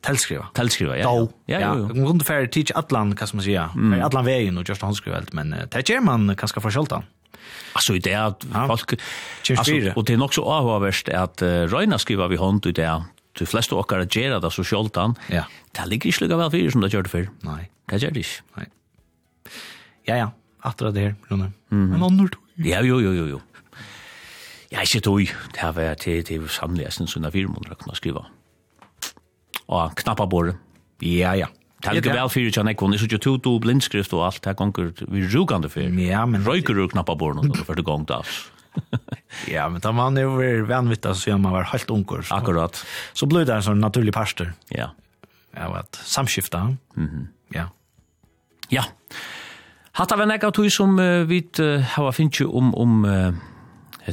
Tellskriva. 0.07 0.47
Tellskriva, 0.53 0.97
ja. 0.97 1.09
Då. 1.09 1.29
Ja, 1.45 1.59
ja. 1.59 1.75
Man 1.75 2.07
kunde 2.07 2.25
färre 2.25 2.47
teach 2.47 2.71
Atlan, 2.75 3.15
kan 3.15 3.27
man 3.33 3.43
säga. 3.43 3.69
Mm. 3.75 4.03
Atlan 4.03 4.25
vägen 4.25 4.57
och 4.57 4.69
just 4.69 4.81
handskriva 4.81 5.17
allt, 5.17 5.33
men 5.33 5.55
det 5.71 5.89
är 5.89 6.01
man 6.01 6.35
kanske 6.35 6.61
för 6.61 6.71
sköltan. 6.71 7.03
Alltså 7.73 7.95
i 7.95 7.99
det 7.99 8.15
att 8.15 8.45
folk... 8.67 9.01
Alltså, 9.57 9.73
och 9.95 10.05
det 10.05 10.13
är 10.13 10.17
nog 10.17 10.33
så 10.33 10.43
avhåvärst 10.43 11.09
att 11.09 11.41
uh, 11.41 11.47
Röjna 11.47 11.97
skriva 11.99 12.27
vid 12.27 12.39
hånd 12.39 12.65
i 12.65 12.71
det. 12.71 13.03
De 13.39 13.45
flesta 13.45 13.75
åkare 13.75 14.07
gör 14.11 14.39
det 14.39 14.51
så 14.51 14.63
sköltan. 14.63 15.15
Ja. 15.27 15.43
Det 15.71 15.85
ligger 15.85 16.07
inte 16.07 16.23
lika 16.23 16.37
väl 16.37 16.51
för 16.51 16.69
som 16.69 16.81
det 16.81 16.93
gör 16.93 17.01
det 17.01 17.09
för. 17.09 17.29
Nej. 17.39 17.71
Det 17.85 17.97
gör 17.97 18.11
det 18.11 18.19
inte. 18.19 18.29
Nej. 18.53 18.67
Ja, 20.03 20.17
ja. 20.17 20.31
Attra 20.61 20.91
det 20.91 20.99
här, 20.99 21.15
Rune. 21.27 21.51
Mm. 21.71 21.89
Men 21.89 22.03
annor 22.03 22.29
Ja, 22.55 22.81
jo, 22.81 23.01
jo, 23.01 23.13
jo, 23.13 23.27
jo. 23.27 23.41
Ja, 24.71 24.81
ikke 24.81 24.99
tog. 24.99 25.19
Det 25.53 25.61
har 25.61 25.75
vært 25.77 26.01
til, 26.03 26.23
til 26.25 26.47
samlesen, 26.49 27.07
som 27.07 27.23
sånn 27.23 27.27
at 27.29 27.35
å 27.35 27.87
må 27.87 27.95
skriva 27.95 28.25
og 29.67 29.95
knappa 29.99 30.27
bor. 30.29 30.53
Ja, 31.03 31.35
ja. 31.37 31.51
Takk 31.85 31.99
ikke 31.99 32.15
vel 32.15 32.29
fyrir 32.33 32.53
John 32.55 32.69
Ekon, 32.71 32.95
det 32.95 33.05
er 33.05 33.21
jo 33.21 33.37
to 33.37 33.53
blindskrift 33.61 34.13
og 34.17 34.23
alt, 34.25 34.41
det 34.43 34.55
gonger 34.57 34.89
vi 35.05 35.25
rugande 35.29 35.69
fyrir. 35.69 35.93
Ja, 36.01 36.25
men... 36.25 36.41
Røyker 36.47 36.77
ur 36.77 36.89
knappa 36.89 37.13
bor 37.19 37.35
noe, 37.37 37.53
for 37.67 37.77
gong 37.85 38.07
da. 38.09 38.23
ja, 39.55 39.67
men 39.69 39.81
da 39.83 39.91
man 39.93 40.17
er 40.17 40.25
jo 40.25 40.65
vanvittig, 40.69 41.13
så 41.17 41.31
gjør 41.31 41.41
man 41.43 41.53
var 41.53 41.69
helt 41.73 41.91
unger. 41.93 42.23
Så. 42.25 42.39
Akkurat. 42.39 42.81
Så 43.17 43.29
blir 43.29 43.45
det 43.45 43.55
en 43.55 43.67
sånn 43.69 43.83
naturlig 43.83 44.15
parster. 44.17 44.55
Ja. 44.73 44.91
Ja, 45.53 45.69
vet, 45.73 45.99
samskifta. 46.05 46.63
Mm 46.95 47.07
-hmm. 47.07 47.27
Ja. 47.53 47.69
Ja. 48.69 48.83
Hatta 49.97 50.15
vi 50.15 50.25
nekka 50.25 50.51
tog 50.51 50.71
som 50.71 50.99
uh, 50.99 51.25
vi 51.25 51.41
uh, 51.59 51.81
hava 51.81 52.11
finnst 52.11 52.41
om, 52.41 52.73
om 52.75 53.05
uh, 53.05 53.33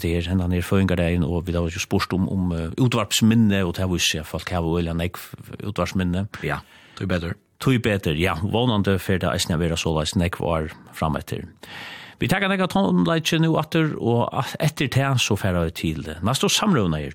det 0.02 0.10
er 0.16 0.28
hendan 0.28 0.52
er 0.52 0.64
føringardeien, 0.66 1.24
og 1.24 1.46
vi 1.46 1.54
har 1.54 1.62
jo 1.62 1.80
spørst 1.80 2.12
om, 2.16 2.28
om 2.28 2.52
uh, 2.52 2.68
utvarpsminne, 2.82 3.62
og 3.64 3.74
det 3.76 3.84
har 3.84 3.90
vi 3.92 4.00
ikke, 4.02 4.24
folk 4.26 4.50
hava 4.50 4.72
jo 4.72 4.78
eller 4.82 4.96
nek 4.98 5.18
utvarpsminne. 5.62 6.26
Ja, 6.42 6.60
det 6.98 7.06
er 7.06 7.12
bedre. 7.14 7.34
Det 7.64 7.74
er 7.74 7.84
bedre, 7.84 8.16
ja. 8.18 8.34
Vånande 8.42 8.98
for 8.98 9.20
det 9.20 9.30
eisne 9.30 9.58
vera 9.60 9.78
så 9.78 9.94
leis 9.94 10.16
nek 10.18 10.40
var 10.42 10.72
fram 10.92 11.16
etter. 11.20 11.46
Vi 12.20 12.28
takkar 12.30 12.50
nek 12.50 12.62
at 12.66 12.74
hon 12.76 13.04
leitje 13.06 13.40
nu 13.42 13.54
atter, 13.60 13.94
og 13.98 14.28
etter 14.62 14.90
det 14.90 15.12
så 15.22 15.36
færa 15.38 15.66
vi 15.68 15.76
til 15.78 16.02
det. 16.06 16.18
Næst 16.26 16.44
og 16.46 16.52
samrøvna 16.52 17.00
er. 17.00 17.14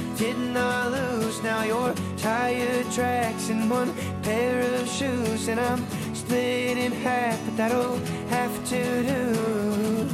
didn't 0.21 0.55
I 0.55 0.87
lose 0.87 1.41
now 1.41 1.63
your 1.63 1.95
tire 2.15 2.83
tracks 2.91 3.49
in 3.49 3.67
one 3.67 3.91
pair 4.21 4.61
of 4.75 4.87
shoes 4.87 5.47
and 5.47 5.59
I'm 5.59 5.83
split 6.13 6.77
in 6.77 6.91
half 6.91 7.43
but 7.43 7.57
that'll 7.57 7.97
have 8.29 8.53
to 8.69 8.81
do. 9.01 10.07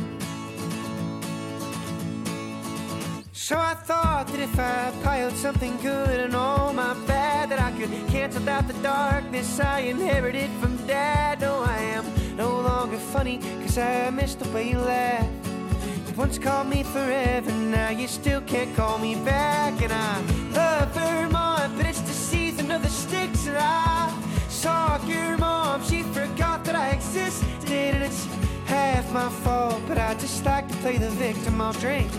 So 3.34 3.58
I 3.58 3.74
thought 3.74 4.28
that 4.28 4.40
if 4.40 4.58
I 4.58 4.94
piled 5.04 5.36
something 5.36 5.76
good 5.78 6.20
and 6.22 6.36
all 6.36 6.74
my 6.74 6.94
bad 7.06 7.50
That 7.50 7.60
I 7.60 7.72
could 7.78 7.92
cancel 8.08 8.48
out 8.50 8.68
the 8.68 8.80
darkness 8.82 9.60
I 9.60 9.80
inherited 9.80 10.50
from 10.62 10.76
dad. 10.88 11.42
No, 11.42 11.64
I 11.64 11.80
am 11.98 12.06
no 12.36 12.50
longer 12.62 12.98
funny 12.98 13.40
Cause 13.62 13.78
I 13.78 14.10
missed 14.10 14.40
the 14.40 14.50
way 14.52 14.70
you 14.70 14.80
laugh 14.80 15.37
once 16.18 16.40
called 16.40 16.68
me 16.68 16.84
forever 16.84 17.52
Now? 17.52 17.90
You 17.90 18.08
still 18.08 18.42
can't 18.42 18.76
call 18.76 18.98
me 18.98 19.16
back 19.16 19.82
And 19.82 19.94
I 19.94 20.22
love 20.52 20.90
Vermont 20.94 21.78
But 21.78 21.86
it's 21.86 22.02
the 22.02 22.14
season 22.14 22.72
of 22.72 22.82
the 22.82 22.90
sticks 22.90 23.48
And 23.48 23.58
I 23.58 24.12
saw 24.50 25.04
your 25.06 25.38
mom. 25.38 25.84
She 25.84 26.02
forgot 26.04 26.66
that 26.66 26.76
I 26.76 26.90
existed 26.90 27.70
And 27.70 28.04
it's 28.04 28.26
half 28.66 29.12
my 29.14 29.30
fault 29.30 29.82
But 29.88 29.98
I 30.00 30.16
just 30.16 30.44
like 30.44 30.68
to 30.68 30.76
play 30.78 30.98
the 30.98 31.12
victim. 31.12 31.62
I'll 31.62 31.74
drink 31.74 32.10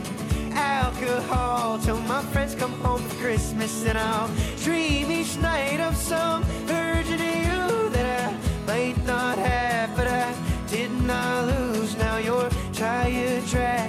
alcohol 0.52 1.78
Till 1.78 2.00
my 2.02 2.22
friends 2.32 2.54
come 2.54 2.72
home 2.80 3.02
for 3.02 3.16
Christmas 3.16 3.84
And 3.84 3.98
I'll 3.98 4.30
dream 4.58 5.10
each 5.10 5.36
night 5.38 5.80
of 5.80 5.96
some 5.96 6.42
virgin 6.66 7.18
to 7.18 7.24
you 7.24 7.90
That 7.90 8.30
I 8.30 8.66
might 8.66 9.04
not 9.04 9.38
have 9.38 9.96
But 9.96 10.06
I 10.06 10.34
did 10.68 10.90
not 11.02 11.46
lose. 11.46 11.96
Now 11.96 12.18
you're 12.18 12.50
your 12.78 13.40
trash 13.42 13.87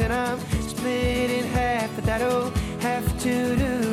and 0.00 0.12
I'm 0.12 0.38
split 0.68 1.30
in 1.30 1.44
half 1.44 1.94
but 1.94 2.04
that'll 2.04 2.50
have 2.80 3.06
to 3.22 3.56
do. 3.56 3.91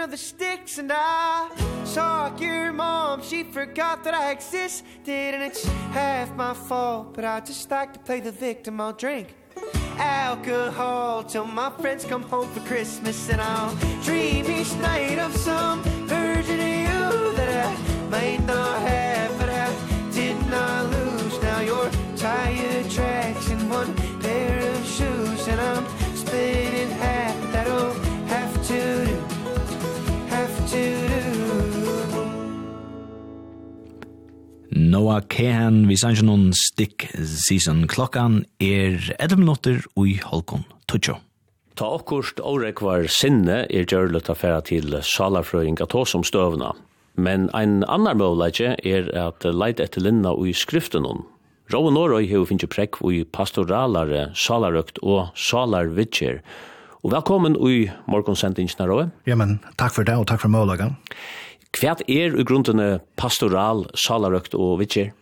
of 0.00 0.10
the 0.10 0.16
sticks 0.16 0.78
and 0.78 0.90
I 0.94 1.50
saw 1.84 2.34
your 2.38 2.72
mom. 2.72 3.22
She 3.22 3.44
forgot 3.44 4.02
that 4.04 4.14
I 4.14 4.30
existed 4.30 5.34
and 5.34 5.42
it's 5.42 5.64
half 5.92 6.34
my 6.34 6.54
fault? 6.54 7.12
But 7.14 7.24
I 7.24 7.40
just 7.40 7.70
like 7.70 7.92
to 7.92 7.98
play 7.98 8.20
the 8.20 8.32
victim. 8.32 8.80
I'll 8.80 8.92
drink 8.92 9.34
alcohol 9.98 11.22
Till 11.24 11.44
my 11.44 11.70
friends 11.80 12.04
come 12.04 12.22
home 12.22 12.48
for 12.52 12.60
Christmas. 12.60 13.28
And 13.28 13.40
I'll 13.40 13.74
dream 14.02 14.46
each 14.50 14.72
night 14.76 15.18
of 15.18 15.36
some 15.36 15.82
version 16.06 16.60
of 16.60 16.74
you 16.86 17.32
That 17.36 17.66
I 17.66 18.08
might 18.10 18.42
not 18.46 18.80
have. 18.80 19.38
But 19.38 19.50
I 19.50 19.68
did 20.12 20.36
not 20.48 20.86
lose. 20.86 21.42
Now 21.42 21.60
your 21.60 21.90
tire 22.16 22.84
tracks 22.88 23.50
and 23.50 23.70
one 23.70 23.94
pair 24.20 24.58
of 24.60 24.86
shoes. 24.86 25.48
And 25.48 25.60
I'm 25.60 25.86
split 26.16 26.74
in 26.74 26.90
half 26.90 27.52
that 27.52 27.66
old 27.68 28.09
Noah 34.90 35.22
Cahan, 35.26 35.88
vi 35.88 35.96
sanns 35.98 36.20
noen 36.22 36.52
stikk 36.54 37.08
season. 37.18 37.86
Klokkan 37.90 38.44
er 38.62 39.00
11 39.18 39.40
minutter 39.40 39.80
i 39.98 40.14
halkon. 40.22 40.62
Tutsjo. 40.86 41.16
Ta 41.74 41.88
okkurst 41.96 42.38
årekvar 42.44 43.08
sinne 43.10 43.64
er 43.66 43.88
gjørlet 43.88 44.30
affæra 44.30 44.60
til 44.66 44.94
salafrøyinga 45.02 45.88
tå 45.90 46.04
som 46.06 46.22
støvna. 46.26 46.74
Men 47.18 47.48
ein 47.56 47.82
annar 47.90 48.18
møvleitje 48.20 48.76
er 48.86 49.10
at 49.18 49.42
leit 49.44 49.80
etter 49.82 50.04
linna 50.06 50.34
ui 50.36 50.54
skriften 50.54 51.08
hon. 51.08 51.24
Rauan 51.70 51.94
Norøy 51.94 52.26
hei 52.30 52.42
finnje 52.46 52.70
prekk 52.70 52.98
ui 53.06 53.24
pastoralare 53.24 54.28
salarøkt 54.38 55.02
og 55.02 55.30
salarvitjer, 55.38 56.40
Og 57.00 57.14
velkommen 57.14 57.54
i 57.64 57.86
morgonsendingen 58.12 58.74
her. 58.76 59.08
Ja, 59.24 59.36
men 59.38 59.56
takk 59.80 59.94
for 59.96 60.04
det, 60.04 60.18
og 60.20 60.26
takk 60.28 60.42
for 60.42 60.52
målagen. 60.52 60.98
Hva 61.72 61.94
er 62.04 62.34
i 62.36 62.44
grunnen 62.44 63.00
pastoral, 63.16 63.86
salarøkt 63.96 64.52
og 64.58 64.82
vitser? 64.82 65.14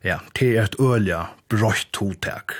Ja, 0.00 0.22
det 0.38 0.54
er 0.54 0.70
et 0.70 0.78
ølja 0.80 1.26
brøyt 1.52 2.00
hotek. 2.00 2.56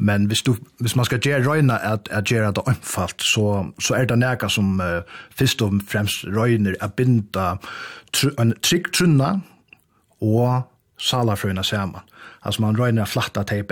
Men 0.00 0.24
hvis, 0.30 0.40
du, 0.40 0.54
hvis 0.80 0.96
man 0.96 1.04
skal 1.04 1.20
gjøre 1.20 1.44
røyna 1.44 1.76
at, 1.84 2.08
at 2.08 2.24
gjøre 2.24 2.54
det 2.56 2.64
omfalt, 2.64 3.20
så, 3.20 3.68
så 3.76 3.98
er 3.98 4.08
det 4.08 4.18
nega 4.18 4.48
som 4.48 4.80
uh, 4.80 5.04
først 5.36 5.60
og 5.62 5.76
fremst 5.86 6.24
røyner 6.32 6.78
er 6.80 6.96
binda 6.96 7.58
tr 8.16 8.32
en 8.40 8.56
trygg 8.64 8.88
trunna 8.96 9.34
og 10.24 10.64
salarfrøyna 10.96 11.62
saman. 11.62 12.08
Altså 12.42 12.64
man 12.64 12.78
røyner 12.80 13.04
flatta 13.04 13.44
teip 13.44 13.70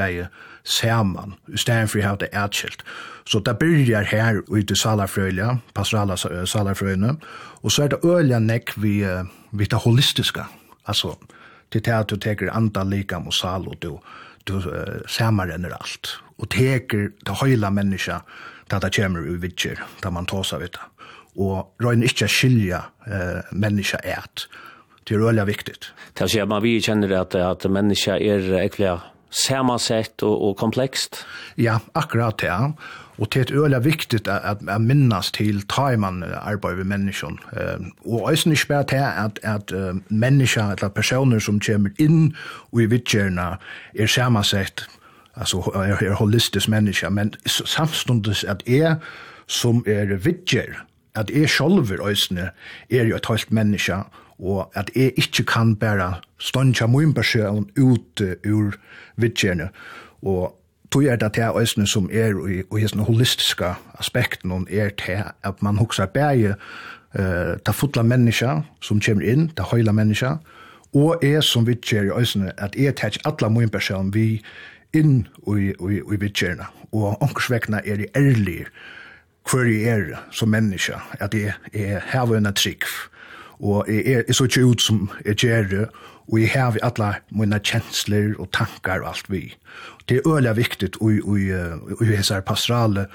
saman, 0.65 1.35
i 1.49 1.59
stedet 1.59 1.91
for 1.91 2.01
å 2.01 2.07
ha 2.09 2.17
det 2.21 2.31
atskilt. 2.37 2.85
Så 3.29 3.41
det 3.45 3.57
byrjar 3.61 4.09
her 4.11 4.41
ute 4.49 4.75
i 4.75 4.79
Salafrøyla, 4.79 5.59
pastorala 5.75 6.17
Salafrøyla, 6.19 7.15
og 7.63 7.73
så 7.73 7.85
er 7.85 7.93
det 7.93 8.01
øyla 8.05 8.41
nekk 8.43 8.75
vi, 8.81 9.01
vi 9.53 9.69
det 9.71 9.83
holistiska, 9.85 10.49
altså, 10.85 11.15
til 11.71 11.85
det 11.87 11.95
at 11.95 12.11
du 12.11 12.17
teker 12.17 12.51
anda 12.53 12.83
likam 12.85 13.29
og 13.31 13.37
sal, 13.37 13.69
og 13.69 13.79
du, 13.83 13.93
du 14.49 14.57
uh, 14.59 15.03
samarenner 15.07 15.77
alt, 15.77 16.17
og 16.39 16.51
teker 16.51 17.11
det 17.27 17.37
høyla 17.43 17.71
menneska, 17.71 18.23
da 18.71 18.81
det 18.83 18.95
kommer 18.97 19.27
ui 19.27 19.39
vidtjer, 19.43 19.79
da 20.03 20.11
man 20.11 20.27
tåsa 20.27 20.59
vidt, 20.59 20.81
og 21.39 21.71
røyne 21.83 22.09
ikkje 22.09 22.29
skilja 22.31 22.83
uh, 23.07 23.47
menneska 23.53 24.03
et, 24.03 24.49
det 25.09 25.17
er 25.17 25.23
øyla 25.27 25.45
viktigt. 25.45 25.93
Det 26.15 26.35
er 26.37 26.47
man 26.47 26.63
vi 26.63 26.77
kjenner 26.79 27.21
at, 27.21 27.35
at 27.35 27.65
menneska 27.71 28.19
er 28.19 28.45
ekvelig 28.61 29.01
samansett 29.31 30.23
og, 30.23 30.43
og 30.49 30.57
komplekst? 30.57 31.25
Ja, 31.57 31.79
akkurat 31.95 32.41
det. 32.41 32.47
Ja. 32.47 32.73
Og 33.21 33.29
det 33.33 33.51
er 33.51 33.65
öliga 33.65 33.79
viktigt 33.79 34.29
at, 34.29 34.41
at 34.45 34.69
att 34.69 34.81
minnas 34.81 35.33
ta 35.69 35.93
i 35.93 35.97
man 35.97 36.23
arbeid 36.23 36.77
med 36.77 36.87
människan. 36.87 37.39
Uh, 37.53 37.87
og 38.05 38.33
ösen 38.33 38.53
inte 38.53 38.63
spärrt 38.63 38.91
här 38.91 39.25
at 39.25 39.39
att 39.45 39.73
äh, 39.73 39.95
eller 40.11 40.89
personer 40.89 41.39
som 41.39 41.61
kommer 41.61 41.91
inn 41.99 42.37
og 42.73 42.83
i 42.83 42.87
vitcherna 42.87 43.57
er 43.95 44.07
samansett 44.07 44.87
altså 45.37 45.57
er, 45.75 46.05
er 46.05 46.15
holistisk 46.15 46.69
menneske, 46.69 47.11
men 47.11 47.35
samstundes 47.47 48.45
at 48.45 48.63
är 48.69 48.97
som 49.47 49.85
er 49.87 50.17
vitcher 50.17 50.85
att 51.15 51.31
er 51.31 51.47
sjolver 51.47 52.01
ösne 52.11 52.51
er 52.91 53.05
jo 53.05 53.17
et 53.17 53.27
helt 53.27 53.53
menneske, 53.53 53.95
og 54.41 54.71
at 54.75 54.91
jeg 54.97 55.13
ikke 55.17 55.45
kan 55.45 55.77
bare 55.77 56.15
ståndja 56.39 56.87
min 56.87 57.15
person 57.15 57.69
ut 57.79 58.23
ur 58.47 58.75
vidtjerne. 59.17 59.69
Og 60.23 60.57
tog 60.91 61.05
er 61.05 61.17
det 61.17 61.33
til 61.33 61.61
øsene 61.61 61.87
som 61.87 62.09
er 62.13 62.37
i, 62.49 62.63
i 62.63 62.87
sånne 62.89 63.07
holistiske 63.07 63.75
aspekten, 64.01 64.53
og 64.53 64.67
er 64.71 64.91
til 64.99 65.23
at 65.45 65.63
man 65.63 65.79
hokser 65.79 66.07
bæge 66.07 66.55
uh, 67.19 67.57
ta 67.65 67.73
fotla 67.73 68.03
menneska 68.03 68.61
som 68.83 69.01
kommer 69.01 69.27
inn, 69.29 69.51
ta 69.57 69.69
høyla 69.71 69.93
menneska, 69.93 70.39
og 70.95 71.23
er 71.25 71.41
som 71.41 71.67
vidtjer 71.67 72.09
i 72.09 72.15
øsene, 72.17 72.53
at 72.59 72.75
jeg 72.77 72.97
tar 72.97 73.13
ikke 73.13 73.27
alle 73.29 73.53
min 73.55 73.71
person 73.71 74.15
vi 74.15 74.43
inn 74.93 75.29
i, 75.47 75.71
i, 75.71 76.01
i 76.01 76.17
vidtjerne. 76.19 76.67
Og 76.93 77.23
omkrsvekkene 77.23 77.85
er 77.87 78.01
det 78.01 78.11
ærlig 78.17 78.65
hver 79.51 79.69
jeg 79.71 79.87
er 79.89 80.19
som 80.35 80.51
menneska, 80.51 80.99
at 81.21 81.35
jeg, 81.35 81.55
jeg 81.75 82.03
har 82.11 82.53
trygg. 82.59 82.83
Uh, 82.83 83.20
og 83.61 83.85
jeg, 83.89 84.07
er, 84.07 84.23
jeg 84.27 84.35
så 84.35 84.47
ikke 84.49 84.65
ut 84.65 84.83
som 84.83 85.11
jeg 85.25 85.37
gjør 85.37 85.69
det, 85.71 85.87
og 86.31 86.41
jeg 86.41 86.51
har 86.55 86.79
alle 86.87 87.13
mine 87.31 87.59
kjensler 87.59 88.35
og 88.39 88.51
tankar 88.57 89.03
og 89.03 89.13
alt 89.13 89.31
vi. 89.31 89.45
Det 90.09 90.21
er 90.21 90.29
øyelig 90.29 90.57
viktig 90.57 90.91
i 91.01 92.11
hese 92.11 92.41
pastorale 92.47 93.07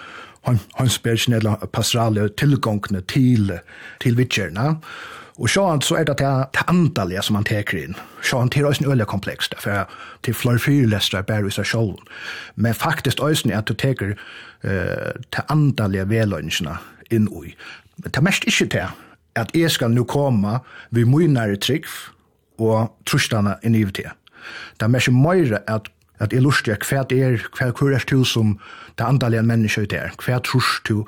håndsbjergene, 0.46 1.40
eller 1.42 1.70
pastorale 1.74 2.30
tilgångene 2.38 3.02
til, 3.10 3.52
til 4.00 4.18
vidtjerne, 4.18 4.76
Og 5.36 5.50
sjåan 5.52 5.82
så 5.84 5.98
er 6.00 6.06
det 6.08 6.20
det 6.22 6.64
antallet 6.72 7.26
som 7.28 7.36
man 7.36 7.44
teker 7.44 7.78
inn. 7.82 7.96
er 8.24 8.48
til 8.52 8.66
òsne 8.66 8.88
øyla 8.88 9.06
komplekst, 9.06 9.56
for 9.60 9.90
til 10.24 10.34
flere 10.34 10.60
fyrlestra 10.60 11.22
bare 11.22 11.48
i 11.48 11.52
seg 11.52 11.66
selv. 11.68 12.00
Men 12.56 12.74
faktisk 12.74 13.20
òsne 13.20 13.58
at 13.58 13.68
du 13.68 13.74
teker 13.74 14.16
uh, 14.64 15.12
det 15.36 15.44
andalige 15.50 16.08
velønnsene 16.10 16.78
inn 17.12 17.28
i. 17.28 17.52
Men 17.98 18.12
det 18.12 18.24
mest 18.24 18.48
ikke 18.48 18.66
det, 18.66 18.88
at 19.36 19.52
jeg 19.56 19.72
skal 19.72 19.91
nå 19.91 20.06
komme 20.10 20.60
vi 20.91 21.03
nære 21.03 21.57
trygg 21.57 21.86
og 22.60 22.95
trustene 23.06 23.57
i 23.64 23.70
nyvetid. 23.70 24.10
Det 24.80 24.86
er 24.86 24.94
mest 24.94 25.12
mer 25.12 25.60
at 25.68 25.91
at 26.20 26.34
jeg 26.34 26.41
lurer 26.45 26.78
hva 26.80 27.03
det 27.10 27.22
er, 27.24 27.41
hva 27.57 27.72
hvor 27.76 27.94
er 27.94 28.03
du 28.07 28.24
som 28.24 28.56
det 28.98 29.06
andalige 29.06 29.44
mennesker 29.44 29.84
ut 29.84 29.94
er, 29.94 30.14
hva 30.24 30.40
trus 30.40 30.80
du, 30.88 31.03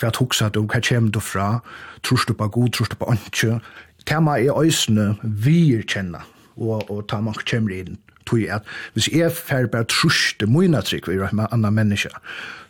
hva 0.00 0.10
tukser 0.12 0.52
du, 0.52 0.62
hva 0.66 0.80
kommer 0.84 1.12
du 1.12 1.20
fra, 1.20 1.62
trus 2.04 2.26
du 2.28 2.34
på 2.36 2.48
god, 2.48 2.72
trus 2.76 2.92
du 2.92 2.96
på 3.00 3.08
åndkjø. 3.14 3.58
Tema 4.06 4.38
er 4.38 4.58
øysene 4.58 5.14
vi 5.22 5.80
kjenner, 5.86 6.26
og, 6.56 6.90
og 6.90 7.06
ta 7.08 7.20
man 7.20 7.38
kommer 7.48 7.76
inn 7.76 8.00
tog 8.28 8.44
at 8.54 8.66
hvis 8.94 9.08
jeg 9.10 9.32
fer 9.34 9.66
bare 9.66 9.88
truste 9.90 10.46
mine 10.46 10.78
trygg 10.86 11.08
vi 11.10 11.16
med 11.18 11.50
andre 11.50 11.72
mennesker, 11.74 12.12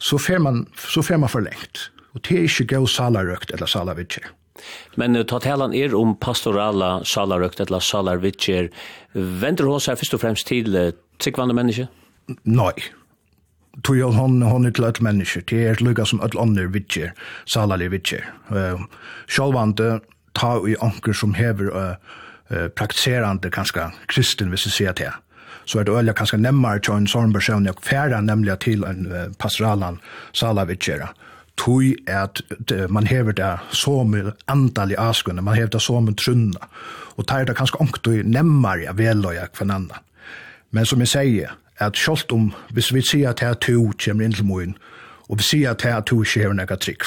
så 0.00 0.16
fer 0.16 0.40
man, 0.40 0.66
så 0.76 1.02
fer 1.04 1.20
man 1.20 1.28
for 1.28 1.44
lengt. 1.44 1.90
Og 2.14 2.22
det 2.24 2.38
er 2.38 2.46
ikke 2.48 2.78
gøy 2.78 2.86
salarøkt 2.88 3.52
eller 3.52 3.68
salavidtjøk. 3.68 4.30
Men 5.00 5.16
uh, 5.16 5.24
ta 5.28 5.40
talan 5.42 5.74
er 5.76 5.94
om 5.96 6.16
pastorala 6.20 7.00
salarøkt, 7.08 7.62
eller 7.64 7.84
salarvitjer. 7.84 8.70
Venter 9.14 9.70
hos 9.70 9.88
her 9.90 9.98
først 10.00 10.18
og 10.18 10.24
fremst 10.24 10.48
til 10.50 10.76
uh, 10.76 10.90
tryggvande 11.22 11.56
menneske? 11.56 11.88
Nei. 12.44 12.74
Tog 13.84 13.96
jo 13.96 14.10
hon, 14.12 14.42
hon 14.44 14.68
er 14.68 14.74
til 14.76 14.84
et 14.84 15.00
menneske. 15.00 15.44
Det 15.48 15.64
er 15.70 15.80
lukka 15.80 16.04
som 16.08 16.20
et 16.24 16.36
andre 16.38 16.68
vitjer, 16.72 17.14
salarlig 17.48 17.92
vitjer. 17.94 18.26
Uh, 18.52 18.84
Sjálvande 19.32 20.00
ta 20.36 20.56
i 20.68 20.76
anker 20.84 21.16
som 21.16 21.34
hever 21.36 21.72
uh, 21.72 21.94
uh, 22.52 22.68
praktiserande, 22.76 23.50
kanskje 23.52 23.90
kristen, 24.12 24.52
hvis 24.52 24.68
jeg 24.68 24.78
sier 24.78 24.98
det 25.00 25.12
så 25.64 25.78
er 25.78 25.84
det 25.86 25.94
øyla 25.94 26.12
kanskje 26.12 26.40
nemmere 26.42 26.80
til 26.82 26.96
en 26.96 27.08
sånn 27.10 27.32
person 27.34 27.68
å 27.70 27.74
fære, 27.86 28.20
nemlig 28.26 28.58
til 28.64 28.84
en 28.88 29.06
uh, 29.12 29.26
pastoralan 29.38 30.00
salavitjera 30.36 31.12
tui 31.56 31.94
at 32.10 32.40
man 32.90 33.06
hever 33.06 33.32
det 33.36 33.56
som 33.76 34.14
antall 34.48 34.92
i 34.92 34.98
askunne, 34.98 35.42
man 35.42 35.56
hever 35.56 35.74
det 35.74 35.82
som 35.82 36.08
trunna, 36.14 36.68
og 37.16 37.26
tar 37.28 37.44
det 37.44 37.56
kanskje 37.56 37.80
ångt 37.80 38.08
og 38.08 38.24
nemmar 38.24 38.80
av 38.88 38.98
veløya 38.98 39.48
kvann 39.52 39.74
annan. 39.74 40.06
Men 40.72 40.88
som 40.88 41.00
jeg 41.04 41.12
sier, 41.12 41.58
at 41.78 41.98
sjålt 41.98 42.32
om, 42.32 42.52
hvis 42.72 42.92
vi 42.94 43.02
sier 43.02 43.30
at 43.30 43.40
her 43.40 43.54
to 43.54 43.90
kommer 43.98 44.24
inn 44.24 44.36
til 44.36 44.48
moen, 44.48 44.76
og 45.28 45.38
vi 45.40 45.48
sier 45.48 45.72
at 45.72 45.82
her 45.82 46.00
to 46.00 46.22
ikke 46.22 46.44
hever 46.44 46.56
nekka 46.56 46.76
trygg, 46.80 47.04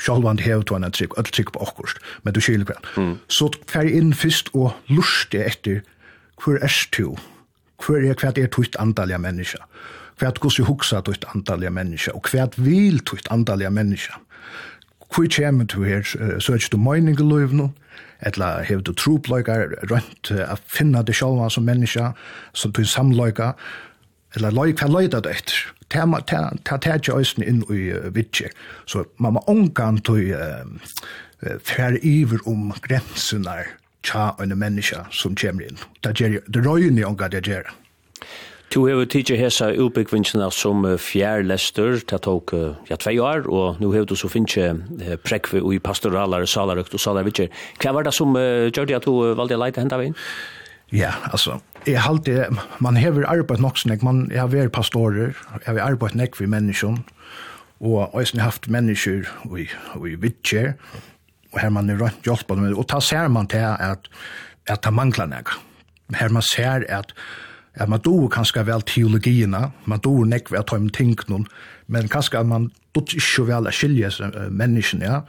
det 0.00 0.40
hever 0.40 0.62
to 0.62 0.74
annan 0.74 0.92
trygg, 0.92 1.16
alt 1.18 1.32
trygg 1.32 1.52
på 1.52 1.60
okkurst, 1.60 1.98
men 2.22 2.34
du 2.34 2.40
skilur 2.40 2.68
kvann. 2.68 2.86
Mm. 2.96 3.16
Så 3.28 3.50
fer 3.68 3.88
inn 3.88 4.14
fyrst 4.14 4.52
og 4.54 4.72
lusti 4.88 5.40
etter, 5.40 5.82
hver 6.40 6.60
er 6.64 6.72
to, 6.92 7.16
Hver 7.80 8.04
er 8.04 8.14
hver 8.14 8.36
er 8.36 8.50
tutt 8.52 8.76
andalja 8.78 9.18
menneska? 9.18 9.64
Hva 10.20 10.34
hvordan 10.36 10.66
huksa 10.68 11.00
tutt 11.00 11.24
antalliga 11.32 11.72
menneska, 11.72 12.12
og 12.12 12.28
hva 12.28 12.48
vil 12.60 13.00
tutt 13.08 13.30
antalliga 13.32 13.70
menneska? 13.72 14.18
Hvor 15.10 15.26
kommer 15.32 15.64
du 15.64 15.82
her, 15.82 16.04
søker 16.38 16.68
du 16.70 16.76
møyning 16.78 17.16
i 17.18 17.24
løyvnum, 17.24 17.72
eller 18.20 18.62
hever 18.68 18.84
du 18.84 18.92
tropløygar 18.92 19.72
rundt 19.90 20.30
a 20.30 20.58
finna 20.68 21.02
det 21.02 21.16
sjálva 21.16 21.48
som 21.50 21.64
menneska, 21.64 22.12
som 22.52 22.72
du 22.72 22.84
samløyga, 22.84 23.54
eller 24.36 24.52
løy, 24.54 24.74
hva 24.76 24.90
løyda 24.92 25.22
du 25.24 25.30
etter? 25.32 25.72
Ta 25.90 26.04
tætja 26.78 27.16
òsne 27.16 27.48
inn 27.50 27.64
i 27.74 27.88
vitje 28.14 28.52
Så 28.86 29.02
man 29.18 29.34
må 29.34 29.40
omgang 29.50 29.98
til 30.06 30.36
fer 31.66 31.96
iver 32.06 32.38
om 32.46 32.70
grensunar 32.84 33.72
tja 34.06 34.30
og 34.38 34.52
menneska 34.54 35.06
som 35.10 35.34
kommer 35.34 35.66
inn. 35.66 35.80
Det 36.04 36.62
røyni 36.62 37.02
omgang 37.04 37.32
det 37.32 37.42
gjerra. 37.48 37.74
Du 38.70 38.84
har 38.86 39.00
tidsi 39.10 39.34
hesa 39.34 39.72
utbyggvinnsina 39.74 40.46
som 40.54 40.84
fjærlester, 41.02 41.96
det 42.06 42.20
tok 42.22 42.52
ja, 42.86 42.94
tvei 43.02 43.16
år, 43.18 43.48
og 43.50 43.80
nu 43.82 43.88
har 43.90 44.04
du 44.06 44.14
så 44.14 44.30
finnje 44.30 44.68
prekve 45.26 45.58
i 45.74 45.80
pastoralar, 45.82 46.46
salarøkt 46.46 46.94
og 46.94 47.02
salarvitjer. 47.02 47.50
Hva 47.82 47.96
var 47.96 48.06
det 48.06 48.14
som 48.14 48.36
uh, 48.38 48.70
gjør 48.70 48.86
det 48.86 48.96
at 49.00 49.08
du 49.08 49.34
valgte 49.34 49.58
å 49.58 49.62
leite 49.64 49.82
henda 49.82 49.98
veien? 49.98 50.14
Ja, 50.94 51.16
altså, 51.32 51.58
jeg 51.82 51.98
halte, 52.02 52.46
man 52.78 52.98
hever 52.98 53.26
arbeid 53.26 53.58
nok 53.58 53.82
man, 54.06 54.28
jeg 54.30 54.38
har 54.38 54.54
vært 54.54 54.72
pastorer, 54.78 55.34
jeg 55.34 55.66
har 55.66 55.82
arbeid 55.90 56.14
nok 56.14 56.38
for 56.38 56.46
menneskjon, 56.46 57.02
og 57.82 58.22
jeg 58.22 58.38
har 58.38 58.52
haft 58.52 58.70
mennesker 58.70 59.26
og, 59.50 59.60
og 59.98 60.08
i 60.08 60.14
og 61.50 61.58
her 61.58 61.70
man 61.74 61.90
er 61.90 61.98
rønt 61.98 62.22
hjelp, 62.22 62.52
og 62.54 62.86
ta 62.86 63.00
ser 63.02 63.26
man 63.26 63.50
til 63.50 63.66
at, 63.66 64.06
at 64.70 64.84
det 64.84 64.94
mangler 64.94 65.26
nek. 65.26 65.50
Her 66.14 66.30
man 66.30 66.46
ser 66.46 66.86
at 66.86 67.10
at 67.74 67.88
man 67.88 68.02
doer 68.02 68.28
kanskje 68.28 68.64
vel 68.66 68.82
teologierna, 68.82 69.70
man 69.86 70.02
doer 70.02 70.26
nekve 70.26 70.58
at 70.58 70.72
de 70.74 70.90
tingene, 70.90 71.44
men 71.86 72.08
kanskje 72.08 72.40
at 72.40 72.46
man 72.46 72.70
doer 72.94 73.14
ikke 73.14 73.46
vel 73.46 73.68
å 73.70 73.74
skilje 73.74 74.10
menneskene, 74.50 75.06
ja. 75.06 75.20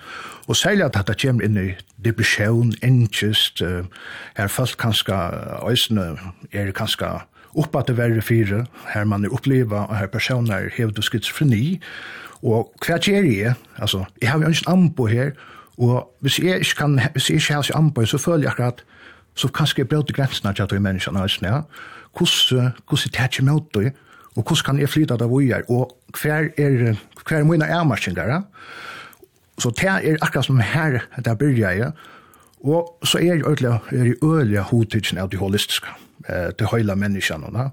Og 0.49 0.57
særlig 0.57 0.87
at 0.87 0.97
det 1.07 1.17
kommer 1.21 1.45
inn 1.45 1.59
i 1.61 1.67
depresjon, 2.01 2.73
engest, 2.81 3.61
uh, 3.61 3.85
her 4.37 4.49
folk 4.49 4.77
kanskje, 4.81 5.17
øyne 5.61 6.07
er 6.51 6.73
kanskje 6.73 7.19
oppa 7.53 7.83
til 7.85 7.97
verre 7.97 8.21
fire, 8.21 8.65
her 8.93 9.05
man 9.05 9.25
er 9.25 9.33
oppleva, 9.35 9.85
og 9.89 9.97
her 9.99 10.07
personer 10.07 10.71
hevd 10.73 10.97
og 10.97 11.05
skizofreni, 11.05 11.79
og 12.41 12.71
hva 12.81 12.97
gjør 12.97 13.27
jeg? 13.27 13.55
Altså, 13.77 14.05
jeg 14.21 14.31
har 14.31 14.41
jo 14.41 14.49
ikke 14.49 14.71
anbo 14.71 15.05
her, 15.05 15.35
og 15.77 16.09
hvis 16.21 16.39
jeg 16.39 16.65
ikke 16.65 16.77
kan, 16.77 16.99
hvis 17.13 17.29
jeg 17.29 17.41
ikke 17.41 17.53
har 17.53 17.71
anbo, 17.77 18.05
så 18.05 18.17
føler 18.17 18.47
jeg 18.47 18.53
akkurat, 18.55 18.83
så 19.35 19.47
kanskje 19.47 19.83
jeg 19.83 19.87
brøter 19.87 20.13
grensene 20.13 20.53
til 20.53 20.63
at 20.63 20.71
de 20.71 20.79
menneskene, 20.79 21.27
ja 21.43 21.61
hvordan, 22.17 22.71
hvordan 22.87 23.11
det 23.11 23.19
er 23.39 23.43
mot 23.43 23.73
det, 23.73 23.93
og 24.35 24.43
hvordan 24.43 24.63
kan 24.65 24.79
jeg 24.79 24.89
flytta 24.89 25.17
det 25.19 25.27
vi 25.29 25.51
er, 25.51 25.61
og 25.69 25.97
hver 26.21 26.49
er, 26.57 26.95
hver 27.27 27.37
er 27.37 27.43
mine 27.43 27.67
avmarskinger, 27.67 28.41
så 29.59 29.69
det 29.69 29.87
er 29.87 30.17
akkurat 30.21 30.45
som 30.45 30.59
her 30.59 30.99
der 31.25 31.35
byrja 31.35 31.69
jeg, 31.69 31.91
og 32.63 32.97
så 33.03 33.17
er 33.17 33.23
jeg 33.23 33.47
ødelig, 33.47 33.79
er 33.91 34.05
jeg 34.05 34.23
ødelig 34.23 34.59
hodtidsen 34.59 35.17
av 35.17 35.29
det 35.29 35.39
holistiske, 35.39 35.87
eh, 36.29 36.51
det 36.59 36.67
høyla 36.67 36.95
menneskene, 36.95 37.51
da. 37.53 37.69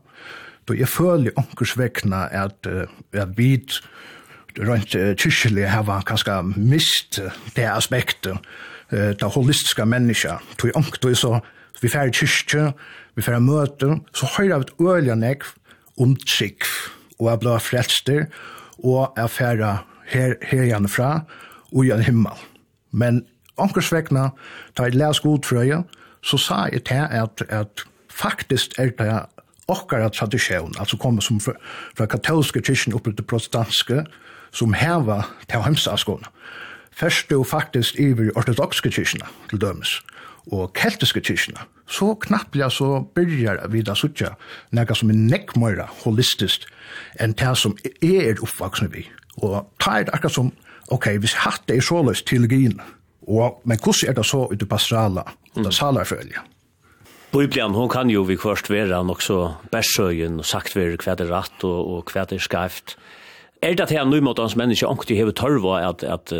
Så 0.69 0.75
jeg 0.77 0.89
føler 0.89 1.31
onkers 1.37 1.79
vekkene 1.79 2.27
at, 2.29 2.67
at 3.13 3.29
vi 3.37 3.55
rent 4.59 4.93
kyrkjelig 5.17 5.69
har 5.71 6.03
kanskje 6.07 6.43
mist 6.57 7.21
det 7.57 7.65
aspektet, 7.65 8.37
det 8.91 9.31
holistiske 9.35 9.87
mennesker 9.87 10.43
tog 10.59 10.77
onk, 10.77 10.99
tog 11.01 11.17
så, 11.17 11.41
vi 11.83 11.89
færre 11.89 12.13
kyrkje, 12.15 12.73
vi 13.17 13.23
færre 13.23 13.41
møte, 13.41 13.99
så 14.15 14.29
høyre 14.37 14.61
vi 14.61 14.69
et 14.69 14.75
øyelig 14.81 15.17
nekv 15.17 15.53
om 15.99 16.17
trygg, 16.17 16.67
og 17.19 17.31
jeg 17.31 17.43
ble 17.43 17.57
frelster, 17.61 18.27
og 18.85 19.15
jeg 19.17 19.31
færre 19.31 19.73
her, 20.09 20.35
her 20.43 20.63
igjen 20.63 20.89
fra, 20.89 21.23
og 21.73 21.85
igjen 21.85 22.05
himmel. 22.07 22.45
Men 22.91 23.25
omkursvekkene, 23.57 24.31
da 24.79 24.87
jeg 24.87 24.99
leser 24.99 25.23
god 25.23 25.45
frøye, 25.47 25.83
så 26.23 26.39
sa 26.39 26.63
jeg 26.73 26.85
til 26.89 27.07
at, 27.11 27.43
at 27.49 27.85
faktisk 28.11 28.79
er 28.79 28.95
det 28.99 29.19
okkara 29.69 30.09
tradisjon, 30.09 30.75
altså 30.79 30.97
kommer 30.97 31.23
som 31.23 31.41
fra, 31.41 31.53
fra 31.97 32.07
katolske 32.07 32.63
kyrkjen 32.65 32.97
oppe 32.97 33.13
til 33.13 33.27
protestanske, 33.27 34.05
som 34.53 34.75
heva 34.75 35.23
til 35.51 35.63
hemsaskåne. 35.63 36.31
Først 36.99 37.31
er 37.31 37.37
jo 37.37 37.45
faktisk 37.45 37.99
i 38.01 38.09
ortodoxe 38.35 38.83
kyrkjene, 38.83 39.29
til 39.51 39.61
dømes 39.61 40.01
og 40.53 40.73
keltiske 40.77 41.21
kyrkjene, 41.25 41.65
så 41.89 42.13
knapplega 42.25 42.71
så 42.73 43.03
byrjar 43.17 43.63
vi 43.73 43.83
da 43.85 43.97
suttja 43.97 44.35
nega 44.77 44.97
som 44.97 45.13
er 45.13 45.21
nekkmøyra 45.21 45.89
holistisk 46.03 46.69
enn 47.21 47.37
det 47.39 47.55
som 47.61 47.77
er 47.85 48.41
oppvaksne 48.45 48.91
vi. 48.93 49.07
Og 49.45 49.69
ta 49.83 49.99
er 50.01 50.13
akkurat 50.13 50.35
som, 50.35 50.53
ok, 50.93 51.11
hvis 51.23 51.37
hatt 51.45 51.71
er 51.71 51.81
så 51.81 51.99
såløs 51.99 52.25
teologien, 52.27 52.81
og, 53.29 53.61
men 53.69 53.81
hvordan 53.83 54.09
er 54.09 54.17
det 54.17 54.27
så 54.27 54.47
ut 54.49 54.63
i 54.63 54.69
pastrala 54.69 55.27
og 55.55 55.65
det 55.65 55.75
salarfølge? 55.77 56.45
Bibelen, 57.29 57.75
hon 57.77 57.91
kan 57.93 58.09
jo 58.09 58.23
vi 58.25 58.39
først 58.41 58.71
være 58.73 59.03
nok 59.05 59.21
så 59.23 59.53
bærsøyen 59.73 60.41
og 60.41 60.47
sagt 60.49 60.77
være 60.77 60.97
hva 60.97 61.13
det 61.19 61.27
er 61.27 61.35
rett 61.35 61.65
og, 61.69 61.79
og 61.93 62.13
hva 62.13 62.25
det 62.25 62.39
er 62.39 62.45
skreft. 62.47 62.97
Er 63.61 63.75
det 63.77 63.85
at 63.85 63.93
her 63.93 64.07
nu 64.09 64.21
mot 64.25 64.39
hans 64.39 64.57
menneske 64.57 64.87
omkring 64.87 65.19
hever 65.19 65.37
tørva 65.37 65.83
at, 65.91 66.03
at 66.03 66.33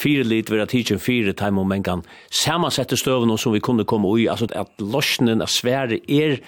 fire 0.00 0.24
lit 0.24 0.50
vera 0.50 0.66
teaching 0.66 1.00
fire 1.00 1.32
time 1.36 1.60
om 1.60 1.68
man 1.68 1.84
kan 1.86 2.02
samansette 2.32 2.98
støvene 2.98 3.38
som 3.38 3.54
vi 3.54 3.62
kunne 3.64 3.84
komme 3.84 4.08
ui, 4.08 4.26
altså 4.28 4.48
at 4.56 4.72
løsningen 4.80 5.44
av 5.44 5.52
svære 5.52 6.00
er 6.08 6.40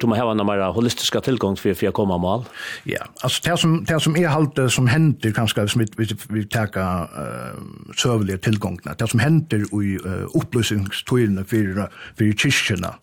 du 0.00 0.06
må 0.08 0.16
ha 0.16 0.30
en 0.32 0.40
mer 0.46 0.62
holistisk 0.72 1.16
tilgang 1.24 1.58
for 1.60 1.76
for 1.76 1.90
å 1.90 1.94
komme 1.96 2.16
mal. 2.22 2.44
Ja, 2.88 3.04
altså 3.22 3.42
det 3.44 3.56
som 3.60 3.74
det 3.84 4.00
som 4.02 4.16
er 4.16 4.32
halt 4.32 4.58
som 4.72 4.88
händer 4.88 5.34
kanskje 5.36 5.66
som 5.68 5.82
vi 5.82 5.88
vi, 5.98 6.08
vi 6.30 6.44
tar 6.48 6.72
uh, 6.76 7.60
serverlig 7.96 8.40
tilgang 8.40 8.78
Det 8.84 9.10
som 9.10 9.20
händer 9.20 9.66
i 9.68 9.96
uh, 10.00 10.26
oppløsningstøyene 10.34 11.44
for 11.44 11.88
for 12.16 12.32
kirkene 12.32 12.94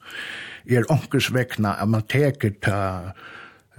er 0.67 0.89
onkers 0.91 1.33
väckna 1.33 1.77
at 1.81 1.89
man 1.89 2.01
teker 2.01 2.55
ta 2.61 2.79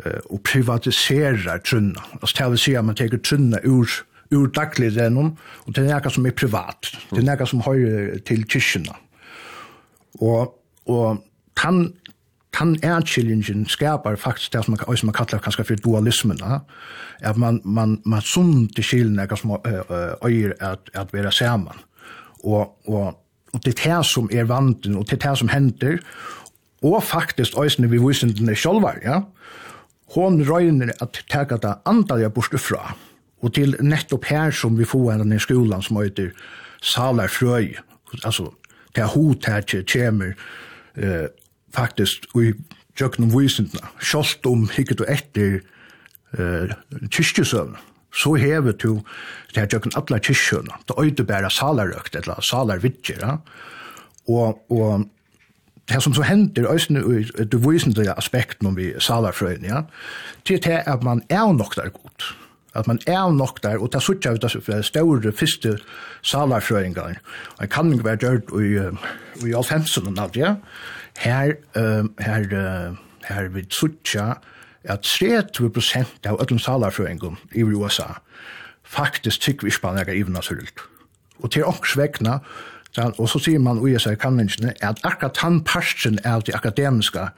uh, 0.05 0.21
og 0.31 0.43
privatiserer 0.43 1.59
trunna. 1.59 2.01
Altså 2.23 2.35
det 2.39 2.51
vil 2.51 2.59
si 2.59 2.75
at 2.75 2.85
man 2.85 2.95
teker 2.95 3.19
trunna 3.19 3.59
ur 3.65 3.89
ur 4.35 4.51
dagligrennom, 4.53 5.33
og 5.67 5.75
det 5.75 5.85
er 5.85 5.95
nekka 5.95 6.13
som 6.13 6.27
er 6.29 6.37
privat, 6.37 6.91
det 7.11 7.23
er 7.23 7.29
nekka 7.31 7.47
som 7.49 7.65
høyre 7.65 8.21
til 8.29 8.45
kyrkjena. 8.49 8.97
Og, 10.25 10.55
og 10.91 11.23
tan, 11.57 11.93
tan 12.57 12.75
erkjellingen 12.85 13.67
skapar 13.71 14.19
faktisk 14.21 14.53
det 14.53 14.65
som 14.67 14.77
man, 14.77 14.97
som 14.97 15.09
man 15.09 15.17
kallar 15.17 15.43
kanskje 15.45 15.65
for 15.71 15.85
dualismen, 15.85 16.43
at 17.21 17.41
man, 17.41 17.63
man, 17.65 17.99
man 18.05 18.25
sunder 18.25 18.85
kjelene 18.85 19.23
nekka 19.23 19.41
som 19.41 19.57
øyer 19.57 20.53
at, 20.61 20.93
at 20.95 21.15
være 21.15 21.33
saman. 21.33 21.81
Og, 22.45 22.77
og, 22.89 23.17
og 23.53 23.65
det 23.65 23.79
er 23.79 23.97
det 23.99 24.05
som 24.07 24.29
er 24.33 24.49
vanten, 24.51 24.97
og 24.97 25.09
det 25.09 25.19
er 25.19 25.31
det 25.31 25.39
som 25.41 25.49
hender, 25.53 25.99
og 26.85 27.03
faktisk 27.03 27.57
øyne 27.59 27.91
vi 27.91 27.99
visendene 27.99 28.55
sjolvar, 28.55 29.01
ja? 29.03 29.23
Hon 30.15 30.39
røyner 30.41 30.95
at 31.05 31.19
teka 31.29 31.59
det 31.61 31.75
andalige 31.85 32.31
bortefra. 32.31 32.95
fra 32.95 33.08
Og 33.41 33.55
til 33.55 33.77
nettopp 33.81 34.25
her 34.31 34.51
som 34.51 34.79
vi 34.79 34.87
får 34.89 35.13
henne 35.13 35.37
i 35.37 35.43
skolan 35.43 35.83
som 35.85 36.01
heter 36.01 36.33
Salar 36.83 37.31
Frøy, 37.31 37.77
altså 38.25 38.51
det 38.95 39.05
er 39.05 39.13
hot 39.13 39.47
her 39.47 39.61
til 39.61 39.85
kjemer 39.87 40.33
eh, 40.97 41.29
faktisk 41.75 42.27
i 42.39 42.53
jøkken 42.99 43.29
om 43.29 43.35
visendene, 43.35 43.91
kjølt 44.03 44.47
om 44.49 44.65
hikket 44.75 45.05
og 45.05 45.13
etter 45.13 45.61
eh, 46.39 46.75
kyrkjøsøvn, 47.07 47.77
så 48.19 48.35
hever 48.41 48.75
til 48.81 48.99
det 49.53 49.63
her 49.63 49.71
jøkken 49.77 49.95
alle 49.99 50.21
kyrkjøvn, 50.25 50.73
det 50.89 50.99
øyde 50.99 51.29
bare 51.29 51.51
salarøkt, 51.53 52.17
eller 52.19 52.43
salarvidger, 52.43 53.23
ja? 53.23 53.37
og, 54.29 54.59
og 54.73 55.07
det 55.89 56.03
som 56.05 56.15
så 56.15 56.27
hender 56.27 56.69
øyne 56.73 57.05
i 57.21 57.45
det 57.45 57.63
visende 57.63 58.13
aspekten 58.17 58.67
om 58.67 58.77
vi 58.77 58.93
salarfrøyene, 58.99 59.69
ja? 59.69 59.83
til 60.45 60.63
det 60.65 60.83
at 60.87 61.03
man 61.03 61.23
er 61.31 61.53
nok 61.53 61.77
der 61.77 61.89
godt, 61.95 62.35
at 62.75 62.87
man 62.87 63.01
er 63.07 63.33
nok 63.33 63.63
der, 63.63 63.79
og 63.79 63.93
det 63.93 64.03
er 64.03 64.11
ut 64.11 64.27
av 64.27 64.39
det 64.39 64.85
større 64.85 65.33
fyrste 65.33 65.79
salarfrøyngar. 66.23 67.15
kan 67.71 67.93
ikke 67.93 68.05
være 68.05 68.17
gjørt 68.17 68.53
i, 68.53 69.49
i 69.49 69.55
alfemsen 69.55 70.07
og 70.07 70.13
nadja. 70.13 70.57
Her, 71.19 71.55
uh, 71.77 72.05
her, 72.19 72.45
uh, 72.53 72.97
her 73.25 73.49
vi 73.49 73.65
suttja 73.71 74.35
at 74.85 75.03
30 75.03 75.71
prosent 75.71 76.27
av 76.27 76.39
öllum 76.41 76.59
salarfrøyngar 76.59 77.37
i 77.53 77.63
USA 77.63 78.21
faktisk 78.89 79.41
tykker 79.41 79.67
vi 79.67 79.69
ikke 79.69 79.77
på 79.77 79.81
spannaga 79.81 80.15
ivna 80.15 80.43
sult. 80.43 80.81
Og 81.39 81.51
til 81.53 81.65
åks 81.65 81.97
vekna, 81.97 82.39
og 83.19 83.29
så 83.29 83.39
sier 83.39 83.61
man 83.63 83.79
ui 83.79 83.95
seg 84.01 84.19
kanningene, 84.19 84.75
at 84.83 85.01
akkurat 85.05 85.39
han 85.45 85.61
parsten 85.65 86.19
av 86.25 86.47
de 86.47 86.55
akademiska 86.57 87.29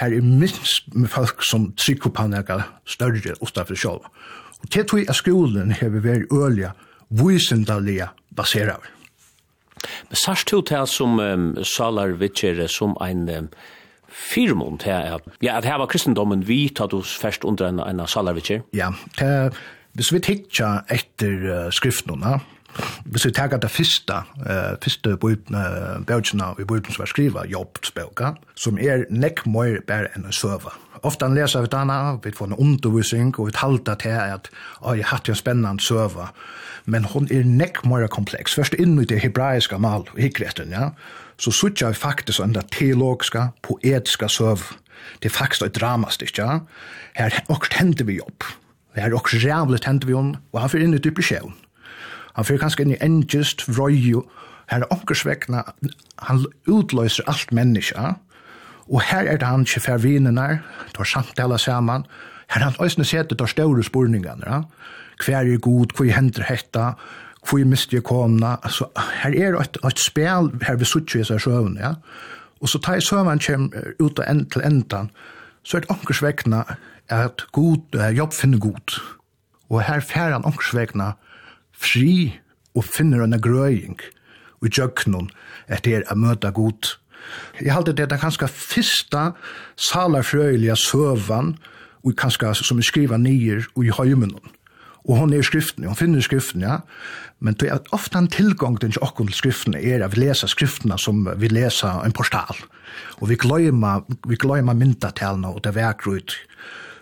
her 0.00 0.12
er 0.12 0.22
minst 0.22 0.94
med 0.94 1.08
folk 1.08 1.42
som 1.50 1.70
trykker 1.80 2.12
på 2.12 2.26
noe 2.28 2.58
større 2.84 3.36
utenfor 3.40 3.76
sjølv 3.80 4.08
til 4.72 4.86
tog 4.88 5.08
av 5.08 5.16
skolen 5.18 5.74
har 5.78 5.90
vi 5.94 6.02
vært 6.04 6.32
ølja, 6.34 6.72
visendalega 7.14 8.10
baserar. 8.36 8.84
Men 10.08 10.18
sørst 10.18 10.50
to 10.50 10.62
til 10.66 10.86
som 10.90 11.20
um, 11.20 11.48
Salar 11.64 12.16
Vitcher 12.20 12.62
som 12.72 12.96
ein 13.04 13.26
um, 13.30 13.48
firmund 14.08 14.86
her, 14.86 15.18
at, 15.18 15.28
ja, 15.44 15.58
at 15.58 15.68
her 15.68 15.78
var 15.82 15.90
kristendommen 15.92 16.46
vi 16.48 16.66
tatt 16.74 16.94
oss 16.96 17.14
først 17.20 17.44
under 17.44 17.68
en, 17.68 17.80
en 17.84 18.06
Salar 18.08 18.36
Vitcher? 18.38 18.64
Ja, 18.76 18.92
det, 19.20 19.52
hvis 19.96 20.12
vi 20.12 20.22
tikkja 20.24 20.72
etter 20.92 21.46
uh, 21.46 21.68
skriftene, 21.74 22.38
hvis 23.06 23.24
vi 23.28 23.32
tager 23.36 23.60
det 23.60 23.70
første, 23.72 24.22
uh, 24.44 24.74
første 24.82 25.16
bøkene 25.20 26.50
i 26.60 26.66
bøkene 26.68 26.96
som 26.96 27.06
er 27.06 27.12
skrivet, 27.12 27.52
Jobbs 27.52 27.94
bøkene, 27.96 28.36
som 28.56 28.80
er 28.80 29.06
nekk 29.12 29.46
mer 29.48 29.80
bare 29.86 30.12
enn 30.16 30.28
å 30.28 30.34
søve. 30.34 30.72
Mm 30.72 30.85
ofta 31.06 31.28
leser 31.30 31.64
vi 31.64 31.70
denne, 31.72 32.18
vi 32.24 32.32
får 32.34 32.50
en 32.50 32.58
undervisning, 32.58 33.32
og 33.38 33.48
vi 33.48 33.54
talte 33.56 33.94
til 34.02 34.14
at 34.16 34.50
«Oi, 34.82 34.98
jeg 34.98 35.10
hatt 35.10 35.28
en 35.28 35.38
spennende 35.38 35.82
søve». 35.82 36.30
Men 36.86 37.04
hon 37.10 37.26
er 37.34 37.42
nekk 37.42 37.80
mer 37.86 38.06
kompleks. 38.06 38.54
Først 38.54 38.76
inn 38.78 38.94
i 39.02 39.06
det 39.10 39.18
hebraiska 39.24 39.78
mal, 39.82 40.06
hikretten, 40.14 40.70
ja. 40.70 40.92
Så 41.38 41.50
sutja 41.50 41.90
vi 41.90 41.98
faktisk 41.98 42.40
under 42.40 42.62
teologiska, 42.72 43.48
poetiska 43.62 44.28
søv. 44.28 44.62
Det 45.22 45.32
er 45.32 45.34
faktisk 45.34 45.62
et 45.62 46.38
ja. 46.38 46.60
Her 47.16 47.40
okkur 47.48 47.74
hender 47.78 48.04
vi 48.04 48.20
jobb. 48.20 48.46
Her 48.94 49.14
okkur 49.14 49.42
rævlig 49.42 49.80
hender 49.86 50.06
vi 50.06 50.14
om, 50.14 50.34
og 50.52 50.60
han 50.60 50.70
fyrir 50.70 50.84
inn 50.84 50.94
i 50.94 51.02
dypesjevn. 51.02 51.54
Han 52.36 52.44
fyrir 52.44 52.62
kanskje 52.62 52.84
inn 52.84 52.94
i 52.94 53.02
engest, 53.02 53.66
vrøy, 53.68 54.22
her 54.70 54.82
er 54.82 54.92
okkurs 54.92 55.24
han 56.18 56.46
utløyser 56.66 57.26
alt 57.26 57.52
menneska, 57.52 58.14
Og 58.88 59.02
her 59.02 59.26
er 59.26 59.36
det 59.40 59.46
han 59.48 59.66
ikke 59.66 59.82
fær 59.82 60.02
vinenar, 60.02 60.60
tar 60.94 61.08
samtala 61.08 61.58
saman, 61.58 62.06
her 62.54 62.62
han 62.62 62.78
òsne 62.82 63.04
sete 63.04 63.34
tar 63.34 63.50
større 63.50 63.82
spurningar, 63.84 64.38
ja? 64.46 64.62
hver 65.24 65.48
er 65.48 65.58
god, 65.62 65.94
hva 65.96 66.06
hender 66.12 66.44
hetta, 66.46 66.92
hver 67.46 67.66
mister 67.66 67.96
jeg 67.96 68.04
kona, 68.06 68.56
altså, 68.62 68.88
her 69.22 69.34
er 69.34 69.58
et, 69.60 69.78
et 69.86 70.02
spel 70.02 70.50
her 70.66 70.78
vi 70.78 70.86
sutter 70.86 71.22
i 71.22 71.26
seg 71.26 71.42
søvn, 71.42 71.78
ja? 71.80 71.96
og 72.60 72.70
så 72.70 72.78
tar 72.82 73.00
jeg 73.00 73.08
søvn 73.08 73.42
kjem 73.42 73.70
ut 74.02 74.22
end 74.26 74.50
til 74.52 74.64
endan, 74.66 75.10
så 75.66 75.76
er 75.76 75.86
det 75.86 75.90
onkers 75.90 76.22
at 77.08 77.42
god, 77.52 77.94
uh, 77.94 78.10
jobb 78.16 78.32
finner 78.34 78.58
god, 78.58 78.98
og 79.70 79.82
her 79.82 80.00
fær 80.00 80.34
han 80.34 80.46
onkers 80.46 80.74
fri 81.72 82.38
og 82.74 82.84
finner 82.84 83.24
en 83.24 83.40
grøying, 83.40 83.98
og 84.60 84.68
i 84.68 84.72
jøknon, 84.72 85.30
etter 85.68 86.02
å 86.10 86.14
møte 86.14 86.22
møta 86.22 86.50
god, 86.50 86.96
Jeg 87.60 87.74
halte 87.74 87.94
det 87.96 88.10
er 88.12 88.20
kanskje 88.20 88.48
fyrsta 88.48 89.30
salarfrøyliga 89.92 90.76
søvan, 90.76 91.56
og 92.06 92.14
kanskje 92.18 92.54
som 92.62 92.78
er 92.78 92.86
skriva 92.86 93.18
nyer 93.18 93.66
og 93.74 93.84
i 93.84 93.94
høymen. 93.94 94.36
Og 95.06 95.20
hon 95.20 95.32
er 95.32 95.42
i 95.42 95.46
skriften, 95.46 95.86
hon 95.86 95.98
finner 95.98 96.22
skriften, 96.22 96.64
ja. 96.66 96.80
Men 97.38 97.54
det 97.60 97.68
er 97.70 97.92
ofte 97.94 98.18
en 98.18 98.30
tilgang 98.32 98.78
til 98.80 98.96
okken 99.04 99.28
til 99.30 99.38
skriften 99.38 99.76
er 99.78 100.02
at 100.02 100.14
vi 100.16 100.24
leser 100.24 100.50
skriftene 100.50 100.98
som 100.98 101.26
vi 101.38 101.50
leser 101.52 102.02
en 102.02 102.14
portal. 102.16 102.58
Og 103.20 103.30
vi 103.30 103.38
gløymer, 103.38 104.02
vi 104.26 104.38
gløymer 104.40 104.74
myndatalene 104.74 105.52
og 105.52 105.62
det 105.64 105.74
vekker 105.76 106.18
ut. 106.18 106.36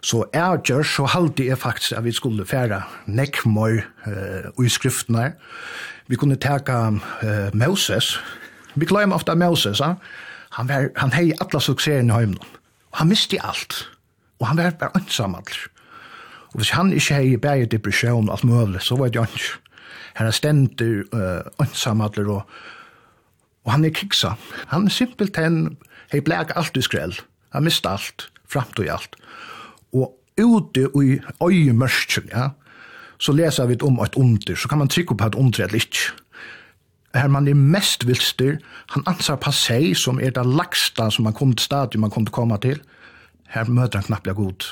Så 0.05 0.25
er 0.37 0.59
gjør, 0.61 0.83
så 0.85 1.07
halte 1.09 1.47
jeg 1.47 1.59
faktisk 1.59 1.97
at 1.97 2.05
vi 2.05 2.13
skulle 2.13 2.45
fære 2.45 2.83
nekkmøy 3.07 3.79
uh, 3.81 4.65
i 4.65 4.69
skriftene. 4.69 5.33
Vi 6.09 6.17
kunne 6.21 6.37
teka 6.37 6.91
uh, 6.93 7.55
Moses, 7.57 8.19
Vi 8.75 8.87
glemmer 8.87 9.17
ofte 9.17 9.35
Moses, 9.35 9.81
ja? 9.81 9.95
han, 10.55 10.69
var, 10.69 10.91
han 10.97 11.15
hei 11.15 11.33
alla 11.41 11.61
sukseren 11.61 12.11
i 12.11 12.15
heimen. 12.15 12.39
Og 12.93 13.01
han 13.01 13.11
misti 13.11 13.39
alt. 13.43 13.85
Og 14.41 14.49
han 14.49 14.59
var 14.59 14.77
bare 14.79 14.95
ansamall. 14.99 15.57
Og 16.53 16.61
hvis 16.61 16.71
han 16.71 16.93
ikke 16.95 17.19
hei 17.19 17.37
bæg 17.37 17.71
depresjon 17.73 18.29
og 18.29 18.37
alt 18.37 18.45
mulig, 18.45 18.83
så 18.83 18.99
var 18.99 19.11
det 19.11 19.19
jo 19.19 19.27
ikke. 19.27 19.61
Han 20.15 20.31
er 20.31 20.37
stendur 20.37 21.03
uh, 21.11 21.43
ansamall 21.59 22.29
og, 22.29 22.43
og 23.65 23.73
han 23.73 23.85
er 23.85 23.95
kiksa. 23.95 24.35
Han 24.71 24.87
er 24.87 24.95
simpelthen 24.95 25.77
hei 26.13 26.23
blæg 26.23 26.55
alt 26.55 26.77
i 26.79 26.85
skrell. 26.87 27.17
Han 27.55 27.67
mist 27.67 27.87
alt, 27.87 28.29
framt 28.51 28.79
og 28.79 28.91
alt. 28.91 29.17
Og 29.95 30.15
ute 30.39 30.89
i 31.03 31.19
øyemørsk, 31.43 32.19
ja, 32.31 32.49
så 33.19 33.33
leser 33.33 33.67
vi 33.67 33.79
om 33.83 33.99
et 34.03 34.15
under, 34.15 34.55
så 34.55 34.69
kan 34.69 34.79
man 34.79 34.89
trykke 34.89 35.17
på 35.17 35.27
et 35.27 35.35
under 35.35 35.65
eller 35.65 35.75
ikke 35.75 36.13
her 37.15 37.29
man 37.31 37.49
er 37.49 37.55
mest 37.55 38.07
vilstyr, 38.09 38.57
han 38.91 39.05
ansar 39.07 39.39
passei 39.43 39.95
som 39.95 40.19
er 40.19 40.35
det 40.35 40.47
lagsta 40.47 41.11
som 41.15 41.29
man 41.29 41.37
kom 41.37 41.53
til 41.55 41.65
stadion 41.65 42.03
man 42.03 42.11
kom 42.11 42.27
til 42.27 42.35
komma 42.35 42.59
til, 42.63 42.81
her 43.55 43.71
møter 43.71 44.01
han 44.01 44.09
knapplega 44.09 44.35
god. 44.35 44.67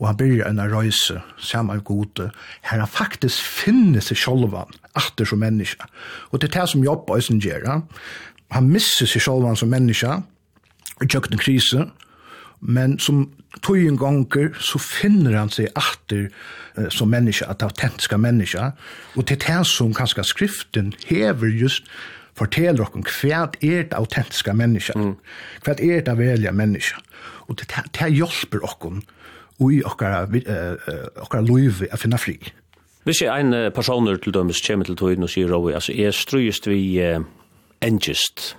Og 0.00 0.08
han 0.08 0.16
byrjar 0.16 0.48
en 0.48 0.62
røyse, 0.72 1.20
saman 1.38 1.82
god, 1.84 2.30
her 2.62 2.78
han 2.80 2.88
faktisk 2.88 3.44
finner 3.44 4.00
seg 4.00 4.18
sjolvan, 4.18 4.72
atter 4.96 5.28
som 5.28 5.42
menneska. 5.42 5.86
Og 6.32 6.40
det 6.40 6.50
er 6.50 6.60
det 6.60 6.68
som 6.72 6.84
jobba 6.84 7.18
i 7.18 7.24
sin 7.24 7.40
gjerra, 7.42 7.82
han 8.50 8.70
misser 8.70 9.06
seg 9.06 9.22
sjolvan 9.22 9.58
som 9.58 9.70
menneska, 9.70 10.22
i 11.00 11.06
tjøkken 11.06 11.38
krise, 11.40 11.86
men 12.60 12.98
som 13.00 13.24
tøyen 13.64 13.96
gonger 13.98 14.52
så 14.60 14.78
finner 14.82 15.38
han 15.38 15.50
seg 15.52 15.70
atter 15.78 16.28
uh, 16.76 16.88
som 16.92 17.10
menneske, 17.10 17.48
at 17.48 17.64
autentiska 17.64 18.18
menneske, 18.20 18.70
og 19.16 19.26
til 19.26 19.40
det 19.40 19.60
som 19.68 19.94
kanskje 19.96 20.26
skriften 20.28 20.92
hever 21.08 21.50
just 21.56 21.88
forteller 22.38 22.86
oss 22.86 23.20
hva 23.20 23.48
er 23.60 23.88
det 23.88 23.96
autentiska 23.96 24.54
menneske, 24.56 24.94
mm. 24.96 25.14
hva 25.64 25.76
er 25.76 26.04
det 26.06 26.16
velja 26.18 26.52
menneske, 26.52 27.00
og 27.48 27.58
til 27.58 27.72
det, 27.72 27.86
det 27.98 28.12
hjelper 28.14 28.64
oss 28.64 29.00
og 29.60 29.74
i 29.74 29.82
okkara, 29.84 30.24
uh, 30.24 30.94
okkara 31.20 31.44
loiv 31.44 31.82
å 31.84 32.00
finne 32.00 32.20
fri. 32.20 32.38
Hvis 33.04 33.22
jeg 33.24 33.32
en 33.32 33.72
personer 33.72 34.16
til 34.20 34.32
dømes 34.32 34.60
kommer 34.64 34.84
til 34.88 34.96
tøyden 34.96 35.24
og 35.24 35.32
sier, 35.32 35.52
altså, 35.52 35.92
jeg 35.96 36.14
strøyest 36.16 36.68
vi 36.68 37.00
uh, 37.00 37.24
engest, 37.84 38.54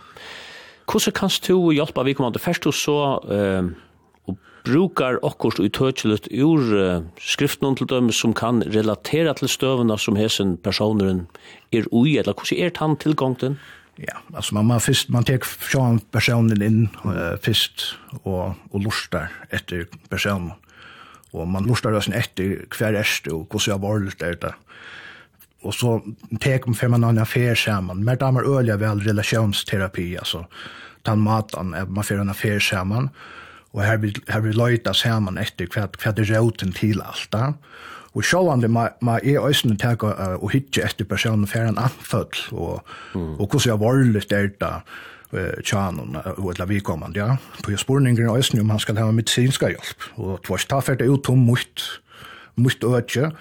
hvordan 0.90 1.16
kan 1.16 1.32
du 1.48 1.72
hjelpe 1.72 2.04
vi 2.06 2.14
kommer 2.18 2.34
til 2.36 2.44
først 2.44 2.68
og 2.68 2.76
så... 2.76 3.00
Uh, 3.30 3.72
brukar 4.68 5.20
okkurs 5.26 5.60
utøkjelet 5.62 6.30
ur 6.44 6.72
uh, 6.76 7.04
skriftnån 7.20 7.80
til 7.80 7.90
døm 7.90 8.10
som 8.16 8.34
kan 8.38 8.62
relatera 8.74 9.34
til 9.38 9.50
støvna 9.52 9.98
som 9.98 10.20
hesen 10.20 10.58
personeren 10.62 11.26
er 11.74 11.88
ui, 11.92 12.18
eller 12.18 12.36
hvordan 12.36 12.62
er 12.62 12.74
tann 12.76 12.98
tilgångten? 13.02 13.60
Ja, 14.02 14.22
altså 14.34 14.56
man, 14.56 14.68
man, 14.70 14.82
fyrst, 14.82 15.10
man 15.14 15.26
tek 15.28 15.46
sjåan 15.46 16.00
personen 16.14 16.62
inn 16.64 16.82
uh, 17.06 17.38
fyrst 17.42 17.92
og, 18.24 18.58
og 18.72 18.84
lustar 18.86 19.34
etter 19.54 19.88
personen. 20.10 20.54
Og 21.32 21.48
man 21.48 21.68
lustar 21.68 21.96
oss 21.96 22.10
etter 22.12 22.66
hver 22.76 22.98
erst 23.00 23.30
og 23.32 23.46
hvordan 23.48 23.72
jeg 23.72 23.82
var 23.84 24.28
er 24.28 24.40
det 24.42 24.54
Og 25.62 25.74
så 25.74 26.00
tek 26.42 26.66
man 26.68 26.76
fem 26.76 26.94
annan 26.98 27.22
affær 27.22 27.56
sammen. 27.56 28.04
Men 28.04 28.18
damer 28.18 28.44
øyla 28.44 28.80
vel 28.82 29.04
relasjonsterapi, 29.06 30.16
altså. 30.18 30.44
Tan 31.06 31.22
matan, 31.22 31.76
man 31.88 32.04
fyrir 32.04 32.22
en 32.22 32.34
affær 32.34 32.60
sammen. 32.60 33.10
Og 33.10 33.41
og 33.74 33.86
her 33.86 34.02
vil, 34.02 34.18
her 34.28 34.44
vil 34.44 34.58
løyta 34.60 34.94
saman 34.98 35.40
etter 35.40 35.70
hva, 35.72 35.88
hva 36.02 36.14
det 36.16 36.28
råten 36.32 36.74
til 36.76 37.02
alt 37.04 37.30
da. 37.32 37.54
Og 38.12 38.26
sjålande 38.28 38.68
ma, 38.68 38.90
ma 39.00 39.16
er 39.24 39.40
òsne 39.40 39.78
teka 39.80 40.12
uh, 40.12 40.36
og 40.44 40.52
hitje 40.52 40.84
etter 40.84 41.08
personen 41.08 41.48
for 41.48 41.64
en 41.64 41.80
anfødl, 41.80 42.44
og, 42.52 42.82
mm. 43.16 43.38
og 43.40 43.46
hvordan 43.46 43.70
jeg 43.70 43.82
varlig 43.86 44.24
styrta 44.26 44.72
uh, 44.82 45.62
tjanen 45.64 46.20
og 46.20 46.50
etla 46.52 46.68
vikommande, 46.68 47.22
ja. 47.24 47.38
På 47.64 47.72
jeg 47.72 47.80
spurninger 47.80 48.26
er 48.26 48.36
òsne 48.36 48.66
om 48.66 48.74
han 48.76 48.84
skal 48.84 49.00
ha 49.00 49.08
medicinska 49.16 49.72
hjelp, 49.72 50.08
og 50.20 50.42
tvars 50.44 50.68
ta 50.68 50.82
fyrir 50.84 51.14
ut 51.14 51.32
om 51.32 51.48
mot, 51.48 51.88
mot 52.60 52.88
øtje, 52.92 53.32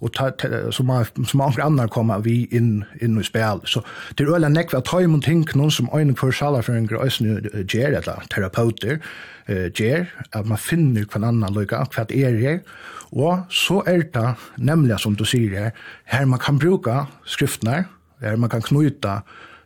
och 0.00 0.12
ta, 0.12 0.30
ta 0.30 0.72
som 0.72 0.86
man 0.86 1.04
som 1.04 1.38
många 1.38 1.62
andra 1.62 1.88
kommer 1.88 2.18
vi 2.18 2.46
in 2.50 2.84
in 3.00 3.20
i 3.20 3.24
spel 3.24 3.60
så 3.64 3.82
det 4.14 4.24
är 4.24 4.34
öla 4.34 4.48
näck 4.48 4.72
vad 4.72 4.84
tajm 4.84 5.14
och 5.14 5.22
tänk 5.22 5.54
någon 5.54 5.70
som 5.70 5.88
en 5.92 6.14
för 6.16 6.32
sala 6.32 6.62
för 6.62 6.72
en 6.72 6.86
grösn 6.86 7.24
ger 7.68 7.92
eller 7.92 8.22
terapeuter 8.34 9.00
eh 9.46 9.70
ger 9.74 10.06
att 10.30 10.46
man 10.46 10.58
finner 10.58 11.04
kvar 11.04 11.22
annan 11.22 11.54
lucka 11.54 11.86
kvart 11.86 12.10
är 12.10 12.32
det 12.32 12.60
och 13.12 13.38
så 13.50 13.84
är 13.84 13.98
det 14.12 14.34
nämligen 14.56 14.98
som 14.98 15.14
du 15.16 15.24
säger 15.24 15.72
här 16.04 16.24
man 16.24 16.38
kan 16.38 16.58
bruka 16.58 17.06
skriftnar 17.26 17.84
där 18.20 18.36
man 18.36 18.50
kan 18.50 18.62
knyta 18.62 19.22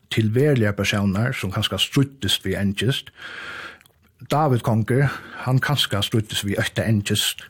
till 0.08 0.30
verlige 0.30 0.72
personer 0.72 1.32
som 1.32 1.52
kanskje 1.52 1.78
struttes 1.78 2.40
vi 2.44 2.56
enkelt 2.56 3.10
David 4.30 4.62
Konker, 4.62 5.08
han 5.44 5.58
kanskje 5.60 6.02
struttes 6.02 6.44
vi 6.44 6.56
ötta 6.56 6.84
enkest, 6.84 7.42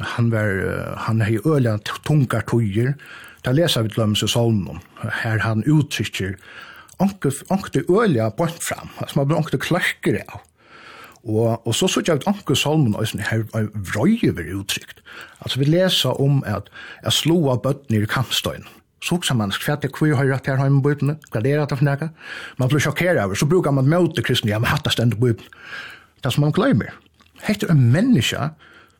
han 0.00 0.30
var 0.30 0.94
han 0.96 1.20
har 1.20 1.30
ju 1.30 1.40
öliga 1.44 1.78
tunga 2.04 2.40
tøyer. 2.40 2.94
lesa 3.44 3.52
läser 3.52 3.82
vi 3.82 3.88
glöms 3.88 4.22
och 4.22 4.30
salmon. 4.30 4.78
Här 4.96 5.38
han 5.38 5.62
uttrycker 5.64 6.36
onkel 6.98 7.32
onkel 7.48 7.84
öliga 7.88 8.30
bort 8.30 8.62
fram. 8.62 8.88
Alltså 8.98 9.18
man 9.18 9.26
blir 9.26 9.38
onkel 9.38 9.58
klöcker 9.58 10.22
av. 10.28 10.40
Og, 11.28 11.66
og 11.66 11.74
så 11.74 11.88
sørger 11.88 12.12
jeg 12.12 12.22
at 12.22 12.28
Anke 12.30 12.56
Salmon 12.56 12.94
er 12.96 13.08
sånn 13.08 13.24
her 13.26 13.44
vrøyver 13.52 14.52
uttrykt. 14.54 15.02
Altså 15.42 15.60
vi 15.60 15.68
leser 15.68 16.20
om 16.22 16.40
at 16.46 16.70
jeg 17.02 17.16
slo 17.18 17.38
av 17.52 17.62
bøttene 17.66 18.02
i 18.02 18.08
kampstøyen. 18.08 18.66
Så 19.04 19.18
også 19.18 19.34
man 19.38 19.52
skvært 19.54 19.84
det 19.84 19.92
kvir 19.94 20.16
høyre 20.18 20.40
til 20.42 20.58
hjemme 20.58 20.82
bøttene, 20.82 21.18
graderet 21.30 21.74
av 21.74 21.82
nekka. 21.84 22.08
Man 22.58 22.70
blir 22.70 22.82
sjokkeret 22.82 23.20
over, 23.22 23.38
så 23.38 23.46
brukar 23.46 23.74
man 23.74 23.90
møte 23.90 24.24
kristne, 24.26 24.50
ja, 24.50 24.58
men 24.58 24.70
hatt 24.70 24.86
det 24.86 24.94
stendt 24.94 25.18
bøttene. 25.20 25.52
Det 26.24 26.32
som 26.34 26.46
man 26.46 26.54
glemmer. 26.54 26.96
Hette 27.44 27.68
en 27.70 27.84
menneske 27.92 28.48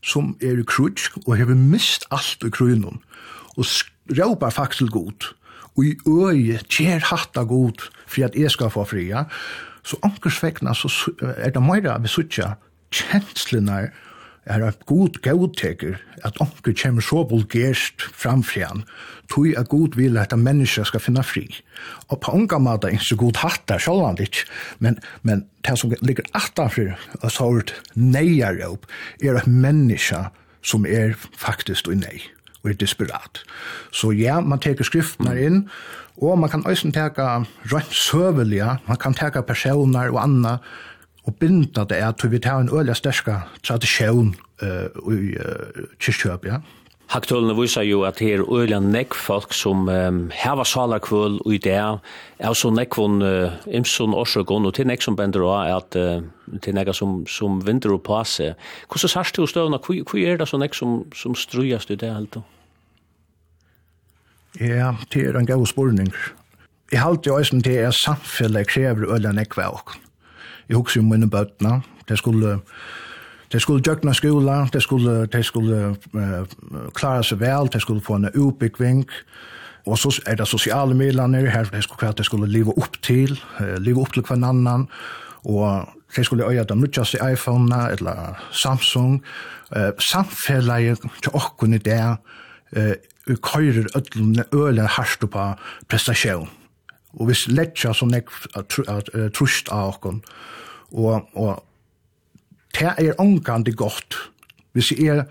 som 0.02 0.36
er 0.42 0.60
i 0.60 0.66
krutsk 0.66 1.18
og 1.26 1.36
hever 1.38 1.58
mist 1.58 2.06
alt 2.14 2.44
i 2.46 2.52
krunnen 2.54 3.00
og 3.58 3.64
råpar 4.18 4.54
faktisk 4.54 4.92
godt 4.94 5.32
og 5.76 5.84
i 5.86 5.94
øye 6.06 6.58
kjer 6.70 7.02
hatta 7.10 7.44
god 7.46 7.88
for 8.06 8.26
at 8.26 8.36
jeg 8.38 8.50
skal 8.50 8.70
få 8.70 8.84
fria 8.88 9.24
så 9.82 9.98
ankersvekna 10.04 10.74
så 10.74 10.90
er 11.36 11.50
det 11.54 11.62
mer 11.62 11.86
av 11.92 12.06
suttja 12.10 12.54
kjenslene 12.94 13.88
er 14.48 14.64
at 14.66 14.86
god 14.88 15.20
godteker 15.22 15.98
at 16.24 16.40
onker 16.42 16.74
kommer 16.82 17.04
så 17.04 17.22
bulgerst 17.28 18.02
framfrian, 18.02 18.84
tog 19.30 19.52
at 19.56 19.68
god 19.68 19.96
vil 19.96 20.18
at 20.18 20.32
en 20.32 20.42
menneske 20.44 20.84
skal 20.88 21.02
finna 21.04 21.22
fri. 21.22 21.44
Og 22.08 22.20
på 22.24 22.32
unga 22.32 22.58
måte 22.58 22.90
er 22.90 23.02
så 23.04 23.16
god 23.16 23.38
hatt 23.42 23.66
der 23.68 23.82
sjølvan 23.82 24.18
litt, 24.20 24.44
men, 24.78 24.98
men 25.22 25.44
det 25.66 25.76
som 25.78 25.92
ligger 26.02 26.26
attanfri 26.38 26.90
og 27.20 27.30
så 27.30 27.50
er 27.60 27.76
neier 27.94 28.58
opp, 28.68 28.88
er 29.22 29.38
at 29.38 29.46
menneske 29.46 30.26
som 30.64 30.86
er 30.88 31.14
faktisk 31.36 31.88
og 31.88 32.02
nei 32.02 32.18
og 32.64 32.72
er 32.72 32.78
desperat. 32.80 33.42
Så 33.94 34.10
ja, 34.18 34.40
man 34.42 34.58
teker 34.58 34.86
skriftene 34.86 35.36
inn, 35.38 35.60
og 36.18 36.38
man 36.42 36.50
kan 36.50 36.64
også 36.66 36.90
teka 36.90 37.44
rønt 37.70 37.94
søvelige, 37.94 38.72
man 38.88 38.98
kan 38.98 39.14
teka 39.14 39.44
personer 39.46 40.10
og 40.10 40.22
anna, 40.24 40.56
og 41.28 41.36
binda 41.36 41.84
det 41.84 42.00
er 42.00 42.08
at 42.08 42.24
vi 42.24 42.40
tar 42.40 42.62
en 42.62 42.72
øyla 42.72 42.96
sterska 42.96 43.42
tradisjon 43.66 44.32
uh, 44.62 44.88
i 45.12 45.36
uh, 45.36 45.86
kyrkjøp, 46.00 46.48
ja. 46.48 46.62
Haktølene 47.08 47.54
viser 47.56 47.86
jo 47.88 48.02
at 48.04 48.18
det 48.20 48.34
er 48.34 48.42
øyla 48.44 48.80
nekk 48.84 49.14
folk 49.16 49.54
som 49.56 49.86
um, 49.88 50.18
heva 50.32 50.64
salarkvøl 50.68 51.38
og 51.40 51.54
i 51.56 51.60
det 51.64 51.76
er 51.76 52.56
så 52.56 52.68
nekkvån 52.72 53.22
uh, 53.24 53.54
imson 53.72 54.16
årsøkon 54.16 54.68
og 54.68 54.74
til 54.76 54.88
nekk 54.88 55.04
som 55.04 55.16
bender 55.16 55.44
også 55.44 55.76
at 55.78 55.96
uh, 56.00 56.58
til 56.64 56.76
nekka 56.76 56.92
som, 56.96 57.22
som 57.28 57.62
vinter 57.64 57.92
og 57.96 58.02
passe. 58.04 58.54
Hvordan 58.88 59.12
sørst 59.14 59.36
du 59.36 59.46
støvna? 59.48 59.80
Hvor 59.80 60.20
er 60.20 60.36
det 60.36 60.48
så 60.48 60.60
nekk 60.60 60.76
som, 60.76 61.00
som 61.16 61.36
strujast 61.36 61.92
i 61.92 61.96
det 61.96 62.12
helt? 62.12 62.40
Ja, 64.60 64.94
det 65.12 65.28
er 65.28 65.36
en 65.38 65.48
gav 65.48 65.64
spurning. 65.68 66.12
Jeg 66.92 67.00
halte 67.04 67.28
jo 67.28 67.40
eisen 67.40 67.64
til 67.64 67.84
at 67.88 67.96
samfunnet 67.96 68.68
krever 68.68 69.08
øyla 69.12 69.32
nekk 69.36 69.56
av 69.64 69.80
Jeg 70.68 70.76
husker 70.76 71.00
jo 71.00 71.06
mine 71.06 71.30
bøtene. 71.30 71.82
Det 72.08 72.18
skulle, 72.18 72.58
det 73.52 73.62
skulle 73.62 73.82
døgna 73.82 74.12
skola, 74.12 74.68
det 74.72 74.82
skulle, 74.82 75.26
det 75.26 75.44
skulle 75.44 75.96
uh, 76.14 76.44
klare 76.94 77.24
seg 77.24 77.40
vel, 77.40 77.70
det 77.72 77.80
skulle 77.82 78.04
få 78.04 78.18
en 78.18 78.28
utbyggving. 78.34 79.06
Og 79.88 79.98
så 79.98 80.12
er 80.26 80.36
det 80.36 80.48
sosiale 80.48 80.94
midlene 80.94 81.46
her, 81.50 81.64
det 81.72 81.84
skulle, 81.84 82.12
det 82.12 82.26
skulle 82.26 82.50
leve 82.52 82.76
opp 82.76 83.00
til, 83.02 83.40
uh, 83.60 83.76
leve 83.80 84.00
opp 84.00 84.12
til 84.12 84.22
hver 84.22 84.44
annan. 84.44 84.88
Og 85.44 85.88
det 86.16 86.26
skulle 86.26 86.44
øye 86.44 86.64
de 86.64 86.76
nødvendigste 86.76 87.18
iPhone-ene, 87.32 87.90
eller 87.90 88.44
Samsung. 88.62 89.22
Uh, 89.76 89.90
samfellet 90.12 91.00
til 91.22 91.32
åkken 91.34 91.74
i 91.74 91.78
det, 91.78 92.16
uh, 92.76 92.92
vi 93.26 93.34
køyrer 93.42 93.88
ødlene 93.96 94.44
øle 94.52 94.86
hardt 94.86 95.30
på 95.30 95.48
prestasjon. 95.88 96.48
Og 97.12 97.26
hvis 97.26 97.48
sletja 97.48 97.92
så 97.92 98.06
nek 98.06 98.28
trusht 99.34 99.68
av 99.72 99.88
åkken, 99.88 100.20
uh, 100.24 100.57
og, 100.92 101.28
og 101.34 101.64
det 102.78 102.94
er 102.98 103.18
omgande 103.18 103.72
godt. 103.72 104.16
Hvis 104.72 104.92
jeg 104.92 105.16
er, 105.16 105.24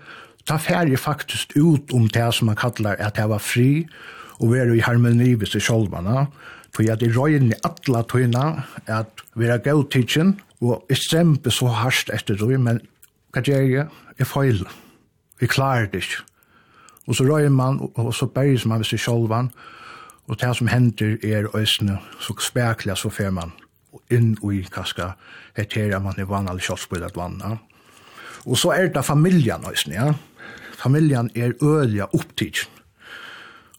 ta 0.46 0.56
ferie 0.56 0.96
faktisk 0.96 1.56
ut 1.56 1.92
om 1.94 2.08
det 2.08 2.28
som 2.34 2.48
man 2.48 2.56
kallar 2.56 2.96
at 2.98 3.18
jeg 3.18 3.30
var 3.30 3.42
fri, 3.42 3.86
og 4.38 4.52
være 4.52 4.76
i 4.76 4.84
harmoni 4.84 5.34
hvis 5.34 5.56
det 5.56 5.62
sjolvana, 5.62 6.26
for 6.74 6.84
jeg 6.86 7.02
er 7.02 7.16
røyne 7.16 7.54
i 7.54 7.58
atla 7.64 8.04
tøyna 8.06 8.44
at 8.86 9.24
vi 9.34 9.48
er 9.48 9.62
gav 9.62 9.82
tidsin, 9.90 10.36
og 10.60 10.84
jeg 10.90 11.00
strempe 11.02 11.50
så 11.50 11.70
hardt 11.72 12.10
etter 12.14 12.38
det, 12.38 12.60
men 12.60 12.80
hva 13.32 13.42
gjør 13.42 13.66
jeg? 13.66 13.88
Jeg 14.18 14.26
feil. 14.26 14.66
vi 15.40 15.46
klarer 15.46 15.86
det 15.86 16.02
ikke. 16.02 16.22
Og 17.06 17.14
så 17.14 17.24
røyne 17.24 17.54
man, 17.54 17.80
og 17.94 18.14
så 18.14 18.26
berges 18.26 18.66
man 18.66 18.78
hvis 18.78 18.88
det 18.88 19.00
sjolvan, 19.00 19.50
og 20.28 20.40
det 20.40 20.56
som 20.56 20.66
hender 20.68 21.16
er 21.24 21.56
øysene 21.56 21.98
så 22.20 22.34
spekler 22.40 22.94
så 22.94 23.08
fer 23.08 23.30
man 23.30 23.52
inn 24.10 24.34
i 24.42 24.62
kaska 24.70 25.14
et 25.58 25.76
at 25.76 26.02
man 26.02 26.18
er 26.18 26.28
vanlig 26.28 26.66
kjøttspillet 26.68 27.16
vann. 27.16 27.40
Ja. 27.42 27.56
Og 28.46 28.58
så 28.58 28.72
er 28.72 28.88
det 28.92 29.04
familjan 29.04 29.66
også, 29.66 29.92
ja. 29.92 30.12
Familjan 30.78 31.30
er 31.34 31.56
øyelig 31.62 32.06
opptid. 32.14 32.64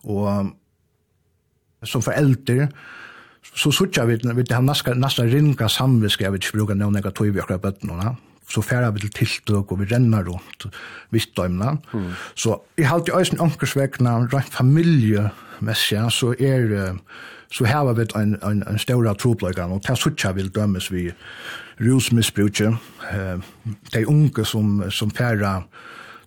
Og 0.03 0.51
som 1.83 2.03
foreldre, 2.03 2.67
så 3.55 3.71
sutja 3.71 4.05
vi, 4.05 4.17
vi 4.19 4.45
har 4.51 4.63
nesten, 4.63 4.99
nesten 4.99 5.29
ringa 5.31 5.69
samviske, 5.71 6.25
jeg 6.25 6.33
vil 6.33 6.43
ikke 6.43 6.57
bruke 6.57 6.75
noen 6.75 6.97
negativ 6.97 7.35
i 7.35 7.39
akkurat 7.41 7.63
bøttene, 7.63 8.15
så 8.49 8.63
færa 8.65 8.89
vi 8.91 9.03
til 9.03 9.13
tiltøk, 9.13 9.71
og 9.71 9.81
vi 9.81 9.87
renner 9.91 10.25
rundt 10.25 10.67
vittdøymene. 11.13 11.75
Mm. 11.93 12.13
Så 12.35 12.57
i 12.81 12.87
halte 12.89 13.13
i 13.13 13.19
øyne 13.19 13.43
omkringsvekna, 13.45 14.15
rent 14.33 14.55
familiemessig, 14.55 16.01
så 16.11 16.33
er 16.33 16.73
uh, 16.73 16.97
så 17.51 17.65
her 17.65 17.83
var 17.87 17.93
vi 17.97 18.05
en, 18.15 18.35
en, 18.45 18.63
en 18.67 18.79
større 18.79 19.15
tropløkene, 19.17 19.73
og 19.73 19.83
det 19.87 19.97
suttje 19.97 20.33
vil 20.35 20.51
dømes 20.53 20.91
vi 20.91 21.09
rusmisbruket, 21.81 22.77
eh, 23.11 23.39
de 23.93 24.07
unge 24.07 24.45
som, 24.45 24.83
som 24.91 25.11
færre 25.11 25.63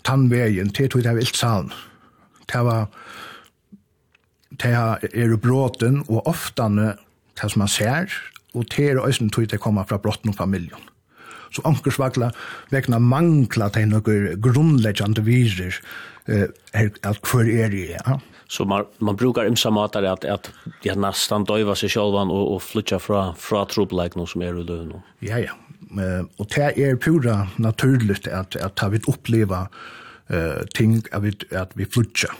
tannveien, 0.05 0.73
det 0.75 0.91
tog 0.91 1.05
det 1.05 1.15
var 1.15 1.23
ilt 1.23 1.39
salen. 1.39 1.73
Det 2.53 2.65
var 2.65 2.89
det 4.63 4.73
er 4.75 5.37
bråten, 5.37 6.03
og 6.09 6.27
oftane 6.27 6.95
det 7.41 7.51
som 7.51 7.63
man 7.65 7.69
ser, 7.69 8.13
og 8.55 8.67
det 8.77 8.91
er 8.91 9.07
øyne 9.07 9.31
tog 9.31 9.51
det 9.51 9.61
kommer 9.61 9.85
fra 9.89 9.97
bråten 9.97 10.29
og 10.29 10.37
familjen 10.37 10.91
Så 11.53 11.63
ankersvagla 11.65 12.31
vegna 12.71 12.99
mangla 12.99 13.69
til 13.69 13.89
noen 13.89 14.41
grunnleggjande 14.41 15.25
virer 15.25 15.75
eh, 16.27 16.49
at 17.05 17.19
hver 17.21 17.49
er 17.49 17.69
det, 17.69 17.89
ja. 17.93 18.19
Så 18.57 18.65
man, 18.65 18.85
man 18.99 19.17
brukar 19.17 19.47
imsa 19.47 19.71
matar 19.71 20.03
att, 20.03 20.25
att 20.25 20.51
ja, 20.83 20.95
nästan 20.95 21.45
döva 21.45 21.75
sig 21.75 21.89
självan 21.89 22.31
och, 22.31 22.55
och 22.55 22.63
flytta 22.63 22.99
från, 22.99 23.37
från 23.37 23.67
trubblägen 23.67 24.27
som 24.27 24.43
är 24.43 24.61
i 24.61 24.65
lönen. 24.65 25.01
Ja, 25.19 25.39
ja. 25.39 25.53
Uh, 26.01 26.27
och 26.37 26.47
det 26.55 26.83
är 26.85 26.97
pura 26.97 27.49
naturligt 27.57 28.29
att, 28.29 28.57
att, 28.57 28.75
ta 28.75 28.89
vi 28.89 29.01
uppleva 29.07 29.69
uh, 30.31 30.63
ting 30.75 31.03
att 31.13 31.23
vi, 31.23 31.57
att 31.57 31.71
vi 31.75 31.85
flyttar. 31.85 32.31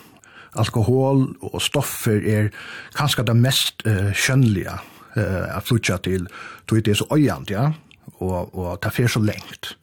Alkohol 0.53 1.35
och 1.41 1.63
stoffer 1.63 2.27
är 2.27 2.53
kanske 2.95 3.23
det 3.23 3.35
mest 3.35 3.87
uh, 3.87 4.13
skönliga 4.13 4.81
uh, 5.17 5.57
att 5.57 5.69
flytta 5.69 5.99
till. 5.99 6.29
Då 6.65 6.77
är 6.77 6.81
det 6.81 6.95
så 6.95 7.07
öjant, 7.11 7.51
ja. 7.51 7.73
Och, 8.19 8.55
och 8.55 8.79
det 8.83 9.03
är 9.03 9.09
så 9.09 9.21
längt. 9.21 9.77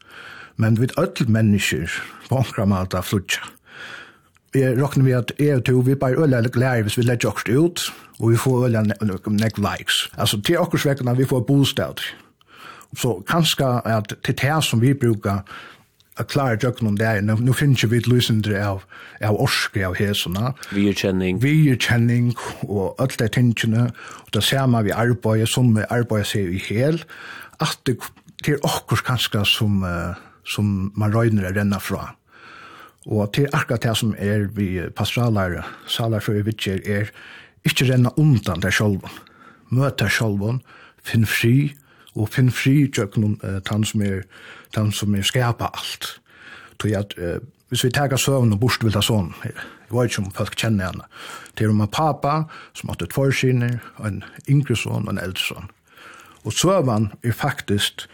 Men 0.56 0.76
vi 0.76 0.88
öll 0.98 1.28
människor 1.28 1.92
på 2.30 2.36
omkramata 2.36 3.02
flyttar 3.02 3.44
jeg 4.56 4.78
råkner 4.82 5.06
vi 5.06 5.12
at 5.12 5.32
jeg 5.40 5.56
og 5.56 5.66
to, 5.66 5.80
vi 5.86 5.96
bare 5.96 6.18
øyler 6.18 6.50
lærer 6.56 6.82
hvis 6.82 6.98
vi 6.98 7.04
legger 7.04 7.30
oss 7.30 7.44
ut, 7.50 7.82
og 8.20 8.32
vi 8.32 8.38
får 8.38 8.66
øyler 8.66 9.30
nek 9.30 9.58
likes. 9.58 10.10
Altså 10.18 10.42
til 10.42 10.58
akkurat 10.58 11.18
vi 11.18 11.26
får 11.26 11.40
bostad. 11.40 12.02
Så 12.98 13.24
kanskje 13.28 13.82
at 13.86 14.14
til 14.24 14.36
det 14.42 14.64
som 14.64 14.82
vi 14.82 14.94
bruker, 14.94 15.44
a 16.20 16.24
klara 16.24 16.58
jökn 16.58 16.88
om 16.88 16.98
det 16.98 17.08
er, 17.08 17.22
nu 17.22 17.54
finnes 17.54 17.86
vi 17.88 17.98
et 17.98 18.08
lysindre 18.08 18.60
av, 18.60 18.84
av 19.24 19.38
orske 19.40 19.86
av 19.88 19.96
hesuna. 19.96 20.54
Vierkjenning. 20.76 21.40
Vierkjenning 21.44 22.34
og 22.68 23.00
alt 23.00 23.20
det 23.20 23.32
tingene, 23.38 23.90
og 24.26 24.34
det 24.36 24.44
samme 24.44 24.84
vi 24.84 24.92
arbeid, 24.92 25.48
som 25.48 25.72
vi 25.78 25.88
arbeid 25.90 26.28
seg 26.28 26.52
i 26.52 26.60
hel, 26.70 27.00
at 27.64 27.80
det 27.88 27.98
er 28.48 28.68
okkurs 28.68 29.04
kanskje 29.08 29.46
som, 29.48 29.84
uh, 29.84 30.20
som 30.48 30.92
man 31.00 31.16
røyner 31.16 31.48
er 31.48 31.56
renna 31.56 31.80
fra. 31.80 32.10
Og 33.08 33.32
til 33.34 33.48
akkurat 33.54 33.84
det 33.84 33.96
som 33.98 34.16
er 34.18 34.50
vi 34.56 34.82
pastoraler, 34.96 35.64
salar 35.88 36.20
for 36.20 36.34
vi 36.34 36.56
er 36.68 37.12
ikke 37.66 37.88
renna 37.92 38.12
undan 38.18 38.62
der 38.62 38.72
sjolven. 38.72 39.12
Møt 39.70 40.00
der 40.00 40.10
sjolvun, 40.10 40.62
finn 41.04 41.26
fri, 41.26 41.74
og 42.16 42.30
finn 42.34 42.52
fri 42.52 42.90
tjøkken 42.92 43.38
uh, 43.44 43.60
tann 43.66 43.86
som 43.86 44.02
er, 44.02 44.24
tann 44.74 44.92
som 44.92 45.16
er 45.16 45.24
skapa 45.24 45.70
alt. 45.74 46.20
Tog 46.80 46.92
at, 46.98 47.16
uh, 47.18 47.38
hvis 47.70 47.86
vi 47.86 47.94
tega 47.94 48.18
søvn 48.18 48.56
og 48.56 48.60
bort 48.60 48.84
vil 48.84 48.94
ta 48.94 49.04
sånn, 49.06 49.32
jeg 49.44 49.54
vet 49.94 50.12
ikke 50.12 50.24
om 50.26 50.32
folk 50.36 50.58
kjenner 50.58 50.90
henne, 50.90 51.10
det 51.56 51.66
er 51.66 51.74
om 51.74 51.84
en 51.86 51.92
papa 51.92 52.44
som 52.78 52.90
har 52.92 53.00
två 53.04 53.30
syner, 53.32 53.80
en 54.04 54.24
yngre 54.50 54.78
son 54.78 55.06
og 55.06 55.14
en 55.14 55.22
eldre 55.22 55.46
son. 55.46 55.70
Og 56.48 56.54
søvann 56.56 57.10
er 57.24 57.36
faktisk, 57.36 58.06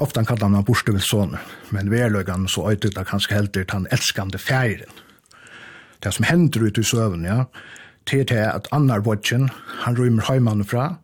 ofte 0.00 0.24
kallar 0.24 0.48
han 0.48 0.64
borstevilsån, 0.64 1.36
men 1.70 1.90
verløgan 1.92 2.48
så 2.48 2.70
øytet 2.70 2.98
er 2.98 3.04
kanskje 3.08 3.34
heldig 3.36 3.66
han 3.72 3.88
elskande 3.92 4.38
færen. 4.38 5.00
Det 6.02 6.14
som 6.14 6.24
hender 6.24 6.66
ut 6.66 6.78
i 6.78 6.82
søvann, 6.82 7.24
ja, 7.24 7.44
til 8.06 8.26
til 8.26 8.40
at 8.40 8.68
annar 8.72 9.04
vodgen, 9.04 9.50
han 9.84 9.98
rymmer 9.98 10.24
heimann 10.28 10.64
fra, 10.64 10.96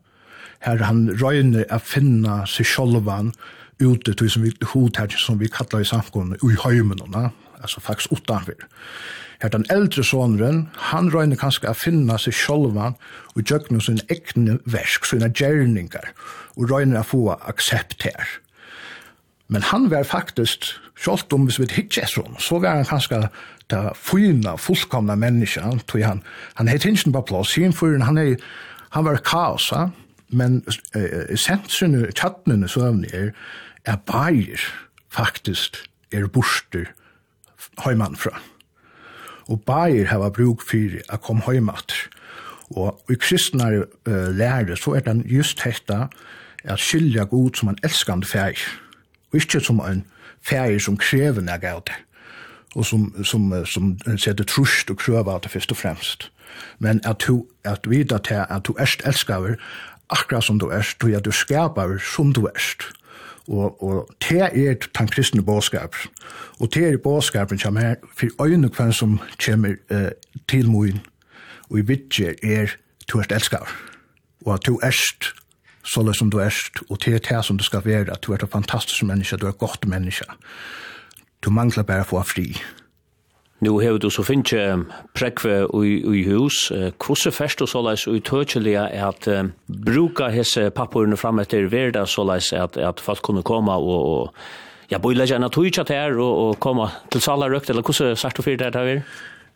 her 0.61 0.83
han 0.85 1.09
røyner 1.23 1.65
å 1.73 1.79
finna 1.81 2.45
seg 2.47 2.67
sjolvan 2.69 3.33
ute 3.81 4.13
til 4.13 4.31
som 4.31 4.43
vi, 4.45 4.53
hodtært 4.73 5.17
som 5.17 5.39
vi 5.41 5.49
kallar 5.49 5.81
i 5.81 5.89
samkomne, 5.89 6.37
ui 6.45 6.57
heimann, 6.65 7.33
altså 7.61 7.81
faktisk 7.81 8.13
utanfyr. 8.13 8.69
Her 9.41 9.49
den 9.49 9.65
eldre 9.73 10.05
sonren, 10.05 10.69
han 10.91 11.09
røyner 11.13 11.39
kanskje 11.41 11.71
å 11.71 11.77
finne 11.77 12.19
seg 12.21 12.37
sjolvan 12.37 12.99
og 13.33 13.43
gjøkne 13.49 13.81
sin 13.81 14.03
egne 14.13 14.59
versk, 14.69 15.09
sine 15.09 15.31
gjerningar, 15.33 16.13
og 16.59 16.69
røyner 16.71 17.01
å 17.01 17.09
få 17.09 17.23
aksept 17.39 18.05
her. 18.05 18.37
Men 19.49 19.65
han 19.71 19.89
var 19.91 20.05
faktisk, 20.05 20.69
sjolvt 21.01 21.33
om 21.33 21.49
hvis 21.49 21.59
vi 21.59 21.71
ikke 21.83 22.05
er 22.05 22.13
sånn, 22.13 22.37
så 22.39 22.61
var 22.61 22.83
han 22.83 22.91
kanskje 22.91 23.25
det 23.71 23.81
fyna, 23.97 24.57
fullkomna 24.61 25.17
menneska, 25.19 25.73
tog 25.89 26.05
han, 26.05 26.21
han 26.59 26.69
heit 26.69 26.85
hinsen 26.85 27.15
på 27.15 27.25
plass, 27.31 27.55
sin 27.55 27.75
fyrin, 27.75 28.05
han, 28.05 28.19
er, 28.21 28.37
han 28.95 29.07
var 29.09 29.23
kaosa, 29.25 29.89
men 30.31 30.61
eh, 30.95 31.33
sensynu, 31.39 32.05
tjattnene 32.13 32.69
søvni 32.71 33.11
er, 33.17 33.33
er 33.89 33.99
bægir 34.07 34.63
faktisk 35.11 35.81
er 36.13 36.29
borster 36.31 36.91
heimann 37.85 38.19
fra 38.19 38.37
og 39.51 39.63
bæir 39.67 40.07
hava 40.07 40.31
brug 40.31 40.63
fyrir 40.63 41.03
a 41.09 41.17
kom 41.17 41.43
heimater. 41.47 42.07
Og 42.71 43.01
i 43.11 43.15
kristnare 43.19 43.85
uh, 44.07 44.31
lære 44.31 44.77
så 44.77 44.95
er 44.95 45.01
den 45.01 45.25
just 45.27 45.63
hetta 45.63 46.07
at 46.65 46.79
skilja 46.79 47.25
god 47.25 47.51
som 47.55 47.69
en 47.69 47.79
elskande 47.85 48.27
fæg, 48.27 48.59
og 49.33 49.41
ikkje 49.41 49.61
som 49.61 49.81
en 49.81 50.05
fæg 50.43 50.81
som 50.81 50.97
krever 50.97 51.41
nega 51.41 51.75
av 51.75 51.83
det, 51.89 51.97
og 52.75 52.87
som, 52.87 53.25
som, 53.25 53.53
som, 53.67 53.95
setter 54.17 54.45
trusht 54.45 54.91
og 54.91 54.99
krøver 55.01 55.33
av 55.33 55.41
det 55.43 55.51
først 55.51 55.73
og 55.73 55.77
fremst. 55.77 56.31
Men 56.79 57.01
at 57.05 57.25
du, 57.27 57.47
at 57.65 57.91
vidar 57.91 58.19
til 58.19 58.45
at 58.51 58.67
du 58.67 58.75
erst 58.79 59.03
elskaver 59.07 59.57
akkurat 60.11 60.45
som 60.45 60.59
du 60.59 60.71
erst, 60.71 61.05
og 61.05 61.11
at 61.11 61.25
du 61.25 61.31
skapar 61.31 61.99
som 62.15 62.33
du 62.33 62.47
erst. 62.47 62.93
Og, 63.49 63.83
og 63.83 64.09
det 64.29 64.43
er 64.43 64.75
den 64.99 65.09
kristne 65.09 65.43
bådskap. 65.43 65.97
Og 66.61 66.75
det 66.75 66.89
er 66.89 66.97
bådskapen 66.97 67.59
som 67.59 67.77
er 67.77 67.95
for 68.17 68.45
øyne 68.45 68.69
kvann 68.69 68.93
som 68.93 69.19
kommer 69.45 69.75
uh, 69.91 70.11
til 70.49 70.69
moen. 70.71 71.01
Og 71.71 71.79
i 71.79 71.83
vidtje 71.83 72.35
er 72.43 72.77
du 73.13 73.19
erst 73.19 73.33
elskar. 73.33 73.71
Og 74.47 74.55
at 74.55 74.67
du 74.67 74.79
erst 74.83 75.33
sånn 75.87 76.13
som 76.15 76.31
du 76.31 76.41
erst. 76.41 76.83
Og 76.89 77.01
det 77.05 77.15
er 77.15 77.25
det 77.25 77.45
som 77.45 77.59
du 77.59 77.65
skal 77.65 77.85
være. 77.85 78.13
At 78.13 78.23
du 78.27 78.33
er 78.33 78.43
et 78.43 78.53
fantastisk 78.53 79.03
menneske, 79.03 79.37
du 79.37 79.47
er 79.47 79.55
et 79.55 79.59
godt 79.59 79.87
menneske. 79.89 80.25
Du 81.45 81.51
manglar 81.51 81.83
bare 81.89 82.05
få 82.05 82.23
fri. 82.23 82.53
Nu 83.61 83.75
hevur 83.83 83.99
du 84.01 84.09
so 84.09 84.25
finnje 84.25 84.63
prekve 85.13 85.67
í 85.69 86.23
hús, 86.25 86.71
kussu 87.03 87.29
fest 87.35 87.61
og 87.61 87.69
solis 87.69 88.07
og 88.09 88.23
tøkiliga 88.25 88.87
at 89.09 89.29
um, 89.29 89.53
bruka 89.69 90.31
hesse 90.33 90.71
pappurna 90.73 91.19
fram 91.21 91.43
eftir 91.43 91.69
verda 91.69 92.07
solis 92.09 92.55
at 92.57 92.79
at 92.81 93.03
fast 93.05 93.21
kunnu 93.27 93.43
koma 93.45 93.77
og, 93.77 94.07
og 94.15 94.91
ja 94.91 94.99
boila 94.99 95.27
jana 95.29 95.51
tøycha 95.53 95.85
tær 95.85 96.17
og, 96.17 96.39
og 96.45 96.59
koma 96.65 96.89
til 97.13 97.21
sala 97.21 97.51
røkt 97.53 97.69
eller 97.69 97.85
kussu 97.85 98.15
sagt 98.17 98.41
og 98.41 98.49
fyrir 98.49 98.63
tær 98.65 98.81
her. 98.81 99.05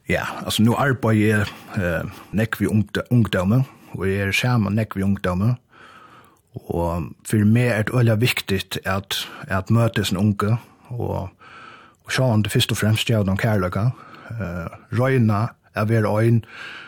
Ja, 0.09 0.26
altså 0.44 0.62
nu 0.62 0.74
arbeid 0.76 1.16
jeg 1.16 1.47
eh, 1.81 2.05
nekk 2.36 2.60
vi 2.60 2.68
ungdomme, 2.68 3.62
og 3.97 4.05
jeg 4.05 4.28
er 4.28 4.36
sammen 4.36 4.76
nekk 4.76 4.98
vi 4.98 5.06
ungdomme, 5.06 5.55
og 6.68 7.09
for 7.24 7.48
meg 7.48 7.70
er 7.72 7.86
det 7.89 7.97
veldig 7.97 8.18
viktig 8.20 8.60
at, 8.85 9.16
at 9.48 9.72
møtes 9.72 10.12
en 10.12 10.20
unge, 10.20 10.59
og 10.93 11.32
og 12.05 12.12
sjåan 12.12 12.44
det 12.44 12.52
først 12.52 12.72
og 12.72 12.81
fremst 12.81 13.09
gjør 13.09 13.24
noen 13.26 13.40
kærløyga, 13.40 13.90
uh, 14.40 14.66
røyna 14.93 15.47
er 15.74 15.85
ved 15.85 16.06
øyn 16.06 16.43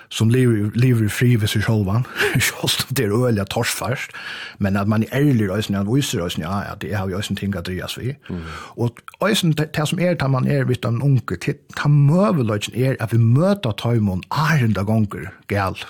som 0.09 0.29
lever, 0.31 0.71
lever 0.75 1.09
fri 1.09 1.35
ved 1.41 1.51
seg 1.51 1.65
sjolvan, 1.67 2.07
sjolst 2.47 2.87
det 2.97 3.07
er 3.07 3.15
øyla 3.15 3.45
først. 3.51 4.11
men 4.59 4.77
at 4.77 4.89
man 4.89 5.03
er 5.03 5.09
ærlig 5.13 5.51
røysen, 5.51 5.75
at 5.75 5.87
viser 5.87 6.23
røysen, 6.23 6.43
ja, 6.43 6.73
at 6.73 6.83
det 6.83 6.97
har 6.97 7.09
jo 7.09 7.17
øysen 7.17 7.37
ting 7.37 7.57
å 7.57 7.61
drias 7.61 7.99
vi. 7.99 8.15
Mm. 8.29 8.43
Og 8.77 8.91
øysen, 9.23 9.53
det 9.53 9.89
som 9.89 9.99
er, 9.99 10.15
tar 10.15 10.29
man 10.29 10.47
er 10.47 10.65
vidt 10.65 10.85
en 10.85 11.03
unge, 11.03 11.37
ta 11.77 11.89
møveløysen 11.89 12.75
er 12.75 12.97
at 13.01 13.13
vi 13.13 13.19
møter 13.19 13.73
tøymon 13.73 14.23
ærende 14.31 14.85
ganger 14.85 15.33
galt. 15.49 15.87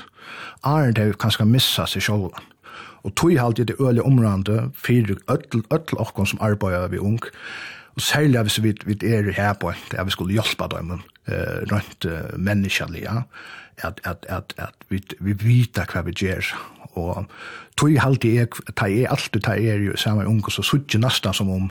Ærende 0.66 1.00
er 1.00 1.12
kanskje 1.12 1.44
missa 1.44 1.86
seg 1.86 2.02
selv. 2.02 2.32
Og 3.04 3.14
tog 3.14 3.36
halte 3.38 3.64
det 3.64 3.76
øyla 3.80 4.02
omrande, 4.02 4.70
fyrir 4.74 5.20
øtl, 5.30 5.62
øtl, 5.70 5.96
öll, 5.96 6.16
öll, 6.40 6.56
öll, 6.64 6.88
vi 6.90 6.98
öll, 6.98 7.06
öll, 7.06 7.30
særlig 7.98 8.42
hvis 8.42 8.62
vi, 8.62 8.74
vi 8.86 8.96
er 9.08 9.32
her 9.32 9.52
på 9.52 9.72
at 9.72 10.06
vi 10.06 10.14
skulle 10.14 10.36
hjelpe 10.36 10.68
dem 10.76 10.90
uh, 10.92 11.00
rundt 11.72 12.04
uh, 12.04 13.02
ja 13.02 13.22
at, 13.84 14.00
at, 14.04 14.26
at, 14.28 14.54
at 14.58 14.74
vi, 14.88 15.02
vi 15.20 15.32
vet 15.32 15.80
hva 15.92 16.02
vi 16.06 16.12
gjør. 16.16 16.52
Og 16.96 17.26
tog 17.76 17.92
jeg 17.92 18.04
alltid, 18.04 18.32
jeg, 18.32 18.48
ta 18.76 18.88
er 18.88 19.10
alltid, 19.12 19.42
ta 19.44 19.56
er 19.56 19.82
jo 19.84 19.96
samme 20.00 20.26
unge, 20.28 20.50
så 20.50 20.64
sutt 20.64 20.96
nesten 20.96 21.36
som 21.36 21.50
om 21.52 21.70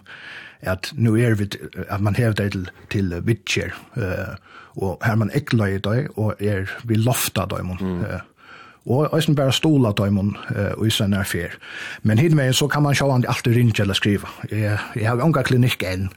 at 0.62 0.92
nu 0.98 1.16
er 1.18 1.36
vi, 1.38 1.50
at 1.90 2.02
man 2.02 2.16
hever 2.16 2.34
det 2.34 2.52
til, 2.52 2.70
til 2.90 3.16
vitcher, 3.26 3.74
uh, 3.98 4.38
og 4.76 5.02
her 5.06 5.16
man 5.16 5.32
ekler 5.34 5.78
i 5.78 5.82
dag, 5.82 6.08
og 6.18 6.36
er 6.40 6.70
vi 6.84 6.96
lofta 7.00 7.46
dem. 7.50 7.74
Mm. 7.80 8.00
Uh, 8.02 8.22
og 8.86 9.14
eisen 9.18 9.36
bare 9.38 9.54
stola 9.56 9.92
døymon 9.98 10.36
uh, 10.52 10.86
isa 10.86 11.08
nær 11.10 11.26
fyr. 11.26 11.56
Men 12.04 12.22
hit 12.22 12.36
med, 12.38 12.54
så 12.54 12.68
kan 12.70 12.84
man 12.86 12.96
sjå 12.98 13.10
han 13.12 13.26
alltid 13.26 13.56
rinja 13.58 13.84
eller 13.84 13.98
skriva. 13.98 14.30
Jeg, 14.52 14.78
jeg 14.96 15.08
har 15.10 15.24
unga 15.26 15.42
klinikk 15.46 15.84
enn. 15.84 16.12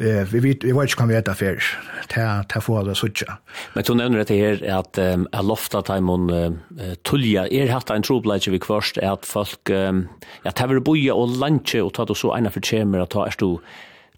Uh, 0.00 0.22
Vi 0.30 0.40
vet, 0.40 0.62
vi 0.62 0.72
vet 0.72 0.92
ikke 0.92 1.02
hva 1.02 1.08
vi 1.10 1.16
vet 1.18 1.30
fyr. 1.36 1.64
Det 2.08 2.62
får 2.62 2.84
det 2.86 2.96
suttja. 2.96 3.38
Men 3.74 3.84
du 3.84 3.92
nevner 3.98 4.22
dette 4.22 4.38
her 4.38 4.62
at 4.78 5.00
um, 5.02 5.26
er 5.34 5.42
lofta 5.44 5.82
døymon 5.84 6.30
uh, 6.30 6.94
tullja. 7.04 7.48
Er 7.50 7.74
hatt 7.74 7.90
en 7.90 8.06
trobladje 8.06 8.54
vi 8.54 8.62
kvarst 8.62 9.02
er 9.02 9.16
at 9.16 9.26
folk, 9.26 9.68
um, 9.74 10.06
ja, 10.46 10.54
ta 10.54 10.68
vil 10.70 10.80
boja 10.80 11.18
og 11.18 11.36
lantje, 11.42 11.82
og 11.82 11.92
ta 11.98 12.06
du 12.06 12.14
så 12.14 12.32
eina 12.36 12.52
for 12.54 12.64
tjemer, 12.64 13.02
at 13.02 13.12
ta 13.12 13.26
erst 13.26 13.42
du 13.42 13.58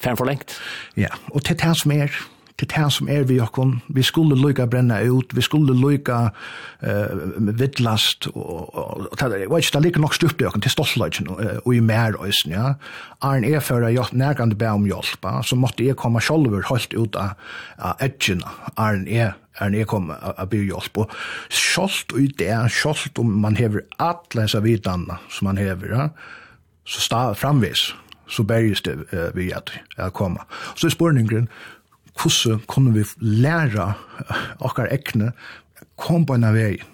fern 0.01 0.21
for 0.21 0.29
lengt. 0.29 0.55
Ja, 1.01 1.11
og 1.33 1.43
til 1.49 1.57
det 1.61 1.73
som 1.81 1.97
er, 1.97 2.12
til 2.61 2.69
det 2.70 2.87
som 2.95 3.09
er 3.11 3.27
vi 3.28 3.39
jokken. 3.41 3.78
Vi 3.89 4.05
skulle 4.07 4.39
lykka 4.39 4.69
brenna 4.70 5.01
ut, 5.03 5.35
vi 5.37 5.45
skulle 5.45 5.74
lykka 5.77 6.20
uh, 6.31 7.51
vidlast, 7.59 8.28
og, 8.35 8.70
og, 8.74 9.07
og, 9.11 9.19
det 9.20 9.49
var 9.51 9.62
ikke 9.62 9.77
det 9.78 9.85
like 9.87 10.05
nok 10.05 10.16
styrpe 10.16 10.47
jokken 10.47 10.65
til 10.65 10.74
stoltløyken 10.77 11.31
og 11.32 11.70
i 11.74 11.81
mer 11.85 12.19
òsne, 12.20 12.55
ja. 12.55 12.73
Arne 13.24 13.51
er 13.51 13.65
for 13.65 13.85
jeg 13.85 13.99
gjort 13.99 14.16
nærgande 14.16 14.57
be 14.57 14.69
om 14.70 14.87
hjelp, 14.89 15.27
så 15.45 15.57
måtte 15.57 15.85
jeg 15.85 15.99
komme 16.01 16.23
sjolver 16.24 16.65
holdt 16.69 16.95
ut 16.97 17.16
av, 17.19 17.37
av 17.78 18.01
edgen, 18.05 18.45
Arne 18.77 19.09
er 19.11 19.39
er 19.61 19.74
jeg 19.74 19.89
kom 19.91 20.11
a 20.11 20.47
byr 20.49 20.65
hjelp. 20.65 21.03
Og 21.03 21.15
sjolvt 21.53 22.15
og 22.15 22.23
i 22.23 22.28
det, 22.41 22.53
sjolvt 22.73 23.19
om 23.20 23.32
man 23.43 23.59
hever 23.61 23.85
alle 23.99 24.47
disse 24.47 24.61
videne 24.65 25.19
som 25.28 25.51
man 25.51 25.61
hever, 25.61 25.93
ja, 25.93 26.09
så 26.89 27.03
sta 27.05 27.20
framvis, 27.37 27.91
så 28.31 28.45
berges 28.47 28.82
det 28.87 28.97
uh, 29.12 29.28
vi 29.37 29.51
at 29.55 29.73
jeg 29.97 30.15
kommer. 30.16 30.47
Så 30.74 30.89
er 30.89 30.97
spørningen, 30.97 31.49
hvordan 32.19 32.65
kunne 32.70 32.95
vi 32.95 33.05
lære 33.20 33.93
okkar 34.61 34.91
ekne 34.95 35.32
kom 36.01 36.27
på 36.27 36.35
en 36.37 36.49
av 36.49 36.57
veien 36.57 36.89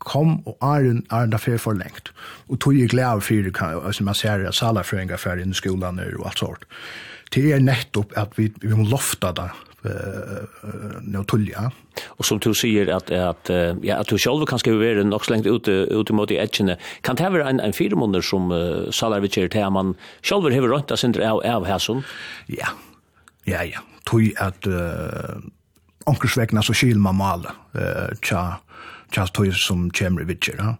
kom 0.00 0.38
og 0.48 0.56
Arjen 0.64 1.04
Arjen 1.12 1.36
affær 1.36 1.60
for 1.60 1.76
lengt. 1.76 2.10
Og 2.48 2.60
tog 2.60 2.76
jeg 2.76 2.90
glede 2.92 3.20
for 3.20 3.48
det, 3.48 3.94
som 3.94 4.08
man 4.08 4.18
ser 4.18 4.46
at 4.48 4.56
salafrøynga 4.56 5.18
fer 5.20 5.40
inn 5.42 5.54
i 5.54 5.58
skolan 5.58 6.00
og 6.00 6.28
alt 6.30 6.40
sånt. 6.40 6.68
Det 7.30 7.50
er 7.54 7.62
nettopp 7.62 8.16
at 8.18 8.32
vi, 8.38 8.48
vi 8.62 8.72
må 8.74 8.88
lofta 8.90 9.30
det 9.36 9.50
uh, 9.86 11.20
tullja. 11.30 11.68
Og 12.18 12.26
som 12.26 12.40
du 12.42 12.50
sier 12.56 12.90
at, 12.94 13.12
at, 13.14 13.52
ja, 13.84 14.00
at 14.00 14.10
du 14.10 14.18
selv 14.18 14.42
kan 14.50 14.58
skal 14.58 14.80
være 14.80 15.04
nok 15.06 15.26
så 15.26 15.36
lengt 15.36 15.46
ute, 15.46 15.84
ute 15.92 16.16
mot 16.16 16.32
i 16.32 16.40
etkene. 16.42 16.78
Kan 17.06 17.20
det 17.20 17.30
være 17.30 17.52
en, 17.52 17.62
en 17.62 17.76
fire 17.76 17.98
måneder 18.00 18.24
som 18.24 18.50
uh, 18.50 18.88
salar 18.90 19.22
vi 19.22 19.30
kjer 19.30 19.52
til 19.52 19.68
at 19.68 19.76
man 19.76 19.94
selv 20.26 20.50
har 20.50 20.66
rønta 20.66 20.98
sin 20.98 21.14
av, 21.20 21.44
av 21.44 21.68
hæsson? 21.68 22.02
Ja, 22.50 22.74
ja, 23.46 23.62
ja 23.68 23.89
tog 24.08 24.26
at 24.40 24.66
uh, 24.66 25.40
onkersvegna 26.10 26.62
så 26.64 26.76
skil 26.76 27.00
man 27.02 27.18
mal 27.20 27.46
uh, 27.48 28.10
tja, 28.24 28.60
tja 29.12 29.26
tog 29.34 29.52
som 29.58 29.88
kjemri 29.90 30.28
vitser. 30.28 30.60
Ja. 30.60 30.76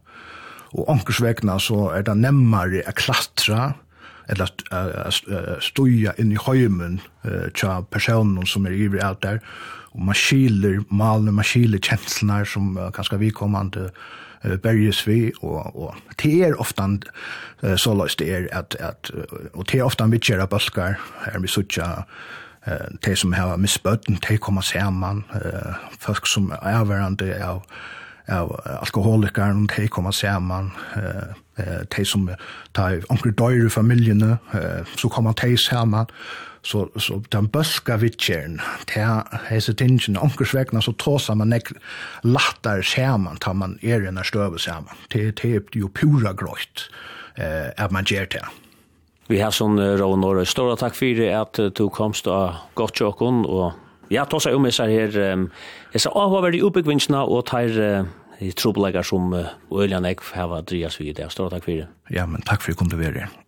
Og 0.70 0.88
onkersvegna 0.92 1.58
så 1.62 1.90
er 1.96 2.06
det 2.06 2.18
nemmare 2.20 2.84
a 2.86 2.94
klatra 2.94 3.72
eller 4.30 4.50
stuja 5.64 6.12
inn 6.22 6.30
i 6.32 6.38
høymen 6.38 7.00
uh, 7.26 7.48
tja 7.56 7.80
personen 7.90 8.46
som 8.46 8.68
er 8.68 8.78
ivrig 8.78 9.02
alt 9.04 9.22
der 9.26 9.44
og 9.90 10.02
man 10.06 10.14
skiler 10.14 10.82
malene, 10.90 11.34
man 11.34 11.46
skiler 11.46 11.82
kjenslene 11.82 12.44
som 12.46 12.74
uh, 12.78 12.90
kanskje 12.94 13.18
vi 13.24 13.30
kommer 13.34 13.70
til 13.74 13.88
uh, 13.90 14.56
berges 14.62 15.02
vi, 15.06 15.32
og, 15.42 15.74
og 15.74 16.14
det 16.22 16.34
er 16.46 16.58
ofte 16.62 16.86
uh, 16.86 17.74
så 17.76 17.94
løst 17.98 18.22
det 18.22 18.30
er 18.36 18.46
at, 18.56 18.76
at 18.78 19.10
og 19.52 19.66
det 19.70 19.80
er 19.80 19.88
ofte 19.88 20.06
vi 20.10 20.22
kjører 20.22 20.50
bølger, 20.50 21.00
her 21.24 21.42
vi 21.42 21.50
sutja 21.50 21.90
eh 22.66 22.88
te 23.02 23.16
som 23.16 23.32
har 23.32 23.56
missbøtten 23.56 24.16
te 24.16 24.36
kommer 24.38 24.62
sammen 24.62 25.24
eh 25.34 25.74
folk 25.98 26.26
som 26.26 26.52
er 26.62 26.84
verande 26.84 27.44
av 27.44 27.62
av 28.28 28.60
alkoholikar 28.64 29.50
og 29.50 29.68
te 29.68 29.88
kommer 29.88 30.10
sammen 30.10 30.70
eh 30.96 31.84
te 31.90 32.04
som 32.04 32.30
tar 32.74 33.00
onkel 33.10 33.32
døyr 33.32 33.66
i 33.66 34.10
eh 34.54 34.84
så 34.96 35.08
kommer 35.08 35.32
te 35.32 35.56
sammen 35.56 36.06
så 36.62 36.88
så 36.98 37.22
den 37.32 37.48
bøska 37.48 37.96
vitchen 37.96 38.60
ta 38.86 39.22
hesa 39.48 39.72
tingen 39.72 40.16
onkel 40.16 40.46
svegna 40.46 40.80
så 40.80 40.92
tosa 40.92 41.34
man 41.34 41.48
nek 41.48 41.72
lattar 42.22 42.82
skärman 42.82 43.36
tar 43.36 43.52
man 43.52 43.78
er 43.82 44.08
i 44.08 44.10
när 44.10 44.22
stöver 44.22 44.58
sammen 44.58 44.94
te 45.10 45.32
te 45.32 45.60
jo 45.74 45.88
pura 45.88 46.32
grått 46.32 46.90
eh 47.36 47.84
att 47.84 47.90
man 47.90 48.04
ger 48.04 48.26
det 48.26 48.44
Vi 49.30 49.38
har 49.38 49.54
sånn 49.54 49.78
Ravn 49.78 50.24
Norge. 50.24 50.42
Stora 50.50 50.74
takk 50.78 50.96
for 50.98 51.20
at 51.30 51.60
du 51.78 51.84
komst 51.94 52.26
av 52.26 52.64
godt 52.78 52.98
tjåkon, 52.98 53.44
og 53.46 54.10
ja, 54.10 54.24
ta 54.26 54.40
seg 54.42 54.56
om 54.58 54.66
disse 54.66 54.86
her, 54.90 55.14
disse 55.92 56.10
avhåverdige 56.10 56.66
oppbyggvinsene 56.66 57.20
og 57.30 57.44
tar 57.46 57.70
i 58.40 58.50
trobeleggere 58.56 59.06
som 59.06 59.30
Øljan 59.70 60.08
Ekv 60.10 60.32
har 60.34 60.50
vært 60.50 60.72
drias 60.72 60.98
vid 60.98 61.20
det. 61.20 61.28
Stora 61.30 61.54
takk 61.54 61.68
for 61.68 61.78
det. 61.78 61.86
Ja, 62.10 62.26
men 62.26 62.42
takk 62.42 62.64
for 62.64 62.72
at 62.72 62.74
du 62.74 62.82
kom 62.82 62.90
til 62.90 62.98
å 62.98 63.04
være 63.04 63.22
her. 63.22 63.38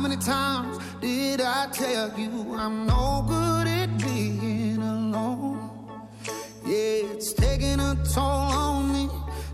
many 0.00 0.16
times 0.16 0.78
did 1.00 1.40
I 1.40 1.68
tell 1.72 2.18
you 2.18 2.54
I'm 2.54 2.86
no 2.86 3.24
good 3.28 3.66
at 3.66 3.98
being 3.98 4.78
alone? 4.78 5.70
Yeah, 6.64 7.12
it's 7.12 7.32
taking 7.32 7.80
a 7.80 7.96
toll 8.14 8.24
on 8.24 8.92
me 8.92 9.10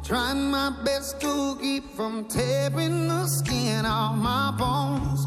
Trying 0.06 0.52
my 0.52 0.70
best 0.85 1.20
to 1.23 1.59
keep 1.60 1.82
from 1.97 2.27
tearing 2.27 3.09
the 3.09 3.27
skin 3.27 3.85
off 3.85 4.14
my 4.16 4.52
bones. 4.56 5.27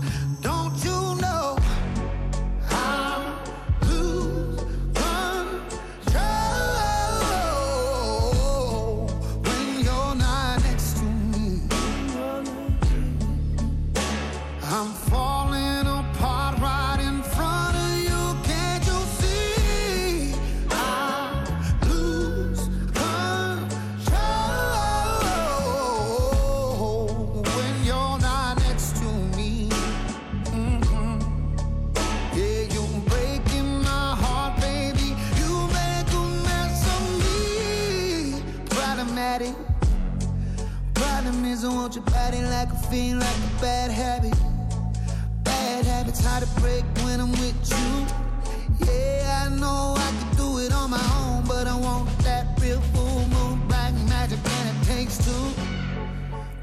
to 46.39 46.61
break 46.61 46.85
when 47.03 47.19
I'm 47.19 47.31
with 47.31 47.57
you. 47.69 48.87
Yeah, 48.87 49.45
I 49.45 49.49
know 49.49 49.95
I 49.97 50.09
could 50.19 50.37
do 50.37 50.59
it 50.59 50.71
on 50.71 50.89
my 50.91 51.03
own 51.19 51.43
But 51.45 51.67
I 51.67 51.75
want 51.75 52.07
that 52.19 52.57
real 52.61 52.79
full 52.93 53.27
moon 53.27 53.67
Black 53.67 53.93
magic 54.07 54.39
and 54.43 54.69
it 54.69 54.85
takes 54.85 55.17
two. 55.17 55.47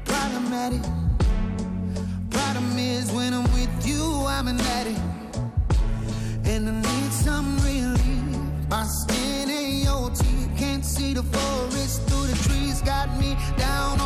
Problematic 0.05 0.81
Problem 2.31 2.77
is 2.79 3.11
when 3.11 3.33
I'm 3.33 3.43
with 3.53 3.87
you 3.87 4.25
I'm 4.25 4.47
an 4.47 4.59
addict. 4.61 4.99
And 6.45 6.69
I 6.69 6.73
need 6.81 7.11
some 7.11 7.57
relief. 7.59 8.69
My 8.69 8.83
skin 8.83 9.49
and 9.49 9.83
your 9.83 10.09
teeth 10.09 10.49
Can't 10.57 10.83
see 10.83 11.13
the 11.13 11.23
forest 11.23 12.01
through 12.07 12.27
the 12.27 12.37
trees. 12.47 12.81
Got 12.81 13.15
me 13.19 13.37
down 13.57 13.96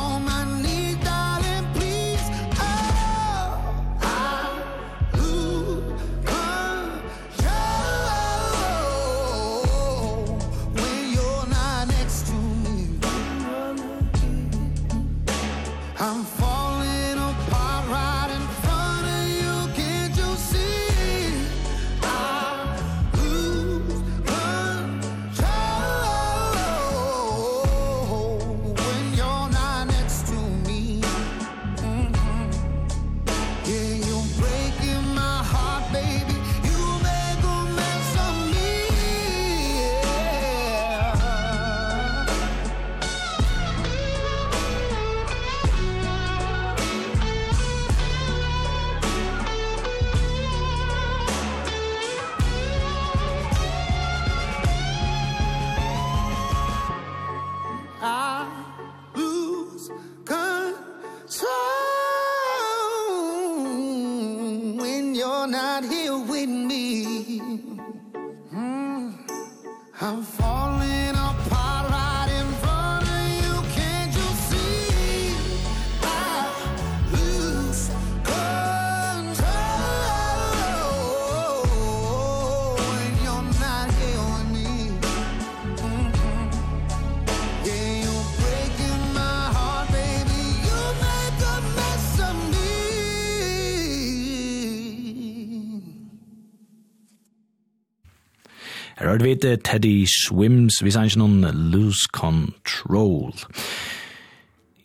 heter 99.41 99.57
Teddy 99.57 100.05
Swims, 100.05 100.83
vi 100.85 100.91
sa 100.93 101.01
ikke 101.07 101.17
noen 101.17 101.71
Lose 101.73 102.05
Control. 102.13 103.33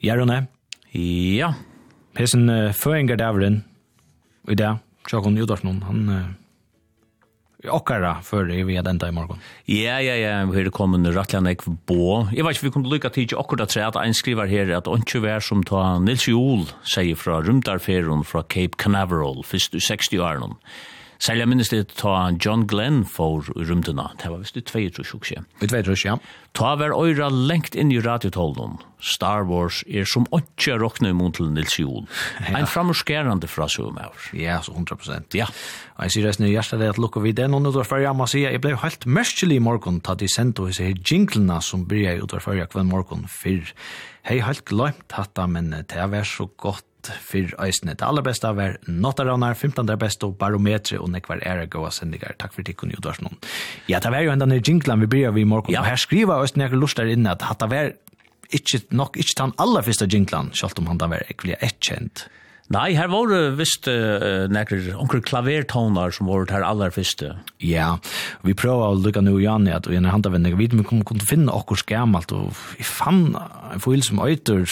Ja, 0.00 0.16
Rune? 0.16 0.46
Ja. 0.96 1.50
Hesen 2.16 2.48
uh, 2.48 2.72
føringer 2.72 3.18
davren, 3.20 3.60
i 4.48 4.56
dag, 4.56 4.80
Tjokken 5.10 5.36
Jodarsson, 5.36 5.82
han... 5.84 6.08
Uh, 6.08 6.26
okkara 7.66 8.22
för 8.22 8.44
vi 8.44 8.62
via 8.62 8.82
den 8.82 8.98
där 8.98 9.08
i 9.08 9.12
morgon. 9.12 9.40
Ja 9.64 10.00
ja 10.00 10.14
ja, 10.14 10.44
vi 10.46 10.58
hade 10.58 10.70
kommit 10.70 11.00
nu 11.00 11.10
rattlan 11.12 11.46
ek 11.46 11.64
bo. 11.64 12.28
Jag 12.32 12.44
vet 12.44 12.56
inte 12.56 12.66
vi 12.66 12.70
kunde 12.70 12.88
lycka 12.88 13.10
till 13.10 13.34
okkara 13.34 13.66
tre 13.66 13.82
att 13.82 13.96
en 13.96 14.14
skriver 14.14 14.46
här 14.46 14.70
att 14.70 14.86
onchu 14.86 15.20
vær 15.20 15.40
som 15.40 15.64
ta 15.64 15.98
Nils 15.98 16.28
Jol 16.28 16.68
säger 16.94 17.14
från 17.14 17.44
Rumdarferon 17.44 18.24
från 18.24 18.42
Cape 18.42 18.76
Canaveral 18.76 19.42
först 19.44 19.82
60 19.82 20.18
åren. 20.18 20.54
Særlig 21.18 21.42
jeg 21.42 21.48
minnes 21.48 21.70
det 21.72 21.82
ta 21.96 22.14
John 22.44 22.66
Glenn 22.68 23.04
for 23.08 23.46
rymdena. 23.56 24.10
Det 24.20 24.28
var 24.30 24.42
visst 24.42 24.56
det 24.58 24.66
tvei 24.68 24.88
trus 24.92 25.14
også. 25.16 25.42
Vi 25.60 25.68
tvei 25.70 25.82
trus, 25.86 26.04
ja. 26.04 26.18
Ta 26.56 26.74
var 26.76 26.92
øyra 26.96 27.28
lengt 27.32 27.76
inn 27.76 27.92
i 27.92 28.00
radiotolden. 28.00 28.76
Star 29.00 29.44
Wars 29.48 29.82
er 29.88 30.06
som 30.08 30.26
åttja 30.34 30.76
råkna 30.80 31.12
imot 31.12 31.36
til 31.38 31.50
Nils 31.52 31.78
Jol. 31.80 32.06
Ja. 32.46 32.60
En 32.60 32.68
framorskerande 32.68 33.48
fra 33.50 33.66
Sumauer. 33.68 34.26
Ja, 34.36 34.60
så 34.62 34.72
100 34.72 34.96
prosent. 35.00 35.34
Ja. 35.34 35.48
Og 35.96 36.06
jeg 36.06 36.14
sier 36.14 36.26
resten 36.28 36.46
i 36.46 36.52
hjertet 36.52 36.80
det 36.80 36.92
at 36.92 37.00
lukka 37.00 37.20
vi 37.24 37.32
det. 37.36 37.48
og 37.50 37.62
nå 37.64 37.72
tar 37.74 38.02
jeg 38.04 38.16
må 38.16 38.26
si, 38.30 38.44
jeg 38.44 38.60
ble 38.62 38.76
helt 38.82 39.06
merskelig 39.06 39.56
i 39.56 39.64
morgen, 39.64 40.00
ta 40.00 40.14
de 40.14 40.28
sendt 40.28 40.60
og 40.60 40.70
jeg 40.76 41.00
jinglena 41.00 41.60
som 41.60 41.86
bryr 41.88 42.10
jeg 42.10 42.22
utvarførja 42.22 42.68
kvann 42.70 42.92
morgen 42.92 43.24
fyr. 43.28 43.72
Hei, 44.28 44.40
helt 44.44 44.64
glemt 44.68 45.16
hatt 45.16 45.38
men 45.48 45.70
det 45.70 45.96
er 45.96 46.24
så 46.24 46.48
godt 46.56 46.86
alt 47.10 47.26
for. 47.26 47.92
Det 47.92 48.06
aller 48.06 48.24
beste 48.26 48.52
var 48.56 48.78
Nottaravnar, 48.86 49.54
15. 49.54 49.92
best 49.98 50.24
og 50.24 50.36
barometre 50.40 51.00
og 51.00 51.10
nekvar 51.10 51.42
ære 51.46 51.66
gåa 51.72 51.90
sendigar. 51.90 52.36
Takk 52.38 52.54
for 52.54 52.66
tikkun, 52.66 52.94
Jodarsson. 52.94 53.36
Ja, 53.88 54.00
det 54.00 54.12
var 54.12 54.24
jo 54.24 54.32
enda 54.32 54.46
nere 54.46 54.64
jinglan 54.64 55.00
vi 55.00 55.06
byrja 55.06 55.34
vi 55.36 55.46
i 55.46 55.48
morgen. 55.48 55.72
Ja. 55.72 55.82
Og 55.82 55.90
her 55.90 56.00
skriva 56.00 56.40
øysene 56.42 56.68
jeg 56.68 56.78
lustar 56.78 57.06
inne 57.10 57.34
at 57.36 57.42
hatt 57.46 57.62
det 57.62 57.70
var 57.70 57.92
ikke 58.54 58.82
nok, 58.94 59.16
ikke 59.18 59.40
den 59.40 59.54
aller 59.58 59.82
første 59.82 60.06
jinglan, 60.06 60.52
sjalt 60.54 60.78
om 60.78 60.86
han 60.90 60.98
da 61.00 61.08
var 61.10 61.24
ekvillig 61.30 61.58
etkjent. 61.64 62.26
Nei, 62.74 62.96
her 62.98 63.06
var 63.12 63.28
det 63.30 63.42
visst 63.60 63.86
uh, 63.86 64.48
nekker 64.50 64.88
onker 64.98 65.20
klavertoner 65.22 66.10
som 66.14 66.26
var 66.26 66.48
her 66.50 66.64
aller 66.66 66.90
første. 66.90 67.36
Ja, 67.62 67.92
vi 68.42 68.56
prøver 68.58 68.90
å 68.90 68.98
lykke 68.98 69.22
nå, 69.22 69.36
Janne, 69.38 69.76
at 69.76 69.86
vi 69.86 70.00
er 70.00 70.08
handa 70.10 70.32
vennig. 70.34 70.56
Vi 70.58 70.82
kunne 70.82 71.26
finne 71.28 71.54
okkur 71.54 71.78
skæmalt, 71.78 72.34
og 72.34 72.50
vi 72.74 72.86
fann 72.86 73.36
en 73.38 73.82
foil 73.82 74.02
som 74.02 74.22
øyter 74.24 74.66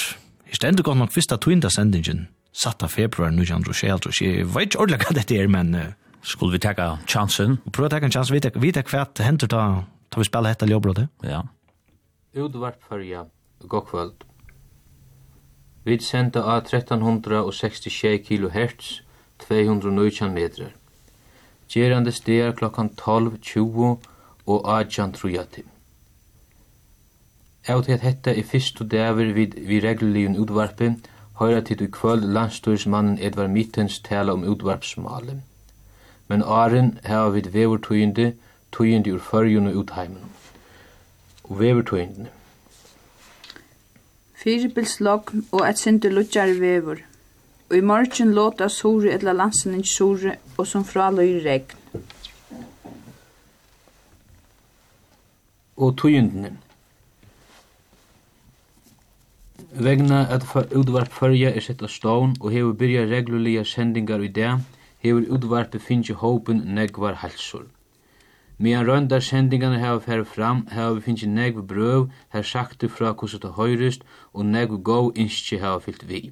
Jeg 0.55 0.61
stendte 0.61 0.85
godt 0.87 1.01
nok 1.01 1.11
fyrst 1.11 1.33
av 1.35 1.41
tøynda 1.43 1.67
sendingen, 1.67 2.29
satt 2.55 2.85
av 2.87 2.93
februar 2.95 3.33
1906, 3.33 4.07
og 4.07 4.21
jeg 4.23 4.45
vet 4.55 4.69
ikke 4.69 4.79
ordentlig 4.85 5.01
hva 5.03 5.15
dette 5.17 5.35
er, 5.35 5.49
men... 5.51 5.73
Uh, 5.75 5.89
Skulle 6.23 6.55
vi 6.55 6.61
teka 6.63 6.87
chansen? 7.11 7.57
Prøv 7.75 7.89
å 7.89 7.91
teka 7.91 8.07
en 8.07 8.15
chans, 8.15 8.31
Vi 8.31 8.39
vite 8.39 8.85
hva 8.87 9.03
det 9.11 9.27
henter 9.27 9.51
da, 9.51 9.65
da 10.15 10.23
vi 10.23 10.29
spiller 10.29 10.55
hette 10.55 10.69
Ljøbrødet. 10.71 11.09
Ja. 11.27 11.43
Udvart 12.39 12.79
fyrja, 12.87 13.25
god 13.67 13.91
kvöld. 13.91 14.25
Vi 15.85 15.99
senda 15.99 16.47
av 16.47 16.71
1366 16.71 18.23
kHz, 18.23 19.03
219 19.49 20.33
metrar. 20.39 20.71
Gerande 21.69 22.15
stegar 22.15 22.55
klokkan 22.55 22.95
12.20 22.95 23.99
og 24.47 24.71
18.30. 24.71 25.74
Av 27.69 27.81
til 27.85 27.93
at 27.93 28.03
hetta 28.05 28.32
er 28.36 28.45
fyrstu 28.45 28.85
dagur 28.85 29.31
vid, 29.32 29.55
við 29.57 29.86
regluligun 29.86 30.36
utvarpi, 30.36 30.91
høyra 31.41 31.62
til 31.65 31.82
i 31.82 31.86
kvöld 31.89 32.27
landstøysmannen 32.36 33.19
Edvard 33.19 33.51
Mittens 33.51 33.99
tala 34.05 34.35
om 34.36 34.45
utvarpsmalen. 34.45 35.43
Men 36.28 36.43
åren 36.43 36.99
hava 37.05 37.31
vid 37.32 37.49
vevertøyende, 37.55 38.35
tøyende 38.73 39.15
ur 39.15 39.19
fyrjun 39.19 39.70
og 39.70 39.77
utheimen. 39.81 40.28
Og 41.45 41.61
vevertøyende. 41.61 42.28
Fyribilslogn 44.35 45.47
og 45.53 45.65
et 45.69 45.81
sindu 45.81 46.09
lutjar 46.12 46.53
vevur. 46.61 47.01
Og 47.70 47.77
i 47.77 47.81
morgen 47.81 48.35
låta 48.36 48.69
sore 48.69 49.15
etla 49.16 49.32
landsen 49.32 49.78
ikke 49.78 49.89
sore, 49.89 50.36
og 50.59 50.66
som 50.66 50.85
fraløy 50.85 51.41
regn. 51.47 52.05
Og 55.77 55.97
tøyendene. 55.97 56.59
Vegna 59.77 60.29
at 60.31 60.45
utvarp 60.71 61.11
fyrja 61.11 61.49
er 61.51 61.63
sett 61.67 61.81
av 61.83 61.91
stån 61.91 62.37
og 62.41 62.53
hefur 62.55 62.77
byrja 62.79 63.09
reglulega 63.11 63.65
sendingar 63.67 64.23
i 64.23 64.29
det, 64.29 64.53
hefur 65.03 65.27
utvarpet 65.35 65.83
finnje 65.83 66.15
håpen 66.15 66.61
negvar 66.77 67.19
halsur. 67.19 67.65
Medan 68.59 68.87
røndar 68.87 69.21
sendingarna 69.21 69.81
hefur 69.83 70.05
fer 70.07 70.23
fram, 70.25 70.63
hefur 70.71 71.01
finnje 71.01 71.27
negv 71.27 71.67
brøv, 71.67 72.07
her 72.31 72.43
sakte 72.43 72.89
fra 72.89 73.13
kurset 73.19 73.43
til 73.43 73.57
høyrest, 73.59 74.07
og 74.33 74.47
negv 74.47 74.79
gov 74.79 75.11
innskje 75.17 75.59
hefur 75.59 75.83
fyllt 75.89 76.07
vi. 76.09 76.23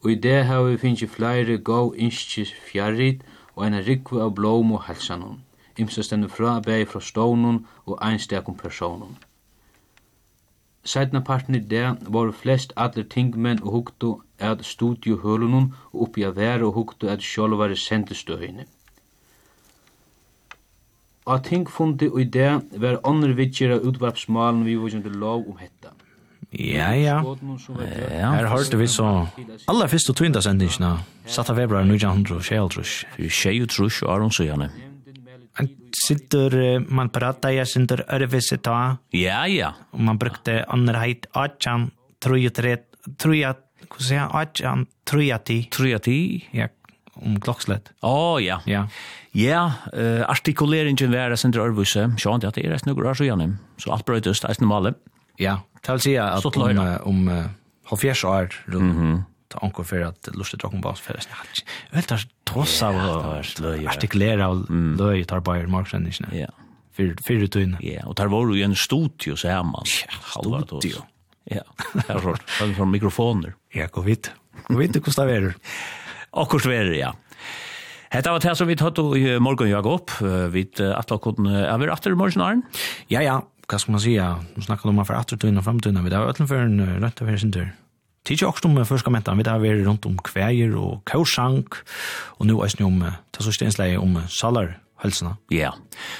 Og 0.00 0.10
i 0.10 0.18
dag 0.24 0.48
hefur 0.48 0.80
finnje 0.80 1.12
flere 1.12 1.58
gov 1.58 1.92
innskje 1.98 2.48
fjarrit, 2.72 3.20
og 3.54 3.66
en 3.66 3.82
rikve 3.84 4.24
av 4.24 4.32
blom 4.34 4.72
og 4.72 4.86
halsanum. 4.88 5.42
Imsa 5.76 6.02
stendur 6.02 6.32
fra 6.32 6.60
bæg 6.60 6.88
fra 6.88 7.00
stånun 7.00 7.66
og 7.84 7.98
einstakum 8.00 8.56
personun. 8.56 9.16
Sætna 10.86 11.20
parten 11.20 11.54
i 11.54 11.58
det 11.58 11.86
var 12.14 12.30
flest 12.30 12.72
allir 12.76 13.08
tingmenn 13.10 13.62
og 13.62 13.72
hugtu 13.74 14.10
at 14.38 14.62
studiohølunum 14.64 15.72
og 15.92 16.02
uppi 16.06 16.22
a 16.22 16.30
vera 16.30 16.68
og 16.68 16.76
hugtu 16.78 17.08
at 17.10 17.24
sjálvari 17.26 17.74
sendestøyni. 17.74 18.68
Og 21.26 21.42
tingfundi 21.42 22.06
og 22.08 22.20
i 22.22 22.24
det 22.24 22.52
var 22.78 23.00
ånder 23.02 23.34
vidgjera 23.34 23.80
utvarpsmalen 23.82 24.62
vi 24.64 24.76
var 24.78 24.94
kjent 24.94 25.10
lov 25.10 25.48
om 25.50 25.58
hetta. 25.58 25.90
Ja, 26.52 26.92
ja. 26.94 27.18
ja. 27.18 28.30
Her 28.30 28.46
hørte 28.46 28.78
vi 28.78 28.86
så 28.86 29.26
aller 29.68 29.90
fyrst 29.90 30.12
og 30.12 30.16
tvinda 30.16 30.40
sendingsna, 30.40 30.92
satt 31.26 31.50
av 31.50 31.58
februar 31.58 31.82
og 31.82 31.90
1900 31.90 32.38
og 32.38 32.46
1900 32.46 32.62
og 32.62 32.86
1900 32.86 33.18
og 33.18 33.26
1900 33.26 33.26
og 33.26 33.58
1900 33.58 33.66
1900 33.66 33.74
og 33.76 33.90
1900 33.90 34.06
og 34.06 34.22
1900 34.22 34.22
og 34.22 34.30
1900 34.30 34.62
og 34.62 34.70
1900 34.70 34.95
Sintur, 36.06 36.80
man 36.88 37.08
prata 37.08 37.52
ja 37.52 37.64
sintur 37.66 38.04
örvise 38.08 38.58
ta. 38.58 38.96
Ja, 39.10 39.46
ja. 39.46 39.74
Och 39.90 40.00
man 40.00 40.18
brukte 40.18 40.64
andra 40.68 41.00
hit 41.00 41.26
atchan, 41.32 41.90
tror 42.22 42.38
ju 42.38 42.50
tre, 42.50 42.76
tror 43.18 43.36
jag, 43.36 43.56
hur 43.96 44.04
säger 44.04 44.20
jag, 45.24 45.44
ti. 45.44 45.64
Tror 45.64 45.88
ti? 46.02 46.44
Ja, 46.50 46.68
om 47.14 47.40
klockslet. 47.40 47.92
Åh, 48.00 48.36
oh, 48.36 48.44
ja. 48.44 48.60
Ja. 48.64 48.88
Ja, 49.32 49.72
uh, 49.96 50.30
artikuleringen 50.30 51.12
var 51.12 51.36
sintur 51.36 51.60
örvise, 51.60 52.14
sjån 52.18 52.40
det 52.40 52.48
att 52.48 52.54
det 52.54 52.66
är 52.66 52.70
rätt 52.70 52.86
några 52.86 53.10
år 53.10 53.14
sedan. 53.14 53.58
Så 53.76 53.92
allt 53.92 54.04
bröt 54.04 54.24
det 54.24 54.30
är 54.30 54.60
normalt. 54.60 54.96
Ja, 55.36 55.60
det 55.86 55.92
vill 55.92 56.00
säga 56.00 56.24
att 56.24 56.44
om, 56.44 56.62
om, 56.62 56.78
om, 56.78 56.98
om, 57.04 57.28
om, 57.28 57.48
om, 57.90 57.98
om, 58.00 58.74
om, 58.74 59.00
om, 59.00 59.24
ta 59.48 59.58
anko 59.58 59.84
för 59.84 60.00
att 60.00 60.28
lusta 60.34 60.56
dragon 60.56 60.80
bas 60.80 61.00
för 61.00 61.14
att 61.14 61.24
hatch. 61.24 61.62
Vet 61.90 62.08
du 62.08 62.16
tross 62.44 62.82
av 62.82 62.96
artikulera 63.88 64.48
och 64.48 64.70
löj 64.98 65.24
tar 65.24 65.40
Bayern 65.40 65.70
Marksen 65.70 66.06
inte. 66.06 66.28
Ja. 66.32 66.46
För 66.92 67.16
för 67.26 67.34
du 67.34 67.62
in. 67.62 67.76
Ja, 67.80 68.06
och 68.06 68.16
tar 68.16 68.26
var 68.26 68.54
ju 68.54 68.62
en 68.62 68.76
studio 68.76 69.36
så 69.36 69.48
här 69.48 69.62
man. 69.62 69.84
Studio. 70.66 71.02
Ja. 71.44 71.62
Här 72.08 72.18
så 72.18 72.74
från 72.74 72.90
mikrofoner. 72.90 73.54
Ja, 73.72 73.86
gå 73.92 74.00
vid. 74.00 74.28
Gå 74.68 74.76
vid 74.76 75.04
hur 75.04 75.12
stavar 75.12 75.40
du? 75.40 75.54
Och 76.30 76.52
hur 76.52 76.58
stavar 76.58 76.74
ja. 76.74 77.14
Hetta 78.10 78.32
var 78.32 78.40
det 78.40 78.56
som 78.56 78.66
vi 78.68 78.76
tatt 78.76 78.98
i 78.98 79.38
morgon 79.38 79.70
Jakob. 79.70 80.10
Vi 80.50 80.70
atla 80.94 81.18
kunde 81.18 81.50
er 81.50 81.78
vi 81.78 81.90
åter 81.90 82.12
i 82.12 82.14
morgon. 82.14 82.62
Ja 83.06 83.22
ja, 83.22 83.42
vad 83.68 83.80
skal 83.80 83.92
man 83.92 84.00
säga? 84.00 84.44
Nu 84.54 84.62
snackar 84.62 84.88
de 84.88 84.98
om 84.98 85.06
för 85.06 85.18
åter 85.18 85.36
tunna 85.36 85.62
framtunna. 85.62 86.02
Vi 86.02 86.10
där 86.10 86.28
ötlen 86.28 86.48
för 86.48 86.56
en 86.56 87.00
rätt 87.00 87.22
över 87.22 87.36
sin 87.36 87.50
dörr 87.50 87.74
tidsi 88.26 88.46
også 88.46 88.68
om 88.68 88.80
først 88.84 89.06
kommentan, 89.06 89.38
vi 89.38 89.46
da 89.46 89.56
vi 89.62 89.74
rundt 89.86 90.06
om 90.08 90.18
kveir 90.18 90.74
og 90.76 91.04
kausank, 91.06 91.78
og 92.38 92.46
nu 92.46 92.60
er 92.60 92.74
om, 92.84 93.04
det 93.32 93.44
sørste 93.44 93.64
innslaget 93.64 94.02
om 94.02 94.18
salar 94.28 94.76
helsena. 95.02 95.36
Ja, 95.52 95.72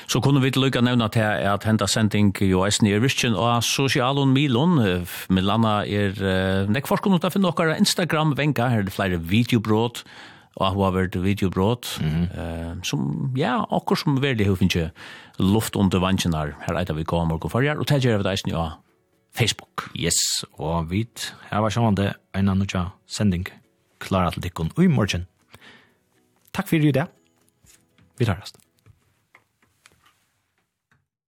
så 0.09 0.21
kunne 0.21 0.43
vi 0.45 0.53
lukka 0.55 0.83
nevna 0.85 1.09
til 1.13 1.25
at 1.25 1.65
henta 1.65 1.89
sending 1.89 2.35
jo 2.45 2.65
eisen 2.67 2.89
i 2.89 2.97
Ristjen 3.01 3.37
og 3.37 3.65
sosialon 3.65 4.35
Milon, 4.35 4.79
Milana 5.33 5.79
er, 5.85 6.17
nek 6.69 6.89
forskon 6.89 7.17
uta 7.17 7.33
finne 7.33 7.51
okkara 7.51 7.79
Instagram-venka, 7.81 8.71
her 8.73 8.85
er 8.85 8.89
det 8.89 8.97
flere 8.97 9.21
videobrot, 9.21 10.05
og 10.57 10.73
hun 10.73 10.85
har 10.87 10.97
vært 10.97 11.17
videobrot, 11.21 11.99
mm 12.01 12.09
-hmm. 12.09 12.27
uh, 12.41 12.83
som, 12.83 13.33
ja, 13.37 13.65
akkur 13.71 13.97
som 13.97 14.23
verlig 14.23 14.47
hun 14.47 14.57
finnes 14.57 14.91
luft 15.39 15.77
under 15.77 15.99
vansjenar, 15.99 16.55
her 16.67 16.77
eit 16.77 16.97
vi 16.97 17.05
kommer 17.05 17.45
og 17.45 17.51
farger, 17.51 17.79
og 17.79 17.89
det 17.89 18.05
gjør 18.05 18.17
vi 18.17 18.23
det 18.23 18.33
eisen 18.33 18.51
jo 18.51 18.71
Facebook. 19.37 19.89
Yes, 19.95 20.45
og 20.57 20.91
vi 20.91 21.05
her 21.51 21.61
var 21.61 21.71
det 21.97 22.13
en 22.35 22.49
annen 22.49 22.69
tja 22.69 22.89
sending 23.07 23.47
klar 24.01 24.31
til 24.33 24.43
dikken 24.49 24.73
i 24.81 24.89
morgen. 24.89 25.27
Takk 26.53 26.69
for 26.69 26.77
i 26.81 26.93
dag. 26.93 27.13
Vi 28.19 28.25
tar 28.25 28.41
resten. 28.41 28.66